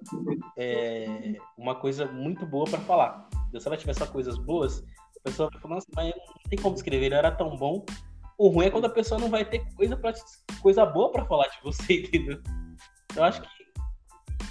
é, 0.57 1.37
uma 1.57 1.75
coisa 1.75 2.07
muito 2.07 2.47
boa 2.47 2.65
para 2.65 2.81
falar. 2.81 3.29
Se 3.59 3.67
ela 3.67 3.77
tiver 3.77 3.95
só 3.95 4.07
coisas 4.07 4.39
boas, 4.39 4.85
a 5.19 5.21
pessoa 5.25 5.51
vai 5.51 5.61
falar, 5.61 5.75
nossa, 5.77 5.87
mas 5.95 6.15
não 6.15 6.51
tem 6.51 6.59
como 6.59 6.77
escrever, 6.77 7.07
ele 7.07 7.15
era 7.15 7.31
tão 7.31 7.57
bom. 7.57 7.85
O 8.39 8.49
ruim 8.49 8.67
é 8.67 8.71
quando 8.71 8.85
a 8.85 8.91
pessoa 8.91 9.21
não 9.21 9.29
vai 9.29 9.45
ter 9.45 9.65
coisa, 9.75 9.97
pra, 9.97 10.13
coisa 10.63 10.87
boa 10.87 11.11
para 11.11 11.27
falar 11.27 11.49
de 11.49 11.61
você, 11.63 12.01
entendeu? 12.07 12.41
Eu 13.17 13.25
acho 13.25 13.43
que 13.43 13.58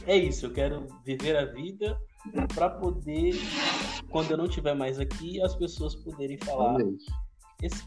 é 0.08 0.16
isso, 0.16 0.46
eu 0.46 0.54
quero 0.54 0.88
viver 1.04 1.36
a 1.36 1.46
vida 1.46 2.00
para 2.56 2.70
poder, 2.70 3.36
quando 4.10 4.32
eu 4.32 4.38
não 4.38 4.46
estiver 4.46 4.74
mais 4.74 5.00
aqui, 5.00 5.42
as 5.42 5.56
pessoas 5.56 5.96
poderem 5.96 6.38
falar 6.38 6.78
esse 7.62 7.84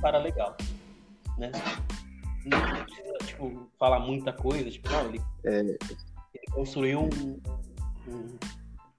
cara 0.00 0.18
é 0.18 0.22
legal, 0.22 0.56
né? 1.38 1.50
Não 2.44 2.84
precisa, 2.84 3.18
tipo, 3.24 3.70
falar 3.78 4.00
muita 4.00 4.32
coisa, 4.32 4.70
tipo, 4.70 4.88
não, 4.90 5.06
ele, 5.06 5.20
é. 5.44 5.60
ele 5.60 6.46
construiu 6.52 7.00
um, 7.00 7.40
um, 8.08 8.38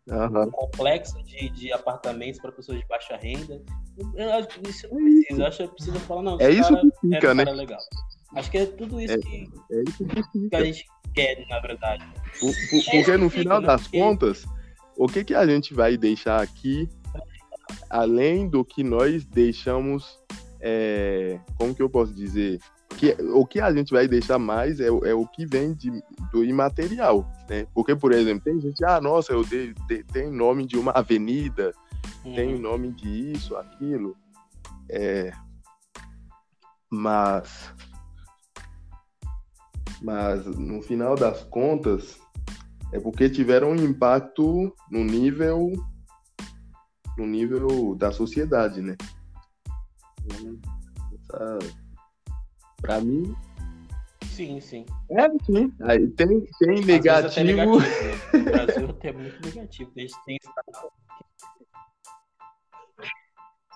uhum. 0.08 0.44
um 0.44 0.52
complexo 0.52 1.22
de, 1.24 1.50
de 1.50 1.72
apartamentos 1.72 2.40
para 2.40 2.52
pessoas 2.52 2.80
de 2.80 2.88
baixa 2.88 3.18
renda. 3.18 3.62
Eu 4.16 4.34
acho 4.34 4.48
que 4.48 4.70
isso 4.70 4.88
não 4.92 5.04
precisa, 5.04 5.42
eu 5.42 5.48
acho 5.48 5.58
que 5.58 5.76
precisa 5.76 6.00
falar, 6.02 6.24
não, 6.24 6.40
é 6.40 6.50
isso 6.50 6.76
que 6.76 7.10
fica, 7.10 7.34
né? 7.34 7.44
legal. 7.44 7.80
Acho 8.36 8.52
que 8.52 8.58
é 8.58 8.66
tudo 8.66 9.00
isso 9.00 9.14
é, 9.14 9.18
que, 9.18 9.50
é 9.72 9.84
isso 9.88 10.06
que, 10.06 10.50
que 10.50 10.56
a 10.56 10.64
gente 10.64 10.86
quer, 11.14 11.46
na 11.50 11.60
verdade. 11.60 12.06
Por, 12.40 12.54
por, 12.70 12.84
porque 12.84 13.18
no 13.18 13.30
final 13.30 13.62
das 13.62 13.88
contas, 13.88 14.46
o 14.98 15.08
que, 15.08 15.24
que 15.24 15.34
a 15.34 15.48
gente 15.48 15.74
vai 15.74 15.98
deixar 15.98 16.42
aqui 16.42 16.90
além 17.90 18.48
do 18.48 18.64
que 18.64 18.84
nós 18.84 19.26
deixamos, 19.26 20.20
é, 20.60 21.40
como 21.58 21.74
que 21.74 21.82
eu 21.82 21.90
posso 21.90 22.14
dizer? 22.14 22.60
Que, 22.98 23.16
o 23.34 23.46
que 23.46 23.60
a 23.60 23.74
gente 23.74 23.92
vai 23.92 24.08
deixar 24.08 24.40
mais 24.40 24.80
é, 24.80 24.88
é 24.88 25.14
o 25.14 25.26
que 25.28 25.46
vem 25.46 25.74
de, 25.74 25.92
do 26.32 26.44
imaterial, 26.44 27.30
né? 27.50 27.68
Porque, 27.74 27.96
por 27.96 28.14
exemplo, 28.14 28.44
tem 28.44 28.60
gente, 28.60 28.84
ah, 28.86 29.02
nossa, 29.02 29.34
eu 29.34 29.44
dei, 29.44 29.74
dei, 29.88 30.04
tem 30.04 30.32
nome 30.32 30.66
de 30.66 30.78
uma 30.78 30.92
avenida, 30.92 31.74
uhum. 32.24 32.36
tem 32.36 32.60
nome 32.60 32.92
de 32.92 33.34
isso, 33.34 33.56
aquilo, 33.58 34.16
é, 34.90 35.32
mas, 36.90 37.74
mas 40.02 40.46
no 40.46 40.82
final 40.82 41.16
das 41.16 41.44
contas, 41.44 42.20
é 42.92 43.00
porque 43.00 43.30
tiveram 43.30 43.72
um 43.72 43.76
impacto 43.76 44.74
no 44.92 45.04
nível 45.04 45.72
no 47.18 47.26
nível 47.26 47.96
da 47.96 48.12
sociedade, 48.12 48.82
né? 48.82 48.96
Essa, 51.14 51.60
pra 52.82 53.00
mim. 53.00 53.34
Sim, 54.26 54.60
sim. 54.60 54.86
É, 55.12 55.30
sim. 55.46 55.72
Aí 55.82 56.08
tem, 56.10 56.46
tem 56.60 56.82
negativo. 56.84 57.46
negativo 57.46 57.80
né? 57.80 57.86
No 58.34 58.44
Brasil 58.44 58.90
até 58.90 59.14
muito 59.14 59.46
negativo. 59.46 59.92
A 59.96 60.00
gente 60.02 60.26
tem 60.26 60.38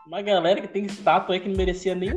uma 0.05 0.21
galera 0.21 0.59
que 0.59 0.67
tem 0.67 0.85
estátua 0.85 1.35
aí 1.35 1.39
que 1.39 1.47
não 1.47 1.55
merecia 1.55 1.95
nem 1.95 2.11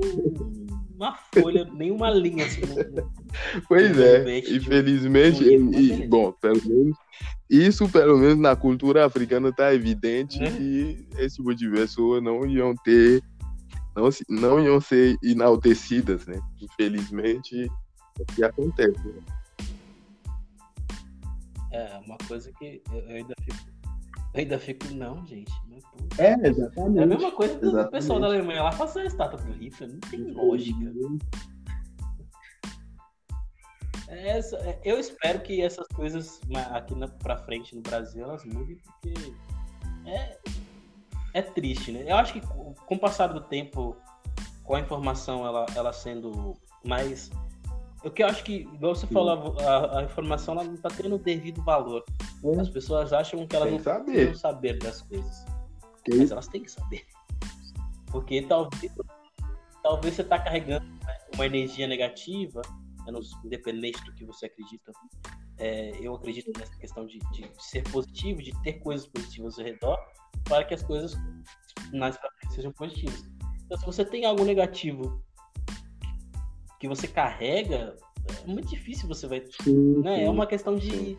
uma 1.02 1.18
folha, 1.34 1.64
nem 1.72 1.90
uma 1.90 2.10
linha 2.10 2.46
assim. 2.46 2.60
No, 2.60 3.12
pois 3.68 3.98
é, 3.98 4.38
infelizmente, 4.38 5.42
e, 5.44 6.06
bom, 6.06 6.32
pelo 6.32 6.60
menos 6.64 6.96
isso, 7.50 7.88
pelo 7.88 8.16
menos 8.16 8.38
na 8.38 8.56
cultura 8.56 9.04
africana, 9.04 9.50
está 9.50 9.74
evidente 9.74 10.42
é. 10.42 10.50
que 10.50 11.06
esse 11.18 11.36
tipo 11.36 11.54
de 11.54 11.68
pessoa 11.68 12.20
não 12.20 12.46
iam 12.46 12.74
ter, 12.76 13.22
não, 13.94 14.08
não 14.28 14.64
iam 14.64 14.80
ser 14.80 15.18
enaltecidas, 15.22 16.26
né? 16.26 16.40
Infelizmente, 16.60 17.70
é 18.18 18.22
o 18.22 18.26
que 18.34 18.44
acontece. 18.44 19.06
Né? 19.06 19.22
É, 21.72 22.00
uma 22.06 22.16
coisa 22.28 22.50
que 22.58 22.82
eu 22.90 23.08
ainda 23.08 23.34
fico, 23.42 23.71
eu 24.34 24.40
ainda 24.40 24.58
fico, 24.58 24.86
não, 24.94 25.24
gente. 25.26 25.52
É, 26.18 26.32
é, 26.32 26.48
exatamente. 26.48 26.98
É 26.98 27.02
a 27.02 27.06
mesma 27.06 27.30
coisa 27.32 27.58
do 27.58 27.90
pessoal 27.90 28.20
da 28.20 28.26
Alemanha 28.26 28.62
lá 28.62 28.72
fazer 28.72 29.00
a 29.00 29.04
estátua 29.04 29.38
do 29.40 29.52
Hitler, 29.52 29.92
não 29.92 30.00
tem 30.00 30.20
lógica. 30.32 30.92
Essa, 34.08 34.56
é, 34.58 34.78
eu 34.84 34.98
espero 34.98 35.40
que 35.40 35.62
essas 35.62 35.86
coisas 35.88 36.40
aqui 36.70 36.94
na, 36.94 37.08
pra 37.08 37.36
frente 37.38 37.74
no 37.74 37.80
Brasil 37.80 38.22
elas 38.22 38.44
mudem, 38.44 38.76
porque 38.76 39.14
é, 40.06 40.38
é 41.34 41.42
triste, 41.42 41.92
né? 41.92 42.04
Eu 42.06 42.16
acho 42.16 42.34
que 42.34 42.40
com 42.40 42.94
o 42.94 42.98
passar 42.98 43.28
do 43.28 43.40
tempo, 43.40 43.96
com 44.64 44.74
a 44.74 44.80
informação 44.80 45.46
ela, 45.46 45.66
ela 45.74 45.92
sendo 45.92 46.54
mais. 46.84 47.30
O 48.04 48.10
que 48.10 48.22
eu 48.22 48.26
acho 48.26 48.42
que, 48.42 48.62
igual 48.62 48.94
você 48.94 49.06
Sim. 49.06 49.14
falou, 49.14 49.56
a, 49.60 50.00
a, 50.00 50.02
informação 50.04 50.54
ela 50.54 50.64
não 50.64 50.76
tá 50.76 50.88
tendo 50.88 51.14
o 51.14 51.18
devido 51.18 51.62
valor. 51.62 52.04
É. 52.44 52.60
As 52.60 52.68
pessoas 52.68 53.12
acham 53.12 53.46
que 53.46 53.54
elas 53.54 53.68
Tem 53.68 53.78
não 53.78 54.04
precisam 54.04 54.34
saber 54.34 54.78
das 54.78 55.02
coisas. 55.02 55.44
Mas 56.16 56.30
elas 56.30 56.48
têm 56.48 56.62
que 56.62 56.70
saber. 56.70 57.04
Porque 58.10 58.42
talvez, 58.42 58.92
talvez 59.82 60.14
você 60.14 60.24
tá 60.24 60.38
carregando 60.38 60.86
uma 61.34 61.46
energia 61.46 61.86
negativa 61.86 62.60
independente 63.44 64.02
do 64.04 64.12
que 64.12 64.24
você 64.24 64.46
acredita. 64.46 64.92
É, 65.58 65.92
eu 66.00 66.14
acredito 66.14 66.50
nessa 66.58 66.76
questão 66.78 67.06
de, 67.06 67.18
de, 67.32 67.50
ser 67.58 67.82
positivo, 67.90 68.42
de 68.42 68.52
ter 68.62 68.74
coisas 68.74 69.06
positivas 69.06 69.58
ao 69.58 69.64
redor, 69.64 69.98
para 70.44 70.64
que 70.64 70.74
as 70.74 70.82
coisas 70.82 71.14
mais 71.92 72.16
frente 72.16 72.54
sejam 72.54 72.72
positivas. 72.72 73.24
Então, 73.64 73.78
se 73.78 73.86
você 73.86 74.04
tem 74.04 74.24
algo 74.24 74.44
negativo 74.44 75.22
que 76.82 76.88
você 76.88 77.06
carrega, 77.06 77.94
é 78.44 78.50
muito 78.50 78.68
difícil 78.68 79.06
você 79.06 79.28
vai. 79.28 79.40
Sim, 79.62 80.00
né? 80.02 80.16
sim, 80.16 80.24
é 80.24 80.28
uma 80.28 80.48
questão 80.48 80.76
de, 80.76 81.16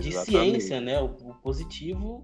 de 0.00 0.12
ciência, 0.24 0.80
né? 0.80 1.00
O, 1.00 1.04
o, 1.04 1.34
positivo. 1.36 2.20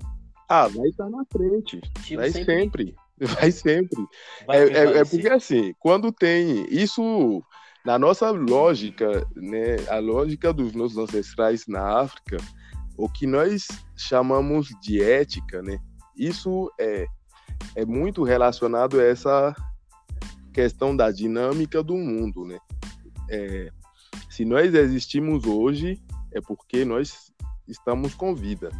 Ah, 0.49 0.67
vai 0.67 0.89
estar 0.89 1.09
na 1.09 1.25
frente. 1.31 1.81
Vai 2.17 2.33
sempre. 2.33 2.45
sempre. 2.45 2.95
Vai 3.41 3.51
sempre. 3.51 4.05
Vai 4.47 4.59
é, 4.59 4.73
é, 4.73 4.99
é 4.99 5.05
porque 5.05 5.29
assim, 5.29 5.73
quando 5.79 6.13
tem. 6.13 6.67
Isso 6.69 7.41
na 7.85 7.99
nossa 7.99 8.31
lógica, 8.31 9.27
né, 9.37 9.77
a 9.89 9.99
lógica 10.01 10.53
dos 10.53 10.75
nossos 10.75 10.99
ancestrais 10.99 11.67
na 11.69 12.01
África, 12.01 12.37
o 12.99 13.09
que 13.09 13.27
nós 13.29 13.69
chamamos 13.97 14.69
de 14.83 15.01
ética, 15.01 15.63
né, 15.63 15.79
isso 16.15 16.71
é, 16.79 17.07
é 17.77 17.87
muito 17.87 18.23
relacionado 18.23 19.01
a 19.01 19.05
essa 19.05 19.55
questão 20.57 20.97
da 20.97 21.11
dinâmica 21.11 21.83
do 21.83 21.95
mundo, 21.95 22.47
né? 22.47 22.59
É, 23.29 23.71
se 24.31 24.43
nós 24.43 24.75
existimos 24.75 25.45
hoje, 25.45 26.01
é 26.33 26.41
porque 26.41 26.83
nós 26.83 27.31
estamos 27.69 28.15
com 28.15 28.35
vida. 28.35 28.71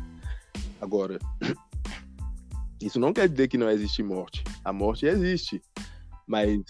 Agora, 0.81 1.19
isso 2.81 2.99
não 2.99 3.13
quer 3.13 3.29
dizer 3.29 3.49
que 3.49 3.59
não 3.59 3.69
existe 3.69 4.03
morte. 4.03 4.43
A 4.65 4.73
morte 4.73 5.05
existe, 5.05 5.61
mas 6.27 6.63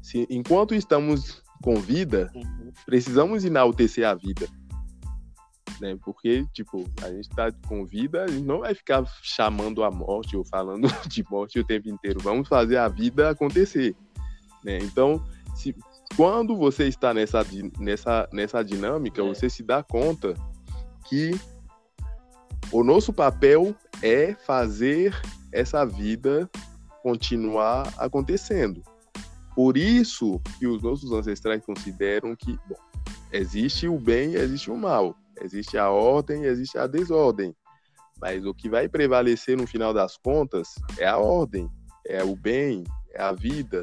se, 0.00 0.26
enquanto 0.30 0.74
estamos 0.74 1.42
com 1.62 1.74
vida, 1.76 2.32
uhum. 2.34 2.72
precisamos 2.86 3.44
enaltecer 3.44 4.08
a 4.08 4.14
vida. 4.14 4.48
Né? 5.84 5.98
Porque, 6.02 6.46
tipo, 6.54 6.82
a 7.02 7.10
gente 7.10 7.28
está 7.28 7.52
com 7.68 7.84
vida, 7.84 8.24
a 8.24 8.26
gente 8.26 8.46
não 8.46 8.60
vai 8.60 8.74
ficar 8.74 9.04
chamando 9.22 9.84
a 9.84 9.90
morte 9.90 10.34
ou 10.34 10.42
falando 10.42 10.88
de 11.06 11.22
morte 11.30 11.58
o 11.58 11.64
tempo 11.64 11.90
inteiro. 11.90 12.20
Vamos 12.22 12.48
fazer 12.48 12.78
a 12.78 12.88
vida 12.88 13.28
acontecer. 13.28 13.94
Né? 14.64 14.78
Então, 14.78 15.22
se, 15.54 15.76
quando 16.16 16.56
você 16.56 16.88
está 16.88 17.12
nessa, 17.12 17.44
nessa, 17.78 18.26
nessa 18.32 18.62
dinâmica, 18.64 19.20
é. 19.20 19.28
você 19.28 19.50
se 19.50 19.62
dá 19.62 19.82
conta 19.82 20.32
que 21.06 21.32
o 22.72 22.82
nosso 22.82 23.12
papel 23.12 23.76
é 24.02 24.34
fazer 24.34 25.14
essa 25.52 25.84
vida 25.84 26.48
continuar 27.02 27.92
acontecendo. 27.98 28.82
Por 29.54 29.76
isso 29.76 30.40
que 30.58 30.66
os 30.66 30.82
nossos 30.82 31.12
ancestrais 31.12 31.62
consideram 31.62 32.34
que 32.34 32.58
bom, 32.66 32.76
existe 33.30 33.86
o 33.86 33.98
bem 33.98 34.30
e 34.30 34.36
existe 34.36 34.70
o 34.70 34.76
mal, 34.78 35.14
existe 35.44 35.76
a 35.78 35.90
ordem 35.90 36.44
existe 36.44 36.78
a 36.78 36.86
desordem. 36.86 37.54
Mas 38.20 38.44
o 38.44 38.54
que 38.54 38.68
vai 38.68 38.88
prevalecer 38.88 39.56
no 39.56 39.66
final 39.66 39.92
das 39.92 40.16
contas 40.16 40.74
é 40.98 41.06
a 41.06 41.18
ordem, 41.18 41.68
é 42.06 42.22
o 42.22 42.34
bem, 42.34 42.84
é 43.12 43.22
a 43.22 43.32
vida. 43.32 43.82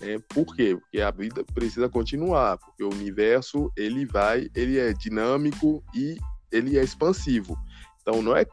Né? 0.00 0.18
Por 0.28 0.54
quê? 0.54 0.76
Porque 0.76 1.00
a 1.00 1.10
vida 1.10 1.44
precisa 1.54 1.88
continuar, 1.88 2.58
porque 2.58 2.84
o 2.84 2.90
universo 2.90 3.70
ele 3.76 4.04
vai, 4.06 4.48
ele 4.54 4.78
é 4.78 4.92
dinâmico 4.92 5.82
e 5.94 6.16
ele 6.52 6.78
é 6.78 6.84
expansivo. 6.84 7.58
Então 8.00 8.22
não 8.22 8.36
é 8.36 8.44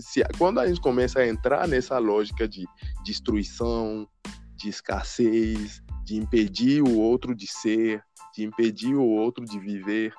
se, 0.00 0.22
quando 0.38 0.60
a 0.60 0.66
gente 0.66 0.80
começa 0.80 1.20
a 1.20 1.26
entrar 1.26 1.66
nessa 1.68 1.98
lógica 1.98 2.48
de 2.48 2.64
destruição, 3.04 4.08
de 4.56 4.68
escassez, 4.68 5.82
de 6.04 6.16
impedir 6.16 6.82
o 6.82 6.98
outro 6.98 7.34
de 7.34 7.46
ser, 7.46 8.02
de 8.34 8.44
impedir 8.44 8.94
o 8.94 9.04
outro 9.04 9.44
de 9.44 9.58
viver, 9.58 10.12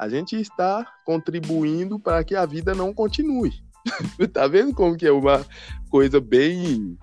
a 0.00 0.08
gente 0.08 0.34
está 0.34 0.90
contribuindo 1.04 2.00
para 2.00 2.24
que 2.24 2.34
a 2.34 2.46
vida 2.46 2.74
não 2.74 2.94
continue. 2.94 3.52
tá 4.32 4.46
vendo 4.46 4.72
como 4.74 4.96
que 4.96 5.06
é 5.06 5.12
uma 5.12 5.44
coisa 5.90 6.18
bem 6.18 6.96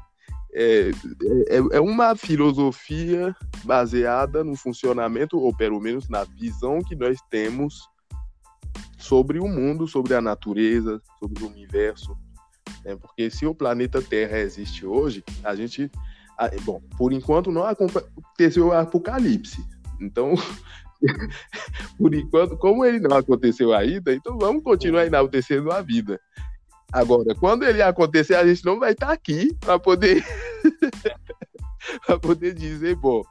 é, 0.52 0.90
é, 1.48 1.57
é, 1.74 1.80
uma 1.80 2.15
filosofia 2.15 3.36
baseada 3.64 4.44
no 4.44 4.56
funcionamento, 4.56 5.38
ou 5.38 5.56
pelo 5.56 5.80
menos 5.80 6.10
na 6.10 6.24
visão 6.24 6.80
que 6.80 6.95
nós 6.95 7.19
temos 7.30 7.88
sobre 8.98 9.38
o 9.38 9.48
mundo, 9.48 9.88
sobre 9.88 10.15
a 10.15 10.22
natureza, 10.22 10.99
sobre 11.19 11.44
o 11.44 11.48
universo. 11.49 12.18
Né? 12.84 12.95
Porque 12.95 13.30
se 13.30 13.45
o 13.45 13.53
planeta 13.53 14.02
Terra 14.02 14.40
existe 14.40 14.88
hoje, 14.88 15.24
a 15.44 15.56
gente 15.56 15.91
bom, 16.64 16.82
por 16.98 17.14
enquanto 17.14 17.52
não 17.52 17.64
aconteceu 17.64 18.69
o 18.69 18.74
apocalipse. 18.74 19.64
Então, 20.02 20.34
por 21.98 22.14
enquanto, 22.14 22.57
como 22.57 22.86
ele 22.86 22.99
não 22.99 23.18
aconteceu 23.18 23.74
ainda, 23.74 24.14
então 24.14 24.38
vamos 24.38 24.64
continuar 24.64 25.06
enaltecendo 25.06 25.72
a 25.72 25.82
vida. 25.82 26.19
Agora, 26.91 27.36
quando 27.36 27.64
ele 27.64 27.82
acontecer, 27.82 28.36
a 28.36 28.48
gente 28.48 28.64
não 28.65 28.80
vai 28.80 28.94
estar 28.94 29.11
aqui 29.11 29.53
para 29.60 29.78
poder 29.78 30.24
para 32.06 32.19
poder 32.19 32.53
dizer, 32.53 32.95
bom, 32.95 33.24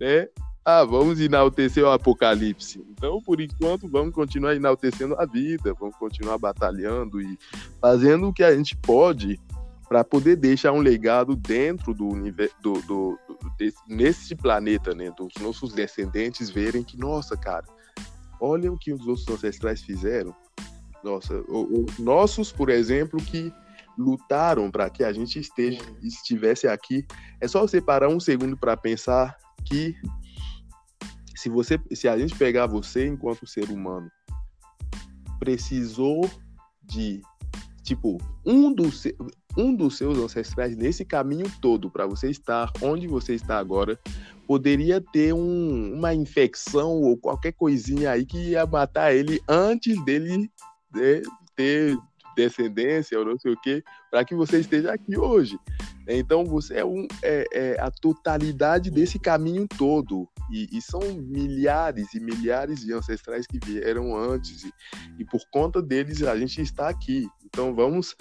né? 0.00 0.28
Ah, 0.66 0.82
vamos 0.82 1.20
enaltecer 1.20 1.84
o 1.84 1.90
apocalipse. 1.90 2.82
Então, 2.90 3.20
por 3.20 3.38
enquanto, 3.38 3.86
vamos 3.86 4.14
continuar 4.14 4.56
enaltecendo 4.56 5.14
a 5.20 5.26
vida, 5.26 5.74
vamos 5.78 5.94
continuar 5.96 6.38
batalhando 6.38 7.20
e 7.20 7.38
fazendo 7.82 8.28
o 8.28 8.32
que 8.32 8.42
a 8.42 8.56
gente 8.56 8.74
pode 8.78 9.38
para 9.88 10.02
poder 10.02 10.36
deixar 10.36 10.72
um 10.72 10.80
legado 10.80 11.36
dentro 11.36 11.92
do 11.92 12.08
universo, 12.08 12.54
do, 12.60 12.72
do, 12.82 13.18
do 13.28 13.50
desse, 13.58 13.78
nesse 13.88 14.34
planeta, 14.34 14.94
né? 14.94 15.12
Dos 15.16 15.32
nossos 15.40 15.72
descendentes 15.72 16.50
verem 16.50 16.82
que, 16.82 16.96
nossa, 16.96 17.36
cara, 17.36 17.66
olha 18.40 18.72
o 18.72 18.78
que 18.78 18.92
os 18.92 19.06
nossos 19.06 19.28
ancestrais 19.28 19.82
fizeram. 19.82 20.34
Nossa, 21.02 21.34
o, 21.48 21.82
o, 21.82 21.86
nossos, 21.98 22.50
por 22.50 22.70
exemplo, 22.70 23.22
que 23.22 23.52
lutaram 23.96 24.70
para 24.70 24.88
que 24.88 25.04
a 25.04 25.12
gente 25.12 25.38
esteja, 25.38 25.80
estivesse 26.02 26.66
aqui. 26.66 27.06
É 27.40 27.46
só 27.46 27.60
você 27.60 27.80
parar 27.80 28.08
um 28.08 28.18
segundo 28.18 28.56
para 28.56 28.76
pensar 28.76 29.36
que 29.64 29.94
se 31.36 31.48
você, 31.48 31.78
se 31.92 32.08
a 32.08 32.18
gente 32.18 32.34
pegar 32.34 32.66
você 32.66 33.06
enquanto 33.06 33.46
ser 33.46 33.70
humano, 33.70 34.10
precisou 35.38 36.28
de 36.82 37.20
tipo 37.84 38.18
um 38.44 38.72
dos 38.72 39.04
um 39.56 39.74
dos 39.74 39.96
seus 39.96 40.18
ancestrais 40.18 40.76
nesse 40.76 41.04
caminho 41.04 41.46
todo 41.60 41.90
para 41.90 42.06
você 42.06 42.30
estar 42.30 42.72
onde 42.82 43.06
você 43.06 43.34
está 43.34 43.58
agora 43.58 43.98
poderia 44.46 45.00
ter 45.00 45.32
um, 45.32 45.94
uma 45.94 46.12
infecção 46.14 46.90
ou 47.02 47.16
qualquer 47.16 47.52
coisinha 47.52 48.10
aí 48.10 48.26
que 48.26 48.50
ia 48.50 48.66
matar 48.66 49.14
ele 49.14 49.40
antes 49.48 50.02
dele 50.04 50.50
né, 50.94 51.22
ter 51.54 51.96
descendência 52.34 53.18
ou 53.18 53.24
não 53.24 53.38
sei 53.38 53.52
o 53.52 53.60
que, 53.60 53.82
para 54.10 54.24
que 54.24 54.34
você 54.34 54.58
esteja 54.58 54.92
aqui 54.92 55.16
hoje. 55.16 55.58
Então 56.06 56.44
você 56.44 56.78
é, 56.78 56.84
um, 56.84 57.06
é, 57.22 57.44
é 57.52 57.80
a 57.80 57.90
totalidade 57.90 58.90
desse 58.90 59.18
caminho 59.18 59.66
todo. 59.78 60.28
E, 60.50 60.68
e, 60.76 60.82
são 60.82 61.00
milhares 61.00 62.12
e 62.12 62.20
milhares 62.20 62.80
de 62.80 62.92
ancestrais 62.92 63.46
que 63.46 63.58
vieram 63.64 64.14
antes, 64.14 64.64
e, 64.64 64.72
e 65.18 65.24
por 65.24 65.40
conta 65.50 65.80
deles 65.80 66.22
a 66.22 66.36
gente 66.36 66.60
está 66.60 66.88
aqui. 66.88 67.26
Então 67.54 67.72
vamos 67.72 68.16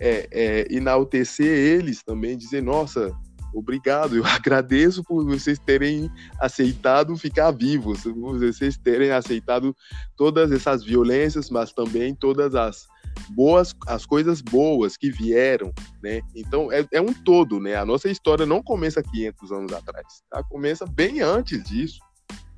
é, 0.00 0.28
é, 0.32 0.66
enaltecer 0.74 1.46
eles 1.46 2.02
também, 2.02 2.36
dizer, 2.36 2.60
nossa, 2.60 3.12
obrigado, 3.54 4.16
eu 4.16 4.24
agradeço 4.26 5.04
por 5.04 5.24
vocês 5.24 5.56
terem 5.56 6.10
aceitado 6.40 7.16
ficar 7.16 7.52
vivos, 7.52 8.02
por 8.02 8.40
vocês 8.40 8.76
terem 8.76 9.12
aceitado 9.12 9.74
todas 10.16 10.50
essas 10.50 10.82
violências, 10.82 11.48
mas 11.48 11.72
também 11.72 12.12
todas 12.12 12.56
as 12.56 12.88
boas, 13.30 13.72
as 13.86 14.04
coisas 14.04 14.40
boas 14.40 14.96
que 14.96 15.12
vieram, 15.12 15.72
né? 16.02 16.22
Então 16.34 16.72
é, 16.72 16.84
é 16.90 17.00
um 17.00 17.12
todo, 17.12 17.60
né? 17.60 17.76
A 17.76 17.86
nossa 17.86 18.10
história 18.10 18.44
não 18.44 18.60
começa 18.60 19.00
500 19.00 19.52
anos 19.52 19.72
atrás, 19.72 20.24
tá? 20.28 20.42
Começa 20.42 20.84
bem 20.86 21.20
antes 21.20 21.62
disso. 21.62 22.00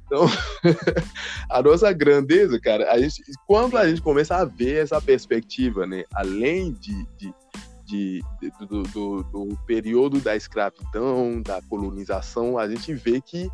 Então, 0.06 0.26
a 1.48 1.62
nossa 1.62 1.92
grandeza, 1.92 2.60
cara, 2.60 2.90
a 2.92 2.98
gente, 2.98 3.22
quando 3.46 3.76
a 3.76 3.88
gente 3.88 4.02
começa 4.02 4.36
a 4.36 4.44
ver 4.44 4.82
essa 4.82 5.00
perspectiva, 5.00 5.86
né? 5.86 6.04
Além 6.14 6.72
de, 6.72 7.06
de 7.16 7.34
de, 7.84 8.22
de 8.40 8.50
do, 8.66 8.82
do, 8.82 9.22
do, 9.24 9.58
período 9.66 10.18
da 10.18 10.34
escravidão, 10.34 11.42
da 11.42 11.60
colonização, 11.62 12.56
a 12.58 12.66
gente 12.66 12.94
vê 12.94 13.20
que 13.20 13.50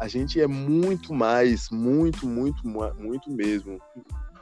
a 0.00 0.08
gente 0.08 0.40
é 0.40 0.46
muito 0.46 1.14
mais, 1.14 1.70
muito, 1.70 2.26
muito, 2.26 2.66
muito 2.66 3.30
mesmo 3.30 3.78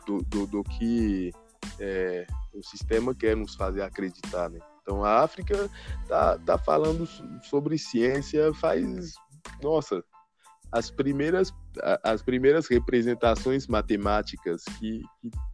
do, 0.07 0.23
do, 0.23 0.47
do 0.47 0.65
que 0.65 1.33
é, 1.79 2.27
o 2.55 2.63
sistema 2.63 3.15
quer 3.15 3.37
nos 3.37 3.55
fazer 3.55 3.83
acreditar, 3.83 4.49
né? 4.49 4.59
Então 4.83 5.05
a 5.05 5.21
África 5.21 5.69
tá, 6.07 6.39
tá 6.39 6.57
falando 6.57 7.07
sobre 7.43 7.77
ciência 7.77 8.55
faz, 8.55 9.15
nossa, 9.63 10.03
as 10.71 10.91
primeiras, 10.91 11.53
as 12.05 12.23
primeiras 12.23 12.67
representações 12.67 13.67
matemáticas 13.67 14.65
que, 14.79 15.03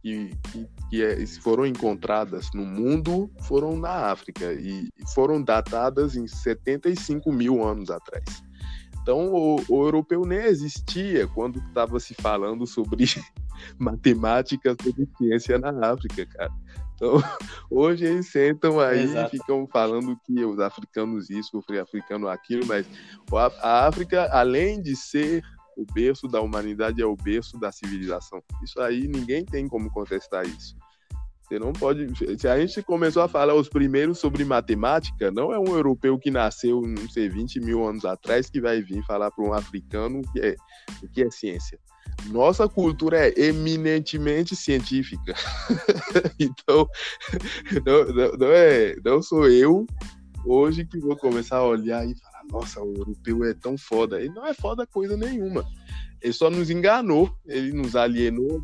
que, 0.01 0.31
que, 0.43 0.67
que, 0.89 1.03
é, 1.03 1.25
foram 1.41 1.65
encontradas 1.65 2.49
no 2.53 2.65
mundo 2.65 3.31
foram 3.43 3.77
na 3.77 4.11
África 4.11 4.53
e 4.53 4.89
foram 5.13 5.41
datadas 5.41 6.15
em 6.15 6.27
75 6.27 7.31
mil 7.31 7.63
anos 7.63 7.89
atrás. 7.89 8.43
Então, 9.01 9.31
o, 9.31 9.63
o 9.69 9.85
europeu 9.85 10.25
nem 10.25 10.39
existia 10.39 11.27
quando 11.27 11.59
estava 11.59 11.99
se 11.99 12.15
falando 12.15 12.65
sobre 12.65 13.05
matemática, 13.77 14.75
sobre 14.81 15.07
ciência 15.15 15.59
na 15.59 15.91
África, 15.91 16.25
cara. 16.25 16.51
Então, 16.95 17.13
hoje 17.69 18.05
eles 18.05 18.31
sentam 18.31 18.79
aí 18.79 19.03
Exato. 19.03 19.35
e 19.35 19.39
ficam 19.39 19.67
falando 19.67 20.17
que 20.25 20.43
os 20.43 20.59
africanos 20.59 21.29
isso, 21.29 21.57
o 21.57 21.79
africano 21.79 22.27
aquilo, 22.27 22.65
mas 22.65 22.85
a 23.61 23.87
África, 23.87 24.29
além 24.31 24.81
de 24.81 24.95
ser 24.95 25.43
o 25.77 25.85
berço 25.93 26.27
da 26.27 26.41
humanidade, 26.41 27.01
é 27.01 27.05
o 27.05 27.15
berço 27.15 27.59
da 27.59 27.71
civilização. 27.71 28.41
Isso 28.63 28.79
aí 28.79 29.07
ninguém 29.07 29.43
tem 29.43 29.67
como 29.67 29.91
contestar 29.91 30.45
isso. 30.45 30.75
Você 31.41 31.59
não 31.59 31.73
pode. 31.73 32.07
Se 32.39 32.47
a 32.47 32.59
gente 32.59 32.81
começou 32.81 33.21
a 33.21 33.27
falar 33.27 33.53
os 33.53 33.69
primeiros 33.69 34.17
sobre 34.17 34.43
matemática, 34.43 35.29
não 35.29 35.53
é 35.53 35.59
um 35.59 35.75
europeu 35.75 36.17
que 36.17 36.31
nasceu, 36.31 36.81
não 36.81 37.07
sei, 37.07 37.29
20 37.29 37.59
mil 37.59 37.87
anos 37.87 38.03
atrás 38.03 38.49
que 38.49 38.59
vai 38.59 38.81
vir 38.81 39.03
falar 39.03 39.29
para 39.29 39.45
um 39.45 39.53
africano 39.53 40.21
o 40.21 40.31
que 40.31 40.39
é, 40.39 40.55
o 41.03 41.07
que 41.07 41.21
é 41.21 41.29
ciência. 41.29 41.79
Nossa 42.27 42.67
cultura 42.67 43.27
é 43.27 43.39
eminentemente 43.39 44.55
científica. 44.55 45.35
então, 46.39 46.87
não, 47.85 48.05
não, 48.05 48.31
não, 48.33 48.47
é, 48.47 48.95
não 49.03 49.21
sou 49.21 49.47
eu 49.47 49.85
hoje 50.45 50.85
que 50.85 50.99
vou 50.99 51.15
começar 51.15 51.57
a 51.57 51.65
olhar 51.65 52.05
e 52.05 52.15
falar: 52.15 52.43
nossa, 52.51 52.81
o 52.81 52.93
europeu 52.95 53.43
é 53.43 53.53
tão 53.53 53.77
foda. 53.77 54.21
E 54.21 54.29
não 54.29 54.45
é 54.45 54.53
foda 54.53 54.87
coisa 54.87 55.15
nenhuma. 55.15 55.65
Ele 56.21 56.33
só 56.33 56.49
nos 56.49 56.69
enganou, 56.69 57.35
ele 57.45 57.73
nos 57.73 57.95
alienou. 57.95 58.61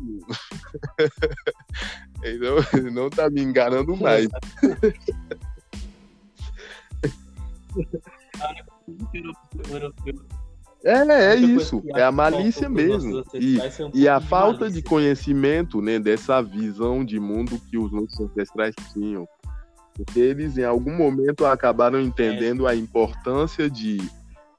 então, 2.24 2.56
ele 2.74 2.90
não 2.90 3.08
tá 3.08 3.30
me 3.30 3.40
enganando 3.40 3.96
mais. 3.96 4.28
É, 10.84 11.32
é 11.32 11.36
isso, 11.36 11.82
é 11.94 12.02
a 12.02 12.10
malícia 12.10 12.68
mesmo. 12.68 13.22
E, 13.34 13.58
e 13.94 14.08
a 14.08 14.20
falta 14.20 14.70
de 14.70 14.82
conhecimento, 14.82 15.80
né, 15.80 15.98
dessa 15.98 16.42
visão 16.42 17.04
de 17.04 17.20
mundo 17.20 17.60
que 17.70 17.78
os 17.78 17.92
nossos 17.92 18.18
ancestrais 18.20 18.74
tinham. 18.92 19.26
Porque 19.94 20.18
eles, 20.18 20.56
em 20.56 20.64
algum 20.64 20.96
momento, 20.96 21.44
acabaram 21.46 22.00
entendendo 22.00 22.66
a 22.66 22.74
importância 22.74 23.70
de 23.70 23.98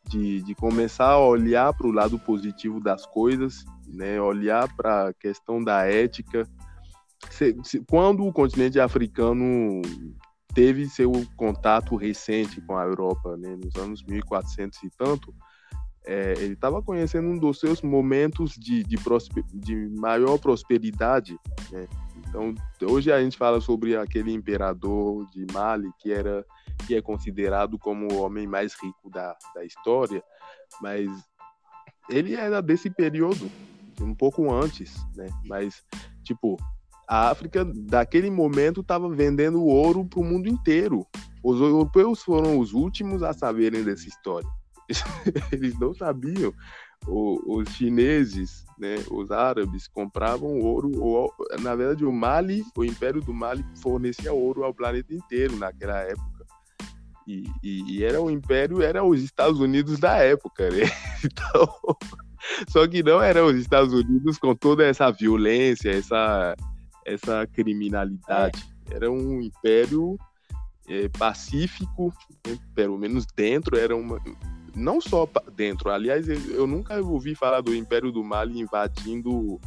de, 0.07 0.41
de 0.41 0.55
começar 0.55 1.09
a 1.09 1.19
olhar 1.19 1.73
para 1.73 1.87
o 1.87 1.91
lado 1.91 2.19
positivo 2.19 2.79
das 2.79 3.05
coisas, 3.05 3.65
né? 3.87 4.19
olhar 4.19 4.73
para 4.75 5.09
a 5.09 5.13
questão 5.13 5.63
da 5.63 5.85
ética. 5.85 6.47
Quando 7.89 8.25
o 8.25 8.33
continente 8.33 8.79
africano 8.79 9.81
teve 10.53 10.87
seu 10.87 11.11
contato 11.35 11.95
recente 11.95 12.61
com 12.61 12.77
a 12.77 12.83
Europa, 12.83 13.37
né? 13.37 13.55
nos 13.55 13.75
anos 13.75 14.03
1400 14.03 14.83
e 14.83 14.89
tanto, 14.97 15.33
é, 16.05 16.33
ele 16.37 16.53
estava 16.53 16.81
conhecendo 16.81 17.29
um 17.29 17.37
dos 17.37 17.59
seus 17.59 17.81
momentos 17.81 18.53
de, 18.53 18.83
de, 18.83 18.97
de 19.53 19.89
maior 19.97 20.37
prosperidade. 20.37 21.37
Né? 21.71 21.87
Então, 22.17 22.53
hoje 22.89 23.11
a 23.11 23.21
gente 23.21 23.37
fala 23.37 23.61
sobre 23.61 23.95
aquele 23.95 24.31
imperador 24.33 25.25
de 25.31 25.45
Mali 25.53 25.89
que 25.99 26.11
era 26.11 26.45
que 26.85 26.95
é 26.95 27.01
considerado 27.01 27.77
como 27.77 28.11
o 28.11 28.21
homem 28.21 28.47
mais 28.47 28.73
rico 28.81 29.09
da, 29.09 29.37
da 29.55 29.63
história, 29.63 30.21
mas 30.81 31.09
ele 32.09 32.35
era 32.35 32.61
desse 32.61 32.89
período, 32.89 33.49
um 34.01 34.13
pouco 34.13 34.51
antes, 34.51 34.95
né? 35.15 35.29
Mas, 35.45 35.83
tipo, 36.23 36.57
a 37.07 37.29
África, 37.29 37.63
daquele 37.63 38.29
momento, 38.29 38.81
estava 38.81 39.07
vendendo 39.07 39.63
ouro 39.63 40.03
para 40.03 40.19
o 40.19 40.23
mundo 40.23 40.49
inteiro. 40.49 41.05
Os 41.43 41.59
europeus 41.59 42.21
foram 42.21 42.59
os 42.59 42.73
últimos 42.73 43.23
a 43.23 43.33
saberem 43.33 43.83
dessa 43.83 44.07
história. 44.07 44.49
Eles 45.51 45.77
não 45.79 45.93
sabiam. 45.93 46.53
O, 47.05 47.57
os 47.57 47.69
chineses, 47.69 48.65
né, 48.79 48.95
os 49.11 49.29
árabes, 49.29 49.87
compravam 49.87 50.59
ouro. 50.59 50.91
Ou, 51.01 51.33
na 51.61 51.75
verdade, 51.75 52.05
o 52.05 52.11
Mali, 52.11 52.63
o 52.77 52.83
Império 52.83 53.21
do 53.21 53.33
Mali, 53.33 53.65
fornecia 53.81 54.31
ouro 54.31 54.63
ao 54.63 54.73
planeta 54.73 55.13
inteiro 55.13 55.57
naquela 55.57 55.99
época. 55.99 56.45
E, 57.27 57.43
e, 57.63 57.97
e, 57.97 58.03
era 58.03 58.21
o 58.21 58.29
império, 58.29 58.81
era 58.81 59.03
os 59.03 59.21
Estados 59.21 59.59
Unidos 59.59 59.99
da 59.99 60.17
época, 60.17 60.69
né? 60.69 60.83
Então, 61.23 61.97
só 62.67 62.85
que 62.85 63.01
não 63.01 63.21
eram 63.21 63.45
os 63.45 63.55
Estados 63.55 63.93
Unidos 63.93 64.37
com 64.37 64.53
toda 64.53 64.85
essa 64.85 65.09
violência, 65.09 65.89
essa, 65.89 66.53
essa 67.05 67.47
criminalidade. 67.47 68.61
É. 68.89 68.95
Era 68.95 69.09
um 69.09 69.41
império 69.41 70.17
é, 70.87 71.07
pacífico, 71.09 72.13
né? 72.45 72.57
pelo 72.75 72.97
menos 72.97 73.25
dentro, 73.35 73.77
era 73.77 73.95
uma. 73.95 74.19
Não 74.75 74.99
só 74.99 75.27
dentro, 75.55 75.89
aliás, 75.89 76.27
eu 76.27 76.65
nunca 76.65 76.99
ouvi 76.99 77.35
falar 77.35 77.61
do 77.61 77.75
Império 77.75 78.11
do 78.11 78.23
Mali 78.23 78.59
invadindo 78.59 79.59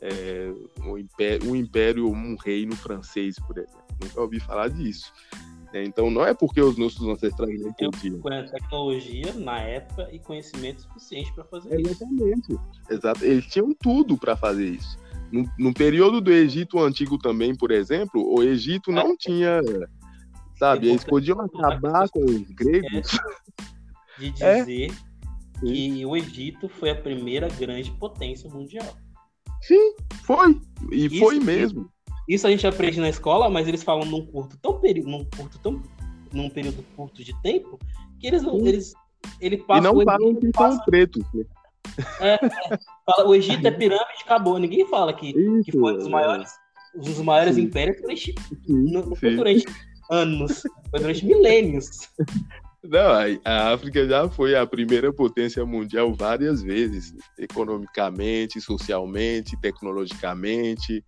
é, 0.00 0.52
um, 0.82 0.96
império, 0.96 1.50
um 1.50 1.56
império, 1.56 2.08
um 2.08 2.36
reino 2.36 2.74
francês, 2.74 3.36
por 3.38 3.58
exemplo. 3.58 3.84
Nunca 4.02 4.20
ouvi 4.20 4.40
falar 4.40 4.68
disso. 4.68 5.12
É, 5.72 5.84
então 5.84 6.10
não 6.10 6.24
é 6.24 6.32
porque 6.32 6.60
os 6.60 6.78
nossos 6.78 7.06
ancestrais 7.06 7.60
não 7.60 7.70
entendiam. 7.70 8.20
tecnologia 8.50 9.32
na 9.34 9.58
época 9.58 10.08
e 10.12 10.18
conhecimento 10.18 10.82
suficiente 10.82 11.32
para 11.34 11.44
fazer 11.44 11.80
Exatamente. 11.80 12.52
isso. 12.52 12.60
Exato. 12.90 13.24
Eles 13.24 13.46
tinham 13.46 13.74
tudo 13.74 14.16
para 14.16 14.36
fazer 14.36 14.70
isso. 14.70 14.98
No, 15.30 15.44
no, 15.58 15.74
período 15.74 16.20
do 16.20 16.30
Egito 16.30 16.78
Antigo 16.78 17.18
também, 17.18 17.54
por 17.54 17.72
exemplo, 17.72 18.22
o 18.32 18.42
Egito 18.42 18.92
não 18.92 19.12
é. 19.12 19.16
tinha, 19.18 19.60
sabe, 20.56 20.88
eles 20.88 21.02
podiam 21.02 21.40
acabar 21.40 22.08
com 22.08 22.24
os 22.24 22.42
gregos. 22.52 23.18
De 24.18 24.32
é. 24.42 24.60
dizer 24.60 24.90
é. 24.90 25.60
que 25.60 26.06
o 26.06 26.16
Egito 26.16 26.68
foi 26.68 26.90
a 26.90 26.94
primeira 26.94 27.48
grande 27.48 27.90
potência 27.92 28.48
mundial. 28.50 28.96
Sim, 29.62 29.94
foi. 30.24 30.60
E 30.92 31.06
isso, 31.06 31.18
foi 31.18 31.40
mesmo. 31.40 31.90
Isso 32.28 32.46
a 32.46 32.50
gente 32.50 32.66
aprende 32.66 33.00
na 33.00 33.08
escola, 33.08 33.48
mas 33.48 33.68
eles 33.68 33.82
falam 33.82 34.04
num 34.04 34.26
curto 34.26 34.56
tão 34.58 34.80
período, 34.80 35.08
num 35.10 35.24
curto 35.24 35.58
tão 35.58 35.82
num 36.32 36.50
período 36.50 36.84
curto 36.94 37.22
de 37.22 37.32
tempo 37.40 37.78
que 38.20 38.26
eles 38.26 38.42
não 38.42 38.58
eles 38.66 38.92
ele 39.40 39.58
passa 39.58 39.80
e 39.80 39.82
não 39.82 40.04
falam 40.04 40.34
que 40.34 40.50
são 40.54 40.78
pretos. 40.80 41.24
Né? 41.32 41.44
É, 42.20 42.34
é, 42.34 42.78
fala, 43.06 43.28
o 43.28 43.34
Egito 43.34 43.66
é 43.66 43.70
pirâmide, 43.70 44.22
acabou. 44.24 44.58
Ninguém 44.58 44.86
fala 44.86 45.12
que, 45.14 45.30
Isso, 45.30 45.64
que 45.64 45.72
foi 45.72 45.94
um 45.94 45.98
dos 45.98 46.08
maiores, 46.08 46.50
um 46.94 47.00
dos 47.00 47.20
maiores 47.20 47.54
sim. 47.54 47.62
impérios 47.62 48.00
durante, 48.00 48.34
não 48.68 49.14
foi 49.14 49.36
durante 49.36 49.64
anos, 50.10 50.62
foi 50.90 51.00
durante 51.00 51.24
milênios. 51.24 51.88
Não, 52.88 53.40
a 53.44 53.72
África 53.72 54.06
já 54.06 54.28
foi 54.28 54.54
a 54.54 54.66
primeira 54.66 55.12
potência 55.12 55.64
mundial 55.64 56.14
várias 56.14 56.62
vezes, 56.62 57.14
economicamente, 57.38 58.60
socialmente, 58.60 59.56
tecnologicamente, 59.60 61.04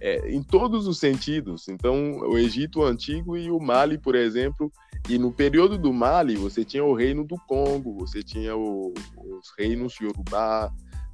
é, 0.00 0.30
em 0.30 0.42
todos 0.42 0.86
os 0.86 0.98
sentidos. 0.98 1.68
Então, 1.68 2.18
o 2.20 2.38
Egito 2.38 2.82
Antigo 2.82 3.36
e 3.36 3.50
o 3.50 3.58
Mali, 3.58 3.98
por 3.98 4.14
exemplo, 4.14 4.72
e 5.08 5.18
no 5.18 5.32
período 5.32 5.78
do 5.78 5.92
Mali, 5.92 6.36
você 6.36 6.64
tinha 6.64 6.84
o 6.84 6.94
reino 6.94 7.24
do 7.24 7.36
Congo, 7.46 7.94
você 7.94 8.22
tinha 8.22 8.56
o, 8.56 8.92
os 9.16 9.52
reinos 9.58 9.98
Yorubá, 10.00 10.72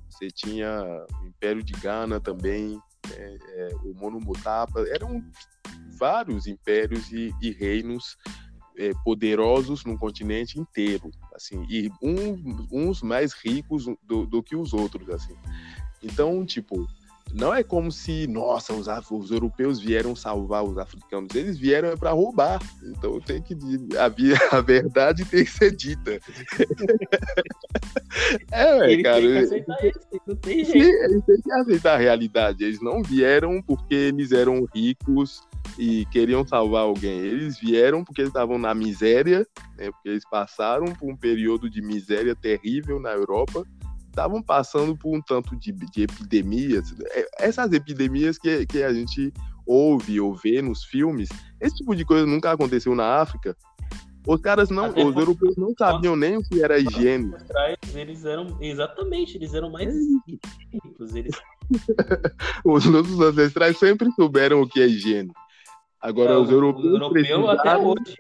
você 0.08 0.28
tinha 0.28 0.82
o 1.22 1.26
Império 1.26 1.62
de 1.62 1.72
Gana 1.74 2.20
também, 2.20 2.78
é, 3.12 3.36
é, 3.48 3.68
o 3.84 3.94
Monomotapa, 3.94 4.80
eram 4.88 5.22
vários 5.98 6.46
impérios 6.46 7.12
e, 7.12 7.32
e 7.40 7.50
reinos 7.50 8.16
é, 8.76 8.92
poderosos 9.05 9.84
no 9.84 9.98
continente 9.98 10.59
inteiro, 10.59 11.10
assim, 11.34 11.64
e 11.68 11.90
um, 12.02 12.66
uns 12.70 13.02
mais 13.02 13.32
ricos 13.32 13.86
do, 14.02 14.26
do 14.26 14.42
que 14.42 14.56
os 14.56 14.72
outros, 14.72 15.09
assim. 15.10 15.34
Então, 16.02 16.44
tipo, 16.44 16.86
não 17.32 17.52
é 17.52 17.64
como 17.64 17.90
se, 17.90 18.26
nossa, 18.28 18.72
os, 18.72 18.86
os 19.10 19.30
europeus 19.30 19.80
vieram 19.80 20.14
salvar 20.14 20.62
os 20.62 20.78
africanos, 20.78 21.34
eles 21.34 21.59
vieram 21.59 21.96
para 21.96 22.12
roubar. 22.12 22.60
Então 22.84 23.20
tem 23.20 23.42
que 23.42 23.56
a, 23.98 24.05
a 24.56 24.60
verdade 24.60 25.24
tem 25.24 25.44
que 25.44 25.51
ser 25.51 25.74
dita. 25.74 26.12
é, 28.52 29.02
cara. 29.02 29.20
Tem 29.20 29.32
que 29.32 29.38
aceitar 29.38 29.84
isso, 29.84 30.01
não 30.26 30.36
tem 30.36 30.64
jeito. 30.64 30.72
Sim, 30.72 30.92
eles 31.05 31.24
têm 31.24 31.42
que 31.42 31.52
aceitar 31.52 31.94
a 31.94 31.98
realidade. 31.98 32.62
Eles 32.62 32.80
não 32.80 33.02
vieram 33.02 33.60
porque 33.62 33.94
eles 33.94 34.30
eram 34.30 34.64
ricos 34.72 35.42
e 35.78 36.06
queriam 36.06 36.46
salvar 36.46 36.82
alguém. 36.82 37.18
Eles 37.18 37.58
vieram 37.58 38.04
porque 38.04 38.20
eles 38.20 38.30
estavam 38.30 38.58
na 38.58 38.74
miséria, 38.74 39.46
né, 39.76 39.90
porque 39.90 40.08
eles 40.08 40.24
passaram 40.28 40.86
por 40.94 41.10
um 41.10 41.16
período 41.16 41.68
de 41.68 41.82
miséria 41.82 42.34
terrível 42.34 43.00
na 43.00 43.10
Europa, 43.10 43.64
estavam 44.08 44.42
passando 44.42 44.96
por 44.96 45.16
um 45.16 45.20
tanto 45.20 45.56
de, 45.56 45.72
de 45.72 46.02
epidemias. 46.02 46.94
É, 47.10 47.26
essas 47.38 47.72
epidemias 47.72 48.38
que, 48.38 48.64
que 48.66 48.82
a 48.82 48.92
gente 48.92 49.32
ouve 49.66 50.20
ou 50.20 50.34
vê 50.34 50.62
nos 50.62 50.84
filmes, 50.84 51.28
esse 51.60 51.76
tipo 51.76 51.96
de 51.96 52.04
coisa 52.04 52.26
nunca 52.26 52.52
aconteceu 52.52 52.94
na 52.94 53.20
África. 53.20 53.56
Os 54.26 54.40
caras 54.40 54.70
não, 54.70 54.86
Até 54.86 55.04
os 55.04 55.14
europeus 55.14 55.54
não 55.56 55.74
sabiam 55.78 56.16
nem 56.16 56.38
o 56.38 56.42
que 56.42 56.62
era 56.62 56.78
higiene. 56.78 57.34
Eles 57.94 58.24
eram, 58.24 58.56
exatamente, 58.58 59.36
eles 59.36 59.52
eram 59.52 59.70
mais 59.70 59.94
ricos. 60.72 61.14
Eles... 61.14 61.34
os 62.64 62.86
nossos 62.86 63.20
ancestrais 63.20 63.76
sempre 63.78 64.10
souberam 64.12 64.62
o 64.62 64.68
que 64.68 64.80
é 64.80 64.86
higiene. 64.86 65.30
Agora, 66.05 66.39
os 66.39 66.51
europeus. 66.51 66.85
Os 66.85 66.93
europeus 66.93 67.48
até 67.48 67.76
hoje. 67.78 68.16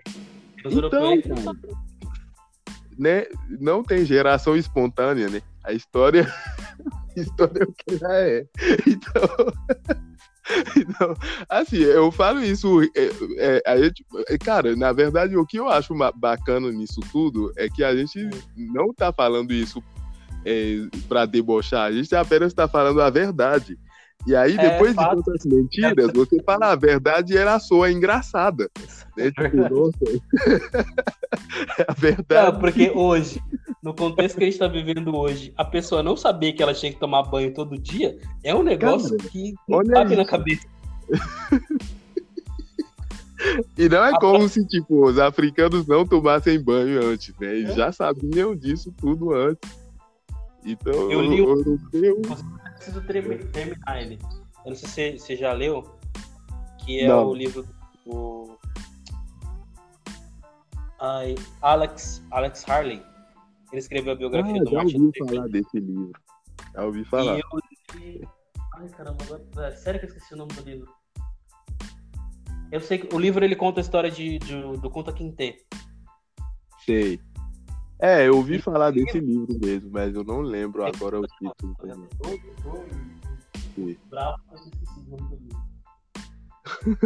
Os 0.64 0.72
então, 0.72 1.12
europeus. 1.12 1.56
Né, 2.98 3.26
não 3.60 3.82
tem 3.82 4.06
geração 4.06 4.56
espontânea, 4.56 5.28
né? 5.28 5.42
A 5.62 5.74
história. 5.74 6.26
a 7.14 7.20
história 7.20 7.62
é 7.62 7.64
o 7.64 7.72
que 7.72 7.98
já 7.98 8.12
é. 8.14 8.46
Então. 8.86 10.04
Então, 10.76 11.16
assim, 11.48 11.78
eu 11.78 12.12
falo 12.12 12.44
isso. 12.44 12.82
É, 12.94 13.10
é, 13.38 13.62
a 13.66 13.78
gente, 13.78 14.04
é, 14.28 14.36
cara, 14.36 14.76
na 14.76 14.92
verdade, 14.92 15.34
o 15.38 15.46
que 15.46 15.58
eu 15.58 15.70
acho 15.70 15.94
bacana 16.14 16.70
nisso 16.70 17.00
tudo 17.10 17.50
é 17.56 17.66
que 17.66 17.82
a 17.82 17.96
gente 17.96 18.28
não 18.54 18.92
tá 18.92 19.10
falando 19.10 19.54
isso 19.54 19.82
é, 20.44 20.86
para 21.08 21.24
debochar, 21.24 21.86
a 21.86 21.92
gente 21.92 22.14
apenas 22.14 22.48
está 22.48 22.68
falando 22.68 23.00
a 23.00 23.08
verdade. 23.08 23.78
E 24.26 24.34
aí, 24.34 24.56
é, 24.56 24.70
depois 24.70 24.96
é, 24.96 25.00
de 25.00 25.22
tantas 25.22 25.44
mentiras, 25.44 26.12
você 26.12 26.42
fala 26.42 26.72
a 26.72 26.76
verdade 26.76 27.34
e 27.34 27.36
ela 27.36 27.58
soa 27.58 27.90
engraçada. 27.90 28.70
Né? 29.16 29.30
Tipo, 29.30 29.92
é 31.78 31.84
a 31.86 31.92
verdade. 31.92 32.52
Não, 32.52 32.58
porque 32.58 32.90
hoje, 32.90 33.40
no 33.80 33.94
contexto 33.94 34.36
que 34.36 34.42
a 34.42 34.46
gente 34.46 34.54
está 34.54 34.66
vivendo 34.66 35.16
hoje, 35.16 35.54
a 35.56 35.64
pessoa 35.64 36.02
não 36.02 36.16
saber 36.16 36.52
que 36.52 36.60
ela 36.60 36.74
tinha 36.74 36.92
que 36.92 36.98
tomar 36.98 37.22
banho 37.22 37.54
todo 37.54 37.78
dia 37.78 38.18
é 38.42 38.52
um 38.52 38.64
negócio 38.64 39.16
Cara, 39.16 39.30
que 39.30 39.54
cabe 39.92 40.16
na 40.16 40.24
cabeça. 40.24 40.66
E 43.76 43.88
não 43.88 44.04
é 44.04 44.10
a 44.10 44.18
como 44.18 44.48
se, 44.48 44.66
tipo, 44.66 45.06
os 45.06 45.18
africanos 45.18 45.86
não 45.86 46.06
tomassem 46.06 46.58
banho 46.58 47.04
antes, 47.04 47.34
né? 47.38 47.54
Eles 47.54 47.70
é? 47.70 47.74
já 47.74 47.92
sabiam 47.92 48.56
disso 48.56 48.92
tudo 48.98 49.34
antes. 49.34 49.70
Então, 50.64 51.10
eu 51.12 51.20
li 51.20 51.42
o 51.42 51.62
preciso 52.84 53.00
terminar 53.50 54.02
ele. 54.02 54.18
Eu 54.64 54.70
não 54.70 54.74
sei 54.74 55.18
se 55.18 55.26
você 55.26 55.36
já 55.36 55.52
leu, 55.52 55.82
que 56.78 57.00
é 57.00 57.08
não. 57.08 57.28
o 57.28 57.34
livro 57.34 57.66
do 58.04 58.58
Ai, 61.00 61.34
Alex, 61.62 62.22
Alex 62.30 62.68
Harley. 62.68 63.02
Ele 63.72 63.80
escreveu 63.80 64.12
a 64.12 64.16
biografia 64.16 64.60
ah, 64.60 64.64
do 64.64 64.72
Martin 64.72 64.98
Luther 64.98 65.26
King. 65.26 65.34
Já 65.34 65.34
ouvi 65.34 65.34
falar 65.34 65.48
desse 65.48 65.80
livro. 65.80 66.12
Já 66.74 66.84
ouvi 66.84 67.04
falar. 67.04 67.38
E 67.38 67.40
eu 67.40 67.98
li... 67.98 68.28
Ai, 68.74 68.88
caramba, 68.90 69.24
agora... 69.24 69.66
É, 69.66 69.70
sério 69.72 70.00
que 70.00 70.06
eu 70.06 70.08
esqueci 70.08 70.34
o 70.34 70.36
nome 70.36 70.52
do 70.52 70.62
livro. 70.62 70.94
Eu 72.70 72.80
sei 72.80 72.98
que 72.98 73.14
o 73.14 73.18
livro 73.18 73.44
ele 73.44 73.56
conta 73.56 73.80
a 73.80 73.82
história 73.82 74.10
de, 74.10 74.38
de 74.38 74.62
do 74.78 74.90
Kunta 74.90 75.12
Kinte. 75.12 75.66
Sei. 76.84 77.20
É, 78.00 78.26
eu 78.26 78.36
ouvi 78.36 78.60
falar 78.60 78.90
desse 78.90 79.18
livro 79.20 79.58
mesmo, 79.58 79.90
mas 79.90 80.14
eu 80.14 80.24
não 80.24 80.40
lembro 80.40 80.84
agora 80.84 81.20
o 81.20 81.26
título. 81.26 81.76
Bravo, 84.10 84.42
eu 84.50 84.56
esqueci 84.56 85.00
o 85.00 85.10
nome 85.10 85.28
do 85.28 85.36
livro. 85.36 85.64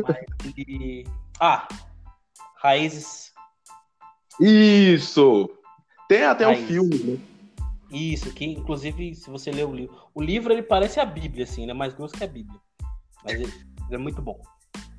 Mas 0.06 0.56
ele... 0.56 1.06
Ah, 1.40 1.68
Raízes. 2.56 3.32
Isso! 4.40 5.50
Tem 6.08 6.24
até 6.24 6.44
Raízes. 6.44 6.64
um 6.64 6.68
filme, 6.68 6.98
né? 6.98 7.18
Isso, 7.90 8.32
que 8.32 8.44
inclusive, 8.44 9.14
se 9.14 9.30
você 9.30 9.50
ler 9.50 9.66
o 9.66 9.74
livro. 9.74 9.96
O 10.14 10.22
livro 10.22 10.52
ele 10.52 10.62
parece 10.62 11.00
a 11.00 11.04
Bíblia, 11.04 11.44
assim, 11.44 11.66
né? 11.66 11.72
Mais 11.72 11.94
grosso 11.94 12.14
que 12.14 12.24
a 12.24 12.28
Bíblia. 12.28 12.60
Mas 13.24 13.34
ele, 13.34 13.52
ele 13.86 13.94
é 13.94 13.98
muito 13.98 14.20
bom. 14.20 14.40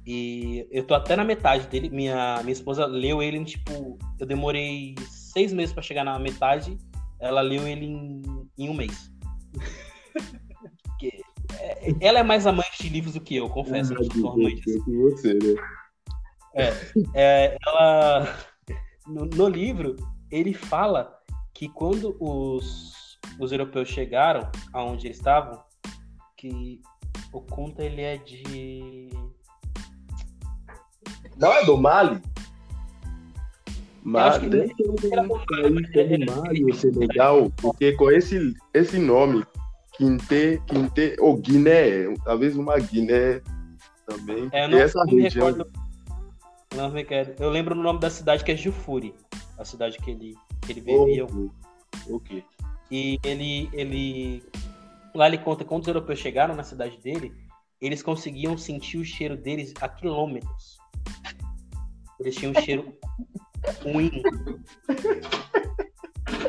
E 0.06 0.68
eu 0.72 0.84
tô 0.84 0.96
até 0.96 1.16
na 1.16 1.24
metade 1.24 1.68
dele. 1.68 1.90
Minha, 1.90 2.40
minha 2.42 2.54
esposa 2.54 2.86
leu 2.86 3.22
ele, 3.22 3.44
tipo, 3.46 3.98
eu 4.20 4.26
demorei 4.26 4.96
seis 5.40 5.54
meses 5.54 5.74
para 5.74 5.82
chegar 5.82 6.04
na 6.04 6.20
metade, 6.20 6.78
ela 7.18 7.40
leu 7.40 7.66
ele 7.66 7.86
em, 7.86 8.22
em 8.58 8.70
um 8.70 8.74
mês. 8.74 9.10
É, 11.62 11.96
ela 12.02 12.20
é 12.20 12.24
mais 12.24 12.46
amante 12.46 12.84
de 12.84 12.90
livros 12.90 13.14
do 13.14 13.22
que 13.22 13.38
eu, 13.38 13.50
confesso. 13.50 13.94
Ah, 13.94 13.98
eu 14.02 14.30
amante 14.30 14.62
você, 14.86 15.34
né? 15.34 15.56
É, 16.54 16.74
é, 17.16 17.58
ela 17.66 18.38
no, 19.08 19.26
no, 19.26 19.48
livro 19.48 19.96
ele 20.30 20.54
fala 20.54 21.18
que 21.54 21.70
quando 21.70 22.18
os, 22.20 22.94
os 23.40 23.52
europeus 23.52 23.88
chegaram 23.88 24.52
aonde 24.74 25.08
eles 25.08 25.18
estavam, 25.18 25.64
que 26.36 26.82
o 27.32 27.42
conta 27.42 27.84
ele 27.84 28.02
é 28.02 28.18
de 28.18 29.10
não 31.38 31.54
é 31.54 31.64
do 31.64 31.78
Mali? 31.78 32.22
Mas 34.10 34.40
deve 34.40 34.74
ter 34.74 34.90
um 34.90 34.96
país 34.96 35.46
como 35.48 36.42
Mali 36.42 36.64
ou 36.66 36.74
Senegal, 36.74 37.52
porque 37.58 37.94
com 37.94 38.10
esse, 38.10 38.56
esse 38.74 38.98
nome, 38.98 39.46
Quinte, 39.96 40.60
Quinte, 40.66 41.16
ou 41.20 41.38
Guiné, 41.38 42.12
talvez 42.26 42.56
uma 42.58 42.80
Guiné 42.80 43.40
também. 44.08 44.50
É, 44.52 44.68
não, 44.68 44.80
essa 44.80 44.98
não 45.06 45.16
região. 45.16 45.48
Recordo, 45.48 45.72
não 46.76 46.90
me 46.90 47.04
recordo. 47.04 47.36
Eu 47.40 47.52
lembro 47.52 47.76
o 47.76 47.84
nome 47.84 48.00
da 48.00 48.10
cidade 48.10 48.44
que 48.44 48.52
é 48.52 48.56
Jufuri, 48.56 49.14
a 49.60 49.64
cidade 49.64 50.00
que 50.00 50.10
ele, 50.10 50.36
que 50.62 50.72
ele 50.72 50.82
vivia. 50.82 51.26
Ok. 51.26 51.50
okay. 52.10 52.44
E 52.90 53.20
ele, 53.24 53.70
ele. 53.72 54.44
Lá 55.14 55.28
ele 55.28 55.38
conta 55.38 55.64
quando 55.64 55.84
os 55.84 55.88
europeus 55.88 56.18
chegaram 56.18 56.56
na 56.56 56.64
cidade 56.64 56.98
dele, 56.98 57.32
eles 57.80 58.02
conseguiam 58.02 58.58
sentir 58.58 58.98
o 58.98 59.06
cheiro 59.06 59.38
deles 59.38 59.72
a 59.80 59.88
quilômetros. 59.88 60.80
Eles 62.20 62.36
tinham 62.36 62.52
um 62.52 62.62
cheiro 62.62 62.92
ruim. 63.84 64.22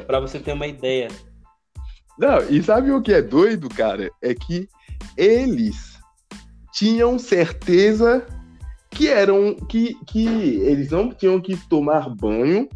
pra 0.06 0.20
você 0.20 0.38
ter 0.38 0.52
uma 0.52 0.66
ideia. 0.66 1.08
Não, 2.18 2.40
e 2.50 2.62
sabe 2.62 2.90
o 2.90 3.00
que 3.00 3.12
é 3.12 3.22
doido, 3.22 3.68
cara? 3.68 4.10
É 4.22 4.34
que 4.34 4.68
eles 5.16 5.98
tinham 6.72 7.18
certeza 7.18 8.26
que 8.90 9.08
eram 9.08 9.54
que, 9.54 9.94
que 10.06 10.26
eles 10.26 10.90
não 10.90 11.10
tinham 11.10 11.40
que 11.40 11.56
tomar 11.68 12.08
banho 12.10 12.68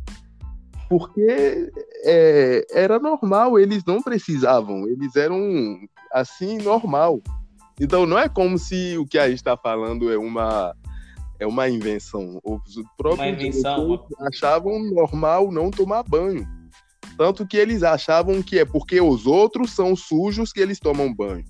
porque 0.88 1.70
é, 2.04 2.64
era 2.70 2.98
normal, 2.98 3.58
eles 3.58 3.84
não 3.84 4.00
precisavam, 4.00 4.86
eles 4.86 5.16
eram 5.16 5.78
assim 6.12 6.58
normal. 6.58 7.20
Então 7.80 8.06
não 8.06 8.18
é 8.18 8.28
como 8.28 8.58
se 8.58 8.96
o 8.96 9.06
que 9.06 9.18
a 9.18 9.28
gente 9.28 9.38
está 9.38 9.56
falando 9.56 10.12
é 10.12 10.16
uma 10.16 10.74
é 11.38 11.46
uma 11.46 11.68
invenção. 11.68 12.40
Os 12.44 12.74
próprios 12.96 13.28
invenção, 13.28 14.06
achavam 14.20 14.78
normal 14.78 15.50
não 15.50 15.70
tomar 15.70 16.02
banho. 16.02 16.46
Tanto 17.16 17.46
que 17.46 17.56
eles 17.56 17.82
achavam 17.82 18.42
que 18.42 18.58
é 18.58 18.64
porque 18.64 19.00
os 19.00 19.26
outros 19.26 19.70
são 19.70 19.94
sujos 19.94 20.52
que 20.52 20.60
eles 20.60 20.80
tomam 20.80 21.14
banho. 21.14 21.44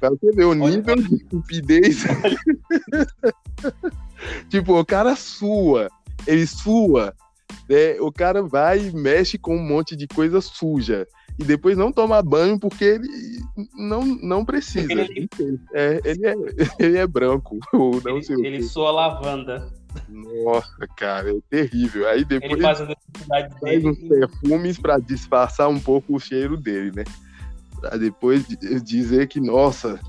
Pra 0.00 0.10
você 0.10 0.30
ver 0.32 0.44
o 0.44 0.54
nível 0.54 0.94
Olha, 0.94 1.02
de 1.02 1.14
estupidez. 1.16 2.04
tipo, 4.48 4.78
o 4.78 4.84
cara 4.84 5.14
sua, 5.16 5.88
ele 6.26 6.46
sua, 6.46 7.14
né? 7.68 8.00
o 8.00 8.10
cara 8.10 8.42
vai 8.42 8.86
e 8.86 8.92
mexe 8.92 9.36
com 9.36 9.56
um 9.56 9.62
monte 9.62 9.96
de 9.96 10.06
coisa 10.06 10.40
suja 10.40 11.06
e 11.38 11.44
depois 11.44 11.76
não 11.76 11.92
toma 11.92 12.22
banho 12.22 12.58
porque 12.58 12.84
ele 12.84 13.08
não, 13.74 14.04
não 14.04 14.44
precisa. 14.44 14.92
Ele 14.92 15.28
é, 15.74 16.00
ele 16.04 16.26
é, 16.26 16.34
ele 16.78 16.98
é 16.98 17.06
branco. 17.06 17.58
Ou 17.72 18.00
não 18.02 18.16
ele, 18.16 18.22
sei 18.22 18.36
ele 18.46 18.62
soa 18.62 18.90
lavanda. 18.90 19.70
Nossa, 20.08 20.86
cara, 20.96 21.30
é 21.30 21.38
terrível. 21.48 22.08
Aí 22.08 22.24
depois 22.24 22.52
ele 22.52 22.62
faz, 22.62 22.78
faz 23.60 23.84
uns 23.84 23.98
perfumes 23.98 24.78
para 24.78 24.98
disfarçar 24.98 25.68
um 25.68 25.80
pouco 25.80 26.14
o 26.14 26.20
cheiro 26.20 26.56
dele, 26.56 26.92
né? 26.94 27.04
Pra 27.80 27.96
depois 27.96 28.46
dizer 28.82 29.28
que, 29.28 29.40
nossa. 29.40 30.00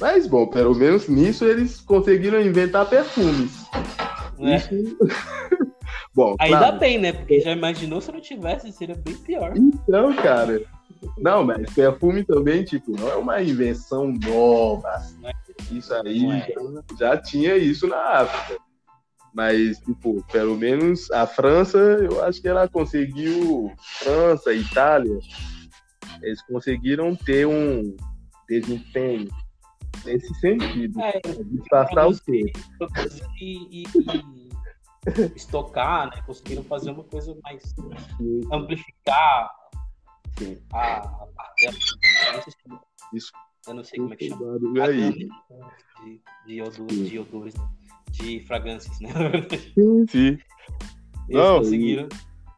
Mas 0.00 0.26
bom, 0.26 0.46
pelo 0.46 0.74
menos 0.74 1.08
nisso 1.08 1.44
eles 1.44 1.80
conseguiram 1.80 2.40
inventar 2.40 2.88
perfumes. 2.88 3.66
É. 4.40 4.56
Isso... 4.56 4.96
Bom, 6.14 6.36
Ainda 6.38 6.58
claro. 6.58 6.78
bem, 6.78 6.98
né? 6.98 7.12
Porque 7.12 7.40
já 7.40 7.52
imaginou 7.52 8.00
se 8.00 8.12
não 8.12 8.20
tivesse, 8.20 8.72
seria 8.72 8.96
bem 8.96 9.16
pior. 9.16 9.52
Então, 9.56 10.14
cara. 10.14 10.62
Não, 11.18 11.44
mas 11.44 11.72
perfume 11.72 12.24
também, 12.24 12.64
tipo, 12.64 12.92
não 12.92 13.08
é 13.08 13.16
uma 13.16 13.42
invenção 13.42 14.12
nova. 14.12 15.02
Isso 15.70 15.92
aí 15.94 16.30
é. 16.30 16.54
já, 16.54 16.96
já, 16.98 17.16
tinha 17.16 17.56
isso 17.56 17.86
na 17.86 18.20
África. 18.20 18.60
Mas, 19.34 19.78
tipo, 19.78 20.22
pelo 20.30 20.56
menos 20.56 21.10
a 21.10 21.26
França, 21.26 21.78
eu 21.78 22.22
acho 22.24 22.40
que 22.40 22.48
ela 22.48 22.68
conseguiu. 22.68 23.72
França, 23.98 24.52
Itália, 24.52 25.18
eles 26.22 26.42
conseguiram 26.42 27.16
ter 27.16 27.46
um 27.46 27.96
desempenho 28.48 29.28
nesse 30.04 30.32
sentido. 30.34 31.00
É, 31.00 31.20
disfarçar 31.44 32.08
o 32.08 32.18
quê? 32.20 32.52
E, 33.40 33.82
e, 33.82 33.84
estocar, 35.34 36.10
né? 36.10 36.22
Conseguiram 36.26 36.64
fazer 36.64 36.90
uma 36.90 37.04
coisa 37.04 37.36
mais 37.42 37.62
amplificar 38.52 39.50
Sim. 40.38 40.58
a, 40.72 40.98
a 40.98 41.52
tela. 41.56 41.74
Isso. 43.12 43.32
Eu 43.66 43.74
não 43.74 43.84
sei 43.84 43.98
como 43.98 44.14
é 44.14 44.16
que 44.16 44.28
chama. 44.28 44.58
Aí. 44.84 45.12
De, 45.12 46.20
de, 46.46 46.62
odores, 46.62 47.08
de 47.08 47.18
odores, 47.18 47.54
de 48.10 48.40
fragrâncias, 48.40 48.98
né? 49.00 49.10
Sim, 49.74 50.06
sim. 50.08 50.38
Eles 51.28 51.42
não, 51.42 51.58
conseguiram. 51.58 52.08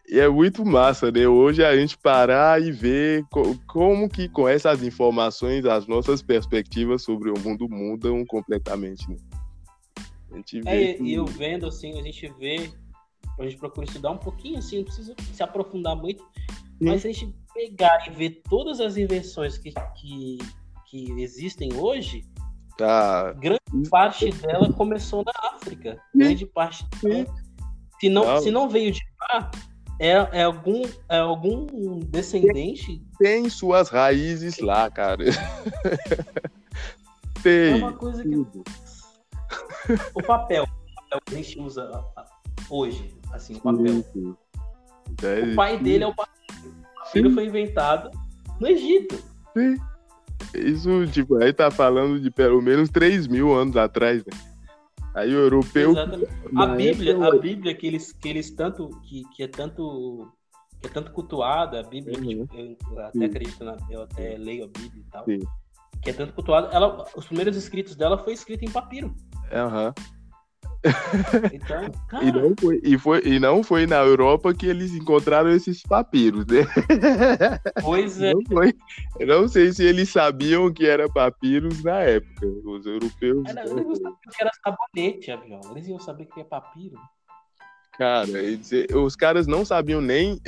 E 0.08 0.20
é 0.20 0.28
muito 0.28 0.64
massa, 0.64 1.10
né? 1.10 1.26
Hoje 1.26 1.64
a 1.64 1.76
gente 1.76 1.96
parar 1.96 2.62
e 2.62 2.70
ver 2.70 3.24
co 3.30 3.56
como 3.66 4.08
que 4.08 4.28
com 4.28 4.46
essas 4.46 4.82
informações 4.82 5.64
as 5.64 5.86
nossas 5.86 6.22
perspectivas 6.22 7.02
sobre 7.02 7.30
o 7.30 7.38
mundo 7.38 7.66
mudam 7.68 8.24
completamente. 8.26 9.08
Né? 9.10 9.16
A 10.34 10.36
gente 10.36 10.60
vê 10.60 10.70
é, 10.70 11.00
e 11.00 11.14
eu 11.14 11.24
vendo, 11.24 11.66
assim, 11.66 11.98
a 11.98 12.02
gente 12.02 12.28
vê, 12.38 12.70
a 13.38 13.44
gente 13.44 13.56
procura 13.56 13.86
estudar 13.86 14.10
um 14.10 14.18
pouquinho, 14.18 14.58
assim, 14.58 14.78
não 14.78 14.84
precisa 14.84 15.14
se 15.32 15.42
aprofundar 15.42 15.94
muito, 15.94 16.22
Sim. 16.22 16.58
mas 16.80 17.02
se 17.02 17.08
a 17.08 17.12
gente 17.12 17.34
pegar 17.54 18.06
e 18.08 18.10
ver 18.10 18.42
todas 18.48 18.80
as 18.80 18.96
invenções 18.96 19.56
que, 19.56 19.72
que, 19.96 20.38
que 20.90 21.12
existem 21.22 21.72
hoje, 21.74 22.24
tá. 22.76 23.32
grande 23.34 23.60
parte 23.88 24.30
dela 24.32 24.72
começou 24.72 25.24
na 25.24 25.32
África. 25.54 25.94
Sim. 26.12 26.18
Grande 26.18 26.46
parte 26.46 26.84
dela. 27.00 27.26
Se 28.00 28.08
não, 28.08 28.24
não. 28.24 28.40
se 28.40 28.50
não 28.50 28.68
veio 28.68 28.90
de 28.90 29.00
lá, 29.20 29.50
é, 30.00 30.10
é, 30.10 30.42
algum, 30.42 30.82
é 31.08 31.18
algum 31.18 32.00
descendente. 32.00 33.00
Tem, 33.18 33.42
tem 33.42 33.48
suas 33.48 33.88
raízes 33.88 34.58
lá, 34.58 34.90
cara. 34.90 35.24
tem. 37.42 37.72
É 37.72 37.74
uma 37.76 37.92
coisa 37.92 38.22
que. 38.22 38.34
O 40.14 40.22
papel, 40.22 40.64
o 40.64 40.94
papel 40.94 41.20
que 41.26 41.34
a 41.34 41.36
gente 41.36 41.60
usa 41.60 42.04
hoje, 42.70 43.14
assim, 43.32 43.56
o 43.56 43.60
papel. 43.60 44.04
O 45.52 45.54
pai 45.54 45.78
dele 45.78 46.04
é 46.04 46.06
o 46.06 46.14
papiro. 46.14 46.34
O 46.68 47.04
papiro 47.04 47.30
foi 47.32 47.46
inventado 47.46 48.10
no 48.60 48.66
Egito. 48.66 49.16
Sim. 49.56 49.76
Isso, 50.54 51.06
tipo, 51.08 51.36
aí 51.42 51.52
tá 51.52 51.70
falando 51.70 52.20
de 52.20 52.30
pelo 52.30 52.62
menos 52.62 52.88
3 52.88 53.26
mil 53.26 53.52
anos 53.52 53.76
atrás, 53.76 54.24
né? 54.24 54.32
Aí 55.14 55.34
o 55.34 55.38
europeu. 55.38 55.92
Exatamente. 55.92 56.30
A 56.56 56.66
Bíblia, 56.66 57.12
época... 57.12 57.28
a 57.28 57.38
Bíblia 57.38 57.74
que 57.74 57.86
eles, 57.86 58.12
que 58.12 58.28
eles 58.28 58.50
tanto. 58.50 58.88
Que, 59.02 59.22
que 59.34 59.42
é 59.44 59.48
tanto. 59.48 60.28
Que 60.80 60.88
é 60.88 60.90
tanto 60.90 61.12
cultuada, 61.12 61.80
a 61.80 61.82
Bíblia, 61.82 62.18
uhum. 62.18 62.46
tipo, 62.46 62.58
eu 62.92 62.98
até 63.00 63.18
Sim. 63.18 63.24
acredito 63.24 63.64
na, 63.64 63.76
eu 63.88 64.02
até 64.02 64.36
leio 64.36 64.64
a 64.64 64.66
Bíblia 64.66 65.02
e 65.06 65.10
tal. 65.10 65.24
Sim. 65.24 65.38
Que 66.02 66.10
é 66.10 66.12
tanto 66.12 66.34
cultuada. 66.34 66.68
Ela, 66.72 67.06
os 67.16 67.26
primeiros 67.26 67.56
escritos 67.56 67.94
dela 67.96 68.18
foi 68.18 68.32
escrito 68.32 68.64
em 68.64 68.70
papiro. 68.70 69.14
Aham. 69.54 69.86
Uhum. 69.86 70.14
Então, 71.52 72.20
e, 72.22 72.30
não 72.30 72.54
foi, 72.60 72.80
e, 72.84 72.98
foi, 72.98 73.22
e 73.24 73.38
não 73.38 73.62
foi 73.62 73.86
na 73.86 73.96
Europa 73.96 74.52
que 74.52 74.66
eles 74.66 74.92
encontraram 74.92 75.50
esses 75.50 75.82
papiros, 75.82 76.44
né? 76.44 76.66
Pois 77.80 78.20
é. 78.20 78.34
Não 78.34 78.42
foi. 78.44 78.74
Eu 79.18 79.26
não 79.26 79.48
sei 79.48 79.72
se 79.72 79.82
eles 79.82 80.10
sabiam 80.10 80.70
que 80.70 80.86
era 80.86 81.08
papiros 81.08 81.82
na 81.82 82.00
época. 82.00 82.46
Os 82.64 82.84
europeus. 82.84 83.48
Era, 83.48 83.62
eles 83.62 83.86
não 83.86 83.94
sabiam 83.94 84.18
que 84.30 84.42
era 84.42 84.50
sabonete, 84.62 85.30
avião. 85.30 85.60
Eles 85.70 85.88
iam 85.88 85.98
saber 85.98 86.26
que 86.26 86.40
é 86.40 86.44
papiro. 86.44 86.98
Cara, 87.96 88.28
os 88.96 89.16
caras 89.16 89.46
não 89.46 89.64
sabiam 89.64 90.02
nem. 90.02 90.38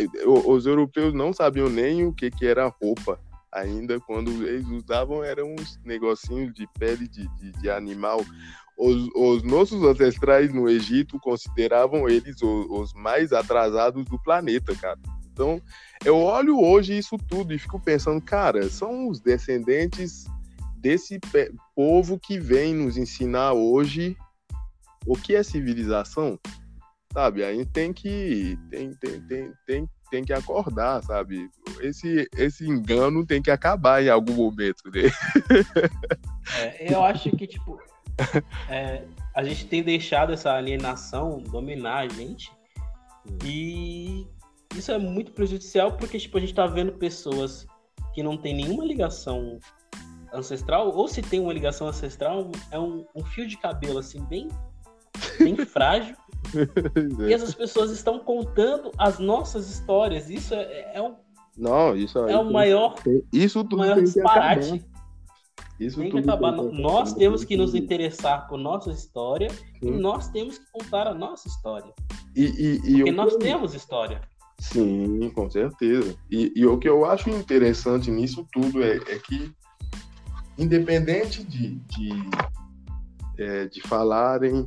Os 0.45 0.67
europeus 0.67 1.15
não 1.15 1.33
sabiam 1.33 1.71
nem 1.71 2.05
o 2.05 2.13
que, 2.13 2.31
que 2.31 2.45
era 2.45 2.67
roupa 2.67 3.19
ainda 3.53 3.99
quando 4.01 4.31
eles 4.47 4.67
usavam 4.69 5.25
eram 5.25 5.55
uns 5.55 5.81
negocinhos 5.83 6.53
de 6.53 6.67
pele 6.79 7.09
de, 7.09 7.27
de, 7.37 7.53
de 7.53 7.71
animal. 7.71 8.21
Os, 8.77 9.09
os, 9.15 9.43
nossos 9.43 9.83
ancestrais 9.83 10.53
no 10.53 10.69
Egito 10.69 11.19
consideravam 11.21 12.09
eles 12.09 12.37
os, 12.43 12.67
os, 12.69 12.93
mais 12.93 13.33
atrasados 13.33 14.05
do 14.05 14.19
planeta, 14.23 14.75
cara. 14.77 14.99
Então, 15.33 15.61
eu 16.05 16.19
olho 16.19 16.61
hoje 16.61 16.97
isso 16.97 17.17
tudo 17.17 17.55
e 17.55 17.59
fico 17.59 17.81
pensando, 17.81 18.21
cara, 18.21 18.69
são 18.69 19.09
os 19.09 19.21
descendentes 19.21 20.25
desse 20.79 21.19
povo 21.75 22.19
que 22.19 22.39
vem 22.39 22.75
nos 22.75 22.97
ensinar 22.97 23.53
hoje 23.53 24.17
o 25.07 25.17
que 25.17 25.35
é 25.35 25.43
civilização, 25.43 26.39
sabe? 27.13 27.45
A 27.45 27.53
gente 27.53 27.71
tem 27.71 27.93
que 27.93 28.59
tem, 28.71 28.93
tem, 28.95 29.21
tem, 29.23 29.53
tem, 29.67 29.91
tem 30.11 30.25
que 30.25 30.33
acordar, 30.33 31.03
sabe? 31.03 31.49
Esse, 31.81 32.29
esse 32.37 32.67
engano 32.67 33.25
tem 33.25 33.41
que 33.41 33.51
acabar 33.51 34.03
em 34.03 34.09
algum 34.09 34.35
momento, 34.35 34.83
né? 34.87 35.11
É, 36.59 36.93
eu 36.93 37.03
acho 37.05 37.29
que, 37.31 37.47
tipo, 37.47 37.79
é, 38.69 39.05
a 39.35 39.45
gente 39.45 39.67
tem 39.67 39.83
deixado 39.83 40.33
essa 40.33 40.53
alienação 40.53 41.39
dominar 41.39 41.99
a 41.99 42.09
gente 42.09 42.51
e 43.45 44.27
isso 44.75 44.93
é 44.93 44.99
muito 44.99 45.33
prejudicial 45.33 45.97
porque, 45.97 46.19
tipo, 46.19 46.37
a 46.37 46.41
gente 46.41 46.55
tá 46.55 46.67
vendo 46.67 46.93
pessoas 46.93 47.67
que 48.15 48.23
não 48.23 48.37
tem 48.37 48.55
nenhuma 48.55 48.85
ligação 48.85 49.59
ancestral, 50.33 50.95
ou 50.95 51.09
se 51.09 51.23
tem 51.23 51.41
uma 51.41 51.53
ligação 51.53 51.87
ancestral, 51.87 52.51
é 52.71 52.79
um, 52.79 53.05
um 53.15 53.25
fio 53.25 53.47
de 53.47 53.57
cabelo, 53.57 53.99
assim, 53.99 54.23
bem, 54.25 54.49
bem 55.39 55.57
frágil 55.65 56.17
e 57.27 57.33
essas 57.33 57.55
pessoas 57.55 57.91
estão 57.91 58.19
contando 58.19 58.93
as 58.99 59.19
nossas 59.19 59.69
histórias. 59.69 60.31
Isso 60.31 60.55
é, 60.55 60.93
é 60.95 61.03
um. 61.03 61.15
Não, 61.57 61.97
isso 61.97 62.19
é 62.19 62.37
o 62.39 62.53
maior. 62.53 62.97
Isso 63.33 63.65
tudo 63.65 63.79
maior 63.79 64.01
disparate. 64.01 64.85
Isso 65.79 66.01
tem 66.01 66.11
que 66.11 66.19
acabar. 66.19 66.53
Nós 66.53 67.13
temos 67.13 67.45
que 67.45 67.57
nos 67.57 67.75
interessar 67.75 68.49
por 68.49 68.59
nossa 68.59 68.91
história 68.91 69.51
Sim. 69.51 69.67
e 69.83 69.91
nós 69.91 70.29
temos 70.31 70.59
que 70.59 70.65
contar 70.73 71.07
a 71.07 71.15
nossa 71.15 71.47
história. 71.49 71.93
E, 72.35 72.45
e, 72.45 72.75
e 72.77 72.97
Porque 72.97 73.13
nós 73.13 73.33
eu... 73.35 73.39
temos 73.39 73.75
história. 73.75 74.21
Sim, 74.59 75.31
com 75.35 75.51
certeza. 75.51 76.17
E, 76.31 76.53
e, 76.57 76.67
o 76.67 76.79
que 76.79 76.89
eu 76.89 77.05
acho 77.05 77.29
interessante 77.29 78.11
nisso 78.11 78.47
tudo 78.51 78.83
é, 78.83 78.97
é 78.97 79.19
que, 79.19 79.53
independente 80.57 81.45
de, 81.45 81.75
de, 81.75 82.11
é, 83.39 83.67
de 83.67 83.83
falarem 83.83 84.67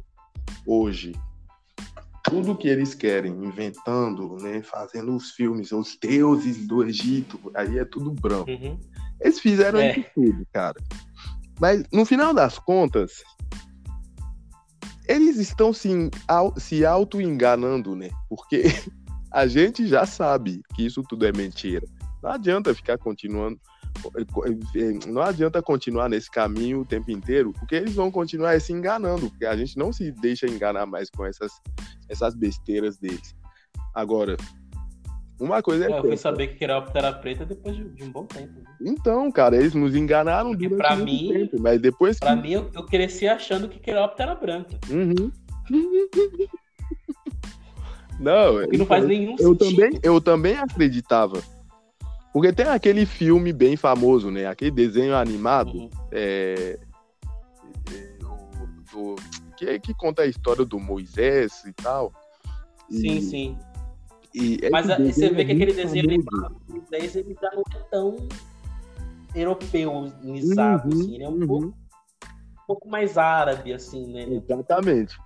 hoje 0.65 1.13
tudo 2.23 2.55
que 2.55 2.67
eles 2.67 2.93
querem, 2.93 3.31
inventando, 3.31 4.35
né, 4.37 4.61
fazendo 4.61 5.15
os 5.15 5.31
filmes, 5.31 5.71
os 5.71 5.97
deuses 5.99 6.67
do 6.67 6.83
Egito, 6.83 7.39
aí 7.55 7.79
é 7.79 7.85
tudo 7.85 8.11
branco. 8.11 8.51
Uhum. 8.51 8.79
Eles 9.21 9.39
fizeram 9.39 9.79
é. 9.79 9.91
isso 9.91 10.05
tudo, 10.15 10.47
cara. 10.53 10.75
Mas 11.59 11.83
no 11.91 12.05
final 12.05 12.33
das 12.33 12.57
contas, 12.57 13.23
eles 15.07 15.37
estão 15.37 15.73
se, 15.73 15.89
se 16.57 16.85
auto-enganando, 16.85 17.95
né? 17.95 18.09
Porque 18.29 18.63
a 19.31 19.47
gente 19.47 19.87
já 19.87 20.05
sabe 20.05 20.61
que 20.75 20.85
isso 20.85 21.03
tudo 21.03 21.25
é 21.25 21.31
mentira. 21.31 21.85
Não 22.21 22.31
adianta 22.31 22.73
ficar 22.73 22.97
continuando 22.97 23.59
não 25.07 25.21
adianta 25.21 25.61
continuar 25.61 26.09
nesse 26.09 26.29
caminho 26.29 26.81
o 26.81 26.85
tempo 26.85 27.11
inteiro, 27.11 27.51
porque 27.53 27.75
eles 27.75 27.95
vão 27.95 28.11
continuar 28.11 28.59
se 28.61 28.71
enganando, 28.71 29.29
porque 29.29 29.45
a 29.45 29.57
gente 29.57 29.77
não 29.77 29.91
se 29.91 30.11
deixa 30.11 30.47
enganar 30.47 30.85
mais 30.85 31.09
com 31.09 31.25
essas, 31.25 31.51
essas 32.07 32.35
besteiras 32.35 32.97
deles. 32.97 33.35
Agora, 33.93 34.37
uma 35.39 35.61
coisa 35.61 35.85
é. 35.85 35.91
é 35.91 35.97
eu 35.97 36.01
fui 36.01 36.17
saber 36.17 36.47
que 36.47 36.55
Queróptera 36.55 37.07
era 37.07 37.17
preta 37.17 37.45
depois 37.45 37.75
de, 37.75 37.85
de, 37.85 38.03
um 38.03 38.11
bom 38.11 38.25
tempo. 38.25 38.59
Então, 38.81 39.31
cara, 39.31 39.55
eles 39.55 39.73
nos 39.73 39.95
enganaram 39.95 40.49
porque 40.49 40.67
durante 40.67 40.87
pra 40.87 40.95
mim, 40.97 41.29
tempo, 41.31 41.61
mas 41.61 41.79
depois. 41.79 42.19
Pra 42.19 42.35
que... 42.35 42.41
mim, 42.41 42.51
eu, 42.51 42.69
eu, 42.73 42.85
cresci 42.85 43.27
achando 43.27 43.69
que 43.69 43.79
Queróptera 43.79 44.31
era 44.31 44.39
branca. 44.39 44.77
Uhum. 44.89 45.31
não, 48.19 48.67
que 48.67 48.77
não 48.77 48.85
faz 48.85 49.05
nenhum 49.05 49.35
eu 49.39 49.55
sentido. 49.57 49.75
Também, 49.75 49.99
eu 50.03 50.19
também 50.19 50.57
acreditava. 50.57 51.41
Porque 52.33 52.53
tem 52.53 52.67
aquele 52.67 53.05
filme 53.05 53.53
bem 53.53 53.75
famoso, 53.75 54.29
né? 54.29 54.45
Aquele 54.45 54.71
desenho 54.71 55.15
animado. 55.15 55.73
Uhum. 55.73 55.89
É, 56.11 56.77
é, 57.91 58.17
do, 58.91 59.15
que, 59.57 59.79
que 59.79 59.93
conta 59.93 60.23
a 60.23 60.27
história 60.27 60.65
do 60.65 60.79
Moisés 60.79 61.63
e 61.65 61.73
tal. 61.73 62.13
Sim, 62.89 63.17
e, 63.17 63.21
sim. 63.21 63.57
E 64.33 64.69
Mas 64.71 64.87
você 64.87 65.29
vê 65.29 65.45
que 65.45 65.51
aquele 65.53 65.73
desenho 65.73 66.05
animado, 66.05 66.55
ele 66.91 67.07
já 67.41 67.51
não 67.51 67.63
é 67.73 67.83
tão 67.89 68.15
europeuzado, 69.33 70.23
uhum, 70.23 71.01
assim, 71.01 71.15
ele 71.15 71.23
é 71.23 71.29
um, 71.29 71.33
uhum. 71.33 71.47
pouco, 71.47 71.65
um 71.67 72.65
pouco 72.67 72.89
mais 72.89 73.17
árabe, 73.17 73.73
assim, 73.73 74.11
né? 74.11 74.23
Exatamente. 74.23 75.17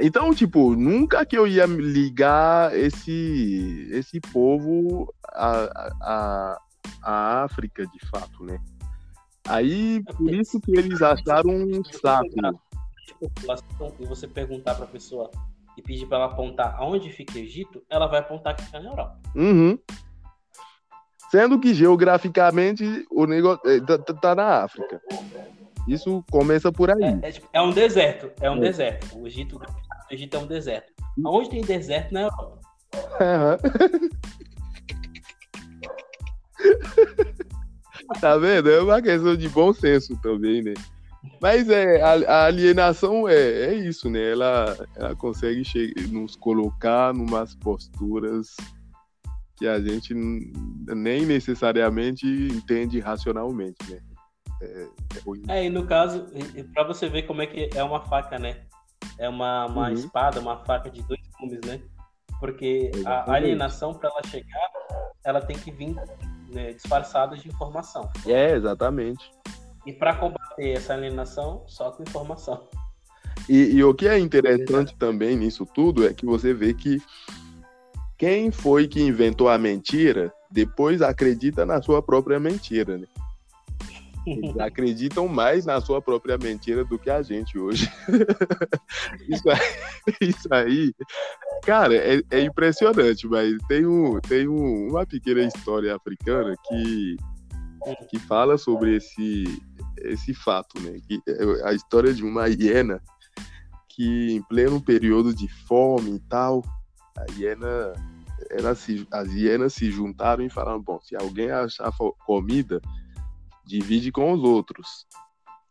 Então, 0.00 0.32
tipo, 0.32 0.76
nunca 0.76 1.26
que 1.26 1.36
eu 1.36 1.46
ia 1.46 1.66
ligar 1.66 2.76
esse, 2.76 3.88
esse 3.90 4.20
povo 4.20 5.12
à, 5.26 5.92
à, 6.00 6.60
à 7.02 7.44
África, 7.44 7.84
de 7.86 8.06
fato, 8.06 8.44
né? 8.44 8.58
Aí, 9.46 10.02
por 10.04 10.32
isso 10.32 10.60
que 10.60 10.72
eles 10.72 11.02
acharam 11.02 11.50
um 11.50 11.82
saco. 11.84 12.26
E 13.98 14.06
você 14.06 14.28
perguntar 14.28 14.74
pra 14.74 14.86
pessoa 14.86 15.30
e 15.78 15.82
pedir 15.82 16.06
para 16.06 16.18
ela 16.18 16.26
apontar 16.26 16.74
aonde 16.76 17.08
fica 17.10 17.34
o 17.34 17.38
Egito, 17.38 17.82
ela 17.88 18.08
vai 18.08 18.18
apontar 18.18 18.56
que 18.56 18.64
fica 18.64 18.80
na 18.80 18.90
Europa. 18.90 19.20
Uhum. 19.34 19.78
Sendo 21.30 21.60
que 21.60 21.72
geograficamente 21.72 23.06
o 23.10 23.26
negócio 23.26 23.60
é, 23.70 23.80
tá, 23.80 23.96
tá, 23.98 24.14
tá 24.14 24.34
na 24.34 24.64
África. 24.64 25.00
Isso 25.86 26.24
começa 26.30 26.72
por 26.72 26.90
aí. 26.90 27.02
É, 27.22 27.28
é, 27.28 27.32
tipo, 27.32 27.48
é 27.52 27.62
um 27.62 27.70
deserto, 27.70 28.32
é 28.40 28.50
um 28.50 28.56
é. 28.56 28.60
deserto. 28.60 29.18
O 29.18 29.26
Egito, 29.26 29.56
o 29.56 30.14
Egito 30.14 30.36
é 30.36 30.40
um 30.40 30.46
deserto. 30.46 30.92
Aonde 31.24 31.50
tem 31.50 31.60
deserto 31.60 32.12
na 32.12 32.22
Europa? 32.22 32.58
Uhum. 33.20 33.56
tá 38.20 38.36
vendo? 38.36 38.68
É 38.70 38.82
uma 38.82 39.00
questão 39.00 39.36
de 39.36 39.48
bom 39.48 39.72
senso 39.72 40.20
também, 40.20 40.62
né? 40.62 40.74
Mas 41.40 41.68
é, 41.68 42.00
a, 42.00 42.12
a 42.12 42.44
alienação 42.46 43.28
é, 43.28 43.66
é 43.66 43.74
isso, 43.74 44.08
né? 44.08 44.32
Ela, 44.32 44.76
ela 44.96 45.16
consegue 45.16 45.62
nos 46.10 46.36
colocar 46.36 47.12
numas 47.12 47.54
posturas 47.54 48.56
que 49.56 49.66
a 49.66 49.80
gente 49.80 50.14
nem 50.14 51.26
necessariamente 51.26 52.26
entende 52.26 53.00
racionalmente, 53.00 53.78
né? 53.90 54.00
É, 54.60 54.88
é, 55.50 55.56
é 55.58 55.64
e 55.66 55.70
no 55.70 55.86
caso, 55.86 56.26
para 56.72 56.84
você 56.84 57.08
ver 57.08 57.22
como 57.22 57.42
é 57.42 57.46
que 57.46 57.68
é 57.74 57.82
uma 57.82 58.00
faca, 58.06 58.38
né? 58.38 58.64
É 59.18 59.28
uma, 59.28 59.66
uma 59.66 59.88
uhum. 59.88 59.94
espada, 59.94 60.40
uma 60.40 60.64
faca 60.64 60.88
de 60.90 61.02
dois 61.02 61.20
gumes, 61.38 61.60
né? 61.66 61.80
Porque 62.38 62.90
Exatamente. 62.94 63.30
a 63.30 63.34
alienação, 63.34 63.94
para 63.94 64.10
ela 64.10 64.22
chegar, 64.26 64.70
ela 65.24 65.40
tem 65.40 65.58
que 65.58 65.72
vir 65.72 65.94
né, 66.48 66.72
disfarçada 66.72 67.36
de 67.36 67.48
informação. 67.48 68.08
É, 68.26 68.52
exatamente. 68.52 69.30
E 69.86 69.92
para 69.92 70.14
combater 70.14 70.70
essa 70.70 70.94
alienação, 70.94 71.64
só 71.66 71.90
com 71.90 72.02
informação. 72.02 72.68
E, 73.48 73.76
e, 73.76 73.84
o 73.84 73.94
que 73.94 74.06
é 74.08 74.18
interessante 74.18 74.94
também 74.96 75.36
nisso 75.36 75.66
tudo 75.66 76.06
é 76.06 76.12
que 76.12 76.26
você 76.26 76.52
vê 76.52 76.74
que 76.74 77.00
quem 78.16 78.50
foi 78.50 78.88
que 78.88 79.00
inventou 79.00 79.48
a 79.48 79.56
mentira 79.56 80.32
depois 80.50 81.02
acredita 81.02 81.64
na 81.64 81.80
sua 81.80 82.02
própria 82.02 82.40
mentira, 82.40 82.98
né? 82.98 83.06
Eles 84.26 84.56
acreditam 84.58 85.28
mais 85.28 85.64
na 85.64 85.80
sua 85.80 86.02
própria 86.02 86.36
mentira 86.36 86.84
do 86.84 86.98
que 86.98 87.10
a 87.10 87.22
gente 87.22 87.58
hoje. 87.58 87.90
isso, 89.28 89.48
aí, 89.48 90.16
isso 90.20 90.48
aí, 90.50 90.94
cara, 91.62 91.94
é, 91.94 92.20
é, 92.30 92.40
impressionante, 92.40 93.26
mas 93.26 93.56
tem, 93.68 93.86
um, 93.86 94.20
tem 94.20 94.48
um, 94.48 94.88
uma 94.90 95.06
pequena 95.06 95.42
história 95.42 95.94
africana 95.94 96.54
que, 96.68 97.16
que 98.10 98.18
fala 98.18 98.58
sobre 98.58 98.96
esse, 98.96 99.44
esse 100.04 100.34
fato, 100.34 100.80
né? 100.80 100.98
Que 101.06 101.20
a 101.64 101.72
história 101.72 102.12
de 102.12 102.22
uma 102.22 102.46
hiena 102.48 103.02
que 103.98 104.36
em 104.36 104.42
pleno 104.42 104.80
período 104.80 105.34
de 105.34 105.48
fome 105.66 106.14
e 106.14 106.20
tal, 106.20 106.62
a 107.16 107.24
hiena, 107.32 107.92
ela 108.48 108.72
se, 108.76 109.04
as 109.10 109.32
hienas 109.32 109.74
se 109.74 109.90
juntaram 109.90 110.44
e 110.44 110.48
falaram, 110.48 110.80
bom, 110.80 111.00
se 111.00 111.16
alguém 111.16 111.50
achar 111.50 111.92
comida, 112.24 112.80
divide 113.66 114.12
com 114.12 114.32
os 114.32 114.40
outros. 114.44 115.04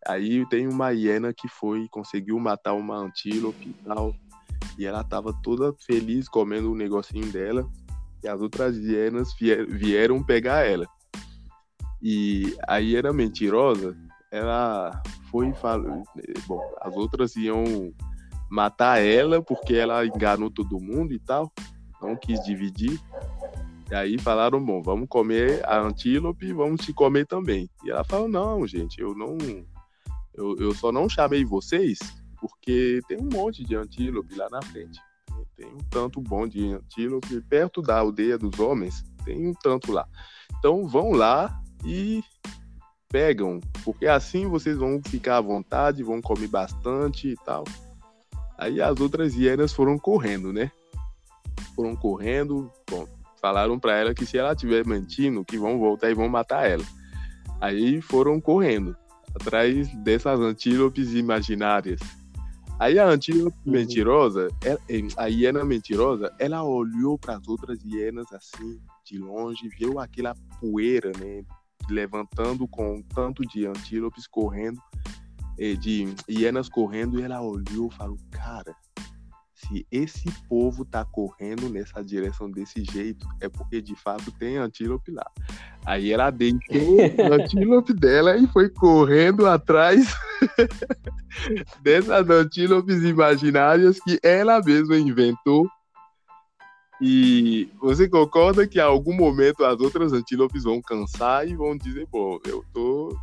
Aí 0.06 0.46
tem 0.50 0.68
uma 0.68 0.92
hiena 0.92 1.34
que 1.34 1.48
foi 1.48 1.88
conseguiu 1.90 2.38
matar 2.38 2.74
uma 2.74 2.98
antílope 2.98 3.70
e 3.70 3.74
tal, 3.86 4.14
e 4.78 4.86
ela 4.86 5.06
tava 5.06 5.34
toda 5.42 5.74
feliz 5.86 6.28
comendo 6.28 6.70
o 6.70 6.74
um 6.74 6.78
negocinho 6.78 7.32
dela, 7.32 7.66
e 8.22 8.28
as 8.28 8.42
outras 8.42 8.76
hienas 8.78 9.34
vieram 9.70 10.22
pegar 10.22 10.66
ela. 10.66 10.86
E 12.02 12.56
a 12.68 12.78
hiena 12.78 13.14
mentirosa 13.14 13.98
ela 14.32 15.02
foi 15.32 15.54
falou, 15.54 16.04
bom, 16.48 16.62
as 16.82 16.96
outras 16.96 17.36
iam 17.36 17.94
matar 18.50 19.04
ela 19.04 19.42
porque 19.42 19.76
ela 19.76 20.06
enganou 20.06 20.50
todo 20.50 20.80
mundo 20.80 21.14
e 21.14 21.20
tal, 21.20 21.52
não 22.02 22.16
quis 22.16 22.44
dividir. 22.44 23.00
E 23.90 23.96
aí 23.96 24.18
falaram, 24.18 24.64
bom, 24.64 24.82
vamos 24.82 25.08
comer 25.08 25.66
a 25.66 25.80
antílope, 25.80 26.52
vamos 26.52 26.86
te 26.86 26.94
comer 26.94 27.26
também. 27.26 27.70
E 27.84 27.90
ela 27.90 28.04
falou, 28.04 28.28
não, 28.28 28.68
gente, 28.68 29.00
eu 29.00 29.16
não, 29.16 29.38
eu, 30.34 30.56
eu 30.58 30.74
só 30.74 30.92
não 30.92 31.08
chamei 31.08 31.46
vocês 31.46 31.98
porque 32.40 33.00
tem 33.08 33.18
um 33.18 33.30
monte 33.32 33.64
de 33.64 33.76
antílope 33.76 34.36
lá 34.36 34.48
na 34.50 34.62
frente. 34.62 35.00
Tem 35.56 35.68
um 35.68 35.78
tanto 35.90 36.22
bom 36.22 36.48
de 36.48 36.72
antílope 36.72 37.42
perto 37.42 37.82
da 37.82 37.98
aldeia 37.98 38.38
dos 38.38 38.60
homens, 38.60 39.04
tem 39.24 39.48
um 39.48 39.54
tanto 39.54 39.92
lá. 39.92 40.08
Então 40.58 40.88
vão 40.88 41.12
lá 41.12 41.62
e 41.84 42.24
pegam, 43.10 43.60
porque 43.84 44.08
assim 44.08 44.48
vocês 44.48 44.78
vão 44.78 45.02
ficar 45.04 45.38
à 45.38 45.42
vontade, 45.42 46.04
vão 46.04 46.22
comer 46.22 46.48
bastante 46.48 47.30
e 47.30 47.36
tal. 47.38 47.64
Aí 48.58 48.82
as 48.82 49.00
outras 49.00 49.36
hienas 49.36 49.72
foram 49.72 49.98
correndo, 49.98 50.52
né? 50.52 50.72
Foram 51.76 51.96
correndo, 51.96 52.72
bom, 52.90 53.08
falaram 53.42 53.80
para 53.80 53.96
ela 53.98 54.14
que 54.14 54.26
se 54.26 54.38
ela 54.38 54.54
estiver 54.54 54.86
mentindo, 54.86 55.46
que 55.46 55.58
vão 55.58 55.80
voltar 55.80 56.10
e 56.10 56.16
vão 56.16 56.28
matar 56.28 56.70
ela. 56.70 56.84
Aí 57.62 58.02
foram 58.02 58.42
correndo 58.42 58.96
atrás 59.36 59.88
dessas 60.04 60.40
antílopes 60.40 61.14
imaginárias. 61.14 62.00
Aí 62.80 63.00
a 63.00 63.08
antílope 63.08 63.58
uhum. 63.66 63.72
mentirosa, 63.72 64.50
a 65.18 65.26
hiena 65.28 65.64
mentirosa, 65.64 66.32
ela 66.38 66.64
olhou 66.64 67.18
para 67.18 67.38
as 67.38 67.48
outras 67.48 67.84
hienas 67.84 68.32
assim, 68.32 68.80
de 69.04 69.18
longe, 69.18 69.68
viu 69.70 70.00
aquela 70.00 70.36
poeira, 70.60 71.12
né, 71.18 71.44
levantando 71.90 72.68
com 72.68 73.02
tanto 73.02 73.44
de 73.44 73.66
antílopes 73.66 74.28
correndo, 74.28 74.82
eh, 75.58 75.74
de 75.74 76.14
hienas 76.30 76.70
correndo, 76.70 77.20
e 77.20 77.24
ela 77.24 77.42
olhou 77.42 77.90
e 77.92 77.96
falou: 77.96 78.18
Cara, 78.32 78.76
se 79.58 79.86
esse 79.92 80.32
povo 80.48 80.86
tá 80.86 81.04
correndo 81.04 81.68
nessa 81.68 82.04
direção 82.04 82.50
desse 82.50 82.84
jeito, 82.84 83.28
é 83.42 83.50
porque 83.50 83.82
de 83.82 83.96
fato 83.96 84.32
tem 84.32 84.58
antílope 84.58 85.12
lá. 85.12 85.30
Aí 85.86 86.12
ela 86.12 86.30
deitou 86.30 86.98
o 86.98 87.34
antílope 87.34 87.94
dela 87.94 88.38
e 88.38 88.46
foi 88.48 88.70
correndo 88.70 89.48
atrás 89.48 90.14
dessas 91.82 92.30
antílopes 92.30 93.04
imaginárias 93.04 94.00
que 94.00 94.20
ela 94.22 94.62
mesma 94.62 94.98
inventou 94.98 95.68
e 97.02 97.70
você 97.80 98.10
concorda 98.10 98.68
que 98.68 98.80
em 98.80 98.82
algum 98.82 99.14
momento 99.14 99.64
as 99.64 99.80
outras 99.80 100.14
antílopes 100.14 100.64
vão 100.64 100.82
cansar 100.82 101.48
e 101.48 101.56
vão 101.56 101.78
dizer, 101.78 102.08
bom, 102.12 102.40
eu 102.46 102.64
tô. 102.74 103.16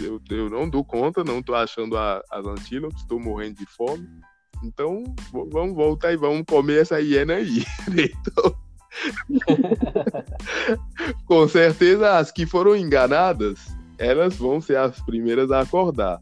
Eu, 0.00 0.20
eu 0.30 0.48
não 0.48 0.68
dou 0.68 0.84
conta, 0.84 1.22
não 1.22 1.42
tô 1.42 1.54
achando 1.54 1.96
a, 1.96 2.22
as 2.30 2.46
antílopes, 2.46 3.02
estou 3.02 3.20
morrendo 3.20 3.56
de 3.56 3.66
fome. 3.66 4.08
Então, 4.62 5.04
vamos 5.50 5.74
voltar 5.74 6.12
e 6.12 6.16
vamos 6.16 6.44
comer 6.46 6.82
essa 6.82 7.00
hiena 7.00 7.34
aí. 7.34 7.64
então, 7.88 8.56
com 11.26 11.48
certeza 11.48 12.18
as 12.18 12.32
que 12.32 12.46
foram 12.46 12.74
enganadas, 12.74 13.68
elas 13.98 14.36
vão 14.36 14.60
ser 14.60 14.78
as 14.78 15.00
primeiras 15.02 15.50
a 15.50 15.60
acordar. 15.60 16.20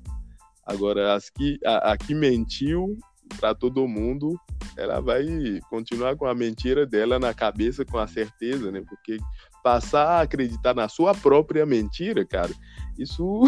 Agora, 0.64 1.14
as 1.14 1.30
que, 1.30 1.58
a, 1.64 1.92
a 1.92 1.96
que 1.96 2.14
mentiu, 2.14 2.98
para 3.38 3.54
todo 3.54 3.86
mundo, 3.88 4.38
ela 4.76 5.00
vai 5.00 5.24
continuar 5.70 6.16
com 6.16 6.26
a 6.26 6.34
mentira 6.34 6.86
dela 6.86 7.18
na 7.18 7.34
cabeça, 7.34 7.84
com 7.84 7.98
a 7.98 8.06
certeza, 8.06 8.70
né? 8.70 8.82
Porque 8.86 9.18
passar 9.62 10.06
a 10.06 10.20
acreditar 10.20 10.74
na 10.74 10.88
sua 10.88 11.14
própria 11.14 11.66
mentira, 11.66 12.24
cara, 12.24 12.52
isso 12.98 13.42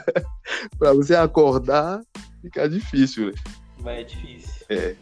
para 0.78 0.92
você 0.92 1.14
acordar 1.14 2.00
fica 2.42 2.68
difícil, 2.68 3.26
né? 3.26 3.32
Vai 3.78 4.00
é 4.00 4.04
difícil. 4.04 4.66
É. 4.68 4.96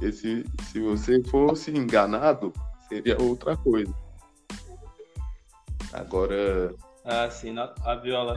Esse, 0.00 0.44
se 0.70 0.80
você 0.80 1.22
fosse 1.24 1.72
enganado, 1.72 2.52
seria 2.88 3.20
outra 3.20 3.56
coisa. 3.56 3.92
Agora. 5.92 6.74
Ah, 7.10 7.30
sim, 7.30 7.54
a 7.58 7.94
viola. 7.94 8.36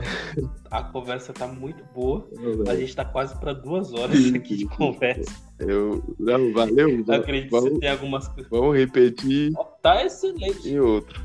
A 0.70 0.82
conversa 0.82 1.30
tá 1.30 1.46
muito 1.46 1.84
boa. 1.94 2.26
A 2.66 2.74
gente 2.74 2.96
tá 2.96 3.04
quase 3.04 3.38
para 3.38 3.52
duas 3.52 3.92
horas 3.92 4.32
aqui 4.34 4.56
de 4.56 4.64
conversa. 4.64 5.30
Eu, 5.58 6.02
não, 6.18 6.54
valeu. 6.54 7.04
Eu 7.06 7.14
acredito 7.14 7.50
vamos, 7.50 7.68
que 7.68 7.74
você 7.74 7.80
tem 7.80 7.90
algumas 7.90 8.28
coisas. 8.28 8.50
Vamos 8.50 8.74
repetir. 8.74 9.52
Tá 9.82 10.02
excelente. 10.04 10.66
E 10.66 10.80
outro. 10.80 11.20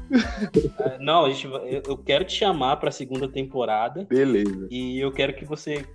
É, 0.80 1.00
não, 1.00 1.24
a 1.24 1.30
gente, 1.30 1.48
eu 1.88 1.98
quero 1.98 2.26
te 2.26 2.34
chamar 2.34 2.76
para 2.78 2.90
a 2.90 2.92
segunda 2.92 3.30
temporada. 3.30 4.06
Beleza. 4.10 4.68
E 4.70 5.00
eu 5.00 5.12
quero 5.14 5.34
que 5.34 5.46
você, 5.46 5.86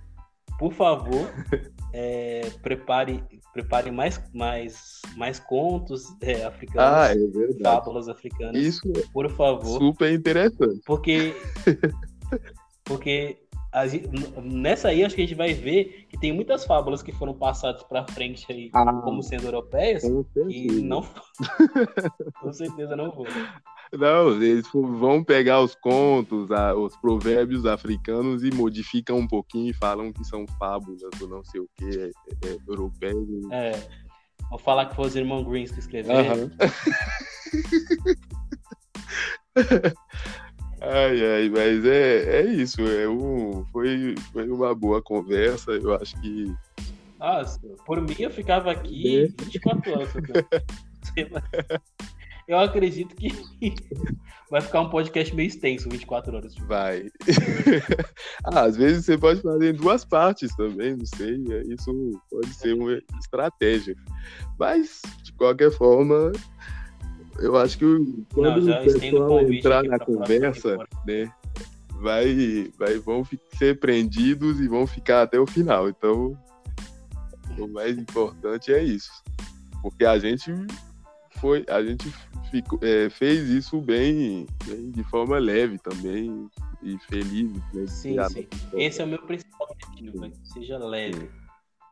por 0.57 0.73
favor, 0.73 1.29
é, 1.93 2.49
prepare, 2.61 3.23
prepare 3.51 3.91
mais, 3.91 4.21
mais, 4.33 5.01
mais 5.15 5.39
contos 5.39 6.05
é, 6.21 6.43
africanos, 6.43 6.93
ah, 6.93 7.11
é 7.11 7.15
verdade. 7.15 7.63
fábulas 7.63 8.09
africanas. 8.09 8.61
Isso, 8.61 8.81
por 9.11 9.29
favor. 9.29 9.79
Super 9.79 10.13
interessante. 10.13 10.81
Porque, 10.85 11.33
porque 12.83 13.43
a, 13.73 13.85
nessa 14.41 14.89
aí 14.89 15.03
acho 15.03 15.15
que 15.15 15.21
a 15.21 15.25
gente 15.25 15.37
vai 15.37 15.53
ver 15.53 16.05
que 16.07 16.17
tem 16.17 16.31
muitas 16.31 16.63
fábulas 16.63 17.01
que 17.01 17.11
foram 17.11 17.33
passadas 17.33 17.81
para 17.83 18.05
frente 18.07 18.45
aí 18.49 18.69
ah, 18.73 18.93
como 19.01 19.23
sendo 19.23 19.45
europeias 19.45 20.03
e 20.47 20.67
não 20.81 21.03
com 22.39 22.53
certeza 22.53 22.95
não 22.95 23.11
vou. 23.11 23.25
Não, 23.97 24.41
eles 24.41 24.65
vão 24.71 25.21
pegar 25.23 25.61
os 25.61 25.75
contos, 25.75 26.49
os 26.77 26.97
provérbios 26.97 27.65
africanos 27.65 28.43
e 28.43 28.51
modificam 28.51 29.17
um 29.17 29.27
pouquinho 29.27 29.69
e 29.69 29.73
falam 29.73 30.11
que 30.11 30.23
são 30.23 30.45
fábulas 30.57 31.01
ou 31.21 31.27
não 31.27 31.43
sei 31.43 31.61
o 31.61 31.69
que, 31.75 31.85
é, 31.85 32.05
é, 32.05 32.11
é 32.49 32.57
europeu. 32.67 33.27
É. 33.51 33.71
Vou 34.49 34.57
falar 34.57 34.87
que 34.87 34.95
foi 34.95 35.05
os 35.07 35.15
irmãos 35.15 35.43
Greens 35.43 35.71
que 35.71 35.79
escreveram. 35.79 36.49
ai, 40.81 41.35
ai, 41.35 41.49
mas 41.49 41.85
é, 41.85 42.41
é 42.41 42.45
isso. 42.45 42.81
É 42.81 43.07
um, 43.07 43.63
foi, 43.71 44.15
foi 44.31 44.49
uma 44.49 44.73
boa 44.73 44.99
conversa. 45.01 45.71
Eu 45.71 45.93
acho 45.95 46.19
que. 46.19 46.51
Nossa, 47.19 47.59
por 47.85 48.01
mim 48.01 48.15
eu 48.19 48.31
ficava 48.31 48.71
aqui 48.71 49.33
24 49.39 49.89
é. 49.89 49.93
horas. 49.93 50.13
eu 52.47 52.59
acredito 52.59 53.15
que 53.15 53.29
vai 54.49 54.61
ficar 54.61 54.81
um 54.81 54.89
podcast 54.89 55.35
meio 55.35 55.47
extenso, 55.47 55.89
24 55.89 56.35
horas. 56.35 56.55
Vai. 56.67 57.09
ah, 58.45 58.61
às 58.61 58.77
vezes 58.77 59.05
você 59.05 59.17
pode 59.17 59.41
fazer 59.41 59.73
em 59.73 59.77
duas 59.77 60.05
partes 60.05 60.55
também, 60.55 60.95
não 60.95 61.05
sei. 61.05 61.43
É, 61.49 61.61
isso 61.73 62.21
pode 62.29 62.53
ser 62.53 62.73
uma 62.73 62.99
estratégia. 63.19 63.95
Mas, 64.59 65.01
de 65.23 65.33
qualquer 65.33 65.71
forma, 65.71 66.31
eu 67.39 67.57
acho 67.57 67.77
que 67.77 67.85
quando 68.33 68.61
não, 68.61 68.79
o 68.79 68.83
pessoal 68.83 69.41
entrar 69.41 69.83
na 69.83 69.97
conversa, 69.97 70.77
né, 71.07 71.31
vai, 71.99 72.71
vai, 72.77 72.99
vão 72.99 73.23
ser 73.57 73.79
prendidos 73.79 74.59
e 74.59 74.67
vão 74.67 74.85
ficar 74.85 75.23
até 75.23 75.39
o 75.39 75.47
final. 75.47 75.89
Então, 75.89 76.37
o 77.57 77.67
mais 77.67 77.97
importante 77.97 78.73
é 78.73 78.83
isso. 78.83 79.11
Porque 79.81 80.05
a 80.05 80.19
gente 80.19 80.51
foi, 81.43 81.65
a 81.67 81.83
gente 81.83 82.09
ficou, 82.49 82.79
é, 82.81 83.09
fez 83.09 83.49
isso 83.49 83.81
bem, 83.81 84.47
bem, 84.65 84.91
de 84.91 85.03
forma 85.03 85.37
leve 85.37 85.77
também 85.77 86.49
e 86.81 86.97
feliz. 86.99 87.51
Né, 87.73 87.85
sim, 87.85 88.15
sim. 88.29 88.47
Esse 88.73 89.01
é 89.01 89.03
o 89.03 89.07
meu 89.09 89.21
principal 89.23 89.67
objetivo, 89.69 90.31
seja 90.43 90.77
leve. 90.77 91.29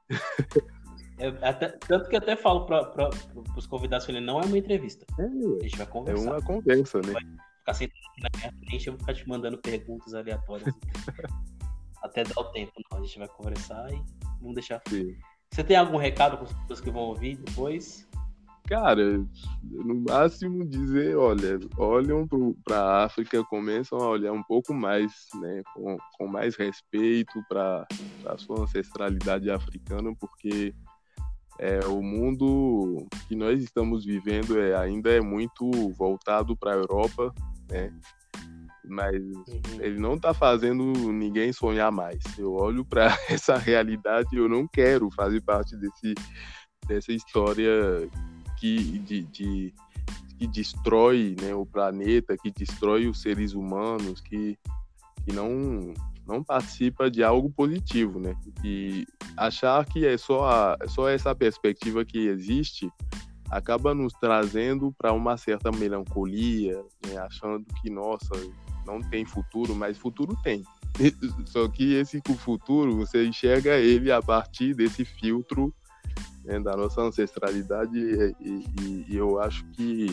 É, 1.17 1.27
até, 1.47 1.67
tanto 1.67 2.09
que 2.09 2.15
até 2.15 2.35
falo 2.35 2.65
para 2.65 3.11
os 3.55 3.67
convidados 3.67 4.07
que 4.07 4.11
ele 4.11 4.21
não 4.21 4.41
é 4.41 4.43
uma 4.43 4.57
entrevista. 4.57 5.05
É, 5.19 5.23
a 5.23 5.61
gente 5.61 5.77
vai 5.77 5.85
conversar. 5.85 6.29
É 6.29 6.31
uma 6.31 6.41
conversa, 6.41 6.97
né? 6.97 7.13
Vai 7.13 7.23
ficar 7.59 7.73
sentado 7.75 7.99
na 8.23 8.29
minha 8.39 8.53
frente, 8.65 8.87
eu 8.87 8.93
vou 8.93 8.99
ficar 9.01 9.13
te 9.13 9.29
mandando 9.29 9.57
perguntas 9.59 10.15
aleatórias. 10.15 10.73
até 12.01 12.23
dar 12.23 12.41
o 12.41 12.45
tempo, 12.45 12.71
não. 12.89 12.97
A 12.97 13.03
gente 13.03 13.19
vai 13.19 13.27
conversar 13.27 13.93
e 13.93 14.01
vamos 14.39 14.55
deixar. 14.55 14.81
Sim. 14.89 15.15
Você 15.51 15.63
tem 15.63 15.77
algum 15.77 15.97
recado 15.97 16.37
para 16.37 16.47
as 16.47 16.53
pessoas 16.53 16.81
que 16.81 16.89
vão 16.89 17.03
ouvir 17.03 17.35
depois? 17.37 18.09
Cara, 18.71 19.21
no 19.61 20.01
máximo 20.07 20.65
dizer, 20.65 21.17
olha, 21.17 21.59
olham 21.75 22.25
para 22.63 22.79
a 22.79 23.03
África, 23.03 23.43
começam 23.43 23.99
a 23.99 24.07
olhar 24.07 24.31
um 24.31 24.41
pouco 24.41 24.73
mais, 24.73 25.11
né, 25.41 25.61
com, 25.75 25.97
com 26.17 26.25
mais 26.25 26.55
respeito 26.55 27.43
para 27.49 27.85
a 28.25 28.37
sua 28.37 28.61
ancestralidade 28.61 29.51
africana, 29.51 30.15
porque 30.17 30.73
é, 31.59 31.79
o 31.85 32.01
mundo 32.01 33.05
que 33.27 33.35
nós 33.35 33.61
estamos 33.61 34.05
vivendo 34.05 34.57
é, 34.57 34.73
ainda 34.73 35.09
é 35.09 35.19
muito 35.19 35.69
voltado 35.91 36.55
para 36.55 36.71
a 36.71 36.77
Europa, 36.77 37.35
né? 37.69 37.93
Mas 38.85 39.15
uhum. 39.15 39.81
ele 39.81 39.99
não 39.99 40.13
está 40.13 40.33
fazendo 40.33 40.83
ninguém 41.11 41.51
sonhar 41.51 41.91
mais. 41.91 42.23
Eu 42.37 42.53
olho 42.53 42.85
para 42.85 43.07
essa 43.29 43.57
realidade 43.57 44.29
e 44.31 44.37
eu 44.37 44.47
não 44.47 44.65
quero 44.65 45.11
fazer 45.11 45.41
parte 45.41 45.75
desse, 45.75 46.15
dessa 46.87 47.11
história 47.11 48.09
que, 48.61 48.99
de, 48.99 49.23
de, 49.23 49.73
que 50.37 50.45
destrói 50.45 51.35
né, 51.41 51.55
o 51.55 51.65
planeta, 51.65 52.37
que 52.37 52.51
destrói 52.51 53.07
os 53.07 53.19
seres 53.19 53.53
humanos, 53.53 54.21
que, 54.21 54.55
que 55.25 55.33
não, 55.33 55.93
não 56.27 56.43
participa 56.43 57.09
de 57.09 57.23
algo 57.23 57.49
positivo, 57.49 58.19
né? 58.19 58.35
E 58.63 59.07
achar 59.35 59.83
que 59.83 60.05
é 60.05 60.15
só, 60.15 60.45
a, 60.45 60.77
só 60.87 61.09
essa 61.09 61.33
perspectiva 61.33 62.05
que 62.05 62.27
existe 62.27 62.87
acaba 63.49 63.95
nos 63.95 64.13
trazendo 64.13 64.93
para 64.95 65.11
uma 65.11 65.35
certa 65.37 65.71
melancolia, 65.71 66.81
né? 67.05 67.17
achando 67.17 67.65
que, 67.81 67.89
nossa, 67.89 68.29
não 68.85 69.01
tem 69.01 69.25
futuro, 69.25 69.75
mas 69.75 69.97
futuro 69.97 70.37
tem. 70.43 70.63
Só 71.47 71.67
que 71.67 71.95
esse 71.95 72.21
futuro, 72.37 72.95
você 72.95 73.25
enxerga 73.25 73.77
ele 73.77 74.11
a 74.11 74.21
partir 74.21 74.73
desse 74.73 75.03
filtro 75.03 75.73
né, 76.43 76.59
da 76.59 76.75
nossa 76.75 77.01
ancestralidade 77.01 77.97
e, 77.97 78.35
e, 78.39 79.05
e, 79.09 79.15
eu 79.15 79.39
acho 79.39 79.65
que 79.71 80.07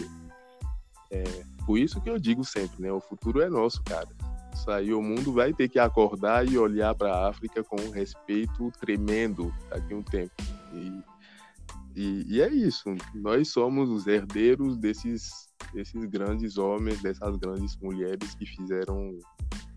é 1.11 1.25
por 1.65 1.79
isso 1.79 2.01
que 2.01 2.11
eu 2.11 2.19
digo 2.19 2.45
sempre, 2.45 2.83
né, 2.83 2.93
o 2.93 3.01
futuro 3.01 3.41
é 3.41 3.49
nosso, 3.49 3.83
cara. 3.83 4.09
Isso 4.55 4.71
aí 4.71 4.93
o 4.93 5.01
mundo 5.01 5.33
vai 5.33 5.53
ter 5.53 5.69
que 5.69 5.79
acordar 5.79 6.47
e 6.47 6.59
olhar 6.59 6.95
para 6.95 7.15
a 7.15 7.29
África 7.29 7.63
com 7.63 7.77
um 7.81 7.91
respeito 7.91 8.73
tremendo 8.81 9.55
daqui 9.71 9.95
a 9.95 9.97
um 9.97 10.03
tempo. 10.03 10.33
E, 10.73 11.03
e, 11.95 12.25
e, 12.29 12.43
é 12.43 12.49
isso, 12.49 12.95
nós 13.15 13.49
somos 13.49 13.89
os 13.89 14.07
herdeiros 14.07 14.77
desses, 14.77 15.49
desses 15.73 16.05
grandes 16.07 16.59
homens, 16.59 17.01
dessas 17.01 17.37
grandes 17.37 17.77
mulheres 17.77 18.35
que 18.35 18.47
fizeram 18.47 19.19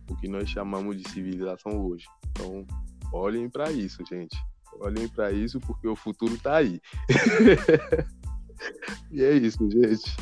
o 0.09 0.15
que 0.15 0.27
nós 0.27 0.49
chamamos 0.49 0.97
de 0.97 1.07
civilização 1.09 1.85
hoje. 1.85 2.05
Então, 2.31 2.65
olhem 3.13 3.49
para 3.49 3.71
isso, 3.71 4.03
gente. 4.05 4.35
Olhem 4.81 5.07
para 5.07 5.31
isso 5.31 5.59
porque 5.59 5.87
o 5.87 5.95
futuro 5.95 6.33
está 6.33 6.57
aí. 6.57 6.81
e 9.11 9.23
é 9.23 9.33
isso, 9.33 9.59
gente. 9.69 10.15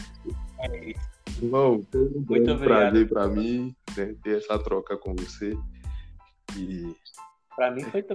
É 0.59 0.89
isso. 0.89 1.09
Bom, 1.41 1.81
foi 1.89 2.01
um 2.01 2.25
Muito 2.27 2.57
prazer 2.57 3.07
para 3.07 3.27
mim 3.27 3.73
né, 3.95 4.13
ter 4.21 4.37
essa 4.37 4.59
troca 4.59 4.97
com 4.97 5.15
você. 5.15 5.57
E... 6.57 6.93
Para 7.55 7.71
mim 7.71 7.83
foi 7.83 8.05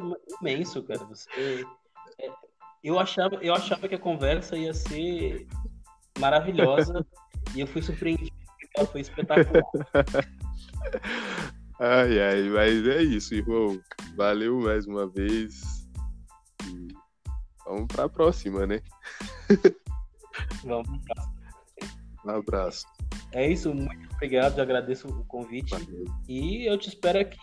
imenso, 0.41 0.83
cara. 0.83 1.03
Você, 1.05 1.65
é, 2.19 2.31
eu 2.83 2.99
achava, 2.99 3.37
eu 3.37 3.55
achava 3.55 3.89
que 3.89 3.95
a 3.95 3.99
conversa 3.99 4.57
ia 4.57 4.75
ser 4.75 5.47
maravilhosa 6.19 7.07
e 7.55 7.61
eu 7.61 7.67
fui 7.67 7.81
surpreendido. 7.81 8.31
Ela 8.77 8.87
foi 8.87 9.01
espetacular. 9.01 9.63
Ai, 11.81 12.21
ai, 12.21 12.43
mas 12.51 12.87
é 12.87 13.03
isso, 13.03 13.35
irmão. 13.35 13.81
Valeu 14.17 14.61
mais 14.61 14.87
uma 14.87 15.09
vez. 15.09 15.74
Vamos 17.65 17.87
para 17.87 18.05
a 18.05 18.09
próxima, 18.09 18.67
né? 18.67 18.81
Vamos 20.65 21.01
pra 21.05 21.25
Um 22.25 22.39
abraço. 22.39 22.87
É 23.33 23.51
isso, 23.51 23.75
muito 23.75 24.15
obrigado, 24.15 24.61
agradeço 24.61 25.09
o 25.09 25.25
convite. 25.25 25.71
Valeu. 25.71 26.05
E 26.29 26.69
eu 26.69 26.79
te 26.79 26.89
espero 26.89 27.19
aqui 27.19 27.39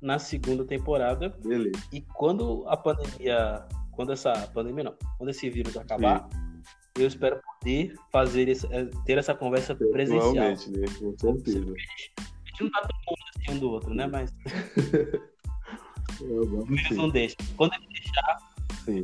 na 0.00 0.18
segunda 0.18 0.64
temporada. 0.64 1.30
Beleza. 1.44 1.82
E 1.92 2.00
quando 2.00 2.64
a 2.68 2.76
pandemia, 2.76 3.66
quando 3.92 4.12
essa 4.12 4.32
pandemia 4.54 4.84
não, 4.84 4.94
quando 5.18 5.30
esse 5.30 5.50
vírus 5.50 5.76
acabar, 5.76 6.28
Sim. 6.30 7.02
eu 7.02 7.06
espero 7.06 7.40
poder 7.60 7.94
fazer 8.12 8.48
esse, 8.48 8.66
eh, 8.72 8.88
ter 9.04 9.18
essa 9.18 9.34
conversa 9.34 9.74
presencial. 9.74 10.32
Realmente, 10.32 10.70
né? 10.70 10.86
Com 11.20 11.38
certeza. 11.38 11.74
A 11.74 12.48
gente 12.48 12.62
não 12.62 12.70
tá 12.70 12.80
todo 12.80 12.96
mundo 13.08 13.18
assim 13.36 13.56
um 13.56 13.58
do 13.58 13.70
outro, 13.70 13.94
né? 13.94 14.06
Mas. 14.06 14.34
o 16.20 16.64
vírus 16.64 16.96
não 16.96 17.10
deixa. 17.10 17.36
Quando 17.56 17.74
ele 17.74 17.86
deixar. 17.88 18.38
Sim 18.84 19.02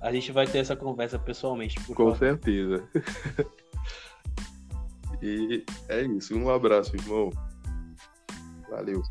a 0.00 0.12
gente 0.12 0.32
vai 0.32 0.46
ter 0.46 0.58
essa 0.58 0.76
conversa 0.76 1.18
pessoalmente. 1.18 1.76
Com 1.86 1.94
favor. 1.94 2.16
certeza. 2.16 2.88
E 5.22 5.64
é 5.88 6.02
isso. 6.02 6.34
Um 6.34 6.48
abraço, 6.48 6.96
irmão. 6.96 7.30
Valeu. 8.70 9.02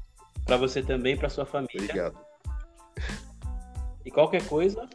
Para 0.46 0.58
você 0.58 0.82
também, 0.82 1.16
para 1.16 1.30
sua 1.30 1.46
família. 1.46 1.82
Obrigado. 1.82 2.18
E 4.04 4.10
qualquer 4.10 4.44
coisa, 4.48 4.90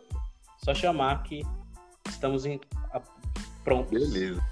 só 0.64 0.74
chamar 0.74 1.22
que 1.22 1.42
estamos 2.08 2.46
em... 2.46 2.60
prontos. 3.62 3.92
Beleza. 3.92 4.42